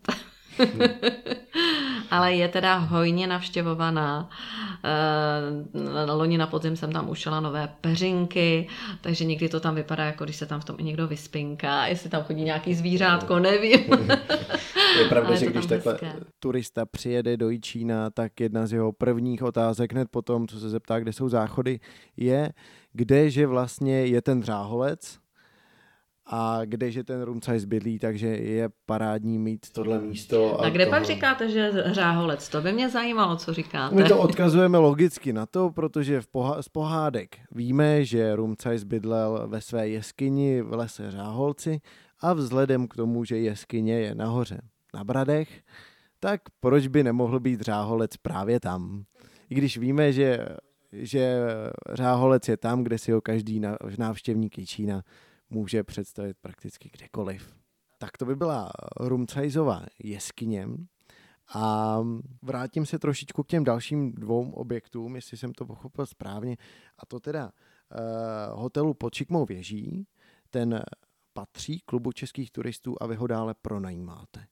Ale 2.12 2.34
je 2.34 2.48
teda 2.48 2.78
hojně 2.78 3.28
navštěvovaná. 3.28 4.30
E, 4.84 6.12
loni 6.12 6.38
na 6.38 6.48
podzim 6.48 6.76
jsem 6.76 6.92
tam 6.92 7.10
ušela 7.10 7.40
nové 7.40 7.70
peřinky, 7.82 8.68
takže 9.02 9.26
někdy 9.26 9.50
to 9.50 9.60
tam 9.60 9.76
vypadá, 9.76 10.06
jako 10.06 10.24
když 10.24 10.36
se 10.36 10.46
tam 10.46 10.60
v 10.60 10.66
tom 10.66 10.76
i 10.80 10.84
někdo 10.84 11.08
vyspinká, 11.08 11.88
jestli 11.88 12.10
tam 12.10 12.24
chodí 12.24 12.44
nějaký 12.44 12.76
zvířátko, 12.76 13.40
nevím. 13.40 13.80
je 15.00 15.10
pravda, 15.10 15.36
že 15.36 15.46
když 15.46 15.66
takhle 15.66 15.94
hezké. 15.94 16.14
turista 16.40 16.86
přijede 16.86 17.38
do 17.38 17.50
Jičína, 17.50 18.10
tak 18.10 18.40
jedna 18.40 18.68
z 18.68 18.74
jeho 18.74 18.92
prvních 18.92 19.44
otázek 19.44 19.94
hned 19.94 20.08
potom, 20.12 20.48
co 20.48 20.60
se 20.60 20.70
zeptá, 20.70 21.00
kde 21.00 21.14
jsou 21.14 21.30
záchody, 21.30 21.80
je, 22.18 22.54
kde 22.94 23.30
že 23.30 23.48
vlastně 23.48 24.06
je 24.06 24.22
ten 24.22 24.42
dřáholec, 24.42 25.20
a 26.32 26.62
kdeže 26.66 27.04
ten 27.04 27.22
Rumcajs 27.22 27.66
bydlí, 27.66 28.00
takže 28.00 28.28
je 28.28 28.70
parádní 28.86 29.40
mít 29.40 29.70
tohle 29.72 30.00
místo. 30.00 30.62
A, 30.62 30.66
a 30.66 30.70
kde 30.70 30.86
toho... 30.86 30.98
pak 30.98 31.06
říkáte, 31.06 31.50
že 31.50 31.72
řáholec? 31.86 32.50
To 32.50 32.62
by 32.62 32.74
mě 32.74 32.90
zajímalo, 32.90 33.36
co 33.36 33.54
říkáte. 33.54 33.96
My 33.96 34.04
to 34.04 34.20
odkazujeme 34.20 34.78
logicky 34.78 35.34
na 35.34 35.46
to, 35.46 35.70
protože 35.70 36.22
v 36.22 36.28
poha- 36.28 36.62
z 36.62 36.70
pohádek 36.70 37.38
víme, 37.52 38.06
že 38.06 38.36
Rumcajs 38.36 38.84
bydlel 38.84 39.48
ve 39.48 39.62
své 39.62 39.90
jeskyni 39.90 40.62
v 40.62 40.74
lese 40.74 41.12
Řáholci 41.12 41.82
a 42.20 42.34
vzhledem 42.34 42.88
k 42.88 42.96
tomu, 42.96 43.26
že 43.26 43.38
jeskyně 43.38 44.00
je 44.00 44.16
nahoře 44.16 44.62
na 44.94 45.04
Bradech, 45.04 45.62
tak 46.20 46.42
proč 46.60 46.88
by 46.88 47.04
nemohl 47.04 47.40
být 47.40 47.62
Řáholec 47.62 48.18
právě 48.18 48.60
tam? 48.60 49.04
I 49.50 49.56
když 49.56 49.78
víme, 49.78 50.14
že, 50.14 50.46
že 50.92 51.38
Řáholec 51.94 52.48
je 52.48 52.58
tam, 52.58 52.84
kde 52.84 52.98
si 52.98 53.12
ho 53.12 53.22
každý 53.22 53.62
návštěvník 53.98 54.58
Jičína 54.58 55.04
může 55.52 55.84
představit 55.84 56.38
prakticky 56.42 56.90
kdekoliv. 56.94 57.56
Tak 57.98 58.18
to 58.18 58.26
by 58.26 58.36
byla 58.36 58.72
Rumcajzova 59.00 59.86
jeskyně. 60.04 60.68
A 61.54 62.00
vrátím 62.42 62.86
se 62.86 63.00
trošičku 63.00 63.44
k 63.44 63.48
těm 63.48 63.64
dalším 63.64 64.12
dvou 64.12 64.52
objektům, 64.52 65.16
jestli 65.16 65.38
jsem 65.38 65.54
to 65.54 65.66
pochopil 65.66 66.06
správně. 66.06 66.58
A 67.00 67.06
to 67.06 67.20
teda 67.20 67.46
uh, 67.46 68.60
hotelu 68.60 68.94
pod 68.94 69.14
Čikmou 69.14 69.46
věží. 69.46 70.08
Ten 70.50 70.82
patří 71.34 71.80
klubu 71.80 72.12
českých 72.12 72.52
turistů 72.52 72.96
a 73.02 73.08
vy 73.08 73.16
ho 73.16 73.28
dále 73.28 73.56
pronajímáte. 73.62 74.46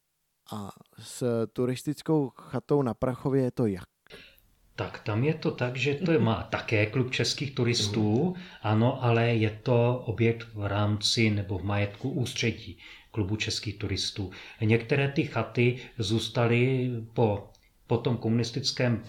A 0.51 0.69
s 0.99 1.47
turistickou 1.53 2.30
chatou 2.30 2.81
na 2.81 2.93
Prachově 2.93 3.43
je 3.43 3.51
to 3.51 3.65
jak? 3.65 3.89
Tak 4.80 5.03
tam 5.03 5.23
je 5.23 5.34
to 5.34 5.51
tak, 5.51 5.76
že 5.76 5.93
to 5.99 6.19
má 6.19 6.47
také 6.47 6.85
klub 6.85 7.11
českých 7.11 7.51
turistů, 7.51 8.35
ano, 8.61 9.03
ale 9.03 9.35
je 9.35 9.60
to 9.64 10.03
objekt 10.06 10.47
v 10.53 10.65
rámci 10.65 11.30
nebo 11.30 11.57
v 11.57 11.64
majetku 11.64 12.10
ústředí 12.10 12.77
klubu 13.11 13.35
českých 13.35 13.76
turistů. 13.76 14.31
Některé 14.61 15.11
ty 15.11 15.23
chaty 15.23 15.77
zůstaly 15.97 16.91
po, 17.14 17.49
po 17.88 17.97
tom 17.97 18.18
komunistickém 18.18 19.03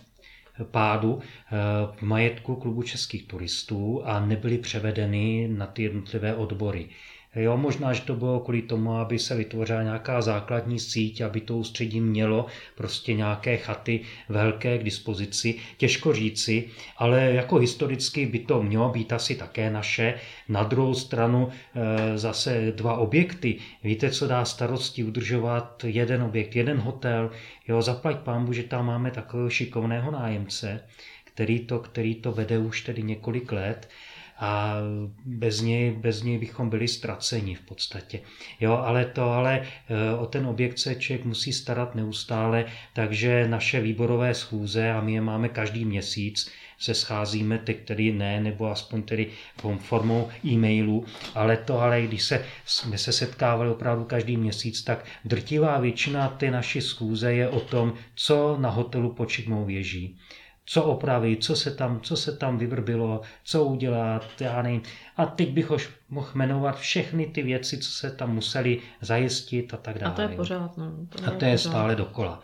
pádu 0.64 1.20
eh, 1.22 1.56
v 1.96 2.02
majetku 2.02 2.56
klubu 2.56 2.82
českých 2.82 3.26
turistů 3.26 4.02
a 4.04 4.26
nebyly 4.26 4.58
převedeny 4.58 5.48
na 5.48 5.66
ty 5.66 5.82
jednotlivé 5.82 6.34
odbory. 6.34 6.88
Jo, 7.34 7.56
možná, 7.56 7.92
že 7.92 8.02
to 8.02 8.14
bylo 8.14 8.40
kvůli 8.40 8.62
tomu, 8.62 8.92
aby 8.96 9.18
se 9.18 9.36
vytvořila 9.36 9.82
nějaká 9.82 10.22
základní 10.22 10.78
síť, 10.78 11.20
aby 11.20 11.40
to 11.40 11.56
ústředí 11.56 12.00
mělo 12.00 12.46
prostě 12.74 13.14
nějaké 13.14 13.56
chaty 13.56 14.00
velké 14.28 14.78
k 14.78 14.82
dispozici. 14.82 15.54
Těžko 15.76 16.12
říci, 16.12 16.68
ale 16.96 17.32
jako 17.32 17.56
historicky 17.56 18.26
by 18.26 18.38
to 18.38 18.62
mělo 18.62 18.88
být 18.88 19.12
asi 19.12 19.34
také 19.34 19.70
naše. 19.70 20.14
Na 20.48 20.62
druhou 20.62 20.94
stranu 20.94 21.48
e, 21.48 22.18
zase 22.18 22.72
dva 22.76 22.96
objekty. 22.96 23.56
Víte, 23.84 24.10
co 24.10 24.26
dá 24.26 24.44
starosti 24.44 25.04
udržovat 25.04 25.84
jeden 25.86 26.22
objekt, 26.22 26.56
jeden 26.56 26.78
hotel. 26.78 27.30
Jo, 27.68 27.82
zaplať 27.82 28.16
pámbu, 28.16 28.52
že 28.52 28.62
tam 28.62 28.86
máme 28.86 29.10
takového 29.10 29.50
šikovného 29.50 30.10
nájemce, 30.10 30.84
který 31.24 31.60
to, 31.60 31.78
který 31.78 32.14
to 32.14 32.32
vede 32.32 32.58
už 32.58 32.80
tedy 32.82 33.02
několik 33.02 33.52
let 33.52 33.88
a 34.40 34.74
bez 35.24 35.60
něj, 35.60 35.90
bez 35.90 36.22
něj 36.22 36.38
bychom 36.38 36.70
byli 36.70 36.88
ztraceni 36.88 37.54
v 37.54 37.60
podstatě. 37.60 38.20
Jo, 38.60 38.72
ale 38.72 39.04
to, 39.04 39.30
ale 39.30 39.60
e, 39.60 40.16
o 40.16 40.26
ten 40.26 40.46
objekt 40.46 40.78
se 40.78 40.94
člověk 40.94 41.24
musí 41.24 41.52
starat 41.52 41.94
neustále, 41.94 42.64
takže 42.94 43.48
naše 43.48 43.80
výborové 43.80 44.34
schůze, 44.34 44.90
a 44.90 45.00
my 45.00 45.12
je 45.12 45.20
máme 45.20 45.48
každý 45.48 45.84
měsíc, 45.84 46.50
se 46.78 46.94
scházíme, 46.94 47.58
teď 47.58 47.84
tedy 47.84 48.12
ne, 48.12 48.40
nebo 48.40 48.70
aspoň 48.70 49.02
tedy 49.02 49.26
formou 49.78 50.28
e-mailu, 50.44 51.04
ale 51.34 51.56
to, 51.56 51.80
ale 51.80 52.02
když 52.02 52.22
se, 52.22 52.44
jsme 52.64 52.98
se 52.98 53.12
setkávali 53.12 53.70
opravdu 53.70 54.04
každý 54.04 54.36
měsíc, 54.36 54.82
tak 54.82 55.04
drtivá 55.24 55.78
většina 55.78 56.28
té 56.28 56.50
naší 56.50 56.80
schůze 56.80 57.32
je 57.32 57.48
o 57.48 57.60
tom, 57.60 57.94
co 58.14 58.56
na 58.60 58.70
hotelu 58.70 59.12
počitnou 59.12 59.64
věží 59.64 60.18
co 60.70 60.82
opravit, 60.84 61.44
co 61.44 61.56
se 61.56 61.70
tam, 61.70 62.00
co 62.00 62.16
se 62.16 62.36
tam 62.36 62.58
vyvrbilo, 62.58 63.20
co 63.44 63.64
udělat, 63.64 64.24
já 64.40 64.62
nevím. 64.62 64.82
A 65.16 65.26
teď 65.26 65.50
bych 65.50 65.70
už 65.70 65.90
mohl 66.08 66.28
jmenovat 66.34 66.78
všechny 66.78 67.26
ty 67.26 67.42
věci, 67.42 67.78
co 67.78 67.90
se 67.90 68.10
tam 68.10 68.34
museli 68.34 68.80
zajistit 69.00 69.74
a 69.74 69.76
tak 69.76 69.98
dále. 69.98 70.12
A 70.12 70.16
to 70.16 70.22
je 70.22 70.28
pořád. 70.28 70.76
No, 70.76 70.92
to 71.08 71.24
a 71.26 71.30
to 71.30 71.44
je 71.44 71.52
pořád. 71.52 71.70
stále 71.70 71.96
dokola. 71.96 72.42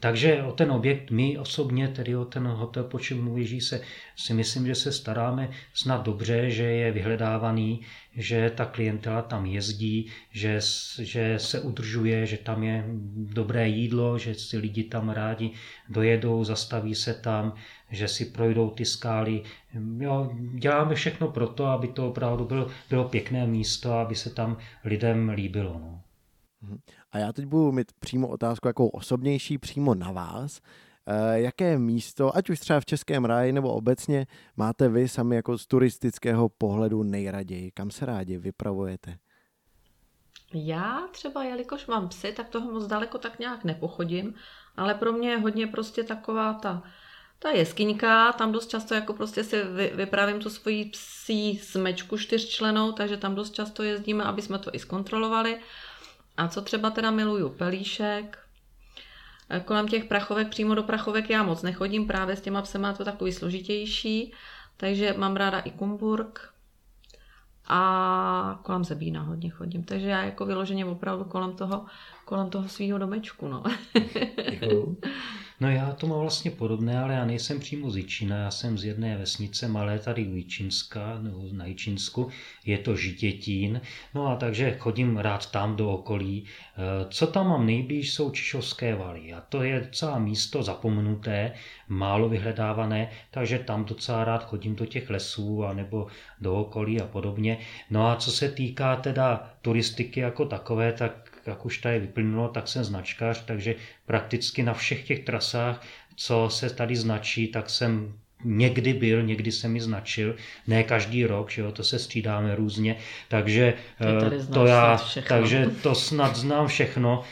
Takže 0.00 0.42
o 0.42 0.52
ten 0.52 0.72
objekt 0.72 1.10
my 1.10 1.38
osobně, 1.38 1.88
tedy 1.88 2.16
o 2.16 2.24
ten 2.24 2.46
hotel 2.46 2.84
počím 2.84 3.24
mluví, 3.24 3.60
se 3.60 3.80
si 4.16 4.34
myslím, 4.34 4.66
že 4.66 4.74
se 4.74 4.92
staráme 4.92 5.50
snad 5.74 6.04
dobře, 6.04 6.50
že 6.50 6.62
je 6.62 6.92
vyhledávaný, 6.92 7.80
že 8.16 8.50
ta 8.50 8.64
klientela 8.64 9.22
tam 9.22 9.46
jezdí, 9.46 10.10
že, 10.30 10.60
že 10.98 11.38
se 11.38 11.60
udržuje, 11.60 12.26
že 12.26 12.36
tam 12.36 12.62
je 12.62 12.84
dobré 13.16 13.68
jídlo, 13.68 14.18
že 14.18 14.34
si 14.34 14.58
lidi 14.58 14.84
tam 14.84 15.08
rádi 15.08 15.50
dojedou, 15.88 16.44
zastaví 16.44 16.94
se 16.94 17.14
tam, 17.14 17.54
že 17.90 18.08
si 18.08 18.24
projdou 18.24 18.70
ty 18.70 18.84
skály. 18.84 19.42
Jo, 19.98 20.30
děláme 20.54 20.94
všechno 20.94 21.28
pro 21.28 21.46
to, 21.48 21.66
aby 21.66 21.88
to 21.88 22.08
opravdu 22.08 22.44
bylo, 22.44 22.66
bylo 22.90 23.08
pěkné 23.08 23.46
místo, 23.46 23.92
aby 23.92 24.14
se 24.14 24.30
tam 24.30 24.56
lidem 24.84 25.28
líbilo. 25.28 25.80
No. 25.80 26.02
A 27.12 27.18
já 27.18 27.32
teď 27.32 27.44
budu 27.44 27.72
mít 27.72 27.92
přímo 28.00 28.28
otázku 28.28 28.68
jako 28.68 28.88
osobnější 28.88 29.58
přímo 29.58 29.94
na 29.94 30.12
vás. 30.12 30.60
Eh, 31.10 31.40
jaké 31.40 31.78
místo, 31.78 32.36
ať 32.36 32.50
už 32.50 32.60
třeba 32.60 32.80
v 32.80 32.86
Českém 32.86 33.24
ráji 33.24 33.52
nebo 33.52 33.72
obecně, 33.72 34.26
máte 34.56 34.88
vy 34.88 35.08
sami 35.08 35.36
jako 35.36 35.58
z 35.58 35.66
turistického 35.66 36.48
pohledu 36.48 37.02
nejraději? 37.02 37.70
Kam 37.70 37.90
se 37.90 38.06
rádi 38.06 38.38
vypravujete? 38.38 39.18
Já 40.54 41.02
třeba, 41.12 41.44
jelikož 41.44 41.86
mám 41.86 42.08
psy, 42.08 42.32
tak 42.32 42.48
toho 42.48 42.72
moc 42.72 42.86
daleko 42.86 43.18
tak 43.18 43.38
nějak 43.38 43.64
nepochodím, 43.64 44.34
ale 44.76 44.94
pro 44.94 45.12
mě 45.12 45.30
je 45.30 45.38
hodně 45.38 45.66
prostě 45.66 46.04
taková 46.04 46.54
ta, 46.54 46.82
ta 47.38 47.50
jeskyňka, 47.50 48.32
tam 48.32 48.52
dost 48.52 48.66
často 48.66 48.94
jako 48.94 49.12
prostě 49.12 49.44
si 49.44 49.62
vy, 49.62 49.92
vypravím 49.94 50.40
tu 50.40 50.50
svoji 50.50 50.84
psí 50.84 51.58
smečku 51.58 52.18
čtyřčlenou, 52.18 52.92
takže 52.92 53.16
tam 53.16 53.34
dost 53.34 53.54
často 53.54 53.82
jezdíme, 53.82 54.24
aby 54.24 54.42
jsme 54.42 54.58
to 54.58 54.74
i 54.74 54.78
zkontrolovali. 54.78 55.60
A 56.38 56.48
co 56.48 56.62
třeba 56.62 56.90
teda 56.90 57.10
miluju? 57.10 57.48
Pelíšek, 57.48 58.38
kolem 59.64 59.88
těch 59.88 60.04
prachovek, 60.04 60.48
přímo 60.48 60.74
do 60.74 60.82
prachovek 60.82 61.30
já 61.30 61.42
moc 61.42 61.62
nechodím, 61.62 62.06
právě 62.06 62.36
s 62.36 62.40
těma 62.40 62.62
psema 62.62 62.92
to 62.92 63.04
takový 63.04 63.32
složitější, 63.32 64.32
takže 64.76 65.14
mám 65.18 65.36
ráda 65.36 65.58
i 65.58 65.70
Kumburg 65.70 66.54
a 67.68 68.60
kolem 68.62 68.84
Zebína 68.84 69.22
hodně 69.22 69.50
chodím, 69.50 69.84
takže 69.84 70.08
já 70.08 70.24
jako 70.24 70.46
vyloženě 70.46 70.84
opravdu 70.84 71.24
kolem 71.24 71.56
toho, 71.56 71.86
kolem 72.24 72.50
toho 72.50 72.68
svého 72.68 72.98
domečku, 72.98 73.48
no. 73.48 73.62
No 75.60 75.70
já 75.70 75.92
to 75.92 76.06
mám 76.06 76.20
vlastně 76.20 76.50
podobné, 76.50 76.98
ale 76.98 77.14
já 77.14 77.24
nejsem 77.24 77.60
přímo 77.60 77.90
z 77.90 77.96
Jičína, 77.96 78.36
já 78.36 78.50
jsem 78.50 78.78
z 78.78 78.84
jedné 78.84 79.16
vesnice 79.16 79.68
malé 79.68 79.98
tady 79.98 80.26
u 80.26 80.34
Jičínska, 80.34 81.18
nebo 81.20 81.42
na 81.52 81.66
Jičínsku, 81.66 82.28
je 82.64 82.78
to 82.78 82.96
Žitětín, 82.96 83.80
no 84.14 84.26
a 84.26 84.36
takže 84.36 84.76
chodím 84.78 85.16
rád 85.16 85.50
tam 85.50 85.76
do 85.76 85.90
okolí. 85.90 86.44
Eh, 86.44 87.06
co 87.10 87.26
tam 87.26 87.48
mám 87.48 87.66
nejblíž 87.66 88.12
jsou 88.12 88.30
Čišovské 88.30 88.94
valy 88.94 89.32
a 89.32 89.40
to 89.40 89.62
je 89.62 89.80
docela 89.80 90.18
místo 90.18 90.62
zapomenuté, 90.62 91.52
málo 91.88 92.28
vyhledávané, 92.28 93.10
takže 93.30 93.58
tam 93.58 93.84
docela 93.84 94.24
rád 94.24 94.44
chodím 94.44 94.76
do 94.76 94.86
těch 94.86 95.10
lesů 95.10 95.64
a 95.64 95.72
nebo 95.72 96.06
do 96.40 96.54
okolí 96.54 97.00
a 97.00 97.06
podobně. 97.06 97.58
No 97.90 98.06
a 98.06 98.16
co 98.16 98.32
se 98.32 98.48
týká 98.48 98.96
teda 98.96 99.50
turistiky 99.62 100.20
jako 100.20 100.44
takové, 100.44 100.92
tak 100.92 101.27
jak 101.48 101.66
už 101.66 101.78
tady 101.78 101.98
vyplynulo, 102.00 102.48
tak 102.48 102.68
jsem 102.68 102.84
značkař, 102.84 103.44
takže 103.44 103.74
prakticky 104.06 104.62
na 104.62 104.74
všech 104.74 105.06
těch 105.06 105.24
trasách, 105.24 105.86
co 106.16 106.48
se 106.50 106.70
tady 106.70 106.96
značí, 106.96 107.48
tak 107.48 107.70
jsem 107.70 108.18
někdy 108.44 108.92
byl, 108.92 109.22
někdy 109.22 109.52
se 109.52 109.68
mi 109.68 109.80
značil, 109.80 110.36
ne 110.66 110.82
každý 110.82 111.26
rok, 111.26 111.50
že 111.50 111.62
jo, 111.62 111.72
to 111.72 111.84
se 111.84 111.98
střídáme 111.98 112.54
různě, 112.54 112.96
takže 113.28 113.74
eh, 114.00 114.52
to 114.52 114.66
já, 114.66 115.00
takže 115.28 115.70
to 115.82 115.94
snad 115.94 116.36
znám 116.36 116.66
všechno, 116.66 117.22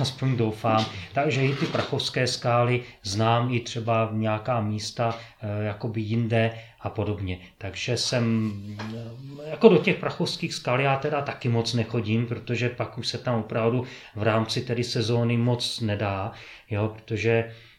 aspoň 0.00 0.36
doufám. 0.36 0.86
Takže 1.12 1.46
i 1.46 1.54
ty 1.54 1.66
prachovské 1.66 2.26
skály 2.26 2.82
znám 3.02 3.54
i 3.54 3.60
třeba 3.60 4.10
nějaká 4.12 4.60
místa 4.60 5.18
eh, 5.42 5.64
jakoby 5.64 6.00
jinde 6.00 6.50
a 6.80 6.90
podobně. 6.90 7.38
Takže 7.58 7.96
jsem 7.96 8.52
eh, 8.78 9.50
jako 9.50 9.68
do 9.68 9.78
těch 9.78 9.96
prachovských 9.96 10.54
skal 10.54 10.80
já 10.80 10.96
teda 10.96 11.22
taky 11.22 11.48
moc 11.48 11.74
nechodím, 11.74 12.26
protože 12.26 12.68
pak 12.68 12.98
už 12.98 13.08
se 13.08 13.18
tam 13.18 13.40
opravdu 13.40 13.86
v 14.16 14.22
rámci 14.22 14.60
tedy 14.60 14.84
sezóny 14.84 15.36
moc 15.36 15.80
nedá, 15.80 16.32
jo, 16.70 16.94
protože 16.96 17.44
Eh, 17.44 17.69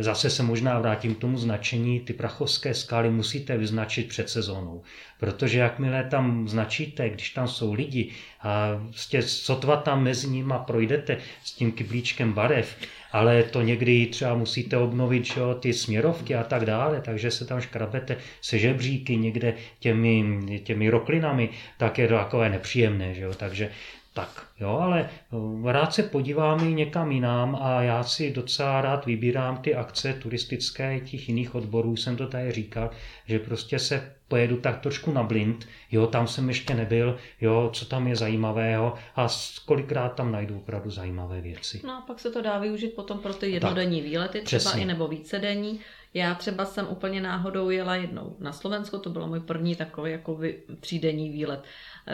zase 0.00 0.30
se 0.30 0.42
možná 0.42 0.78
vrátím 0.78 1.14
k 1.14 1.18
tomu 1.18 1.38
značení, 1.38 2.00
ty 2.00 2.12
prachovské 2.12 2.74
skály 2.74 3.10
musíte 3.10 3.56
vyznačit 3.56 4.08
před 4.08 4.30
sezónou, 4.30 4.82
protože 5.20 5.58
jakmile 5.58 6.04
tam 6.04 6.48
značíte, 6.48 7.10
když 7.10 7.30
tam 7.30 7.48
jsou 7.48 7.72
lidi 7.72 8.10
a 8.40 8.68
prostě 8.88 9.22
sotva 9.22 9.76
tam 9.76 10.02
mezi 10.02 10.28
nimi 10.28 10.54
projdete 10.66 11.16
s 11.44 11.52
tím 11.52 11.72
kyblíčkem 11.72 12.32
barev, 12.32 12.76
ale 13.12 13.42
to 13.42 13.62
někdy 13.62 14.06
třeba 14.06 14.34
musíte 14.34 14.76
obnovit 14.76 15.24
že 15.24 15.40
ty 15.60 15.72
směrovky 15.72 16.34
a 16.34 16.44
tak 16.44 16.64
dále, 16.64 17.00
takže 17.00 17.30
se 17.30 17.44
tam 17.44 17.60
škrabete 17.60 18.16
se 18.40 18.58
žebříky 18.58 19.16
někde 19.16 19.54
těmi, 19.78 20.38
těmi 20.64 20.90
roklinami, 20.90 21.48
tak 21.78 21.98
je 21.98 22.08
to 22.08 22.14
takové 22.14 22.48
nepříjemné, 22.48 23.14
že 23.14 23.22
jo? 23.22 23.34
takže 23.34 23.70
tak, 24.18 24.46
jo, 24.60 24.78
ale 24.78 25.10
eh, 25.10 25.72
rád 25.72 25.94
se 25.94 26.02
podívám 26.02 26.68
i 26.68 26.74
někam 26.74 27.12
jinam 27.12 27.58
a 27.62 27.82
já 27.82 28.02
si 28.04 28.32
docela 28.32 28.80
rád 28.80 29.06
vybírám 29.06 29.56
ty 29.56 29.74
akce 29.74 30.12
turistické 30.12 31.00
těch 31.00 31.28
jiných 31.28 31.54
odborů, 31.54 31.96
jsem 31.96 32.16
to 32.16 32.26
tady 32.26 32.52
říkal, 32.52 32.90
že 33.26 33.38
prostě 33.38 33.78
se 33.78 34.12
pojedu 34.28 34.56
tak 34.56 34.80
trošku 34.80 35.12
na 35.12 35.22
blind, 35.22 35.66
jo, 35.90 36.06
tam 36.06 36.26
jsem 36.26 36.48
ještě 36.48 36.74
nebyl, 36.74 37.16
jo, 37.40 37.70
co 37.72 37.84
tam 37.84 38.08
je 38.08 38.16
zajímavého 38.16 38.94
a 39.16 39.28
kolikrát 39.64 40.08
tam 40.08 40.32
najdu 40.32 40.56
opravdu 40.56 40.90
zajímavé 40.90 41.40
věci. 41.40 41.80
No 41.84 41.92
a 41.92 42.00
pak 42.00 42.20
se 42.20 42.30
to 42.30 42.42
dá 42.42 42.58
využít 42.58 42.94
potom 42.94 43.18
pro 43.18 43.34
ty 43.34 43.50
jednodenní 43.50 44.00
tak, 44.00 44.10
výlety, 44.10 44.40
třeba 44.40 44.60
přesně. 44.60 44.82
i 44.82 44.84
nebo 44.84 45.08
vícedenní. 45.08 45.80
Já 46.14 46.34
třeba 46.34 46.64
jsem 46.64 46.86
úplně 46.90 47.20
náhodou 47.20 47.70
jela 47.70 47.96
jednou 47.96 48.36
na 48.40 48.52
Slovensko, 48.52 48.98
to 48.98 49.10
byl 49.10 49.26
můj 49.26 49.40
první 49.40 49.76
takový 49.76 50.12
jako 50.12 50.40
třídenní 50.80 51.30
výlet 51.30 51.64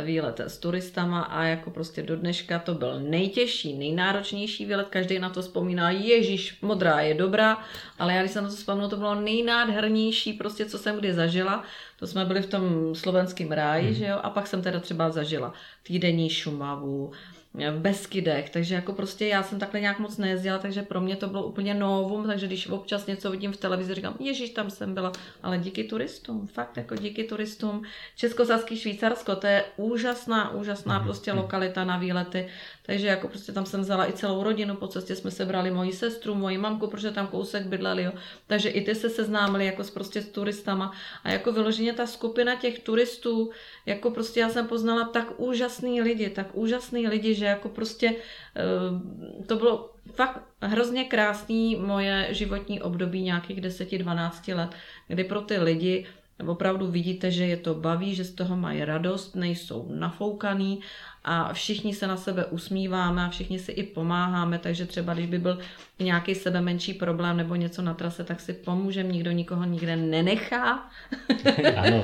výlet 0.02 0.40
s 0.40 0.58
turistama 0.58 1.20
a 1.20 1.44
jako 1.44 1.70
prostě 1.70 2.02
do 2.02 2.16
dneška 2.16 2.58
to 2.58 2.74
byl 2.74 3.00
nejtěžší, 3.00 3.78
nejnáročnější 3.78 4.66
výlet, 4.66 4.88
každý 4.90 5.18
na 5.18 5.30
to 5.30 5.42
vzpomíná, 5.42 5.90
Ježíš, 5.90 6.58
modrá 6.62 7.00
je 7.00 7.14
dobrá, 7.14 7.58
ale 7.98 8.14
já 8.14 8.20
když 8.20 8.32
jsem 8.32 8.44
na 8.44 8.50
to 8.50 8.56
vzpomněla, 8.56 8.88
to 8.88 8.96
bylo 8.96 9.14
nejnádhernější 9.14 10.32
prostě, 10.32 10.66
co 10.66 10.78
jsem 10.78 10.98
kdy 10.98 11.14
zažila, 11.14 11.64
to 11.98 12.06
jsme 12.06 12.24
byli 12.24 12.42
v 12.42 12.46
tom 12.46 12.94
slovenském 12.94 13.52
ráji, 13.52 13.84
hmm. 13.84 13.94
že 13.94 14.06
jo, 14.06 14.18
a 14.22 14.30
pak 14.30 14.46
jsem 14.46 14.62
teda 14.62 14.80
třeba 14.80 15.10
zažila 15.10 15.52
týdenní 15.82 16.30
Šumavu, 16.30 17.12
v 17.54 17.78
Beskydech, 17.78 18.50
takže 18.50 18.74
jako 18.74 18.92
prostě 18.92 19.26
já 19.26 19.42
jsem 19.42 19.58
takhle 19.58 19.80
nějak 19.80 19.98
moc 19.98 20.16
nejezdila, 20.18 20.58
takže 20.58 20.82
pro 20.82 21.00
mě 21.00 21.16
to 21.16 21.28
bylo 21.28 21.46
úplně 21.46 21.74
novum, 21.74 22.26
takže 22.26 22.46
když 22.46 22.68
občas 22.68 23.06
něco 23.06 23.30
vidím 23.30 23.52
v 23.52 23.56
televizi, 23.56 23.94
říkám, 23.94 24.16
ježíš, 24.20 24.50
tam 24.50 24.70
jsem 24.70 24.94
byla, 24.94 25.12
ale 25.42 25.58
díky 25.58 25.84
turistům, 25.84 26.46
fakt 26.46 26.76
jako 26.76 26.96
díky 26.96 27.24
turistům. 27.24 27.82
Českosaský 28.16 28.78
Švýcarsko, 28.78 29.36
to 29.36 29.46
je 29.46 29.64
úžasná, 29.76 30.50
úžasná 30.50 31.00
mm-hmm. 31.00 31.04
prostě 31.04 31.32
lokalita 31.32 31.84
na 31.84 31.98
výlety, 31.98 32.48
takže 32.86 33.06
jako 33.06 33.28
prostě 33.28 33.52
tam 33.52 33.66
jsem 33.66 33.80
vzala 33.80 34.08
i 34.08 34.12
celou 34.12 34.42
rodinu, 34.42 34.76
po 34.76 34.88
cestě 34.88 35.16
jsme 35.16 35.30
se 35.30 35.44
brali 35.44 35.70
moji 35.70 35.92
sestru, 35.92 36.34
moji 36.34 36.58
mamku, 36.58 36.86
protože 36.86 37.10
tam 37.10 37.26
kousek 37.26 37.66
bydleli, 37.66 38.02
jo. 38.02 38.12
takže 38.46 38.68
i 38.68 38.80
ty 38.80 38.94
se 38.94 39.10
seznámili 39.10 39.66
jako 39.66 39.84
s 39.84 39.90
prostě 39.90 40.22
s 40.22 40.28
turistama 40.28 40.92
a 41.24 41.30
jako 41.30 41.52
vyloženě 41.52 41.92
ta 41.92 42.06
skupina 42.06 42.54
těch 42.54 42.78
turistů, 42.78 43.50
jako 43.86 44.10
prostě 44.10 44.40
já 44.40 44.48
jsem 44.48 44.66
poznala 44.66 45.04
tak 45.04 45.40
úžasný 45.40 46.02
lidi, 46.02 46.30
tak 46.30 46.46
úžasný 46.52 47.08
lidi, 47.08 47.34
že 47.34 47.44
jako 47.44 47.68
prostě 47.68 48.14
eh, 48.56 49.44
to 49.46 49.56
bylo 49.56 49.90
fakt 50.14 50.42
hrozně 50.60 51.04
krásný 51.04 51.76
moje 51.76 52.28
životní 52.30 52.82
období 52.82 53.22
nějakých 53.22 53.60
10-12 53.60 54.56
let, 54.56 54.70
kdy 55.08 55.24
pro 55.24 55.40
ty 55.40 55.58
lidi 55.58 56.06
opravdu 56.46 56.90
vidíte, 56.90 57.30
že 57.30 57.46
je 57.46 57.56
to 57.56 57.74
baví, 57.74 58.14
že 58.14 58.24
z 58.24 58.34
toho 58.34 58.56
mají 58.56 58.84
radost, 58.84 59.36
nejsou 59.36 59.88
nafoukaný 59.94 60.80
a 61.24 61.52
všichni 61.52 61.94
se 61.94 62.06
na 62.06 62.16
sebe 62.16 62.44
usmíváme 62.44 63.24
a 63.24 63.28
všichni 63.28 63.58
si 63.58 63.72
i 63.72 63.82
pomáháme, 63.82 64.58
takže 64.58 64.86
třeba 64.86 65.14
když 65.14 65.26
by 65.26 65.38
byl 65.38 65.58
nějaký 65.98 66.34
sebe 66.34 66.60
menší 66.60 66.94
problém 66.94 67.36
nebo 67.36 67.54
něco 67.54 67.82
na 67.82 67.94
trase, 67.94 68.24
tak 68.24 68.40
si 68.40 68.52
pomůžeme, 68.52 69.08
nikdo 69.08 69.30
nikoho 69.30 69.64
nikde 69.64 69.96
nenechá. 69.96 70.90
ano, 71.76 72.02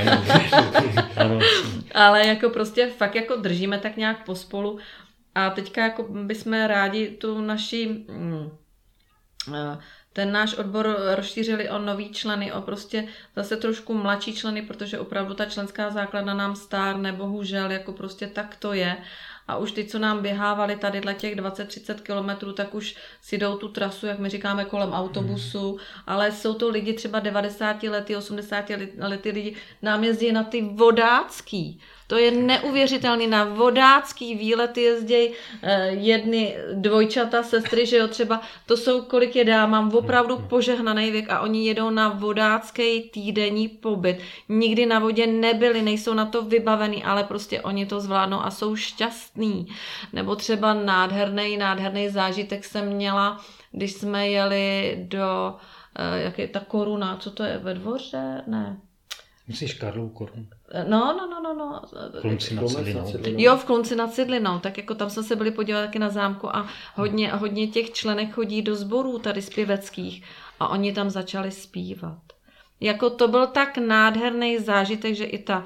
ano, 0.00 0.22
ano. 1.16 1.38
Ale 1.94 2.26
jako 2.26 2.50
prostě 2.50 2.90
fakt 2.90 3.14
jako 3.14 3.36
držíme 3.36 3.78
tak 3.78 3.96
nějak 3.96 4.24
pospolu 4.24 4.78
a 5.34 5.50
teďka 5.50 5.82
jako 5.82 6.02
bychom 6.02 6.52
rádi 6.52 7.08
tu 7.08 7.40
naši 7.40 8.04
mm, 8.08 8.50
ten 10.12 10.32
náš 10.32 10.54
odbor 10.54 10.96
rozšířili 11.14 11.70
o 11.70 11.78
nový 11.78 12.12
členy, 12.12 12.52
o 12.52 12.62
prostě 12.62 13.08
zase 13.36 13.56
trošku 13.56 13.94
mladší 13.94 14.34
členy, 14.34 14.62
protože 14.62 14.98
opravdu 14.98 15.34
ta 15.34 15.44
členská 15.44 15.90
základna 15.90 16.34
nám 16.34 16.56
stárne, 16.56 17.12
bohužel, 17.12 17.70
jako 17.70 17.92
prostě 17.92 18.26
tak 18.26 18.56
to 18.56 18.72
je. 18.72 18.96
A 19.48 19.56
už 19.56 19.72
ty, 19.72 19.84
co 19.84 19.98
nám 19.98 20.22
běhávali 20.22 20.76
tady 20.76 21.14
těch 21.14 21.36
20-30 21.36 21.94
kilometrů, 21.94 22.52
tak 22.52 22.74
už 22.74 22.96
si 23.20 23.38
jdou 23.38 23.56
tu 23.56 23.68
trasu, 23.68 24.06
jak 24.06 24.18
my 24.18 24.28
říkáme, 24.28 24.64
kolem 24.64 24.92
autobusu, 24.92 25.70
hmm. 25.70 25.78
ale 26.06 26.32
jsou 26.32 26.54
to 26.54 26.68
lidi 26.68 26.92
třeba 26.92 27.20
90 27.20 27.82
lety, 27.82 28.16
80 28.16 28.64
lety 28.98 29.30
lidi, 29.30 29.56
nám 29.82 30.04
jezdí 30.04 30.32
na 30.32 30.44
ty 30.44 30.62
vodácký. 30.62 31.80
To 32.10 32.18
je 32.18 32.30
neuvěřitelný. 32.30 33.26
Na 33.26 33.44
vodácký 33.44 34.34
výlet 34.34 34.78
jezdí 34.78 35.30
eh, 35.62 35.88
jedny 35.88 36.56
dvojčata, 36.72 37.42
sestry, 37.42 37.86
že 37.86 37.96
jo, 37.96 38.08
třeba 38.08 38.40
to 38.66 38.76
jsou, 38.76 39.02
kolik 39.02 39.36
je 39.36 39.44
dá, 39.44 39.66
mám 39.66 39.94
opravdu 39.94 40.36
hmm. 40.36 40.48
požehnaný 40.48 41.10
věk 41.10 41.30
a 41.30 41.40
oni 41.40 41.66
jedou 41.66 41.90
na 41.90 42.08
vodácký 42.08 43.00
týdenní 43.02 43.68
pobyt. 43.68 44.18
Nikdy 44.48 44.86
na 44.86 44.98
vodě 44.98 45.26
nebyli, 45.26 45.82
nejsou 45.82 46.14
na 46.14 46.26
to 46.26 46.42
vybavený, 46.42 47.04
ale 47.04 47.24
prostě 47.24 47.60
oni 47.60 47.86
to 47.86 48.00
zvládnou 48.00 48.40
a 48.40 48.50
jsou 48.50 48.76
šťastní. 48.76 49.66
Nebo 50.12 50.36
třeba 50.36 50.74
nádherný, 50.74 51.56
nádherný 51.56 52.08
zážitek 52.08 52.64
jsem 52.64 52.86
měla, 52.86 53.40
když 53.72 53.92
jsme 53.92 54.28
jeli 54.28 54.96
do, 55.08 55.56
eh, 55.96 56.22
jak 56.22 56.38
je 56.38 56.48
ta 56.48 56.60
koruna, 56.60 57.16
co 57.16 57.30
to 57.30 57.42
je, 57.42 57.58
ve 57.58 57.74
dvoře? 57.74 58.42
Ne, 58.46 58.80
Myslíš 59.50 59.74
Karlou 59.74 60.08
korun? 60.08 60.46
No, 60.88 61.16
no, 61.18 61.26
no, 61.26 61.40
no, 61.42 61.54
no. 61.54 61.80
Klunci 62.20 62.54
nad 62.54 62.68
Cidlinou. 62.68 63.12
Jo, 63.24 63.56
v 63.56 63.64
Klunci 63.64 63.96
nad 63.96 64.12
Cidlinou, 64.12 64.58
tak 64.58 64.78
jako 64.78 64.94
tam 64.94 65.10
jsme 65.10 65.22
se 65.22 65.36
byli 65.36 65.50
podívat 65.50 65.80
taky 65.80 65.98
na 65.98 66.08
zámku 66.08 66.56
a 66.56 66.66
hodně, 66.94 67.32
hodně 67.32 67.66
těch 67.66 67.90
členek 67.90 68.34
chodí 68.34 68.62
do 68.62 68.76
sborů 68.76 69.18
tady 69.18 69.42
zpěveckých 69.42 70.24
a 70.60 70.68
oni 70.68 70.92
tam 70.92 71.10
začali 71.10 71.50
zpívat. 71.50 72.18
Jako 72.80 73.10
to 73.10 73.28
byl 73.28 73.46
tak 73.46 73.78
nádherný 73.78 74.58
zážitek, 74.58 75.14
že 75.14 75.24
i 75.24 75.38
ta, 75.38 75.64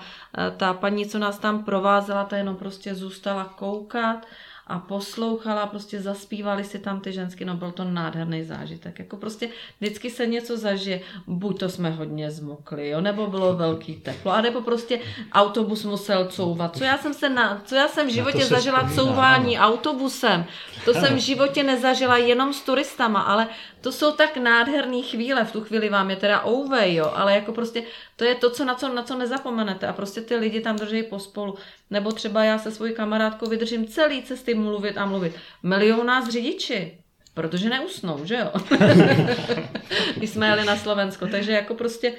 ta 0.57 0.75
paní, 0.75 1.07
co 1.07 1.19
nás 1.19 1.39
tam 1.39 1.65
provázela, 1.65 2.25
ta 2.25 2.37
jenom 2.37 2.57
prostě 2.57 2.95
zůstala 2.95 3.45
koukat 3.45 4.27
a 4.67 4.79
poslouchala, 4.79 5.67
prostě 5.67 6.01
zaspívali 6.01 6.65
si 6.65 6.79
tam 6.79 7.01
ty 7.01 7.13
žensky, 7.13 7.45
no 7.45 7.55
byl 7.55 7.73
to 7.73 7.85
nádherný 7.85 8.45
zážitek. 8.45 8.99
Jako 8.99 9.17
prostě 9.17 9.49
vždycky 9.81 10.11
se 10.11 10.27
něco 10.27 10.57
zažije, 10.57 11.01
buď 11.27 11.61
to 11.61 11.69
jsme 11.69 11.91
hodně 11.91 12.31
zmokli, 12.31 12.89
jo, 12.89 13.01
nebo 13.01 13.27
bylo 13.27 13.57
velký 13.57 13.97
teplo, 13.97 14.33
a 14.33 14.41
nebo 14.41 14.61
prostě 14.61 15.01
autobus 15.33 15.85
musel 15.85 16.27
couvat. 16.27 16.77
Co 16.77 16.85
já 16.85 16.99
jsem 16.99 17.15
se 17.15 17.29
na, 17.29 17.63
co 17.65 17.75
já 17.75 17.89
jsem 17.89 18.07
v 18.07 18.11
životě 18.11 18.45
zažila 18.45 18.79
vzpomíná, 18.79 19.03
couvání 19.03 19.59
ano. 19.59 19.69
autobusem, 19.69 20.45
to 20.85 20.91
ano. 20.91 21.01
jsem 21.01 21.17
v 21.17 21.21
životě 21.21 21.63
nezažila 21.63 22.17
jenom 22.17 22.53
s 22.53 22.63
turistama, 22.63 23.21
ale 23.21 23.49
to 23.85 23.93
jsou 23.93 24.13
tak 24.13 24.37
nádherné 24.37 25.03
chvíle, 25.03 25.45
v 25.45 25.53
tu 25.53 25.61
chvíli 25.61 25.89
vám 25.89 26.11
je 26.11 26.17
teda 26.17 26.47
ouvej, 26.47 26.95
jo, 26.95 27.13
ale 27.15 27.35
jako 27.35 27.53
prostě 27.53 27.83
to 28.17 28.25
je 28.25 28.35
to, 28.35 28.51
co, 28.51 28.65
na, 28.65 28.75
co, 28.75 28.95
na 28.95 29.03
co 29.03 29.19
nezapomenete 29.19 29.87
a 29.87 29.93
prostě 29.93 30.21
ty 30.21 30.37
lidi 30.37 30.61
tam 30.61 30.77
drží 30.77 31.03
pospolu. 31.03 31.55
Nebo 31.91 32.13
třeba 32.13 32.45
já 32.45 32.59
se 32.59 32.71
svojí 32.71 32.95
kamarádkou 32.95 33.47
vydržím 33.47 33.87
celý 33.87 34.23
cesty 34.23 34.55
mluvit 34.55 34.99
a 34.99 35.07
mluvit. 35.07 35.35
Milion 35.63 36.07
nás 36.07 36.29
řidiči, 36.29 36.99
protože 37.35 37.69
neusnou, 37.69 38.25
že 38.25 38.37
jo? 38.37 38.53
Když 40.17 40.31
jsme 40.31 40.49
jeli 40.49 40.65
na 40.65 40.77
Slovensko, 40.77 41.27
takže 41.27 41.53
jako 41.53 41.75
prostě, 41.75 42.15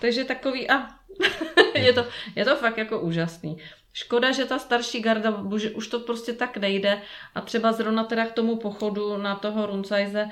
takže 0.00 0.24
takový 0.24 0.70
a 0.70 0.88
je, 1.74 1.92
to, 1.92 2.06
je 2.36 2.44
to 2.44 2.56
fakt 2.56 2.78
jako 2.78 3.00
úžasný. 3.00 3.58
Škoda, 3.92 4.32
že 4.32 4.44
ta 4.44 4.58
starší 4.58 5.00
garda, 5.00 5.30
už 5.74 5.88
to 5.88 6.00
prostě 6.00 6.32
tak 6.32 6.56
nejde 6.56 7.02
a 7.34 7.40
třeba 7.40 7.72
zrovna 7.72 8.04
teda 8.04 8.26
k 8.26 8.32
tomu 8.32 8.56
pochodu 8.56 9.16
na 9.16 9.34
toho 9.34 9.66
Runcajze, 9.66 10.28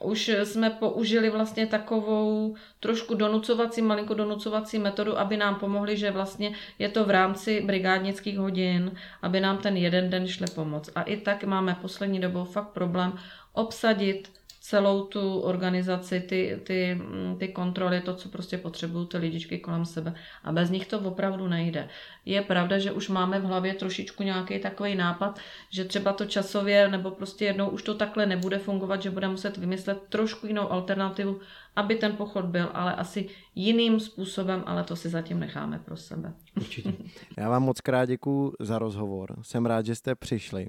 už 0.00 0.28
jsme 0.28 0.70
použili 0.70 1.30
vlastně 1.30 1.66
takovou 1.66 2.56
trošku 2.80 3.14
donucovací, 3.14 3.82
malinko 3.82 4.14
donucovací 4.14 4.78
metodu, 4.78 5.18
aby 5.18 5.36
nám 5.36 5.54
pomohli, 5.54 5.96
že 5.96 6.10
vlastně 6.10 6.52
je 6.78 6.88
to 6.88 7.04
v 7.04 7.10
rámci 7.10 7.60
brigádnických 7.60 8.38
hodin, 8.38 8.92
aby 9.22 9.40
nám 9.40 9.58
ten 9.58 9.76
jeden 9.76 10.10
den 10.10 10.26
šle 10.26 10.46
pomoc. 10.54 10.90
A 10.94 11.02
i 11.02 11.16
tak 11.16 11.44
máme 11.44 11.76
poslední 11.82 12.20
dobou 12.20 12.44
fakt 12.44 12.68
problém 12.68 13.12
obsadit 13.52 14.35
celou 14.66 15.06
tu 15.06 15.40
organizaci, 15.40 16.20
ty, 16.20 16.60
ty, 16.64 16.94
mm, 16.94 17.36
ty 17.38 17.48
kontroly, 17.48 18.00
to, 18.00 18.14
co 18.14 18.28
prostě 18.28 18.58
potřebují 18.58 19.06
ty 19.06 19.16
lidičky 19.16 19.58
kolem 19.58 19.84
sebe. 19.84 20.14
A 20.44 20.52
bez 20.52 20.70
nich 20.70 20.86
to 20.86 20.98
opravdu 20.98 21.48
nejde. 21.48 21.88
Je 22.24 22.42
pravda, 22.42 22.78
že 22.78 22.92
už 22.92 23.08
máme 23.08 23.40
v 23.40 23.44
hlavě 23.44 23.74
trošičku 23.74 24.22
nějaký 24.22 24.58
takový 24.58 24.94
nápad, 24.94 25.38
že 25.70 25.84
třeba 25.84 26.12
to 26.12 26.24
časově 26.24 26.88
nebo 26.88 27.10
prostě 27.10 27.44
jednou 27.44 27.68
už 27.68 27.82
to 27.82 27.94
takhle 27.94 28.26
nebude 28.26 28.58
fungovat, 28.58 29.02
že 29.02 29.10
bude 29.10 29.28
muset 29.28 29.56
vymyslet 29.56 29.98
trošku 30.08 30.46
jinou 30.46 30.72
alternativu, 30.72 31.40
aby 31.76 31.96
ten 31.96 32.16
pochod 32.16 32.44
byl, 32.44 32.70
ale 32.74 32.94
asi 32.94 33.28
jiným 33.54 34.00
způsobem, 34.00 34.62
ale 34.66 34.84
to 34.84 34.96
si 34.96 35.08
zatím 35.08 35.40
necháme 35.40 35.78
pro 35.78 35.96
sebe. 35.96 36.34
Určitě. 36.56 36.92
Já 37.38 37.50
vám 37.50 37.62
moc 37.62 37.80
krát 37.80 38.04
děkuji 38.04 38.52
za 38.60 38.78
rozhovor. 38.78 39.36
Jsem 39.42 39.66
rád, 39.66 39.86
že 39.86 39.94
jste 39.94 40.14
přišli. 40.14 40.66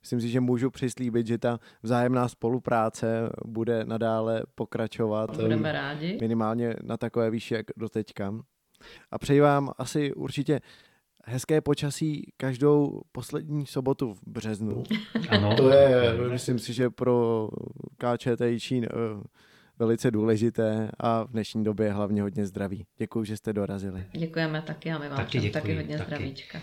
Myslím 0.00 0.20
si, 0.20 0.28
že 0.28 0.40
můžu 0.40 0.70
přislíbit, 0.70 1.26
že 1.26 1.38
ta 1.38 1.60
vzájemná 1.82 2.28
spolupráce 2.28 3.30
bude 3.44 3.84
nadále 3.84 4.42
pokračovat. 4.54 5.36
Budeme 5.36 5.72
rádi. 5.72 6.18
Minimálně 6.20 6.74
na 6.82 6.96
takové 6.96 7.30
výši, 7.30 7.54
jak 7.54 7.66
doteďka. 7.76 8.34
A 9.10 9.18
přeji 9.18 9.40
vám 9.40 9.70
asi 9.78 10.14
určitě 10.14 10.60
hezké 11.24 11.60
počasí 11.60 12.32
každou 12.36 13.00
poslední 13.12 13.66
sobotu 13.66 14.14
v 14.14 14.20
březnu. 14.26 14.82
Ano. 15.28 15.56
To 15.56 15.68
je, 15.68 16.14
myslím 16.30 16.58
si, 16.58 16.72
že 16.72 16.90
pro 16.90 17.48
KČT 17.98 18.42
Čín 18.58 18.84
eh, 18.84 19.22
velice 19.80 20.10
důležité 20.10 20.90
a 21.00 21.24
v 21.24 21.30
dnešní 21.30 21.64
době 21.64 21.92
hlavně 21.92 22.22
hodně 22.22 22.46
zdraví. 22.46 22.86
Děkuji, 22.98 23.24
že 23.24 23.36
jste 23.36 23.52
dorazili. 23.52 24.04
Děkujeme 24.12 24.62
taky 24.62 24.92
a 24.92 24.98
my 24.98 25.08
vám 25.08 25.16
taky, 25.16 25.38
děkuji, 25.38 25.52
taky 25.52 25.76
hodně 25.76 25.98
taky. 25.98 26.06
zdravíčka. 26.06 26.58